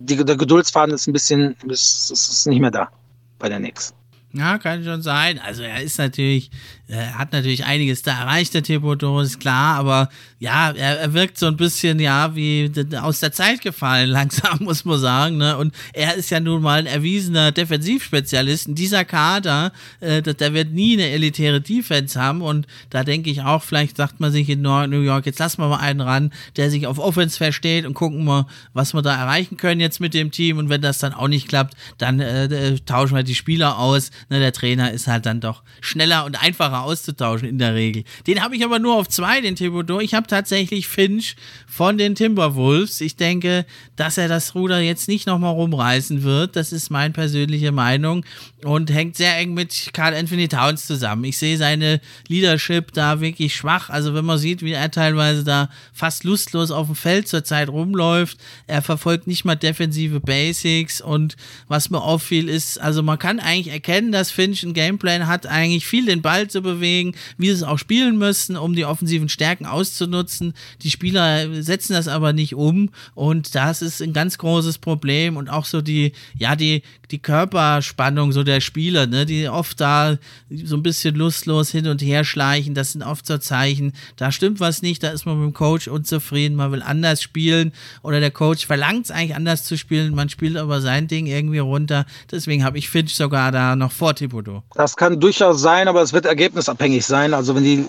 die, 0.00 0.22
der 0.24 0.36
Geduldsfaden 0.36 0.94
ist 0.94 1.06
ein 1.06 1.12
bisschen, 1.12 1.56
ist, 1.68 2.10
ist 2.10 2.46
nicht 2.46 2.60
mehr 2.60 2.70
da 2.70 2.90
bei 3.38 3.48
der 3.48 3.58
Knicks. 3.58 3.94
Ja, 4.32 4.58
kann 4.58 4.84
schon 4.84 5.02
sein. 5.02 5.38
Also 5.38 5.62
er 5.62 5.82
ist 5.82 5.98
natürlich, 5.98 6.50
er 6.88 7.18
hat 7.18 7.32
natürlich 7.32 7.64
einiges 7.64 8.02
da 8.02 8.18
erreicht, 8.18 8.54
der 8.54 8.62
Thibodeau, 8.62 9.20
ist 9.20 9.40
klar, 9.40 9.76
aber 9.76 10.08
ja, 10.38 10.70
er, 10.70 11.00
er 11.00 11.14
wirkt 11.14 11.38
so 11.38 11.46
ein 11.46 11.56
bisschen, 11.56 12.00
ja, 12.00 12.34
wie 12.34 12.70
aus 13.00 13.20
der 13.20 13.32
Zeit 13.32 13.60
gefallen, 13.60 14.08
langsam, 14.10 14.58
muss 14.60 14.84
man 14.84 14.98
sagen. 14.98 15.36
Ne? 15.36 15.56
Und 15.56 15.74
er 15.92 16.14
ist 16.14 16.30
ja 16.30 16.40
nun 16.40 16.62
mal 16.62 16.80
ein 16.80 16.86
erwiesener 16.86 17.52
Defensivspezialist. 17.52 18.68
Und 18.68 18.74
dieser 18.76 19.04
Kader, 19.04 19.72
äh, 20.00 20.22
der 20.22 20.54
wird 20.54 20.72
nie 20.72 20.94
eine 20.94 21.10
elitäre 21.10 21.60
Defense 21.60 22.20
haben. 22.20 22.42
Und 22.42 22.66
da 22.90 23.04
denke 23.04 23.30
ich 23.30 23.42
auch, 23.42 23.62
vielleicht 23.62 23.96
sagt 23.96 24.20
man 24.20 24.32
sich 24.32 24.48
in 24.48 24.62
New 24.62 25.00
York, 25.00 25.26
jetzt 25.26 25.38
lassen 25.38 25.60
wir 25.60 25.68
mal 25.68 25.78
einen 25.78 26.00
ran, 26.00 26.32
der 26.56 26.70
sich 26.70 26.86
auf 26.86 26.98
Offense 26.98 27.36
versteht 27.36 27.84
und 27.86 27.94
gucken 27.94 28.24
wir, 28.24 28.46
was 28.72 28.94
wir 28.94 29.02
da 29.02 29.14
erreichen 29.14 29.56
können 29.56 29.80
jetzt 29.80 30.00
mit 30.00 30.14
dem 30.14 30.30
Team. 30.30 30.58
Und 30.58 30.68
wenn 30.68 30.82
das 30.82 30.98
dann 30.98 31.14
auch 31.14 31.28
nicht 31.28 31.48
klappt, 31.48 31.74
dann 31.98 32.20
äh, 32.20 32.44
äh 32.44 32.78
tauschen 32.86 33.16
wir 33.16 33.22
die 33.22 33.34
Spieler 33.34 33.78
aus 33.78 34.10
Ne, 34.30 34.40
der 34.40 34.52
Trainer 34.52 34.92
ist 34.92 35.06
halt 35.06 35.26
dann 35.26 35.40
doch 35.40 35.62
schneller 35.80 36.24
und 36.24 36.42
einfacher 36.42 36.77
auszutauschen 36.82 37.48
in 37.48 37.58
der 37.58 37.74
Regel. 37.74 38.04
Den 38.26 38.42
habe 38.42 38.56
ich 38.56 38.64
aber 38.64 38.78
nur 38.78 38.96
auf 38.96 39.08
zwei, 39.08 39.40
den 39.40 39.56
Thibodeau. 39.56 40.00
Ich 40.00 40.14
habe 40.14 40.26
tatsächlich 40.26 40.88
Finch 40.88 41.36
von 41.66 41.98
den 41.98 42.14
Timberwolves. 42.14 43.00
Ich 43.00 43.16
denke, 43.16 43.66
dass 43.96 44.18
er 44.18 44.28
das 44.28 44.54
Ruder 44.54 44.80
jetzt 44.80 45.08
nicht 45.08 45.26
nochmal 45.26 45.54
rumreißen 45.54 46.22
wird. 46.22 46.56
Das 46.56 46.72
ist 46.72 46.90
meine 46.90 47.12
persönliche 47.12 47.72
Meinung 47.72 48.24
und 48.64 48.90
hängt 48.92 49.16
sehr 49.16 49.36
eng 49.38 49.54
mit 49.54 49.90
Carl 49.92 50.14
Anthony 50.14 50.48
Towns 50.48 50.86
zusammen. 50.86 51.24
Ich 51.24 51.38
sehe 51.38 51.56
seine 51.56 52.00
Leadership 52.26 52.92
da 52.92 53.20
wirklich 53.20 53.54
schwach. 53.54 53.90
Also 53.90 54.14
wenn 54.14 54.24
man 54.24 54.38
sieht, 54.38 54.62
wie 54.62 54.72
er 54.72 54.90
teilweise 54.90 55.44
da 55.44 55.68
fast 55.92 56.24
lustlos 56.24 56.70
auf 56.70 56.86
dem 56.86 56.96
Feld 56.96 57.28
zurzeit 57.28 57.68
rumläuft, 57.68 58.38
er 58.66 58.82
verfolgt 58.82 59.26
nicht 59.26 59.44
mal 59.44 59.56
defensive 59.56 60.20
Basics 60.20 61.00
und 61.00 61.36
was 61.68 61.90
mir 61.90 62.02
auffiel 62.02 62.48
ist, 62.48 62.80
also 62.80 63.02
man 63.02 63.18
kann 63.18 63.40
eigentlich 63.40 63.72
erkennen, 63.72 64.12
dass 64.12 64.30
Finch 64.30 64.62
ein 64.62 64.74
Gameplan 64.74 65.26
hat, 65.26 65.46
eigentlich 65.46 65.86
viel 65.86 66.06
den 66.06 66.22
Ball 66.22 66.48
zu 66.48 66.62
bewegen, 66.74 67.14
wie 67.36 67.46
sie 67.46 67.54
es 67.54 67.62
auch 67.62 67.78
spielen 67.78 68.18
müssen, 68.18 68.56
um 68.56 68.74
die 68.74 68.84
offensiven 68.84 69.28
Stärken 69.28 69.66
auszunutzen. 69.66 70.54
Die 70.82 70.90
Spieler 70.90 71.62
setzen 71.62 71.94
das 71.94 72.08
aber 72.08 72.32
nicht 72.32 72.54
um 72.54 72.90
und 73.14 73.54
das 73.54 73.82
ist 73.82 74.02
ein 74.02 74.12
ganz 74.12 74.38
großes 74.38 74.78
Problem 74.78 75.36
und 75.36 75.48
auch 75.48 75.64
so 75.64 75.80
die, 75.80 76.12
ja, 76.36 76.56
die, 76.56 76.82
die 77.10 77.18
Körperspannung 77.18 78.32
so 78.32 78.44
der 78.44 78.60
Spieler, 78.60 79.06
ne, 79.06 79.26
die 79.26 79.48
oft 79.48 79.80
da 79.80 80.18
so 80.50 80.76
ein 80.76 80.82
bisschen 80.82 81.14
lustlos 81.14 81.70
hin 81.70 81.86
und 81.86 82.02
her 82.02 82.24
schleichen, 82.24 82.74
das 82.74 82.92
sind 82.92 83.02
oft 83.02 83.26
so 83.26 83.38
Zeichen, 83.38 83.92
da 84.16 84.30
stimmt 84.32 84.60
was 84.60 84.82
nicht, 84.82 85.02
da 85.02 85.10
ist 85.10 85.26
man 85.26 85.38
mit 85.38 85.52
dem 85.52 85.54
Coach 85.54 85.88
unzufrieden, 85.88 86.56
man 86.56 86.72
will 86.72 86.82
anders 86.82 87.22
spielen 87.22 87.72
oder 88.02 88.20
der 88.20 88.30
Coach 88.30 88.66
verlangt 88.66 89.06
es 89.06 89.10
eigentlich 89.10 89.34
anders 89.34 89.64
zu 89.64 89.76
spielen, 89.76 90.14
man 90.14 90.28
spielt 90.28 90.56
aber 90.56 90.80
sein 90.80 91.08
Ding 91.08 91.26
irgendwie 91.26 91.58
runter. 91.58 92.06
Deswegen 92.30 92.64
habe 92.64 92.78
ich 92.78 92.88
Finch 92.88 93.14
sogar 93.14 93.52
da 93.52 93.76
noch 93.76 93.92
vor 93.92 94.14
Thibodeau. 94.14 94.62
Das 94.74 94.96
kann 94.96 95.20
durchaus 95.20 95.60
sein, 95.60 95.88
aber 95.88 96.02
es 96.02 96.12
wird 96.12 96.26
ergebnisabhängig 96.58 97.06
sein. 97.06 97.34
Also 97.34 97.54
wenn 97.54 97.64
die, 97.64 97.88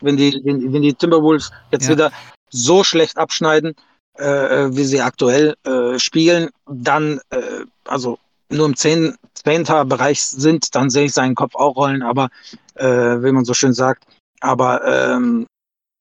wenn 0.00 0.16
die, 0.16 0.40
wenn 0.44 0.82
die 0.82 0.94
Timberwolves 0.94 1.50
jetzt 1.70 1.84
ja. 1.84 1.90
wieder 1.90 2.12
so 2.50 2.84
schlecht 2.84 3.16
abschneiden, 3.16 3.74
äh, 4.18 4.68
wie 4.70 4.84
sie 4.84 5.00
aktuell 5.00 5.54
äh, 5.64 5.98
spielen, 5.98 6.50
dann, 6.66 7.20
äh, 7.30 7.64
also 7.84 8.18
nur 8.50 8.66
im 8.66 8.76
10, 8.76 9.16
10 9.34 9.64
Bereich 9.88 10.22
sind, 10.22 10.74
dann 10.74 10.90
sehe 10.90 11.06
ich 11.06 11.14
seinen 11.14 11.34
Kopf 11.34 11.54
auch 11.54 11.76
rollen, 11.76 12.02
aber 12.02 12.28
äh, 12.74 12.86
wie 12.86 13.32
man 13.32 13.44
so 13.44 13.54
schön 13.54 13.72
sagt. 13.72 14.04
Aber 14.40 14.84
ähm, 14.84 15.46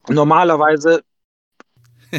normalerweise, 0.10 1.04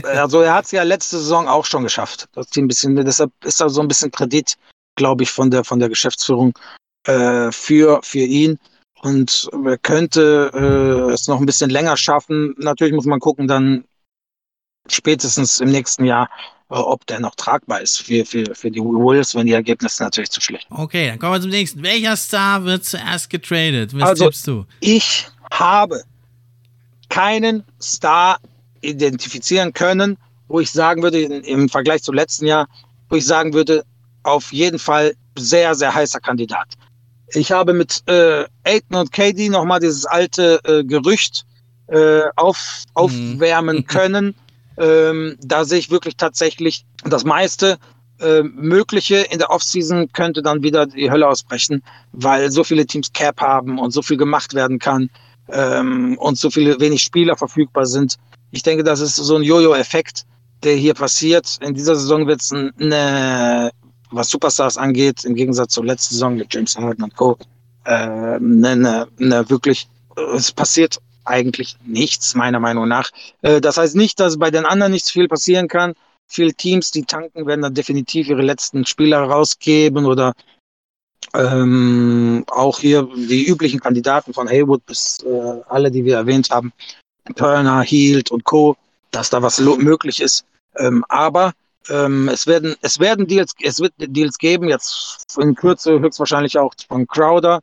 also 0.04 0.40
er 0.40 0.54
hat 0.54 0.64
es 0.64 0.70
ja 0.70 0.82
letzte 0.84 1.18
Saison 1.18 1.48
auch 1.48 1.66
schon 1.66 1.82
geschafft. 1.82 2.28
Das 2.32 2.46
Team 2.46 2.64
ein 2.64 2.68
bisschen, 2.68 2.96
deshalb 2.96 3.30
ist 3.44 3.60
da 3.60 3.68
so 3.68 3.82
ein 3.82 3.88
bisschen 3.88 4.10
Kredit, 4.10 4.56
glaube 4.96 5.24
ich, 5.24 5.30
von 5.30 5.50
der 5.50 5.64
von 5.64 5.78
der 5.78 5.90
Geschäftsführung 5.90 6.54
äh, 7.06 7.52
für, 7.52 8.00
für 8.02 8.20
ihn. 8.20 8.58
Und 9.02 9.50
könnte 9.82 10.50
äh, 10.54 11.12
es 11.12 11.26
noch 11.28 11.40
ein 11.40 11.46
bisschen 11.46 11.70
länger 11.70 11.96
schaffen. 11.96 12.54
Natürlich 12.58 12.94
muss 12.94 13.04
man 13.04 13.20
gucken, 13.20 13.48
dann 13.48 13.84
spätestens 14.88 15.60
im 15.60 15.70
nächsten 15.70 16.04
Jahr, 16.04 16.30
äh, 16.70 16.74
ob 16.74 17.04
der 17.06 17.18
noch 17.20 17.34
tragbar 17.34 17.80
ist 17.80 18.00
für, 18.00 18.24
für, 18.24 18.54
für 18.54 18.70
die 18.70 18.80
Wolves, 18.80 19.34
wenn 19.34 19.46
die 19.46 19.52
Ergebnisse 19.52 20.04
natürlich 20.04 20.30
zu 20.30 20.40
schlecht 20.40 20.68
sind. 20.68 20.78
Okay, 20.78 21.08
dann 21.08 21.18
kommen 21.18 21.32
wir 21.34 21.40
zum 21.40 21.50
nächsten. 21.50 21.82
Welcher 21.82 22.16
Star 22.16 22.64
wird 22.64 22.84
zuerst 22.84 23.28
getradet? 23.28 23.92
Was 23.94 24.10
also, 24.10 24.24
tippst 24.24 24.46
du? 24.46 24.66
Ich 24.80 25.28
habe 25.52 26.02
keinen 27.08 27.64
Star 27.80 28.38
identifizieren 28.82 29.72
können, 29.72 30.16
wo 30.46 30.60
ich 30.60 30.70
sagen 30.70 31.02
würde, 31.02 31.22
im 31.22 31.68
Vergleich 31.68 32.02
zum 32.04 32.14
letzten 32.14 32.46
Jahr, 32.46 32.68
wo 33.08 33.16
ich 33.16 33.26
sagen 33.26 33.52
würde, 33.52 33.84
auf 34.22 34.52
jeden 34.52 34.78
Fall 34.78 35.14
sehr, 35.36 35.74
sehr 35.74 35.92
heißer 35.92 36.20
Kandidat. 36.20 36.68
Ich 37.34 37.52
habe 37.52 37.72
mit 37.72 38.02
äh, 38.06 38.44
Aiden 38.64 38.96
und 38.96 39.12
KD 39.12 39.48
nochmal 39.48 39.80
dieses 39.80 40.04
alte 40.04 40.60
äh, 40.64 40.84
Gerücht 40.84 41.44
äh, 41.88 42.22
auf, 42.36 42.84
aufwärmen 42.94 43.78
mhm. 43.78 43.86
können. 43.86 44.34
Ähm, 44.78 45.36
da 45.42 45.64
sehe 45.64 45.78
ich 45.78 45.90
wirklich 45.90 46.16
tatsächlich 46.16 46.84
das 47.04 47.24
meiste 47.24 47.78
äh, 48.20 48.42
Mögliche 48.42 49.16
in 49.30 49.38
der 49.38 49.50
Offseason 49.50 50.10
könnte 50.12 50.42
dann 50.42 50.62
wieder 50.62 50.86
die 50.86 51.10
Hölle 51.10 51.28
ausbrechen, 51.28 51.82
weil 52.12 52.50
so 52.50 52.64
viele 52.64 52.86
Teams 52.86 53.12
Cap 53.12 53.40
haben 53.40 53.78
und 53.78 53.90
so 53.90 54.00
viel 54.02 54.16
gemacht 54.16 54.54
werden 54.54 54.78
kann 54.78 55.10
ähm, 55.48 56.16
und 56.18 56.38
so 56.38 56.50
viele 56.50 56.78
wenig 56.80 57.02
Spieler 57.02 57.36
verfügbar 57.36 57.86
sind. 57.86 58.16
Ich 58.50 58.62
denke, 58.62 58.84
das 58.84 59.00
ist 59.00 59.16
so 59.16 59.36
ein 59.36 59.42
Jojo-Effekt, 59.42 60.24
der 60.62 60.76
hier 60.76 60.94
passiert. 60.94 61.58
In 61.60 61.74
dieser 61.74 61.96
Saison 61.96 62.26
wird 62.26 62.40
es 62.40 62.52
eine, 62.52 63.70
was 64.12 64.28
Superstars 64.28 64.78
angeht, 64.78 65.24
im 65.24 65.34
Gegensatz 65.34 65.74
zur 65.74 65.84
letzten 65.84 66.14
Saison 66.14 66.36
mit 66.36 66.52
James 66.52 66.76
Harden 66.76 67.04
und 67.04 67.16
Co., 67.16 67.36
äh, 67.84 67.92
eine, 67.92 69.08
eine 69.18 69.50
wirklich, 69.50 69.88
es 70.36 70.52
passiert 70.52 70.98
eigentlich 71.24 71.76
nichts, 71.84 72.34
meiner 72.34 72.60
Meinung 72.60 72.88
nach. 72.88 73.10
Äh, 73.42 73.60
das 73.60 73.76
heißt 73.76 73.96
nicht, 73.96 74.20
dass 74.20 74.38
bei 74.38 74.50
den 74.50 74.64
anderen 74.64 74.92
nicht 74.92 75.08
viel 75.08 75.28
passieren 75.28 75.68
kann. 75.68 75.94
Viele 76.28 76.54
Teams, 76.54 76.90
die 76.90 77.04
tanken, 77.04 77.46
werden 77.46 77.62
dann 77.62 77.74
definitiv 77.74 78.28
ihre 78.28 78.42
letzten 78.42 78.86
Spieler 78.86 79.22
rausgeben 79.22 80.06
oder 80.06 80.32
ähm, 81.34 82.44
auch 82.48 82.78
hier 82.78 83.08
die 83.14 83.46
üblichen 83.46 83.80
Kandidaten 83.80 84.32
von 84.34 84.48
Haywood 84.48 84.84
bis 84.86 85.22
äh, 85.24 85.60
alle, 85.68 85.90
die 85.90 86.04
wir 86.04 86.16
erwähnt 86.16 86.50
haben, 86.50 86.72
Turner, 87.36 87.82
Hield 87.82 88.30
und 88.30 88.44
Co., 88.44 88.76
dass 89.10 89.30
da 89.30 89.42
was 89.42 89.60
möglich 89.60 90.20
ist. 90.20 90.44
Ähm, 90.76 91.04
aber 91.08 91.52
ähm, 91.88 92.28
es 92.28 92.46
werden, 92.46 92.74
es 92.82 92.98
werden 92.98 93.26
Deals, 93.26 93.52
es 93.60 93.80
wird 93.80 93.92
Deals 93.98 94.38
geben, 94.38 94.68
jetzt 94.68 95.26
in 95.38 95.54
Kürze 95.54 96.00
höchstwahrscheinlich 96.00 96.58
auch 96.58 96.74
von 96.88 97.06
Crowder, 97.06 97.60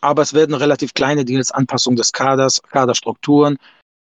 aber 0.00 0.22
es 0.22 0.34
werden 0.34 0.54
relativ 0.54 0.94
kleine 0.94 1.24
Deals, 1.24 1.50
Anpassung 1.50 1.96
des 1.96 2.12
Kaders, 2.12 2.62
Kaderstrukturen. 2.62 3.56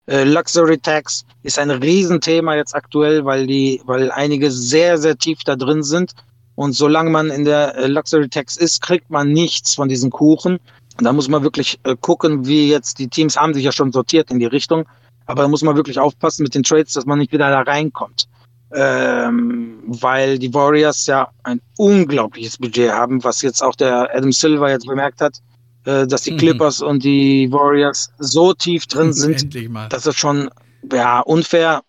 Äh, 0.08 0.24
Luxury 0.24 0.78
Tax 0.78 1.26
ist 1.44 1.60
ein 1.60 1.70
Riesenthema 1.70 2.56
jetzt 2.56 2.74
aktuell, 2.74 3.26
weil 3.26 3.46
die, 3.48 3.82
weil 3.86 4.12
einige 4.12 4.50
sehr, 4.52 4.98
sehr 4.98 5.18
tief 5.18 5.40
da 5.44 5.56
drin 5.56 5.84
sind. 5.84 6.14
Und 6.56 6.74
solange 6.74 7.10
man 7.10 7.30
in 7.30 7.46
der 7.46 7.76
äh, 7.76 7.88
Luxury 7.88 8.28
Tax 8.28 8.58
ist, 8.58 8.82
kriegt 8.82 9.10
man 9.10 9.32
nichts 9.32 9.76
von 9.76 9.88
diesen 9.88 10.10
Kuchen. 10.10 10.60
Und 10.98 11.06
da 11.06 11.14
muss 11.14 11.30
man 11.30 11.44
wirklich 11.44 11.80
äh, 11.84 11.96
gucken, 11.96 12.48
wie 12.48 12.70
jetzt 12.70 13.00
die 13.00 13.08
Teams 13.08 13.38
haben 13.38 13.54
sich 13.54 13.64
ja 13.64 13.72
schon 13.72 13.92
sortiert 13.92 14.32
in 14.32 14.40
die 14.40 14.46
Richtung. 14.46 14.86
Aber 15.26 15.44
da 15.44 15.48
muss 15.48 15.62
man 15.62 15.76
wirklich 15.76 16.00
aufpassen 16.00 16.44
mit 16.44 16.56
den 16.56 16.64
Trades, 16.64 16.94
dass 16.94 17.06
man 17.06 17.20
nicht 17.20 17.32
wieder 17.32 17.50
da 17.50 17.62
reinkommt. 17.62 18.28
Ähm, 18.72 19.82
weil 19.86 20.38
die 20.38 20.54
Warriors 20.54 21.08
ja 21.08 21.30
ein 21.44 21.60
unglaubliches 21.78 22.58
Budget 22.58 22.92
haben, 22.92 23.24
was 23.24 23.42
jetzt 23.42 23.64
auch 23.64 23.76
der 23.76 24.16
Adam 24.16 24.32
Silver 24.32 24.70
jetzt 24.70 24.86
bemerkt 24.86 25.22
hat. 25.22 25.42
Äh, 25.86 26.08
dass 26.08 26.24
die 26.24 26.32
mhm. 26.32 26.38
Clippers 26.38 26.82
mhm. 26.82 26.88
und 26.88 27.04
die 27.04 27.52
Warriors 27.52 28.12
so 28.20 28.54
tief 28.54 28.86
drin 28.86 29.14
sind, 29.14 29.56
dass 29.90 30.06
es 30.06 30.16
schon 30.16 30.50
ja, 30.92 31.22
unfair, 31.22 31.82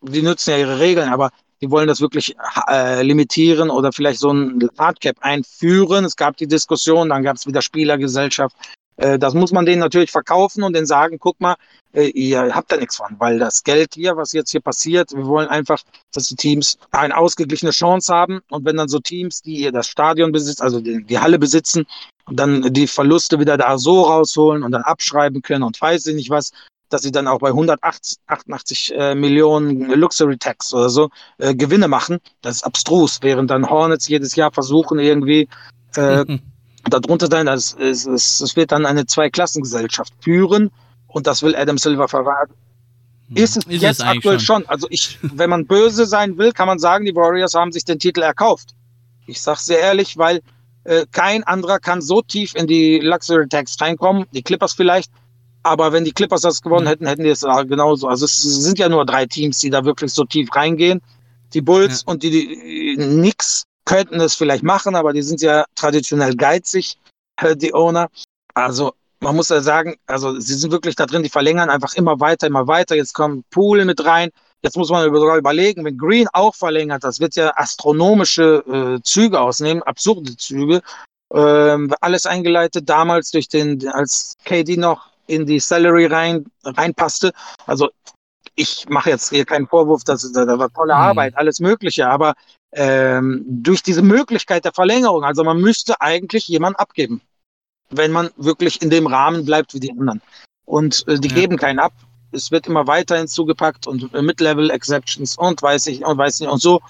die 0.00 0.22
nützen 0.22 0.50
ja 0.50 0.58
ihre 0.58 0.80
Regeln, 0.80 1.08
aber 1.10 1.30
die 1.60 1.70
wollen 1.70 1.86
das 1.86 2.00
wirklich 2.00 2.34
äh, 2.68 3.02
limitieren 3.02 3.70
oder 3.70 3.92
vielleicht 3.92 4.20
so 4.20 4.32
ein 4.32 4.68
Hardcap 4.78 5.16
einführen. 5.20 6.04
Es 6.04 6.16
gab 6.16 6.36
die 6.36 6.46
Diskussion, 6.46 7.10
dann 7.10 7.22
gab 7.22 7.36
es 7.36 7.46
wieder 7.46 7.62
Spielergesellschaft. 7.62 8.56
Äh, 8.96 9.18
das 9.18 9.34
muss 9.34 9.52
man 9.52 9.66
denen 9.66 9.80
natürlich 9.80 10.10
verkaufen 10.10 10.62
und 10.62 10.74
denen 10.74 10.86
sagen, 10.86 11.18
guck 11.18 11.40
mal, 11.40 11.56
äh, 11.92 12.08
ihr 12.08 12.54
habt 12.54 12.70
da 12.72 12.76
nichts 12.76 12.96
von, 12.96 13.16
weil 13.18 13.38
das 13.38 13.64
Geld 13.64 13.94
hier, 13.94 14.16
was 14.16 14.32
jetzt 14.32 14.50
hier 14.50 14.60
passiert, 14.60 15.12
wir 15.12 15.26
wollen 15.26 15.48
einfach, 15.48 15.82
dass 16.12 16.28
die 16.28 16.36
Teams 16.36 16.78
eine 16.90 17.16
ausgeglichene 17.16 17.72
Chance 17.72 18.12
haben 18.12 18.40
und 18.50 18.64
wenn 18.64 18.76
dann 18.76 18.88
so 18.88 18.98
Teams, 18.98 19.42
die 19.42 19.70
das 19.72 19.88
Stadion 19.88 20.32
besitzen, 20.32 20.62
also 20.62 20.80
die, 20.80 21.04
die 21.04 21.18
Halle 21.18 21.38
besitzen, 21.38 21.86
dann 22.30 22.72
die 22.72 22.86
Verluste 22.86 23.38
wieder 23.38 23.56
da 23.56 23.78
so 23.78 24.02
rausholen 24.02 24.62
und 24.62 24.72
dann 24.72 24.82
abschreiben 24.82 25.42
können 25.42 25.62
und 25.62 25.80
weiß 25.80 26.06
ich 26.06 26.14
nicht 26.14 26.30
was, 26.30 26.52
dass 26.88 27.02
sie 27.02 27.12
dann 27.12 27.26
auch 27.26 27.40
bei 27.40 27.48
188 27.48 28.94
äh, 28.96 29.14
Millionen 29.14 29.90
Luxury 29.90 30.38
Tax 30.38 30.72
oder 30.72 30.88
so 30.88 31.10
äh, 31.38 31.54
Gewinne 31.54 31.88
machen. 31.88 32.18
Das 32.40 32.56
ist 32.56 32.62
abstrus, 32.62 33.18
während 33.20 33.50
dann 33.50 33.68
Hornets 33.68 34.06
jedes 34.08 34.36
Jahr 34.36 34.52
versuchen 34.52 34.98
irgendwie 34.98 35.48
äh, 35.96 36.24
darunter 36.88 37.28
sein. 37.30 37.48
Es, 37.48 37.74
es, 37.74 38.06
es 38.06 38.56
wird 38.56 38.72
dann 38.72 38.86
eine 38.86 39.06
Zweiklassengesellschaft 39.06 40.12
führen 40.20 40.70
und 41.08 41.26
das 41.26 41.42
will 41.42 41.56
Adam 41.56 41.78
Silver 41.78 42.08
verraten. 42.08 42.54
Hm. 43.28 43.36
Ist 43.36 43.56
es 43.56 43.64
ist 43.64 43.82
jetzt 43.82 44.00
es 44.00 44.06
aktuell 44.06 44.40
schon. 44.40 44.62
schon. 44.62 44.68
Also 44.68 44.86
ich, 44.90 45.18
wenn 45.22 45.50
man 45.50 45.66
böse 45.66 46.06
sein 46.06 46.36
will, 46.38 46.52
kann 46.52 46.66
man 46.66 46.78
sagen, 46.78 47.04
die 47.04 47.14
Warriors 47.14 47.54
haben 47.54 47.72
sich 47.72 47.84
den 47.84 47.98
Titel 47.98 48.22
erkauft. 48.22 48.70
Ich 49.26 49.40
sage 49.40 49.60
sehr 49.60 49.80
ehrlich, 49.80 50.18
weil 50.18 50.42
äh, 50.84 51.06
kein 51.12 51.44
anderer 51.44 51.78
kann 51.78 52.02
so 52.02 52.20
tief 52.20 52.54
in 52.54 52.66
die 52.66 53.00
Luxury 53.00 53.48
Tax 53.48 53.80
reinkommen. 53.80 54.26
Die 54.32 54.42
Clippers 54.42 54.74
vielleicht. 54.74 55.10
Aber 55.62 55.92
wenn 55.92 56.04
die 56.04 56.12
Clippers 56.12 56.42
das 56.42 56.60
gewonnen 56.60 56.86
hätten, 56.86 57.06
hätten 57.06 57.24
die 57.24 57.30
es 57.30 57.40
genauso. 57.40 58.06
Also 58.06 58.26
es 58.26 58.36
sind 58.36 58.78
ja 58.78 58.90
nur 58.90 59.06
drei 59.06 59.24
Teams, 59.24 59.60
die 59.60 59.70
da 59.70 59.84
wirklich 59.84 60.12
so 60.12 60.24
tief 60.24 60.54
reingehen. 60.54 61.00
Die 61.54 61.62
Bulls 61.62 62.04
ja. 62.06 62.12
und 62.12 62.22
die, 62.22 62.30
die 62.30 62.96
Knicks 62.96 63.64
könnten 63.84 64.20
es 64.20 64.34
vielleicht 64.34 64.62
machen, 64.62 64.96
aber 64.96 65.12
die 65.12 65.22
sind 65.22 65.40
ja 65.42 65.64
traditionell 65.74 66.36
geizig, 66.36 66.98
äh, 67.40 67.56
die 67.56 67.74
Owner. 67.74 68.08
Also 68.54 68.94
man 69.20 69.36
muss 69.36 69.48
ja 69.48 69.60
sagen, 69.60 69.96
also 70.06 70.38
sie 70.38 70.54
sind 70.54 70.70
wirklich 70.70 70.96
da 70.96 71.06
drin, 71.06 71.22
die 71.22 71.30
verlängern 71.30 71.70
einfach 71.70 71.94
immer 71.94 72.20
weiter, 72.20 72.46
immer 72.46 72.66
weiter. 72.66 72.94
Jetzt 72.94 73.14
kommt 73.14 73.48
Pool 73.50 73.84
mit 73.84 74.04
rein. 74.04 74.30
Jetzt 74.62 74.76
muss 74.76 74.90
man 74.90 75.12
sogar 75.14 75.36
überlegen, 75.36 75.84
wenn 75.84 75.98
Green 75.98 76.28
auch 76.32 76.54
verlängert, 76.54 77.04
das 77.04 77.20
wird 77.20 77.36
ja 77.36 77.52
astronomische 77.56 78.64
äh, 78.66 79.02
Züge 79.02 79.40
ausnehmen, 79.40 79.82
absurde 79.82 80.36
Züge. 80.36 80.80
Ähm, 81.34 81.92
alles 82.00 82.26
eingeleitet 82.26 82.88
damals 82.88 83.30
durch 83.30 83.48
den, 83.48 83.86
als 83.88 84.36
KD 84.44 84.76
noch 84.76 85.10
in 85.26 85.46
die 85.46 85.60
Salary 85.60 86.06
rein 86.06 86.46
reinpasste. 86.64 87.32
Also 87.66 87.90
ich 88.54 88.86
mache 88.88 89.10
jetzt 89.10 89.30
hier 89.30 89.44
keinen 89.44 89.66
Vorwurf, 89.66 90.04
dass 90.04 90.30
da, 90.32 90.44
da 90.44 90.58
war 90.58 90.72
tolle 90.72 90.94
mhm. 90.94 91.00
Arbeit, 91.00 91.36
alles 91.36 91.60
Mögliche, 91.60 92.08
aber 92.08 92.34
ähm, 92.72 93.44
durch 93.46 93.82
diese 93.82 94.02
Möglichkeit 94.02 94.64
der 94.64 94.72
Verlängerung, 94.72 95.24
also 95.24 95.44
man 95.44 95.60
müsste 95.60 96.00
eigentlich 96.00 96.48
jemanden 96.48 96.78
abgeben, 96.78 97.20
wenn 97.90 98.12
man 98.12 98.30
wirklich 98.36 98.82
in 98.82 98.90
dem 98.90 99.06
Rahmen 99.06 99.44
bleibt 99.44 99.74
wie 99.74 99.80
die 99.80 99.92
anderen. 99.92 100.20
Und 100.64 101.06
äh, 101.08 101.18
die 101.18 101.28
ja. 101.28 101.34
geben 101.34 101.56
keinen 101.56 101.78
ab 101.78 101.92
es 102.34 102.50
wird 102.50 102.66
immer 102.66 102.86
weiter 102.86 103.16
hinzugepackt 103.16 103.86
und 103.86 104.12
äh, 104.12 104.20
Mid-Level 104.22 104.70
Exceptions 104.70 105.38
und 105.38 105.62
weiß 105.62 105.86
ich 105.86 106.04
und 106.04 106.18
weiß 106.18 106.40
nicht 106.40 106.50
und 106.50 106.60
so. 106.60 106.80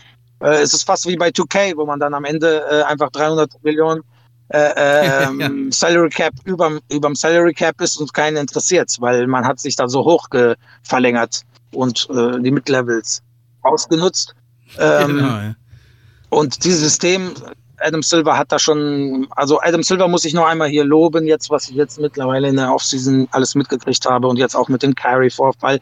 Äh, 0.40 0.62
es 0.62 0.74
ist 0.74 0.84
fast 0.84 1.06
wie 1.06 1.16
bei 1.16 1.28
2K, 1.28 1.76
wo 1.76 1.86
man 1.86 2.00
dann 2.00 2.14
am 2.14 2.24
Ende 2.24 2.64
äh, 2.68 2.82
einfach 2.82 3.10
300 3.10 3.62
Millionen 3.62 4.02
äh, 4.48 5.24
ähm. 5.24 5.72
Salary 5.72 6.10
Cap 6.10 6.34
über 6.44 6.78
überm 6.90 7.14
Salary 7.14 7.54
Cap 7.54 7.80
ist 7.80 7.96
und 7.96 8.12
keinen 8.12 8.36
interessiert, 8.36 8.94
weil 9.00 9.26
man 9.26 9.46
hat 9.46 9.60
sich 9.60 9.76
da 9.76 9.88
so 9.88 10.04
hoch 10.04 10.28
verlängert 10.82 11.42
und 11.72 12.08
äh, 12.10 12.40
die 12.40 12.50
Mid-Levels 12.50 13.22
ausgenutzt. 13.62 14.34
Ähm, 14.78 15.16
genau, 15.16 15.28
ja. 15.28 15.54
Und 16.30 16.64
dieses 16.64 16.80
System 16.80 17.32
Adam 17.78 18.02
Silver 18.02 18.36
hat 18.36 18.52
da 18.52 18.58
schon, 18.58 19.26
also 19.30 19.60
Adam 19.60 19.82
Silver 19.82 20.08
muss 20.08 20.24
ich 20.24 20.34
noch 20.34 20.46
einmal 20.46 20.68
hier 20.68 20.84
loben, 20.84 21.26
jetzt, 21.26 21.50
was 21.50 21.68
ich 21.68 21.76
jetzt 21.76 21.98
mittlerweile 21.98 22.48
in 22.48 22.56
der 22.56 22.72
Offseason 22.72 23.28
alles 23.32 23.54
mitgekriegt 23.54 24.06
habe 24.06 24.28
und 24.28 24.38
jetzt 24.38 24.54
auch 24.54 24.68
mit 24.68 24.82
dem 24.82 24.94
Carry-Vorfall, 24.94 25.80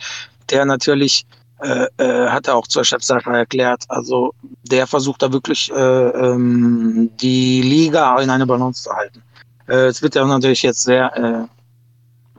der 0.50 0.64
natürlich 0.64 1.26
äh, 1.62 1.86
äh, 1.96 2.28
hat 2.28 2.48
er 2.48 2.56
auch 2.56 2.66
zur 2.66 2.84
Chefsache 2.84 3.30
erklärt. 3.30 3.84
Also 3.88 4.34
der 4.62 4.86
versucht 4.86 5.22
da 5.22 5.32
wirklich 5.32 5.70
äh, 5.70 5.74
ähm, 5.74 7.10
die 7.20 7.62
Liga 7.62 8.18
in 8.20 8.30
eine 8.30 8.46
Balance 8.46 8.82
zu 8.82 8.92
halten. 8.92 9.22
Äh, 9.68 9.86
es 9.86 10.02
wird 10.02 10.14
ja 10.14 10.26
natürlich 10.26 10.62
jetzt 10.62 10.82
sehr, 10.82 11.48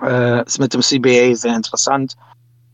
äh, 0.01 0.05
äh, 0.05 0.45
ist 0.45 0.59
mit 0.59 0.73
dem 0.73 0.81
CBA 0.81 1.35
sehr 1.35 1.55
interessant 1.55 2.15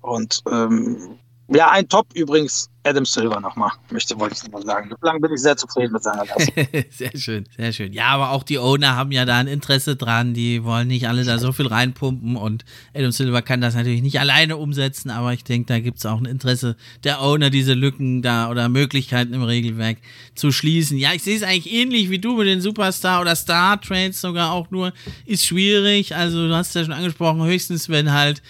und 0.02 0.41
ähm, 0.52 1.19
Ja, 1.51 1.71
ein 1.71 1.89
Top 1.89 2.07
übrigens, 2.13 2.69
Adam 2.84 3.05
Silver 3.05 3.39
nochmal, 3.39 3.71
möchte, 3.89 4.19
wollte 4.19 4.35
ich 4.35 4.43
nochmal 4.43 4.63
sagen. 4.63 4.89
Bislang 4.89 5.19
bin 5.19 5.34
ich 5.34 5.41
sehr 5.41 5.57
zufrieden 5.57 5.93
mit 5.93 6.03
seiner 6.03 6.23
Leistung. 6.23 6.65
sehr 6.91 7.11
schön, 7.17 7.45
sehr 7.57 7.73
schön. 7.73 7.91
Ja, 7.91 8.07
aber 8.07 8.31
auch 8.31 8.43
die 8.43 8.59
Owner 8.59 8.95
haben 8.95 9.11
ja 9.11 9.26
da 9.26 9.38
ein 9.38 9.47
Interesse 9.47 9.95
dran, 9.95 10.35
die 10.35 10.63
wollen 10.63 10.88
nicht 10.88 11.07
alle 11.07 11.23
da 11.23 11.39
so 11.39 11.51
viel 11.51 11.65
reinpumpen 11.65 12.35
und 12.35 12.65
Adam 12.93 13.11
Silver 13.11 13.41
kann 13.41 13.61
das 13.61 13.73
natürlich 13.73 14.03
nicht 14.03 14.19
alleine 14.19 14.57
umsetzen, 14.57 15.09
aber 15.09 15.34
ich 15.34 15.43
denke, 15.43 15.67
da 15.67 15.80
gibt 15.80 15.97
es 15.97 16.05
auch 16.05 16.19
ein 16.19 16.26
Interesse 16.26 16.76
der 17.03 17.21
Owner, 17.21 17.49
diese 17.49 17.73
Lücken 17.73 18.21
da 18.21 18.51
oder 18.51 18.69
Möglichkeiten 18.69 19.34
im 19.34 19.43
Regelwerk 19.43 19.97
zu 20.35 20.51
schließen. 20.51 20.99
Ja, 20.99 21.13
ich 21.13 21.23
sehe 21.23 21.35
es 21.35 21.43
eigentlich 21.43 21.73
ähnlich 21.73 22.11
wie 22.11 22.19
du 22.19 22.38
mit 22.38 22.47
den 22.47 22.61
Superstar- 22.61 23.21
oder 23.21 23.35
Star-Trades 23.35 24.21
sogar 24.21 24.51
auch 24.51 24.69
nur, 24.69 24.93
ist 25.26 25.47
schwierig, 25.47 26.15
also 26.15 26.47
du 26.47 26.55
hast 26.55 26.76
ja 26.76 26.84
schon 26.84 26.93
angesprochen, 26.93 27.43
höchstens 27.43 27.89
wenn 27.89 28.13
halt 28.13 28.43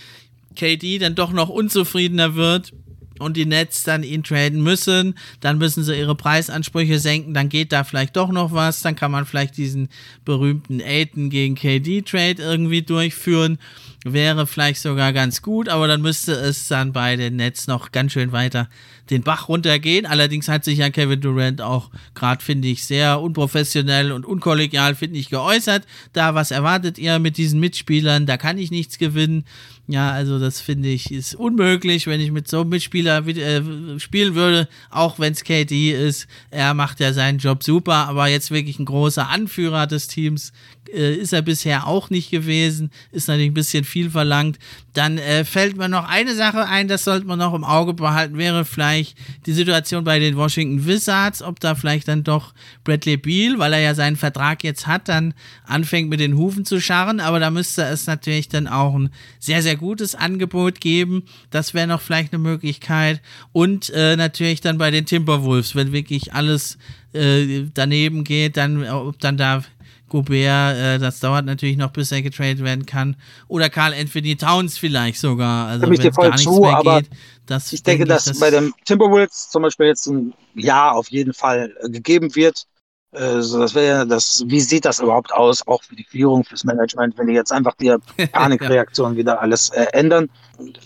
KD 0.56 1.00
dann 1.00 1.16
doch 1.16 1.32
noch 1.32 1.50
unzufriedener 1.50 2.36
wird 2.36 2.74
und 3.20 3.38
die 3.38 3.46
Nets 3.46 3.84
dann 3.84 4.04
ihn 4.04 4.24
traden 4.24 4.62
müssen, 4.62 5.16
dann 5.40 5.58
müssen 5.58 5.84
sie 5.84 5.98
ihre 5.98 6.16
Preisansprüche 6.16 7.00
senken, 7.00 7.34
dann 7.34 7.50
geht 7.50 7.72
da 7.72 7.84
vielleicht 7.84 8.16
doch 8.16 8.32
noch 8.32 8.52
was, 8.52 8.82
dann 8.82 8.96
kann 8.96 9.12
man 9.12 9.26
vielleicht 9.26 9.58
diesen 9.58 9.90
berühmten 10.26 10.82
Aiton 10.82 11.30
gegen 11.30 11.56
KD 11.56 12.02
Trade 12.02 12.42
irgendwie 12.42 12.82
durchführen, 12.82 13.60
wäre 14.06 14.48
vielleicht 14.48 14.82
sogar 14.82 15.14
ganz 15.14 15.42
gut, 15.42 15.70
aber 15.70 15.88
dann 15.88 16.02
müsste 16.02 16.34
es 16.34 16.68
dann 16.68 16.94
bei 16.94 17.16
den 17.16 17.36
Nets 17.36 17.68
noch 17.68 17.92
ganz 17.92 18.14
schön 18.14 18.32
weiter 18.32 18.70
den 19.10 19.24
Bach 19.24 19.50
runtergehen. 19.50 20.06
Allerdings 20.06 20.48
hat 20.48 20.64
sich 20.64 20.80
ja 20.80 20.90
Kevin 20.90 21.22
Durant 21.22 21.62
auch 21.62 21.90
gerade, 22.14 22.44
finde 22.44 22.68
ich, 22.68 22.86
sehr 22.86 23.20
unprofessionell 23.22 24.12
und 24.12 24.26
unkollegial, 24.26 24.96
finde 24.96 25.20
ich, 25.20 25.30
geäußert. 25.30 25.86
Da, 26.14 26.36
was 26.36 26.52
erwartet 26.52 26.98
ihr 26.98 27.20
mit 27.20 27.38
diesen 27.38 27.60
Mitspielern? 27.60 28.26
Da 28.26 28.38
kann 28.38 28.58
ich 28.58 28.72
nichts 28.72 28.98
gewinnen. 28.98 29.46
Ja, 29.92 30.12
also 30.12 30.38
das 30.38 30.62
finde 30.62 30.88
ich 30.88 31.12
ist 31.12 31.34
unmöglich, 31.34 32.06
wenn 32.06 32.22
ich 32.22 32.32
mit 32.32 32.48
so 32.48 32.62
einem 32.62 32.70
Mitspieler 32.70 33.26
äh, 33.26 34.00
spielen 34.00 34.36
würde, 34.36 34.70
auch 34.92 35.18
wenn 35.18 35.34
es 35.34 35.44
KD 35.44 35.94
ist. 35.94 36.28
Er 36.52 36.76
macht 36.76 37.00
ja 37.00 37.12
seinen 37.12 37.40
Job 37.40 37.64
super, 37.64 38.08
aber 38.08 38.28
jetzt 38.28 38.52
wirklich 38.52 38.78
ein 38.78 38.86
großer 38.86 39.28
Anführer 39.30 39.88
des 39.88 40.08
Teams 40.08 40.54
äh, 40.94 41.16
ist 41.16 41.34
er 41.34 41.42
bisher 41.42 41.88
auch 41.88 42.10
nicht 42.10 42.32
gewesen. 42.32 42.92
Ist 43.12 43.28
natürlich 43.28 43.52
ein 43.52 43.56
bisschen 43.56 43.84
viel 43.84 44.10
verlangt. 44.10 44.60
Dann 44.94 45.18
äh, 45.18 45.46
fällt 45.46 45.78
mir 45.78 45.88
noch 45.88 46.08
eine 46.08 46.36
Sache 46.36 46.66
ein, 46.66 46.88
das 46.88 47.04
sollte 47.04 47.28
man 47.28 47.40
noch 47.40 47.54
im 47.54 47.64
Auge 47.64 47.94
behalten, 47.94 48.38
wäre 48.38 48.66
vielleicht 48.66 49.16
die 49.46 49.54
Situation 49.54 50.04
bei 50.04 50.20
den 50.20 50.36
Washington 50.36 50.86
Wizards, 50.86 51.42
ob 51.42 51.60
da 51.60 51.76
vielleicht 51.76 52.08
dann 52.08 52.24
doch 52.24 52.54
Bradley 52.84 53.18
Beal, 53.18 53.60
weil 53.60 53.74
er 53.74 53.80
ja 53.80 53.96
seinen 53.96 54.16
Vertrag 54.16 54.64
jetzt 54.64 54.88
hat, 54.88 55.08
dann 55.08 55.34
anfängt 55.66 56.10
mit 56.10 56.20
den 56.20 56.36
Hufen 56.36 56.66
zu 56.66 56.82
scharren. 56.82 57.20
Aber 57.20 57.40
da 57.40 57.52
müsste 57.52 57.84
es 57.84 58.08
natürlich 58.08 58.50
dann 58.50 58.68
auch 58.68 58.96
ein 58.96 59.12
sehr, 59.40 59.62
sehr 59.62 59.76
gutes 59.76 60.16
Angebot 60.16 60.82
geben. 60.82 61.24
Das 61.52 61.74
wäre 61.74 61.88
noch 61.88 62.02
vielleicht 62.02 62.34
eine 62.34 62.42
Möglichkeit. 62.42 63.22
Und 63.52 63.92
äh, 63.92 64.16
natürlich 64.16 64.62
dann 64.62 64.78
bei 64.78 64.92
den 64.92 65.06
Timberwolves, 65.06 65.76
wenn 65.76 65.92
wirklich 65.92 66.34
alles 66.34 66.78
äh, 67.14 67.66
daneben 67.74 68.24
geht, 68.24 68.58
dann, 68.58 68.88
ob 68.88 69.20
dann 69.20 69.38
da 69.38 69.64
Gobert, 70.10 70.78
äh, 70.78 70.98
das 71.00 71.20
dauert 71.20 71.46
natürlich 71.46 71.78
noch, 71.78 71.92
bis 71.92 72.12
er 72.12 72.22
getradet 72.22 72.64
werden 72.64 72.86
kann. 72.86 73.16
Oder 73.48 73.70
Carl 73.70 73.94
Anthony 73.94 74.36
Towns 74.36 74.78
vielleicht 74.78 75.20
sogar. 75.20 75.68
Also 75.68 75.90
wenn 75.90 75.94
es 75.94 76.16
gar 76.16 76.30
nichts 76.30 76.44
zu, 76.44 76.60
mehr 76.60 76.82
geht. 76.84 77.10
Das 77.46 77.72
ich 77.74 77.82
denke, 77.84 78.06
dass 78.06 78.26
das 78.26 78.40
bei 78.40 78.52
dem 78.52 78.74
Timberwolves 78.86 79.50
zum 79.50 79.64
Beispiel 79.64 79.88
jetzt 79.88 80.06
ein 80.08 80.34
Ja 80.56 80.92
auf 80.92 81.10
jeden 81.10 81.34
Fall 81.34 81.76
äh, 81.82 81.90
gegeben 81.90 82.36
wird. 82.36 82.66
Äh, 83.12 83.42
so, 83.42 83.60
das 83.60 83.74
wäre 83.74 84.06
das, 84.06 84.44
wie 84.48 84.60
sieht 84.60 84.86
das 84.86 85.00
überhaupt 85.00 85.34
aus, 85.34 85.66
auch 85.68 85.84
für 85.84 85.96
die 85.96 86.04
Führung, 86.04 86.44
fürs 86.44 86.64
Management, 86.64 87.18
wenn 87.18 87.28
die 87.28 87.34
jetzt 87.34 87.52
einfach 87.52 87.76
die 87.76 87.96
Panikreaktion 88.32 89.14
ja. 89.14 89.18
wieder 89.18 89.42
alles 89.42 89.70
äh, 89.70 89.88
ändern. 89.94 90.30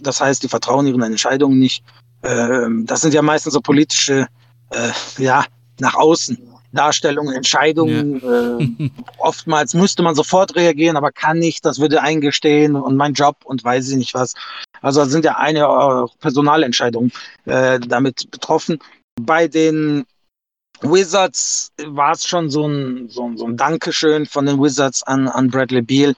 Das 0.01 0.21
heißt, 0.21 0.43
die 0.43 0.47
vertrauen 0.47 0.87
ihren 0.87 1.01
Entscheidungen 1.01 1.59
nicht. 1.59 1.83
Ähm, 2.23 2.85
das 2.85 3.01
sind 3.01 3.13
ja 3.13 3.21
meistens 3.21 3.53
so 3.53 3.61
politische, 3.61 4.27
äh, 4.69 4.91
ja, 5.21 5.45
nach 5.79 5.95
außen 5.95 6.52
Darstellungen, 6.73 7.35
Entscheidungen. 7.35 8.21
Ja. 8.21 8.57
Äh, 8.57 8.89
oftmals 9.19 9.73
müsste 9.73 10.03
man 10.03 10.15
sofort 10.15 10.55
reagieren, 10.55 10.97
aber 10.97 11.11
kann 11.11 11.39
nicht, 11.39 11.65
das 11.65 11.79
würde 11.79 12.01
eingestehen 12.01 12.75
und 12.75 12.97
mein 12.97 13.13
Job 13.13 13.37
und 13.45 13.63
weiß 13.63 13.89
ich 13.89 13.95
nicht 13.95 14.13
was. 14.13 14.33
Also 14.81 15.01
da 15.01 15.05
sind 15.05 15.23
ja 15.23 15.37
eine 15.37 15.61
äh, 15.61 16.17
Personalentscheidungen 16.19 17.11
äh, 17.45 17.79
damit 17.79 18.29
betroffen. 18.31 18.79
Bei 19.21 19.47
den 19.47 20.05
Wizards 20.81 21.71
war 21.85 22.11
es 22.11 22.27
schon 22.27 22.49
so 22.49 22.67
ein, 22.67 23.07
so, 23.09 23.27
ein, 23.27 23.37
so 23.37 23.45
ein 23.45 23.55
Dankeschön 23.55 24.25
von 24.25 24.45
den 24.45 24.61
Wizards 24.61 25.03
an, 25.03 25.27
an 25.27 25.49
Bradley 25.49 25.81
Beal. 25.81 26.15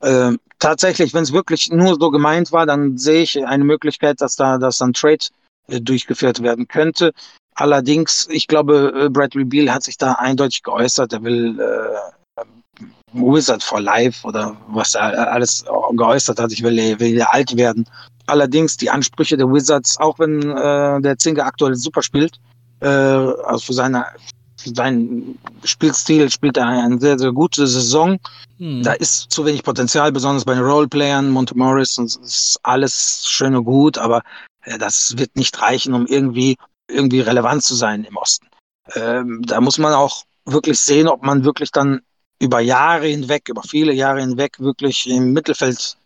Äh, 0.00 0.32
tatsächlich, 0.58 1.12
wenn 1.12 1.24
es 1.24 1.32
wirklich 1.32 1.70
nur 1.70 1.96
so 2.00 2.10
gemeint 2.10 2.52
war, 2.52 2.64
dann 2.64 2.96
sehe 2.96 3.22
ich 3.22 3.44
eine 3.44 3.64
Möglichkeit, 3.64 4.20
dass 4.20 4.36
da 4.36 4.58
dass 4.58 4.80
ein 4.80 4.92
Trade 4.92 5.26
äh, 5.68 5.80
durchgeführt 5.80 6.42
werden 6.42 6.68
könnte. 6.68 7.12
Allerdings, 7.56 8.28
ich 8.30 8.46
glaube, 8.48 8.92
äh, 8.94 9.08
Bradley 9.08 9.44
Beal 9.44 9.72
hat 9.72 9.82
sich 9.82 9.96
da 9.96 10.12
eindeutig 10.12 10.62
geäußert. 10.62 11.12
Er 11.14 11.22
will 11.22 11.58
äh, 11.58 12.42
Wizard 13.12 13.62
for 13.62 13.80
Life 13.80 14.26
oder 14.26 14.56
was 14.68 14.94
er 14.94 15.32
alles 15.32 15.64
geäußert 15.92 16.38
hat. 16.38 16.52
Ich 16.52 16.62
will, 16.62 16.76
will 17.00 17.22
alt 17.22 17.56
werden. 17.56 17.88
Allerdings 18.26 18.76
die 18.76 18.90
Ansprüche 18.90 19.36
der 19.36 19.50
Wizards, 19.50 19.98
auch 19.98 20.18
wenn 20.18 20.42
äh, 20.42 21.00
der 21.00 21.16
Zinke 21.16 21.44
aktuell 21.44 21.76
super 21.76 22.02
spielt, 22.02 22.38
äh, 22.80 22.88
also 22.88 23.58
für 23.58 23.72
seine 23.72 24.06
für 24.58 24.74
seinen 24.74 25.38
Spielstil 25.64 26.30
spielt 26.30 26.56
er 26.56 26.66
eine 26.66 26.98
sehr, 26.98 27.18
sehr 27.18 27.32
gute 27.32 27.66
Saison. 27.66 28.18
Hm. 28.58 28.82
Da 28.82 28.94
ist 28.94 29.30
zu 29.30 29.44
wenig 29.44 29.62
Potenzial, 29.62 30.10
besonders 30.12 30.44
bei 30.44 30.54
den 30.54 30.64
Roleplayern, 30.64 31.30
Monte 31.30 31.56
Morris, 31.56 31.98
und 31.98 32.06
ist 32.06 32.58
alles 32.62 33.24
schön 33.26 33.54
und 33.54 33.64
gut, 33.64 33.98
aber 33.98 34.22
äh, 34.62 34.78
das 34.78 35.16
wird 35.18 35.36
nicht 35.36 35.60
reichen, 35.60 35.94
um 35.94 36.06
irgendwie 36.06 36.56
irgendwie 36.88 37.20
relevant 37.20 37.62
zu 37.62 37.74
sein 37.74 38.04
im 38.04 38.16
Osten. 38.16 38.48
Ähm, 38.94 39.42
da 39.46 39.60
muss 39.60 39.78
man 39.78 39.92
auch 39.92 40.24
wirklich 40.44 40.78
sehen, 40.78 41.08
ob 41.08 41.22
man 41.22 41.44
wirklich 41.44 41.72
dann 41.72 42.00
über 42.38 42.60
Jahre 42.60 43.06
hinweg, 43.06 43.48
über 43.48 43.62
viele 43.62 43.92
Jahre 43.92 44.20
hinweg 44.20 44.58
wirklich 44.60 45.08
im 45.08 45.32
Mittelfeld, 45.32 45.96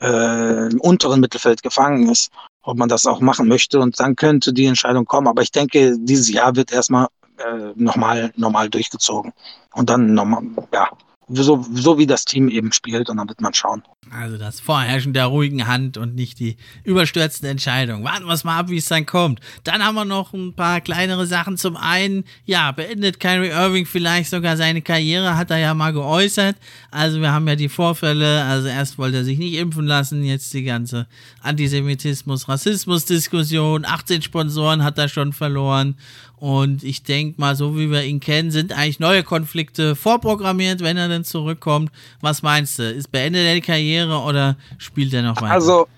äh, 0.00 0.70
im 0.70 0.80
unteren 0.80 1.20
Mittelfeld 1.20 1.62
gefangen 1.62 2.08
ist, 2.08 2.30
ob 2.62 2.78
man 2.78 2.88
das 2.88 3.06
auch 3.06 3.20
machen 3.20 3.48
möchte 3.48 3.80
und 3.80 3.98
dann 4.00 4.16
könnte 4.16 4.52
die 4.52 4.66
Entscheidung 4.66 5.04
kommen. 5.04 5.28
Aber 5.28 5.42
ich 5.42 5.50
denke, 5.50 5.96
dieses 5.98 6.30
Jahr 6.30 6.54
wird 6.56 6.72
erstmal 6.72 7.08
äh, 7.38 7.72
nochmal 7.74 8.32
normal 8.36 8.70
durchgezogen 8.70 9.32
und 9.74 9.90
dann 9.90 10.14
nochmal, 10.14 10.42
ja, 10.72 10.88
so, 11.34 11.64
so 11.72 11.98
wie 11.98 12.06
das 12.06 12.24
Team 12.24 12.48
eben 12.48 12.72
spielt 12.72 13.08
und 13.08 13.16
dann 13.16 13.28
wird 13.28 13.40
man 13.40 13.54
schauen. 13.54 13.82
Also 14.10 14.36
das 14.36 14.60
Vorherrschen 14.60 15.14
der 15.14 15.26
ruhigen 15.26 15.66
Hand 15.66 15.96
und 15.96 16.14
nicht 16.14 16.38
die 16.38 16.56
überstürzende 16.84 17.50
Entscheidung. 17.50 18.04
Warten 18.04 18.26
wir 18.26 18.34
es 18.34 18.44
mal 18.44 18.58
ab, 18.58 18.68
wie 18.68 18.76
es 18.76 18.86
dann 18.86 19.06
kommt. 19.06 19.40
Dann 19.64 19.82
haben 19.82 19.94
wir 19.94 20.04
noch 20.04 20.34
ein 20.34 20.54
paar 20.54 20.80
kleinere 20.80 21.26
Sachen. 21.26 21.56
Zum 21.56 21.76
einen, 21.76 22.24
ja, 22.44 22.72
beendet 22.72 23.20
Kyrie 23.20 23.48
Irving 23.48 23.86
vielleicht 23.86 24.28
sogar 24.30 24.56
seine 24.56 24.82
Karriere, 24.82 25.36
hat 25.36 25.50
er 25.50 25.58
ja 25.58 25.72
mal 25.72 25.92
geäußert. 25.92 26.56
Also 26.90 27.20
wir 27.20 27.32
haben 27.32 27.48
ja 27.48 27.56
die 27.56 27.70
Vorfälle, 27.70 28.42
also 28.44 28.68
erst 28.68 28.98
wollte 28.98 29.18
er 29.18 29.24
sich 29.24 29.38
nicht 29.38 29.54
impfen 29.54 29.86
lassen, 29.86 30.24
jetzt 30.24 30.52
die 30.52 30.64
ganze 30.64 31.06
Antisemitismus, 31.40 32.48
Rassismus-Diskussion, 32.48 33.86
18 33.86 34.22
Sponsoren 34.22 34.84
hat 34.84 34.98
er 34.98 35.08
schon 35.08 35.32
verloren 35.32 35.96
und 36.42 36.82
ich 36.82 37.04
denke 37.04 37.40
mal, 37.40 37.54
so 37.54 37.78
wie 37.78 37.88
wir 37.88 38.02
ihn 38.02 38.18
kennen, 38.18 38.50
sind 38.50 38.72
eigentlich 38.72 38.98
neue 38.98 39.22
Konflikte 39.22 39.94
vorprogrammiert, 39.94 40.80
wenn 40.80 40.96
er 40.96 41.06
denn 41.06 41.21
zurückkommt. 41.24 41.90
Was 42.20 42.42
meinst 42.42 42.78
du? 42.78 42.90
Ist 42.90 43.10
beendet 43.10 43.46
er 43.46 43.54
die 43.54 43.60
Karriere 43.60 44.18
oder 44.18 44.56
spielt 44.78 45.12
er 45.12 45.22
noch 45.22 45.40
weiter? 45.40 45.52
Also, 45.52 45.88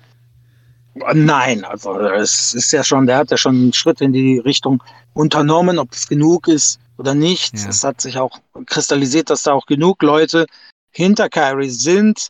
nein, 1.15 1.65
also 1.65 1.99
es 1.99 2.55
ist 2.55 2.73
ja 2.73 2.85
schon, 2.85 3.07
der 3.07 3.19
hat 3.19 3.31
ja 3.31 3.37
schon 3.37 3.55
einen 3.55 3.73
Schritt 3.73 4.01
in 4.01 4.13
die 4.13 4.39
Richtung 4.39 4.83
unternommen, 5.13 5.79
ob 5.79 5.93
es 5.93 6.09
genug 6.09 6.49
ist 6.49 6.81
oder 6.99 7.15
nicht. 7.15 7.59
Ja. 7.59 7.69
Es 7.69 7.85
hat 7.85 8.01
sich 8.01 8.19
auch 8.19 8.39
kristallisiert, 8.67 9.31
dass 9.31 9.43
da 9.43 9.53
auch 9.53 9.67
genug 9.67 10.03
Leute 10.03 10.47
hinter 10.91 11.29
Kyrie 11.29 11.71
sind. 11.71 12.29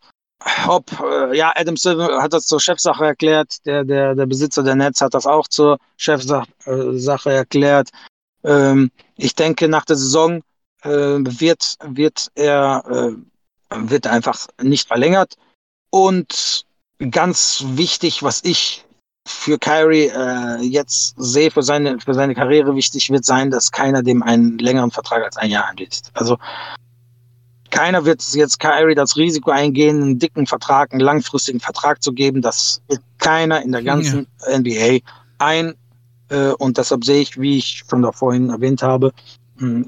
Ob, 0.66 0.90
äh, 1.00 1.36
ja, 1.36 1.52
Adam 1.56 1.76
Silver 1.76 2.22
hat 2.22 2.34
das 2.34 2.46
zur 2.46 2.60
Chefsache 2.60 3.04
erklärt, 3.04 3.64
der, 3.64 3.84
der, 3.84 4.14
der 4.14 4.26
Besitzer 4.26 4.62
der 4.62 4.74
Netz 4.74 5.00
hat 5.00 5.14
das 5.14 5.26
auch 5.26 5.48
zur 5.48 5.78
Chefsache 5.96 6.46
äh, 6.66 7.34
erklärt. 7.34 7.88
Ähm, 8.44 8.90
ich 9.16 9.34
denke, 9.34 9.68
nach 9.68 9.86
der 9.86 9.96
Saison 9.96 10.42
äh, 10.84 11.18
wird, 11.40 11.76
wird 11.84 12.28
er 12.34 12.84
äh, 12.88 13.12
wird 13.76 14.06
einfach 14.06 14.46
nicht 14.62 14.88
verlängert. 14.88 15.36
Und 15.90 16.66
ganz 17.10 17.64
wichtig, 17.68 18.22
was 18.22 18.42
ich 18.44 18.84
für 19.26 19.58
Kyrie 19.58 20.10
äh, 20.14 20.60
jetzt 20.60 21.14
sehe, 21.16 21.50
für 21.50 21.62
seine, 21.62 21.98
für 21.98 22.14
seine 22.14 22.34
Karriere 22.34 22.76
wichtig 22.76 23.10
wird 23.10 23.24
sein, 23.24 23.50
dass 23.50 23.70
keiner 23.70 24.02
dem 24.02 24.22
einen 24.22 24.58
längeren 24.58 24.90
Vertrag 24.90 25.24
als 25.24 25.36
ein 25.36 25.50
Jahr 25.50 25.66
anbietet. 25.66 26.10
Also 26.12 26.38
keiner 27.70 28.04
wird 28.04 28.22
jetzt 28.34 28.60
Kyrie 28.60 28.94
das 28.94 29.16
Risiko 29.16 29.50
eingehen, 29.50 30.02
einen 30.02 30.18
dicken 30.18 30.46
Vertrag, 30.46 30.92
einen 30.92 31.00
langfristigen 31.00 31.60
Vertrag 31.60 32.02
zu 32.02 32.12
geben. 32.12 32.42
Das 32.42 32.82
wird 32.88 33.00
keiner 33.18 33.62
in 33.62 33.72
der 33.72 33.82
ganzen 33.82 34.26
ja. 34.46 34.58
NBA 34.58 34.98
ein. 35.38 35.74
Äh, 36.28 36.50
und 36.58 36.76
deshalb 36.76 37.04
sehe 37.04 37.22
ich, 37.22 37.40
wie 37.40 37.58
ich 37.58 37.84
schon 37.88 38.02
da 38.02 38.12
vorhin 38.12 38.50
erwähnt 38.50 38.82
habe, 38.82 39.12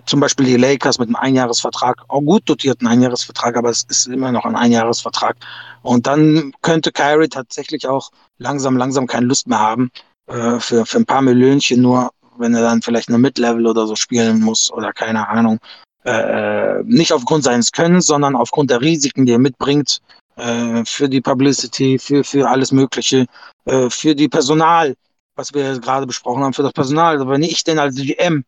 zum 0.06 0.20
Beispiel 0.20 0.46
die 0.46 0.56
Lakers 0.56 0.98
mit 0.98 1.08
einem 1.08 1.16
Einjahresvertrag, 1.16 2.02
auch 2.08 2.20
gut 2.20 2.42
dotierten 2.48 2.86
Einjahresvertrag, 2.86 3.56
aber 3.56 3.70
es 3.70 3.84
ist 3.88 4.06
immer 4.06 4.32
noch 4.32 4.44
ein 4.44 4.56
Einjahresvertrag. 4.56 5.36
Und 5.82 6.06
dann 6.06 6.52
könnte 6.62 6.92
Kyrie 6.92 7.28
tatsächlich 7.28 7.86
auch 7.86 8.10
langsam, 8.38 8.76
langsam 8.76 9.06
keine 9.06 9.26
Lust 9.26 9.46
mehr 9.46 9.60
haben, 9.60 9.90
äh, 10.26 10.58
für, 10.58 10.86
für 10.86 10.98
ein 10.98 11.06
paar 11.06 11.22
Millionchen 11.22 11.80
nur, 11.80 12.10
wenn 12.38 12.54
er 12.54 12.62
dann 12.62 12.82
vielleicht 12.82 13.08
eine 13.08 13.18
Mid-Level 13.18 13.66
oder 13.66 13.86
so 13.86 13.96
spielen 13.96 14.40
muss 14.40 14.70
oder 14.72 14.92
keine 14.92 15.28
Ahnung. 15.28 15.58
Äh, 16.04 16.82
nicht 16.84 17.12
aufgrund 17.12 17.44
seines 17.44 17.72
Könnens, 17.72 18.06
sondern 18.06 18.36
aufgrund 18.36 18.70
der 18.70 18.80
Risiken, 18.80 19.26
die 19.26 19.32
er 19.32 19.38
mitbringt, 19.38 20.00
äh, 20.36 20.84
für 20.84 21.08
die 21.08 21.20
Publicity, 21.20 21.98
für, 21.98 22.22
für 22.22 22.48
alles 22.48 22.70
Mögliche, 22.72 23.26
äh, 23.64 23.90
für 23.90 24.14
die 24.14 24.28
Personal, 24.28 24.94
was 25.34 25.52
wir 25.52 25.78
gerade 25.80 26.06
besprochen 26.06 26.44
haben, 26.44 26.52
für 26.52 26.62
das 26.62 26.72
Personal. 26.72 27.14
Also 27.14 27.28
wenn 27.28 27.42
ich 27.42 27.64
den 27.64 27.78
als 27.78 27.96
GM 27.96 28.44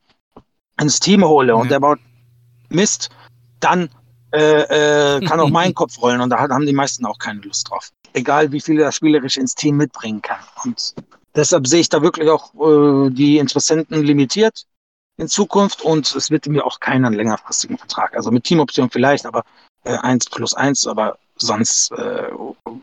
ins 0.81 1.01
Team 1.01 1.25
hole 1.25 1.55
und 1.55 1.71
der 1.71 1.81
baut 1.81 1.99
Mist, 2.69 3.11
dann 3.61 3.91
äh, 4.33 5.17
äh, 5.17 5.25
kann 5.25 5.41
auch 5.41 5.49
mein 5.51 5.75
Kopf 5.75 6.01
rollen 6.01 6.21
und 6.21 6.31
da 6.31 6.39
haben 6.39 6.67
die 6.67 6.73
meisten 6.73 7.07
auch 7.07 7.19
keine 7.19 7.41
Lust 7.41 7.71
drauf. 7.71 7.91
Egal 8.13 8.53
wie 8.53 8.61
viel 8.61 8.81
er 8.81 8.93
spielerisch 8.93 9.37
ins 9.37 9.55
Team 9.55 9.77
mitbringen 9.77 10.23
kann. 10.23 10.41
Und 10.65 10.95
deshalb 11.35 11.67
sehe 11.67 11.81
ich 11.81 11.89
da 11.89 12.03
wirklich 12.03 12.29
auch 12.31 12.53
äh, 12.55 13.11
die 13.11 13.39
Interessenten 13.39 14.03
limitiert 14.03 14.67
in 15.17 15.29
Zukunft 15.29 15.83
und 15.83 16.15
es 16.15 16.31
wird 16.31 16.47
mir 16.47 16.65
auch 16.65 16.81
keinen 16.81 17.13
längerfristigen 17.13 17.77
Vertrag. 17.77 18.15
Also 18.17 18.31
mit 18.31 18.45
Teamoption 18.45 18.89
vielleicht, 18.91 19.27
aber 19.27 19.45
äh, 19.85 19.97
eins 19.99 20.27
plus 20.27 20.55
eins, 20.55 20.87
aber 20.87 21.19
sonst 21.37 21.93
äh, 21.93 22.29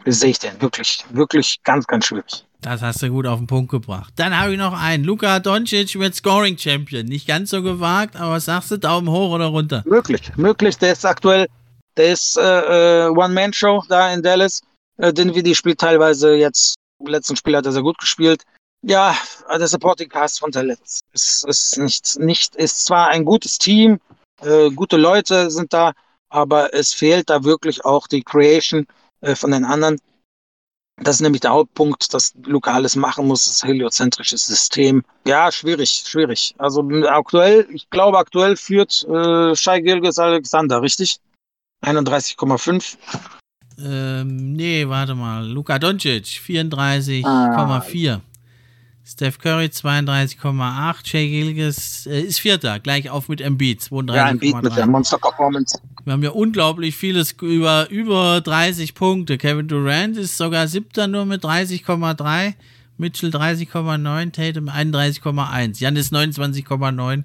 sehe 0.06 0.32
ich 0.32 0.40
den 0.40 0.62
wirklich, 0.62 1.06
wirklich 1.12 1.60
ganz, 1.64 1.88
ganz 1.88 2.06
schwierig. 2.06 2.46
Das 2.66 2.82
hast 2.82 3.04
du 3.04 3.10
gut 3.10 3.28
auf 3.28 3.38
den 3.38 3.46
Punkt 3.46 3.70
gebracht. 3.70 4.12
Dann 4.16 4.36
habe 4.36 4.54
ich 4.54 4.58
noch 4.58 4.74
einen. 4.74 5.04
Luka 5.04 5.40
Doncic 5.40 6.00
wird 6.00 6.16
Scoring 6.16 6.58
Champion. 6.58 7.06
Nicht 7.06 7.28
ganz 7.28 7.52
so 7.52 7.62
gewagt, 7.62 8.16
aber 8.16 8.40
sagst 8.40 8.72
du, 8.72 8.78
Daumen 8.78 9.08
hoch 9.08 9.30
oder 9.30 9.46
runter? 9.46 9.84
Möglich, 9.86 10.36
möglich. 10.36 10.76
Der 10.80 10.94
ist 10.94 11.06
aktuell, 11.06 11.46
der 11.96 12.14
ist 12.14 12.40
äh, 12.40 13.04
äh 13.04 13.10
One-Man-Show 13.10 13.84
da 13.88 14.12
in 14.12 14.24
Dallas. 14.24 14.62
Äh, 14.98 15.14
Dinwiddie 15.14 15.54
spielt 15.54 15.80
teilweise 15.80 16.34
jetzt, 16.34 16.74
im 17.00 17.06
letzten 17.06 17.36
Spiel 17.36 17.56
hat 17.56 17.68
er 17.68 17.72
sehr 17.72 17.84
gut 17.84 18.00
gespielt. 18.00 18.42
Ja, 18.82 19.16
der 19.48 19.68
Supporting 19.68 20.10
Cast 20.10 20.40
von 20.40 20.50
Dallas 20.50 21.02
ist, 21.14 21.46
ist 21.48 21.78
nicht, 21.78 22.18
nicht, 22.18 22.56
ist 22.56 22.88
zwar 22.88 23.10
ein 23.10 23.26
gutes 23.26 23.60
Team, 23.60 24.00
äh, 24.42 24.72
gute 24.72 24.98
Leute 24.98 25.52
sind 25.52 25.72
da, 25.72 25.94
aber 26.30 26.74
es 26.74 26.96
fehlt 26.96 27.30
da 27.30 27.44
wirklich 27.44 27.86
auch 27.86 28.08
die 28.08 28.24
Creation 28.24 28.88
äh, 29.22 29.36
von 29.36 29.52
den 29.52 29.66
anderen. 29.66 30.00
Das 30.98 31.18
ist 31.18 31.22
nämlich 31.22 31.42
der 31.42 31.52
Hauptpunkt, 31.52 32.14
dass 32.14 32.34
Luca 32.46 32.74
alles 32.74 32.96
machen 32.96 33.28
muss, 33.28 33.46
das 33.46 33.64
heliozentrische 33.64 34.38
System. 34.38 35.04
Ja, 35.28 35.52
schwierig, 35.52 36.04
schwierig. 36.06 36.56
Also 36.58 36.88
aktuell, 37.08 37.68
ich 37.74 37.90
glaube, 37.90 38.18
aktuell 38.18 38.56
führt 38.56 39.04
äh, 39.10 39.56
Shai 39.56 39.82
Gilgis 39.82 40.18
Alexander, 40.18 40.82
richtig? 40.82 41.20
31,5. 41.84 42.98
Ähm, 43.78 44.54
nee, 44.54 44.88
warte 44.88 45.16
mal. 45.16 45.46
Luka 45.46 45.78
Doncic, 45.80 46.24
34,4. 46.26 47.26
Ah. 47.26 48.22
Steph 49.08 49.38
Curry 49.38 49.66
32,8, 49.66 50.96
Jay 51.04 51.30
Gilgis 51.30 52.08
äh, 52.08 52.22
ist 52.22 52.40
Vierter, 52.40 52.80
gleich 52.80 53.12
auf 53.12 53.30
mit 53.30 53.40
Embiid 53.40 53.82
32,3. 53.82 54.16
Ja, 54.16 54.30
Embiid 54.30 54.64
mit 54.64 54.76
der 54.76 54.88
Monster 54.88 55.20
Performance. 55.20 55.80
Wir 56.04 56.14
haben 56.14 56.24
ja 56.24 56.32
unglaublich 56.32 56.96
vieles 56.96 57.34
über 57.34 57.88
über 57.92 58.42
30 58.42 58.96
Punkte. 58.96 59.38
Kevin 59.38 59.68
Durant 59.68 60.18
ist 60.18 60.38
sogar 60.38 60.68
Siebter 60.68 61.06
nur 61.06 61.26
mit 61.26 61.44
30,3, 61.44 62.54
Mitchell 62.98 63.30
30,9, 63.30 64.32
Tatum 64.32 64.70
31,1, 64.70 65.80
Janis 65.80 66.12
29,9 66.12 67.24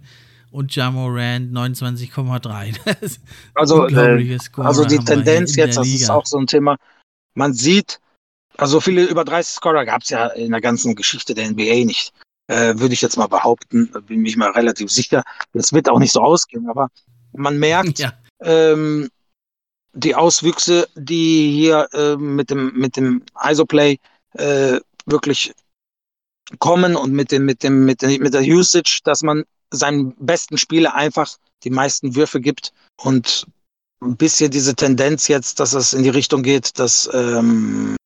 und 0.50 0.76
Jamorand 0.76 1.50
29,3. 1.50 2.74
also, 3.54 3.88
äh, 3.88 4.38
also 4.56 4.84
die 4.84 4.98
Tendenz 4.98 5.56
jetzt, 5.56 5.78
das 5.78 5.88
ist 5.88 6.10
auch 6.10 6.26
so 6.26 6.38
ein 6.38 6.46
Thema. 6.46 6.76
Man 7.34 7.54
sieht, 7.54 8.00
also 8.56 8.80
viele 8.80 9.04
über 9.04 9.24
30 9.24 9.54
Scorer 9.54 9.84
gab 9.84 10.02
es 10.02 10.10
ja 10.10 10.26
in 10.26 10.50
der 10.50 10.60
ganzen 10.60 10.94
Geschichte 10.94 11.34
der 11.34 11.50
NBA 11.50 11.84
nicht. 11.84 12.12
Äh, 12.46 12.78
Würde 12.78 12.94
ich 12.94 13.00
jetzt 13.00 13.16
mal 13.16 13.28
behaupten, 13.28 13.92
bin 14.06 14.24
ich 14.26 14.36
mal 14.36 14.50
relativ 14.50 14.90
sicher. 14.90 15.22
Das 15.52 15.72
wird 15.72 15.88
auch 15.88 15.98
nicht 15.98 16.12
so 16.12 16.20
ausgehen, 16.20 16.68
aber 16.68 16.88
man 17.32 17.58
merkt 17.58 18.00
ja. 18.00 18.12
ähm, 18.42 19.08
die 19.92 20.14
Auswüchse, 20.14 20.88
die 20.94 21.52
hier 21.52 21.88
äh, 21.92 22.16
mit 22.16 22.50
dem, 22.50 22.72
mit 22.74 22.96
dem 22.96 23.22
Isoplay 23.40 23.98
äh, 24.34 24.80
wirklich 25.06 25.52
kommen 26.58 26.96
und 26.96 27.12
mit 27.12 27.32
dem, 27.32 27.44
mit 27.44 27.62
dem, 27.62 27.84
mit, 27.84 28.02
dem, 28.02 28.20
mit 28.20 28.34
der 28.34 28.42
Usage, 28.42 29.00
dass 29.04 29.22
man 29.22 29.44
seinen 29.70 30.14
besten 30.16 30.58
Spieler 30.58 30.94
einfach 30.94 31.36
die 31.62 31.70
meisten 31.70 32.16
Würfe 32.16 32.40
gibt 32.40 32.72
und 32.96 33.46
ein 34.02 34.16
bisschen 34.16 34.50
diese 34.50 34.74
Tendenz 34.74 35.28
jetzt, 35.28 35.60
dass 35.60 35.74
es 35.74 35.92
in 35.92 36.02
die 36.02 36.08
Richtung 36.08 36.42
geht, 36.42 36.78
dass 36.78 37.08
ähm, 37.12 37.96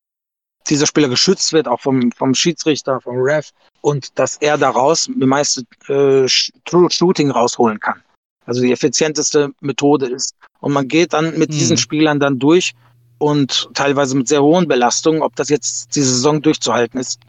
dieser 0.68 0.86
Spieler 0.86 1.08
geschützt 1.08 1.52
wird, 1.52 1.68
auch 1.68 1.80
vom, 1.80 2.10
vom 2.12 2.34
Schiedsrichter, 2.34 3.00
vom 3.00 3.16
Ref, 3.18 3.50
und 3.80 4.18
dass 4.18 4.36
er 4.36 4.58
daraus 4.58 5.06
die 5.06 5.26
meiste 5.26 5.62
äh, 5.88 6.26
True 6.64 6.90
Shooting 6.90 7.30
rausholen 7.30 7.80
kann. 7.80 8.02
Also 8.46 8.60
die 8.60 8.72
effizienteste 8.72 9.50
Methode 9.60 10.06
ist. 10.06 10.34
Und 10.60 10.72
man 10.72 10.88
geht 10.88 11.12
dann 11.12 11.38
mit 11.38 11.50
mhm. 11.50 11.54
diesen 11.54 11.76
Spielern 11.76 12.20
dann 12.20 12.38
durch 12.38 12.72
und 13.18 13.68
teilweise 13.74 14.16
mit 14.16 14.28
sehr 14.28 14.42
hohen 14.42 14.68
Belastungen. 14.68 15.22
Ob 15.22 15.36
das 15.36 15.48
jetzt 15.48 15.94
die 15.96 16.02
Saison 16.02 16.42
durchzuhalten 16.42 17.00
ist, 17.00 17.20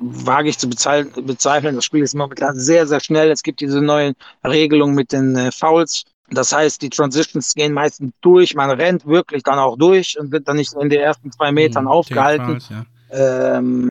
wage 0.00 0.50
ich 0.50 0.58
zu 0.58 0.68
bezweifeln. 0.68 1.74
Das 1.74 1.84
Spiel 1.84 2.02
ist 2.02 2.14
momentan 2.14 2.58
sehr, 2.58 2.86
sehr 2.86 3.00
schnell. 3.00 3.30
Es 3.30 3.42
gibt 3.42 3.60
diese 3.60 3.80
neue 3.80 4.14
Regelung 4.44 4.94
mit 4.94 5.12
den 5.12 5.36
äh, 5.36 5.52
Fouls. 5.52 6.04
Das 6.30 6.52
heißt, 6.52 6.82
die 6.82 6.90
Transitions 6.90 7.54
gehen 7.54 7.72
meistens 7.72 8.12
durch, 8.20 8.54
man 8.54 8.70
rennt 8.70 9.06
wirklich 9.06 9.42
dann 9.42 9.58
auch 9.58 9.76
durch 9.76 10.18
und 10.18 10.30
wird 10.30 10.46
dann 10.46 10.56
nicht 10.56 10.74
in 10.74 10.90
den 10.90 11.00
ersten 11.00 11.32
zwei 11.32 11.52
Metern 11.52 11.84
mhm, 11.84 11.90
aufgehalten. 11.90 12.60
Fouls, 12.60 12.68
ja. 12.68 13.56
ähm, 13.56 13.88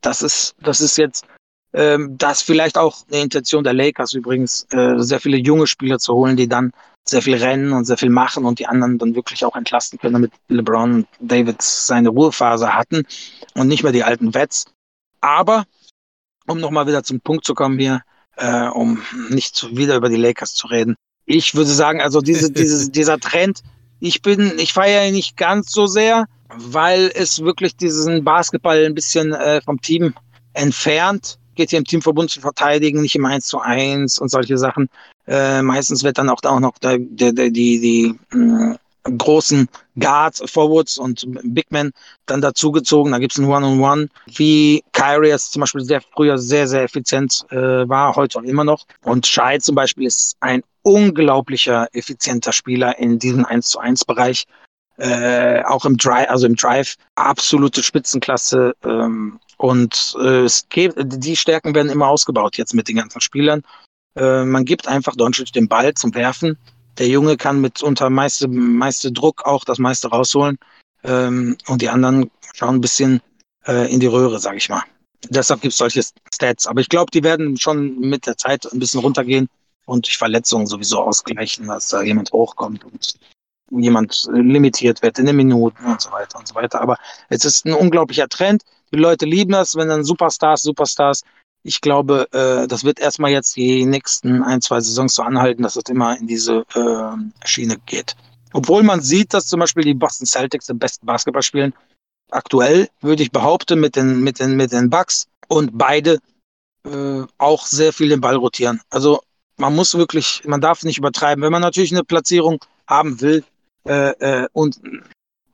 das 0.00 0.22
ist, 0.22 0.54
das 0.62 0.80
ist 0.80 0.96
jetzt 0.96 1.26
ähm, 1.72 2.16
das 2.18 2.42
vielleicht 2.42 2.78
auch 2.78 2.98
eine 3.10 3.22
Intention 3.22 3.64
der 3.64 3.72
Lakers 3.72 4.12
übrigens, 4.12 4.66
äh, 4.70 4.98
sehr 4.98 5.20
viele 5.20 5.36
junge 5.36 5.66
Spieler 5.66 5.98
zu 5.98 6.14
holen, 6.14 6.36
die 6.36 6.48
dann 6.48 6.72
sehr 7.08 7.22
viel 7.22 7.36
rennen 7.36 7.72
und 7.72 7.84
sehr 7.84 7.96
viel 7.96 8.10
machen 8.10 8.44
und 8.44 8.58
die 8.58 8.66
anderen 8.66 8.98
dann 8.98 9.14
wirklich 9.14 9.44
auch 9.44 9.56
entlasten 9.56 9.98
können, 9.98 10.14
damit 10.14 10.32
LeBron 10.48 10.94
und 10.94 11.08
David 11.20 11.62
seine 11.62 12.10
Ruhephase 12.10 12.74
hatten 12.74 13.04
und 13.54 13.68
nicht 13.68 13.82
mehr 13.82 13.92
die 13.92 14.04
alten 14.04 14.34
Vets. 14.34 14.66
Aber 15.20 15.64
um 16.46 16.58
nochmal 16.58 16.86
wieder 16.86 17.02
zum 17.04 17.20
Punkt 17.20 17.44
zu 17.44 17.54
kommen 17.54 17.78
hier, 17.78 18.02
äh, 18.36 18.68
um 18.68 19.02
nicht 19.28 19.54
zu, 19.54 19.76
wieder 19.76 19.96
über 19.96 20.08
die 20.08 20.16
Lakers 20.16 20.54
zu 20.54 20.66
reden, 20.66 20.96
ich 21.36 21.54
würde 21.54 21.70
sagen, 21.70 22.00
also 22.00 22.20
diese, 22.20 22.50
diese, 22.52 22.90
dieser 22.90 23.18
Trend, 23.18 23.62
ich 24.00 24.22
bin, 24.22 24.52
ich 24.58 24.72
feiere 24.72 25.06
ihn 25.06 25.14
nicht 25.14 25.36
ganz 25.36 25.72
so 25.72 25.86
sehr, 25.86 26.26
weil 26.56 27.12
es 27.14 27.42
wirklich 27.42 27.76
diesen 27.76 28.24
Basketball 28.24 28.84
ein 28.84 28.94
bisschen 28.94 29.32
äh, 29.32 29.60
vom 29.62 29.80
Team 29.80 30.14
entfernt. 30.54 31.38
Geht 31.54 31.70
hier 31.70 31.78
im 31.78 31.84
Teamverbund 31.84 32.30
zu 32.30 32.40
verteidigen, 32.40 33.02
nicht 33.02 33.14
im 33.14 33.26
1 33.26 33.46
zu 33.46 33.60
1 33.60 34.18
und 34.18 34.30
solche 34.30 34.56
Sachen. 34.58 34.88
Äh, 35.26 35.62
meistens 35.62 36.02
wird 36.02 36.18
dann 36.18 36.30
auch 36.30 36.40
da 36.40 36.50
auch 36.50 36.60
noch 36.60 36.78
der, 36.78 36.98
der, 36.98 37.32
der, 37.32 37.50
die, 37.50 37.80
die 37.80 38.36
mh, 38.36 38.76
großen 39.04 39.68
Guards, 39.98 40.42
Forwards 40.50 40.98
und 40.98 41.26
Big 41.42 41.70
Men 41.70 41.92
dann 42.26 42.40
dazugezogen. 42.40 43.12
Da 43.12 43.18
gibt 43.18 43.32
es 43.32 43.38
ein 43.38 43.46
One-on-One, 43.46 44.08
wie 44.26 44.82
Kyrie 44.92 45.30
es 45.30 45.50
zum 45.50 45.60
Beispiel 45.60 45.82
sehr 45.82 46.00
früher 46.00 46.38
sehr, 46.38 46.66
sehr 46.68 46.82
effizient 46.82 47.44
äh, 47.50 47.88
war, 47.88 48.16
heute 48.16 48.38
auch 48.38 48.42
immer 48.42 48.64
noch. 48.64 48.84
Und 49.02 49.26
Shai 49.26 49.58
zum 49.58 49.74
Beispiel 49.74 50.06
ist 50.06 50.36
ein 50.40 50.62
unglaublicher 50.82 51.88
effizienter 51.92 52.52
Spieler 52.52 52.98
in 52.98 53.18
diesem 53.18 53.44
1 53.44 53.68
zu 53.68 53.78
1 53.78 54.04
Bereich. 54.04 54.46
Äh, 54.96 55.62
auch 55.64 55.86
im 55.86 55.96
Drive, 55.96 56.28
also 56.28 56.46
im 56.46 56.56
Drive, 56.56 56.96
absolute 57.14 57.82
Spitzenklasse. 57.82 58.74
Ähm, 58.84 59.40
und 59.56 60.14
äh, 60.20 60.44
es 60.44 60.68
geht, 60.68 60.94
die 60.98 61.36
Stärken 61.36 61.74
werden 61.74 61.90
immer 61.90 62.08
ausgebaut 62.08 62.58
jetzt 62.58 62.74
mit 62.74 62.88
den 62.88 62.96
ganzen 62.96 63.22
Spielern. 63.22 63.62
Äh, 64.14 64.44
man 64.44 64.66
gibt 64.66 64.88
einfach 64.88 65.16
Doncic 65.16 65.52
den 65.52 65.68
Ball 65.68 65.94
zum 65.94 66.14
Werfen 66.14 66.58
der 67.00 67.08
Junge 67.08 67.38
kann 67.38 67.62
mit 67.62 67.82
unter 67.82 68.10
meiste, 68.10 68.46
meiste 68.46 69.10
Druck 69.10 69.46
auch 69.46 69.64
das 69.64 69.78
meiste 69.78 70.08
rausholen. 70.08 70.58
Ähm, 71.02 71.56
und 71.66 71.80
die 71.80 71.88
anderen 71.88 72.30
schauen 72.54 72.76
ein 72.76 72.80
bisschen 72.82 73.22
äh, 73.66 73.90
in 73.90 74.00
die 74.00 74.06
Röhre, 74.06 74.38
sage 74.38 74.58
ich 74.58 74.68
mal. 74.68 74.82
Deshalb 75.30 75.62
gibt 75.62 75.72
es 75.72 75.78
solche 75.78 76.02
Stats. 76.32 76.66
Aber 76.66 76.82
ich 76.82 76.90
glaube, 76.90 77.10
die 77.10 77.24
werden 77.24 77.56
schon 77.56 77.98
mit 78.00 78.26
der 78.26 78.36
Zeit 78.36 78.70
ein 78.70 78.78
bisschen 78.78 79.00
runtergehen 79.00 79.48
und 79.86 80.06
durch 80.06 80.18
Verletzungen 80.18 80.66
sowieso 80.66 81.02
ausgleichen, 81.02 81.68
dass 81.68 81.88
da 81.88 82.02
jemand 82.02 82.32
hochkommt 82.32 82.84
und 82.84 83.14
jemand 83.70 84.28
limitiert 84.30 85.00
wird 85.00 85.18
in 85.18 85.24
den 85.24 85.36
Minuten 85.36 85.86
und 85.86 86.02
so 86.02 86.12
weiter 86.12 86.38
und 86.38 86.48
so 86.48 86.54
weiter. 86.54 86.82
Aber 86.82 86.98
es 87.30 87.46
ist 87.46 87.64
ein 87.64 87.72
unglaublicher 87.72 88.28
Trend. 88.28 88.62
Die 88.92 88.98
Leute 88.98 89.24
lieben 89.24 89.52
das, 89.52 89.74
wenn 89.74 89.88
dann 89.88 90.04
Superstars, 90.04 90.60
Superstars 90.62 91.22
ich 91.62 91.80
glaube, 91.80 92.28
äh, 92.32 92.66
das 92.66 92.84
wird 92.84 93.00
erstmal 93.00 93.30
jetzt 93.30 93.56
die 93.56 93.84
nächsten 93.84 94.42
ein, 94.42 94.60
zwei 94.62 94.80
Saisons 94.80 95.14
so 95.14 95.22
anhalten, 95.22 95.62
dass 95.62 95.76
es 95.76 95.84
immer 95.88 96.16
in 96.16 96.26
diese 96.26 96.64
äh, 96.74 97.46
Schiene 97.46 97.76
geht. 97.86 98.16
Obwohl 98.52 98.82
man 98.82 99.00
sieht, 99.00 99.34
dass 99.34 99.46
zum 99.46 99.60
Beispiel 99.60 99.84
die 99.84 99.94
Boston 99.94 100.26
Celtics 100.26 100.66
den 100.66 100.78
besten 100.78 101.06
Basketball 101.06 101.42
spielen. 101.42 101.74
Aktuell 102.30 102.88
würde 103.00 103.22
ich 103.22 103.30
behaupten, 103.30 103.80
mit 103.80 103.96
den, 103.96 104.20
mit 104.20 104.40
den, 104.40 104.56
mit 104.56 104.72
den 104.72 104.90
Bucks 104.90 105.28
und 105.48 105.76
beide 105.76 106.18
äh, 106.84 107.22
auch 107.38 107.66
sehr 107.66 107.92
viel 107.92 108.08
den 108.08 108.20
Ball 108.20 108.36
rotieren. 108.36 108.80
Also 108.90 109.20
man 109.56 109.74
muss 109.74 109.94
wirklich, 109.94 110.42
man 110.46 110.60
darf 110.60 110.82
nicht 110.82 110.98
übertreiben. 110.98 111.42
Wenn 111.44 111.52
man 111.52 111.62
natürlich 111.62 111.92
eine 111.92 112.04
Platzierung 112.04 112.64
haben 112.86 113.20
will 113.20 113.44
äh, 113.84 114.10
äh, 114.42 114.48
und 114.52 114.80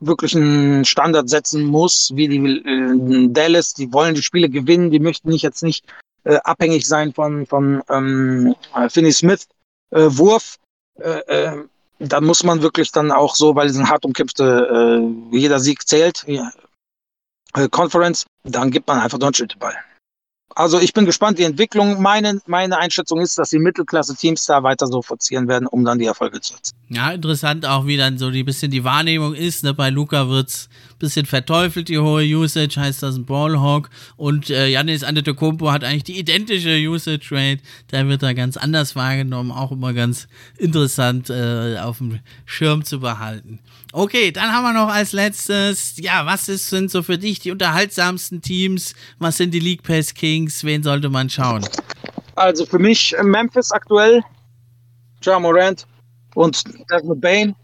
wirklich 0.00 0.36
einen 0.36 0.84
Standard 0.84 1.28
setzen 1.28 1.64
muss, 1.64 2.12
wie 2.14 2.28
die 2.28 2.38
äh, 2.38 3.28
Dallas, 3.28 3.74
die 3.74 3.92
wollen 3.92 4.14
die 4.14 4.22
Spiele 4.22 4.48
gewinnen, 4.48 4.90
die 4.90 5.00
möchten 5.00 5.30
nicht 5.30 5.42
jetzt 5.42 5.62
nicht 5.62 5.84
äh, 6.24 6.36
abhängig 6.44 6.86
sein 6.86 7.12
von, 7.12 7.46
von 7.46 7.82
ähm, 7.88 8.54
Finney 8.88 9.12
Smith 9.12 9.46
äh, 9.90 10.06
Wurf. 10.08 10.56
Äh, 10.98 11.20
äh, 11.26 11.64
da 11.98 12.20
muss 12.20 12.44
man 12.44 12.62
wirklich 12.62 12.92
dann 12.92 13.10
auch 13.10 13.34
so, 13.34 13.54
weil 13.54 13.68
es 13.68 13.74
sind 13.74 13.88
hart 13.88 14.04
umkämpfte, 14.04 15.00
äh, 15.32 15.36
jeder 15.36 15.60
Sieg 15.60 15.86
zählt, 15.88 16.24
ja, 16.26 16.50
äh, 17.54 17.68
Conference, 17.68 18.26
dann 18.44 18.70
gibt 18.70 18.86
man 18.86 19.00
einfach 19.00 19.18
Doncic 19.18 19.48
den 19.48 19.58
Ball. 19.58 19.76
Also 20.56 20.80
ich 20.80 20.94
bin 20.94 21.04
gespannt, 21.04 21.38
die 21.38 21.42
Entwicklung. 21.42 22.00
Meine, 22.00 22.40
meine 22.46 22.78
Einschätzung 22.78 23.20
ist, 23.20 23.36
dass 23.36 23.50
die 23.50 23.58
Mittelklasse-Teams 23.58 24.46
da 24.46 24.62
weiter 24.62 24.86
so 24.86 25.02
forcieren 25.02 25.48
werden, 25.48 25.68
um 25.68 25.84
dann 25.84 25.98
die 25.98 26.06
Erfolge 26.06 26.40
zu 26.40 26.54
erzielen. 26.54 26.80
Ja, 26.88 27.10
interessant 27.12 27.66
auch, 27.66 27.86
wie 27.86 27.98
dann 27.98 28.16
so 28.16 28.30
die 28.30 28.42
bisschen 28.42 28.70
die 28.70 28.82
Wahrnehmung 28.82 29.34
ist. 29.34 29.64
Ne? 29.64 29.74
Bei 29.74 29.90
Luca 29.90 30.30
wird's 30.30 30.70
bisschen 30.98 31.26
verteufelt, 31.26 31.88
die 31.88 31.98
hohe 31.98 32.24
Usage, 32.24 32.80
heißt 32.80 33.02
das 33.02 33.16
ein 33.16 33.24
Ballhawk. 33.24 33.90
Und 34.16 34.50
äh, 34.50 34.68
Janis 34.68 35.04
Antetokounmpo 35.04 35.70
hat 35.70 35.84
eigentlich 35.84 36.04
die 36.04 36.18
identische 36.18 36.76
Usage 36.76 37.28
Rate. 37.30 37.62
Der 37.90 38.08
wird 38.08 38.22
da 38.22 38.32
ganz 38.32 38.56
anders 38.56 38.96
wahrgenommen. 38.96 39.50
Auch 39.50 39.72
immer 39.72 39.92
ganz 39.92 40.28
interessant 40.58 41.30
äh, 41.30 41.78
auf 41.78 41.98
dem 41.98 42.20
Schirm 42.44 42.84
zu 42.84 43.00
behalten. 43.00 43.60
Okay, 43.92 44.30
dann 44.30 44.52
haben 44.52 44.64
wir 44.64 44.72
noch 44.72 44.92
als 44.92 45.12
letztes, 45.12 45.94
ja, 45.96 46.26
was 46.26 46.48
ist, 46.48 46.68
sind 46.68 46.90
so 46.90 47.02
für 47.02 47.16
dich 47.16 47.38
die 47.38 47.50
unterhaltsamsten 47.50 48.42
Teams? 48.42 48.94
Was 49.18 49.38
sind 49.38 49.54
die 49.54 49.60
League 49.60 49.82
Pass 49.82 50.12
Kings? 50.12 50.64
Wen 50.64 50.82
sollte 50.82 51.08
man 51.08 51.30
schauen? 51.30 51.66
Also 52.34 52.66
für 52.66 52.78
mich 52.78 53.14
Memphis 53.22 53.72
aktuell, 53.72 54.22
Ja 55.22 55.38
Morant 55.38 55.86
und 56.34 56.62
Desmond 56.90 57.20
Bain. 57.22 57.54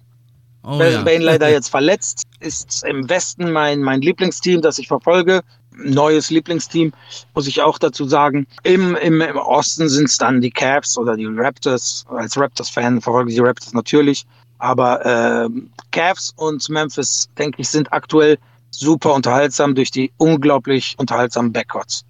Oh, 0.62 0.78
Desmond 0.78 0.92
ja. 0.92 1.02
Bain 1.02 1.22
leider 1.22 1.50
jetzt 1.50 1.68
verletzt, 1.68 2.22
ist 2.43 2.85
im 2.85 3.09
Westen 3.09 3.52
mein, 3.52 3.81
mein 3.81 4.01
Lieblingsteam, 4.02 4.60
das 4.60 4.78
ich 4.78 4.89
verfolge. 4.89 5.43
Neues 5.74 6.31
Lieblingsteam, 6.31 6.93
muss 7.35 7.47
ich 7.47 7.62
auch 7.62 7.78
dazu 7.78 8.05
sagen. 8.05 8.47
Im, 8.62 8.94
im, 8.97 9.20
im 9.20 9.36
Osten 9.36 9.89
sind 9.89 10.09
es 10.09 10.19
dann 10.19 10.40
die 10.40 10.51
Cavs 10.51 10.98
oder 10.98 11.16
die 11.16 11.27
Raptors. 11.27 12.05
Als 12.10 12.36
Raptors-Fan 12.36 13.01
verfolge 13.01 13.31
ich 13.31 13.36
die 13.36 13.43
Raptors 13.43 13.73
natürlich. 13.73 14.27
Aber 14.59 15.05
äh, 15.05 15.48
Cavs 15.90 16.35
und 16.36 16.69
Memphis, 16.69 17.28
denke 17.39 17.62
ich, 17.62 17.69
sind 17.69 17.93
aktuell 17.93 18.39
super 18.70 19.14
unterhaltsam 19.14 19.74
durch 19.74 19.90
die 19.90 20.12
unglaublich 20.19 20.94
unterhaltsamen 20.98 21.52
Backcourts. 21.52 22.05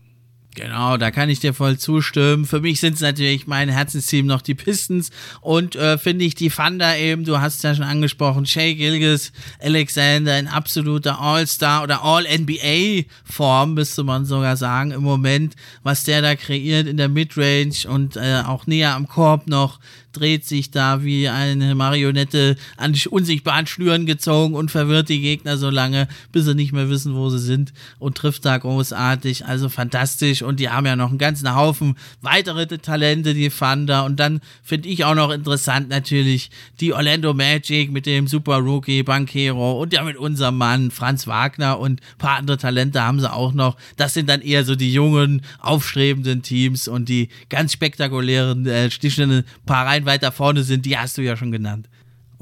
Genau, 0.54 0.98
da 0.98 1.10
kann 1.10 1.30
ich 1.30 1.40
dir 1.40 1.54
voll 1.54 1.78
zustimmen. 1.78 2.44
Für 2.44 2.60
mich 2.60 2.78
sind 2.78 2.94
es 2.94 3.00
natürlich 3.00 3.46
mein 3.46 3.70
Herzensteam 3.70 4.26
noch 4.26 4.42
die 4.42 4.54
Pistons 4.54 5.10
und 5.40 5.76
äh, 5.76 5.96
finde 5.96 6.26
ich 6.26 6.34
die 6.34 6.50
Thunder 6.50 6.98
eben, 6.98 7.24
du 7.24 7.40
hast 7.40 7.56
es 7.56 7.62
ja 7.62 7.74
schon 7.74 7.86
angesprochen, 7.86 8.44
Shay 8.44 8.74
Gilgis, 8.74 9.32
Alexander 9.60 10.38
in 10.38 10.48
absoluter 10.48 11.18
All-Star 11.18 11.82
oder 11.82 12.04
All-NBA-Form, 12.04 13.72
müsste 13.72 14.04
man 14.04 14.26
sogar 14.26 14.58
sagen, 14.58 14.90
im 14.90 15.02
Moment, 15.02 15.56
was 15.84 16.04
der 16.04 16.20
da 16.20 16.36
kreiert 16.36 16.86
in 16.86 16.98
der 16.98 17.08
Midrange 17.08 17.88
und 17.88 18.16
äh, 18.16 18.42
auch 18.44 18.66
näher 18.66 18.94
am 18.94 19.08
Korb 19.08 19.46
noch 19.46 19.78
dreht 20.12 20.46
sich 20.46 20.70
da 20.70 21.02
wie 21.02 21.28
eine 21.28 21.74
Marionette 21.74 22.56
an 22.76 22.94
unsichtbaren 23.10 23.66
Schnüren 23.66 24.06
gezogen 24.06 24.54
und 24.54 24.70
verwirrt 24.70 25.08
die 25.08 25.20
Gegner 25.20 25.56
so 25.56 25.70
lange, 25.70 26.08
bis 26.30 26.44
sie 26.44 26.54
nicht 26.54 26.72
mehr 26.72 26.88
wissen, 26.88 27.14
wo 27.14 27.30
sie 27.30 27.38
sind 27.38 27.72
und 27.98 28.16
trifft 28.16 28.44
da 28.44 28.58
großartig. 28.58 29.46
Also 29.46 29.68
fantastisch. 29.68 30.41
Und 30.44 30.60
die 30.60 30.68
haben 30.68 30.86
ja 30.86 30.96
noch 30.96 31.10
einen 31.10 31.18
ganzen 31.18 31.54
Haufen 31.54 31.96
weitere 32.20 32.66
Talente, 32.66 33.34
die 33.34 33.48
Thunder. 33.48 34.04
Und 34.04 34.18
dann 34.18 34.40
finde 34.62 34.88
ich 34.88 35.04
auch 35.04 35.14
noch 35.14 35.30
interessant 35.30 35.88
natürlich 35.88 36.50
die 36.80 36.92
Orlando 36.92 37.34
Magic 37.34 37.90
mit 37.90 38.06
dem 38.06 38.26
Super 38.26 38.58
Rookie 38.58 39.02
Bankero 39.02 39.80
und 39.80 39.92
ja 39.92 40.02
mit 40.02 40.16
unserem 40.16 40.58
Mann 40.58 40.90
Franz 40.90 41.26
Wagner 41.26 41.78
und 41.78 42.00
ein 42.00 42.18
paar 42.18 42.38
andere 42.38 42.58
Talente 42.58 43.02
haben 43.02 43.20
sie 43.20 43.32
auch 43.32 43.52
noch. 43.52 43.76
Das 43.96 44.14
sind 44.14 44.28
dann 44.28 44.40
eher 44.40 44.64
so 44.64 44.74
die 44.74 44.92
jungen, 44.92 45.42
aufstrebenden 45.58 46.42
Teams 46.42 46.88
und 46.88 47.08
die 47.08 47.28
ganz 47.48 47.72
spektakulären, 47.72 48.66
äh, 48.66 48.90
stichenden 48.90 49.44
paar 49.66 49.86
Reihen 49.86 50.06
weiter 50.06 50.32
vorne 50.32 50.62
sind, 50.62 50.86
die 50.86 50.98
hast 50.98 51.18
du 51.18 51.22
ja 51.22 51.36
schon 51.36 51.52
genannt. 51.52 51.88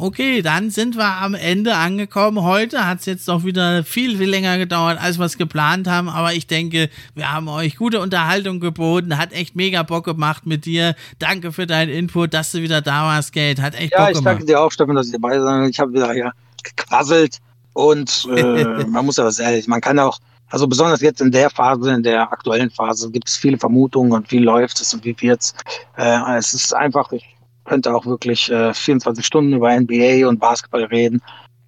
Okay, 0.03 0.41
dann 0.41 0.71
sind 0.71 0.97
wir 0.97 1.05
am 1.05 1.35
Ende 1.35 1.75
angekommen. 1.75 2.43
Heute 2.43 2.87
hat 2.87 3.01
es 3.01 3.05
jetzt 3.05 3.29
doch 3.29 3.45
wieder 3.45 3.85
viel, 3.85 4.17
viel 4.17 4.31
länger 4.31 4.57
gedauert, 4.57 4.99
als 4.99 5.19
wir 5.19 5.27
es 5.27 5.37
geplant 5.37 5.87
haben. 5.87 6.09
Aber 6.09 6.33
ich 6.33 6.47
denke, 6.47 6.89
wir 7.15 7.31
haben 7.31 7.49
euch 7.49 7.77
gute 7.77 8.01
Unterhaltung 8.01 8.61
geboten. 8.61 9.19
Hat 9.19 9.35
echt 9.35 9.57
mega 9.57 9.83
Bock 9.83 10.07
gemacht 10.07 10.47
mit 10.47 10.65
dir. 10.65 10.95
Danke 11.19 11.53
für 11.53 11.67
deinen 11.67 11.91
Input, 11.91 12.33
dass 12.33 12.51
du 12.51 12.63
wieder 12.63 12.81
da 12.81 13.03
warst, 13.09 13.35
Geld. 13.35 13.61
Hat 13.61 13.75
echt 13.75 13.93
ja, 13.93 13.99
Bock 13.99 14.09
gemacht. 14.09 14.15
Ja, 14.15 14.19
ich 14.21 14.25
danke 14.25 14.47
dir 14.47 14.61
auch, 14.63 14.73
Stefan, 14.73 14.97
dass 14.97 15.09
ich 15.09 15.13
dabei 15.13 15.39
sein 15.39 15.69
Ich 15.69 15.79
habe 15.79 15.93
wieder 15.93 16.11
hier 16.15 16.33
gequasselt. 16.63 17.37
Und 17.75 18.27
äh, 18.35 18.87
man 18.87 19.05
muss 19.05 19.19
ja 19.19 19.27
was 19.27 19.39
ehrlich, 19.39 19.69
man 19.69 19.83
kann 19.83 19.99
auch, 19.99 20.19
also 20.49 20.67
besonders 20.67 21.03
jetzt 21.03 21.21
in 21.21 21.31
der 21.31 21.51
Phase, 21.51 21.93
in 21.93 22.03
der 22.03 22.23
aktuellen 22.33 22.71
Phase, 22.71 23.11
gibt 23.11 23.29
es 23.29 23.37
viele 23.37 23.59
Vermutungen 23.59 24.13
und 24.13 24.31
wie 24.31 24.39
läuft 24.39 24.81
es 24.81 24.95
und 24.95 25.05
wie 25.05 25.15
wird's. 25.21 25.55
Äh, 25.99 26.39
es 26.39 26.55
ist 26.55 26.75
einfach, 26.75 27.13
ich 27.13 27.37
könnte 27.71 27.95
auch 27.95 28.05
wirklich 28.05 28.51
äh, 28.51 28.75
24 28.75 29.25
Stunden 29.25 29.53
über 29.53 29.79
NBA 29.79 30.27
und 30.27 30.41
Basketball 30.41 30.85
reden 30.85 31.23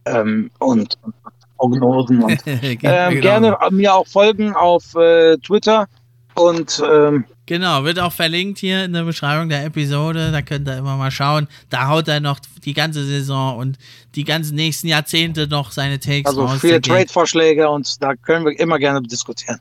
ähm, 0.05 0.51
und, 0.59 0.99
und 1.03 1.15
Prognosen. 1.57 2.25
Und, 2.25 2.43
ähm, 2.47 2.79
genau. 2.81 3.21
Gerne 3.21 3.57
mir 3.71 3.95
auch 3.95 4.09
folgen 4.09 4.53
auf 4.53 4.97
äh, 4.97 5.37
Twitter 5.39 5.87
und 6.35 6.83
ähm, 6.85 7.25
Genau, 7.47 7.85
wird 7.85 8.01
auch 8.01 8.13
verlinkt 8.13 8.59
hier 8.59 8.85
in 8.85 8.93
der 8.93 9.03
Beschreibung 9.03 9.49
der 9.49 9.65
Episode. 9.65 10.33
Da 10.33 10.43
könnt 10.43 10.69
ihr 10.69 10.79
immer 10.79 10.97
mal 10.97 11.11
schauen. 11.11 11.49
Da 11.71 11.89
haut 11.89 12.09
er 12.09 12.21
noch 12.21 12.39
die 12.65 12.73
ganze 12.73 13.05
Saison 13.05 13.59
und 13.59 13.79
die 14.15 14.25
ganzen 14.25 14.55
nächsten 14.57 14.89
Jahrzehnte 14.89 15.47
noch 15.47 15.71
seine 15.71 16.01
Takes 16.01 16.27
also 16.27 16.43
raus. 16.43 16.51
Also 16.53 16.61
viele 16.67 16.81
Trade-Vorschläge 16.81 17.69
und 17.69 18.03
da 18.03 18.15
können 18.17 18.45
wir 18.45 18.59
immer 18.59 18.79
gerne 18.79 19.03
diskutieren. 19.03 19.59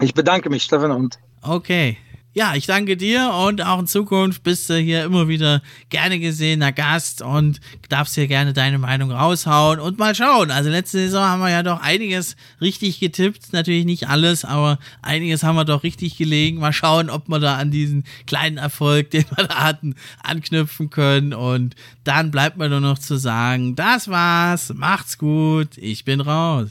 Ich 0.00 0.14
bedanke 0.14 0.48
mich, 0.48 0.62
Stefan. 0.64 0.90
Und 0.90 1.18
okay. 1.42 1.98
Ja, 2.36 2.56
ich 2.56 2.66
danke 2.66 2.96
dir 2.96 3.32
und 3.46 3.64
auch 3.64 3.78
in 3.78 3.86
Zukunft 3.86 4.42
bist 4.42 4.68
du 4.68 4.76
hier 4.76 5.04
immer 5.04 5.28
wieder 5.28 5.62
gerne 5.88 6.18
gesehener 6.18 6.72
Gast 6.72 7.22
und 7.22 7.60
darfst 7.88 8.16
hier 8.16 8.26
gerne 8.26 8.52
deine 8.52 8.78
Meinung 8.78 9.12
raushauen 9.12 9.78
und 9.78 10.00
mal 10.00 10.16
schauen. 10.16 10.50
Also 10.50 10.68
letzte 10.68 10.98
Saison 10.98 11.22
haben 11.22 11.42
wir 11.42 11.50
ja 11.50 11.62
doch 11.62 11.80
einiges 11.80 12.34
richtig 12.60 12.98
getippt. 12.98 13.52
Natürlich 13.52 13.84
nicht 13.84 14.08
alles, 14.08 14.44
aber 14.44 14.80
einiges 15.00 15.44
haben 15.44 15.54
wir 15.54 15.64
doch 15.64 15.84
richtig 15.84 16.16
gelegen. 16.16 16.58
Mal 16.58 16.72
schauen, 16.72 17.08
ob 17.08 17.28
wir 17.28 17.38
da 17.38 17.54
an 17.56 17.70
diesen 17.70 18.02
kleinen 18.26 18.58
Erfolg, 18.58 19.10
den 19.12 19.26
wir 19.36 19.46
da 19.46 19.62
hatten, 19.62 19.94
anknüpfen 20.20 20.90
können. 20.90 21.34
Und 21.34 21.76
dann 22.02 22.32
bleibt 22.32 22.56
mir 22.56 22.68
nur 22.68 22.80
noch 22.80 22.98
zu 22.98 23.16
sagen, 23.16 23.76
das 23.76 24.08
war's. 24.08 24.72
Macht's 24.74 25.18
gut. 25.18 25.78
Ich 25.78 26.04
bin 26.04 26.20
raus. 26.20 26.70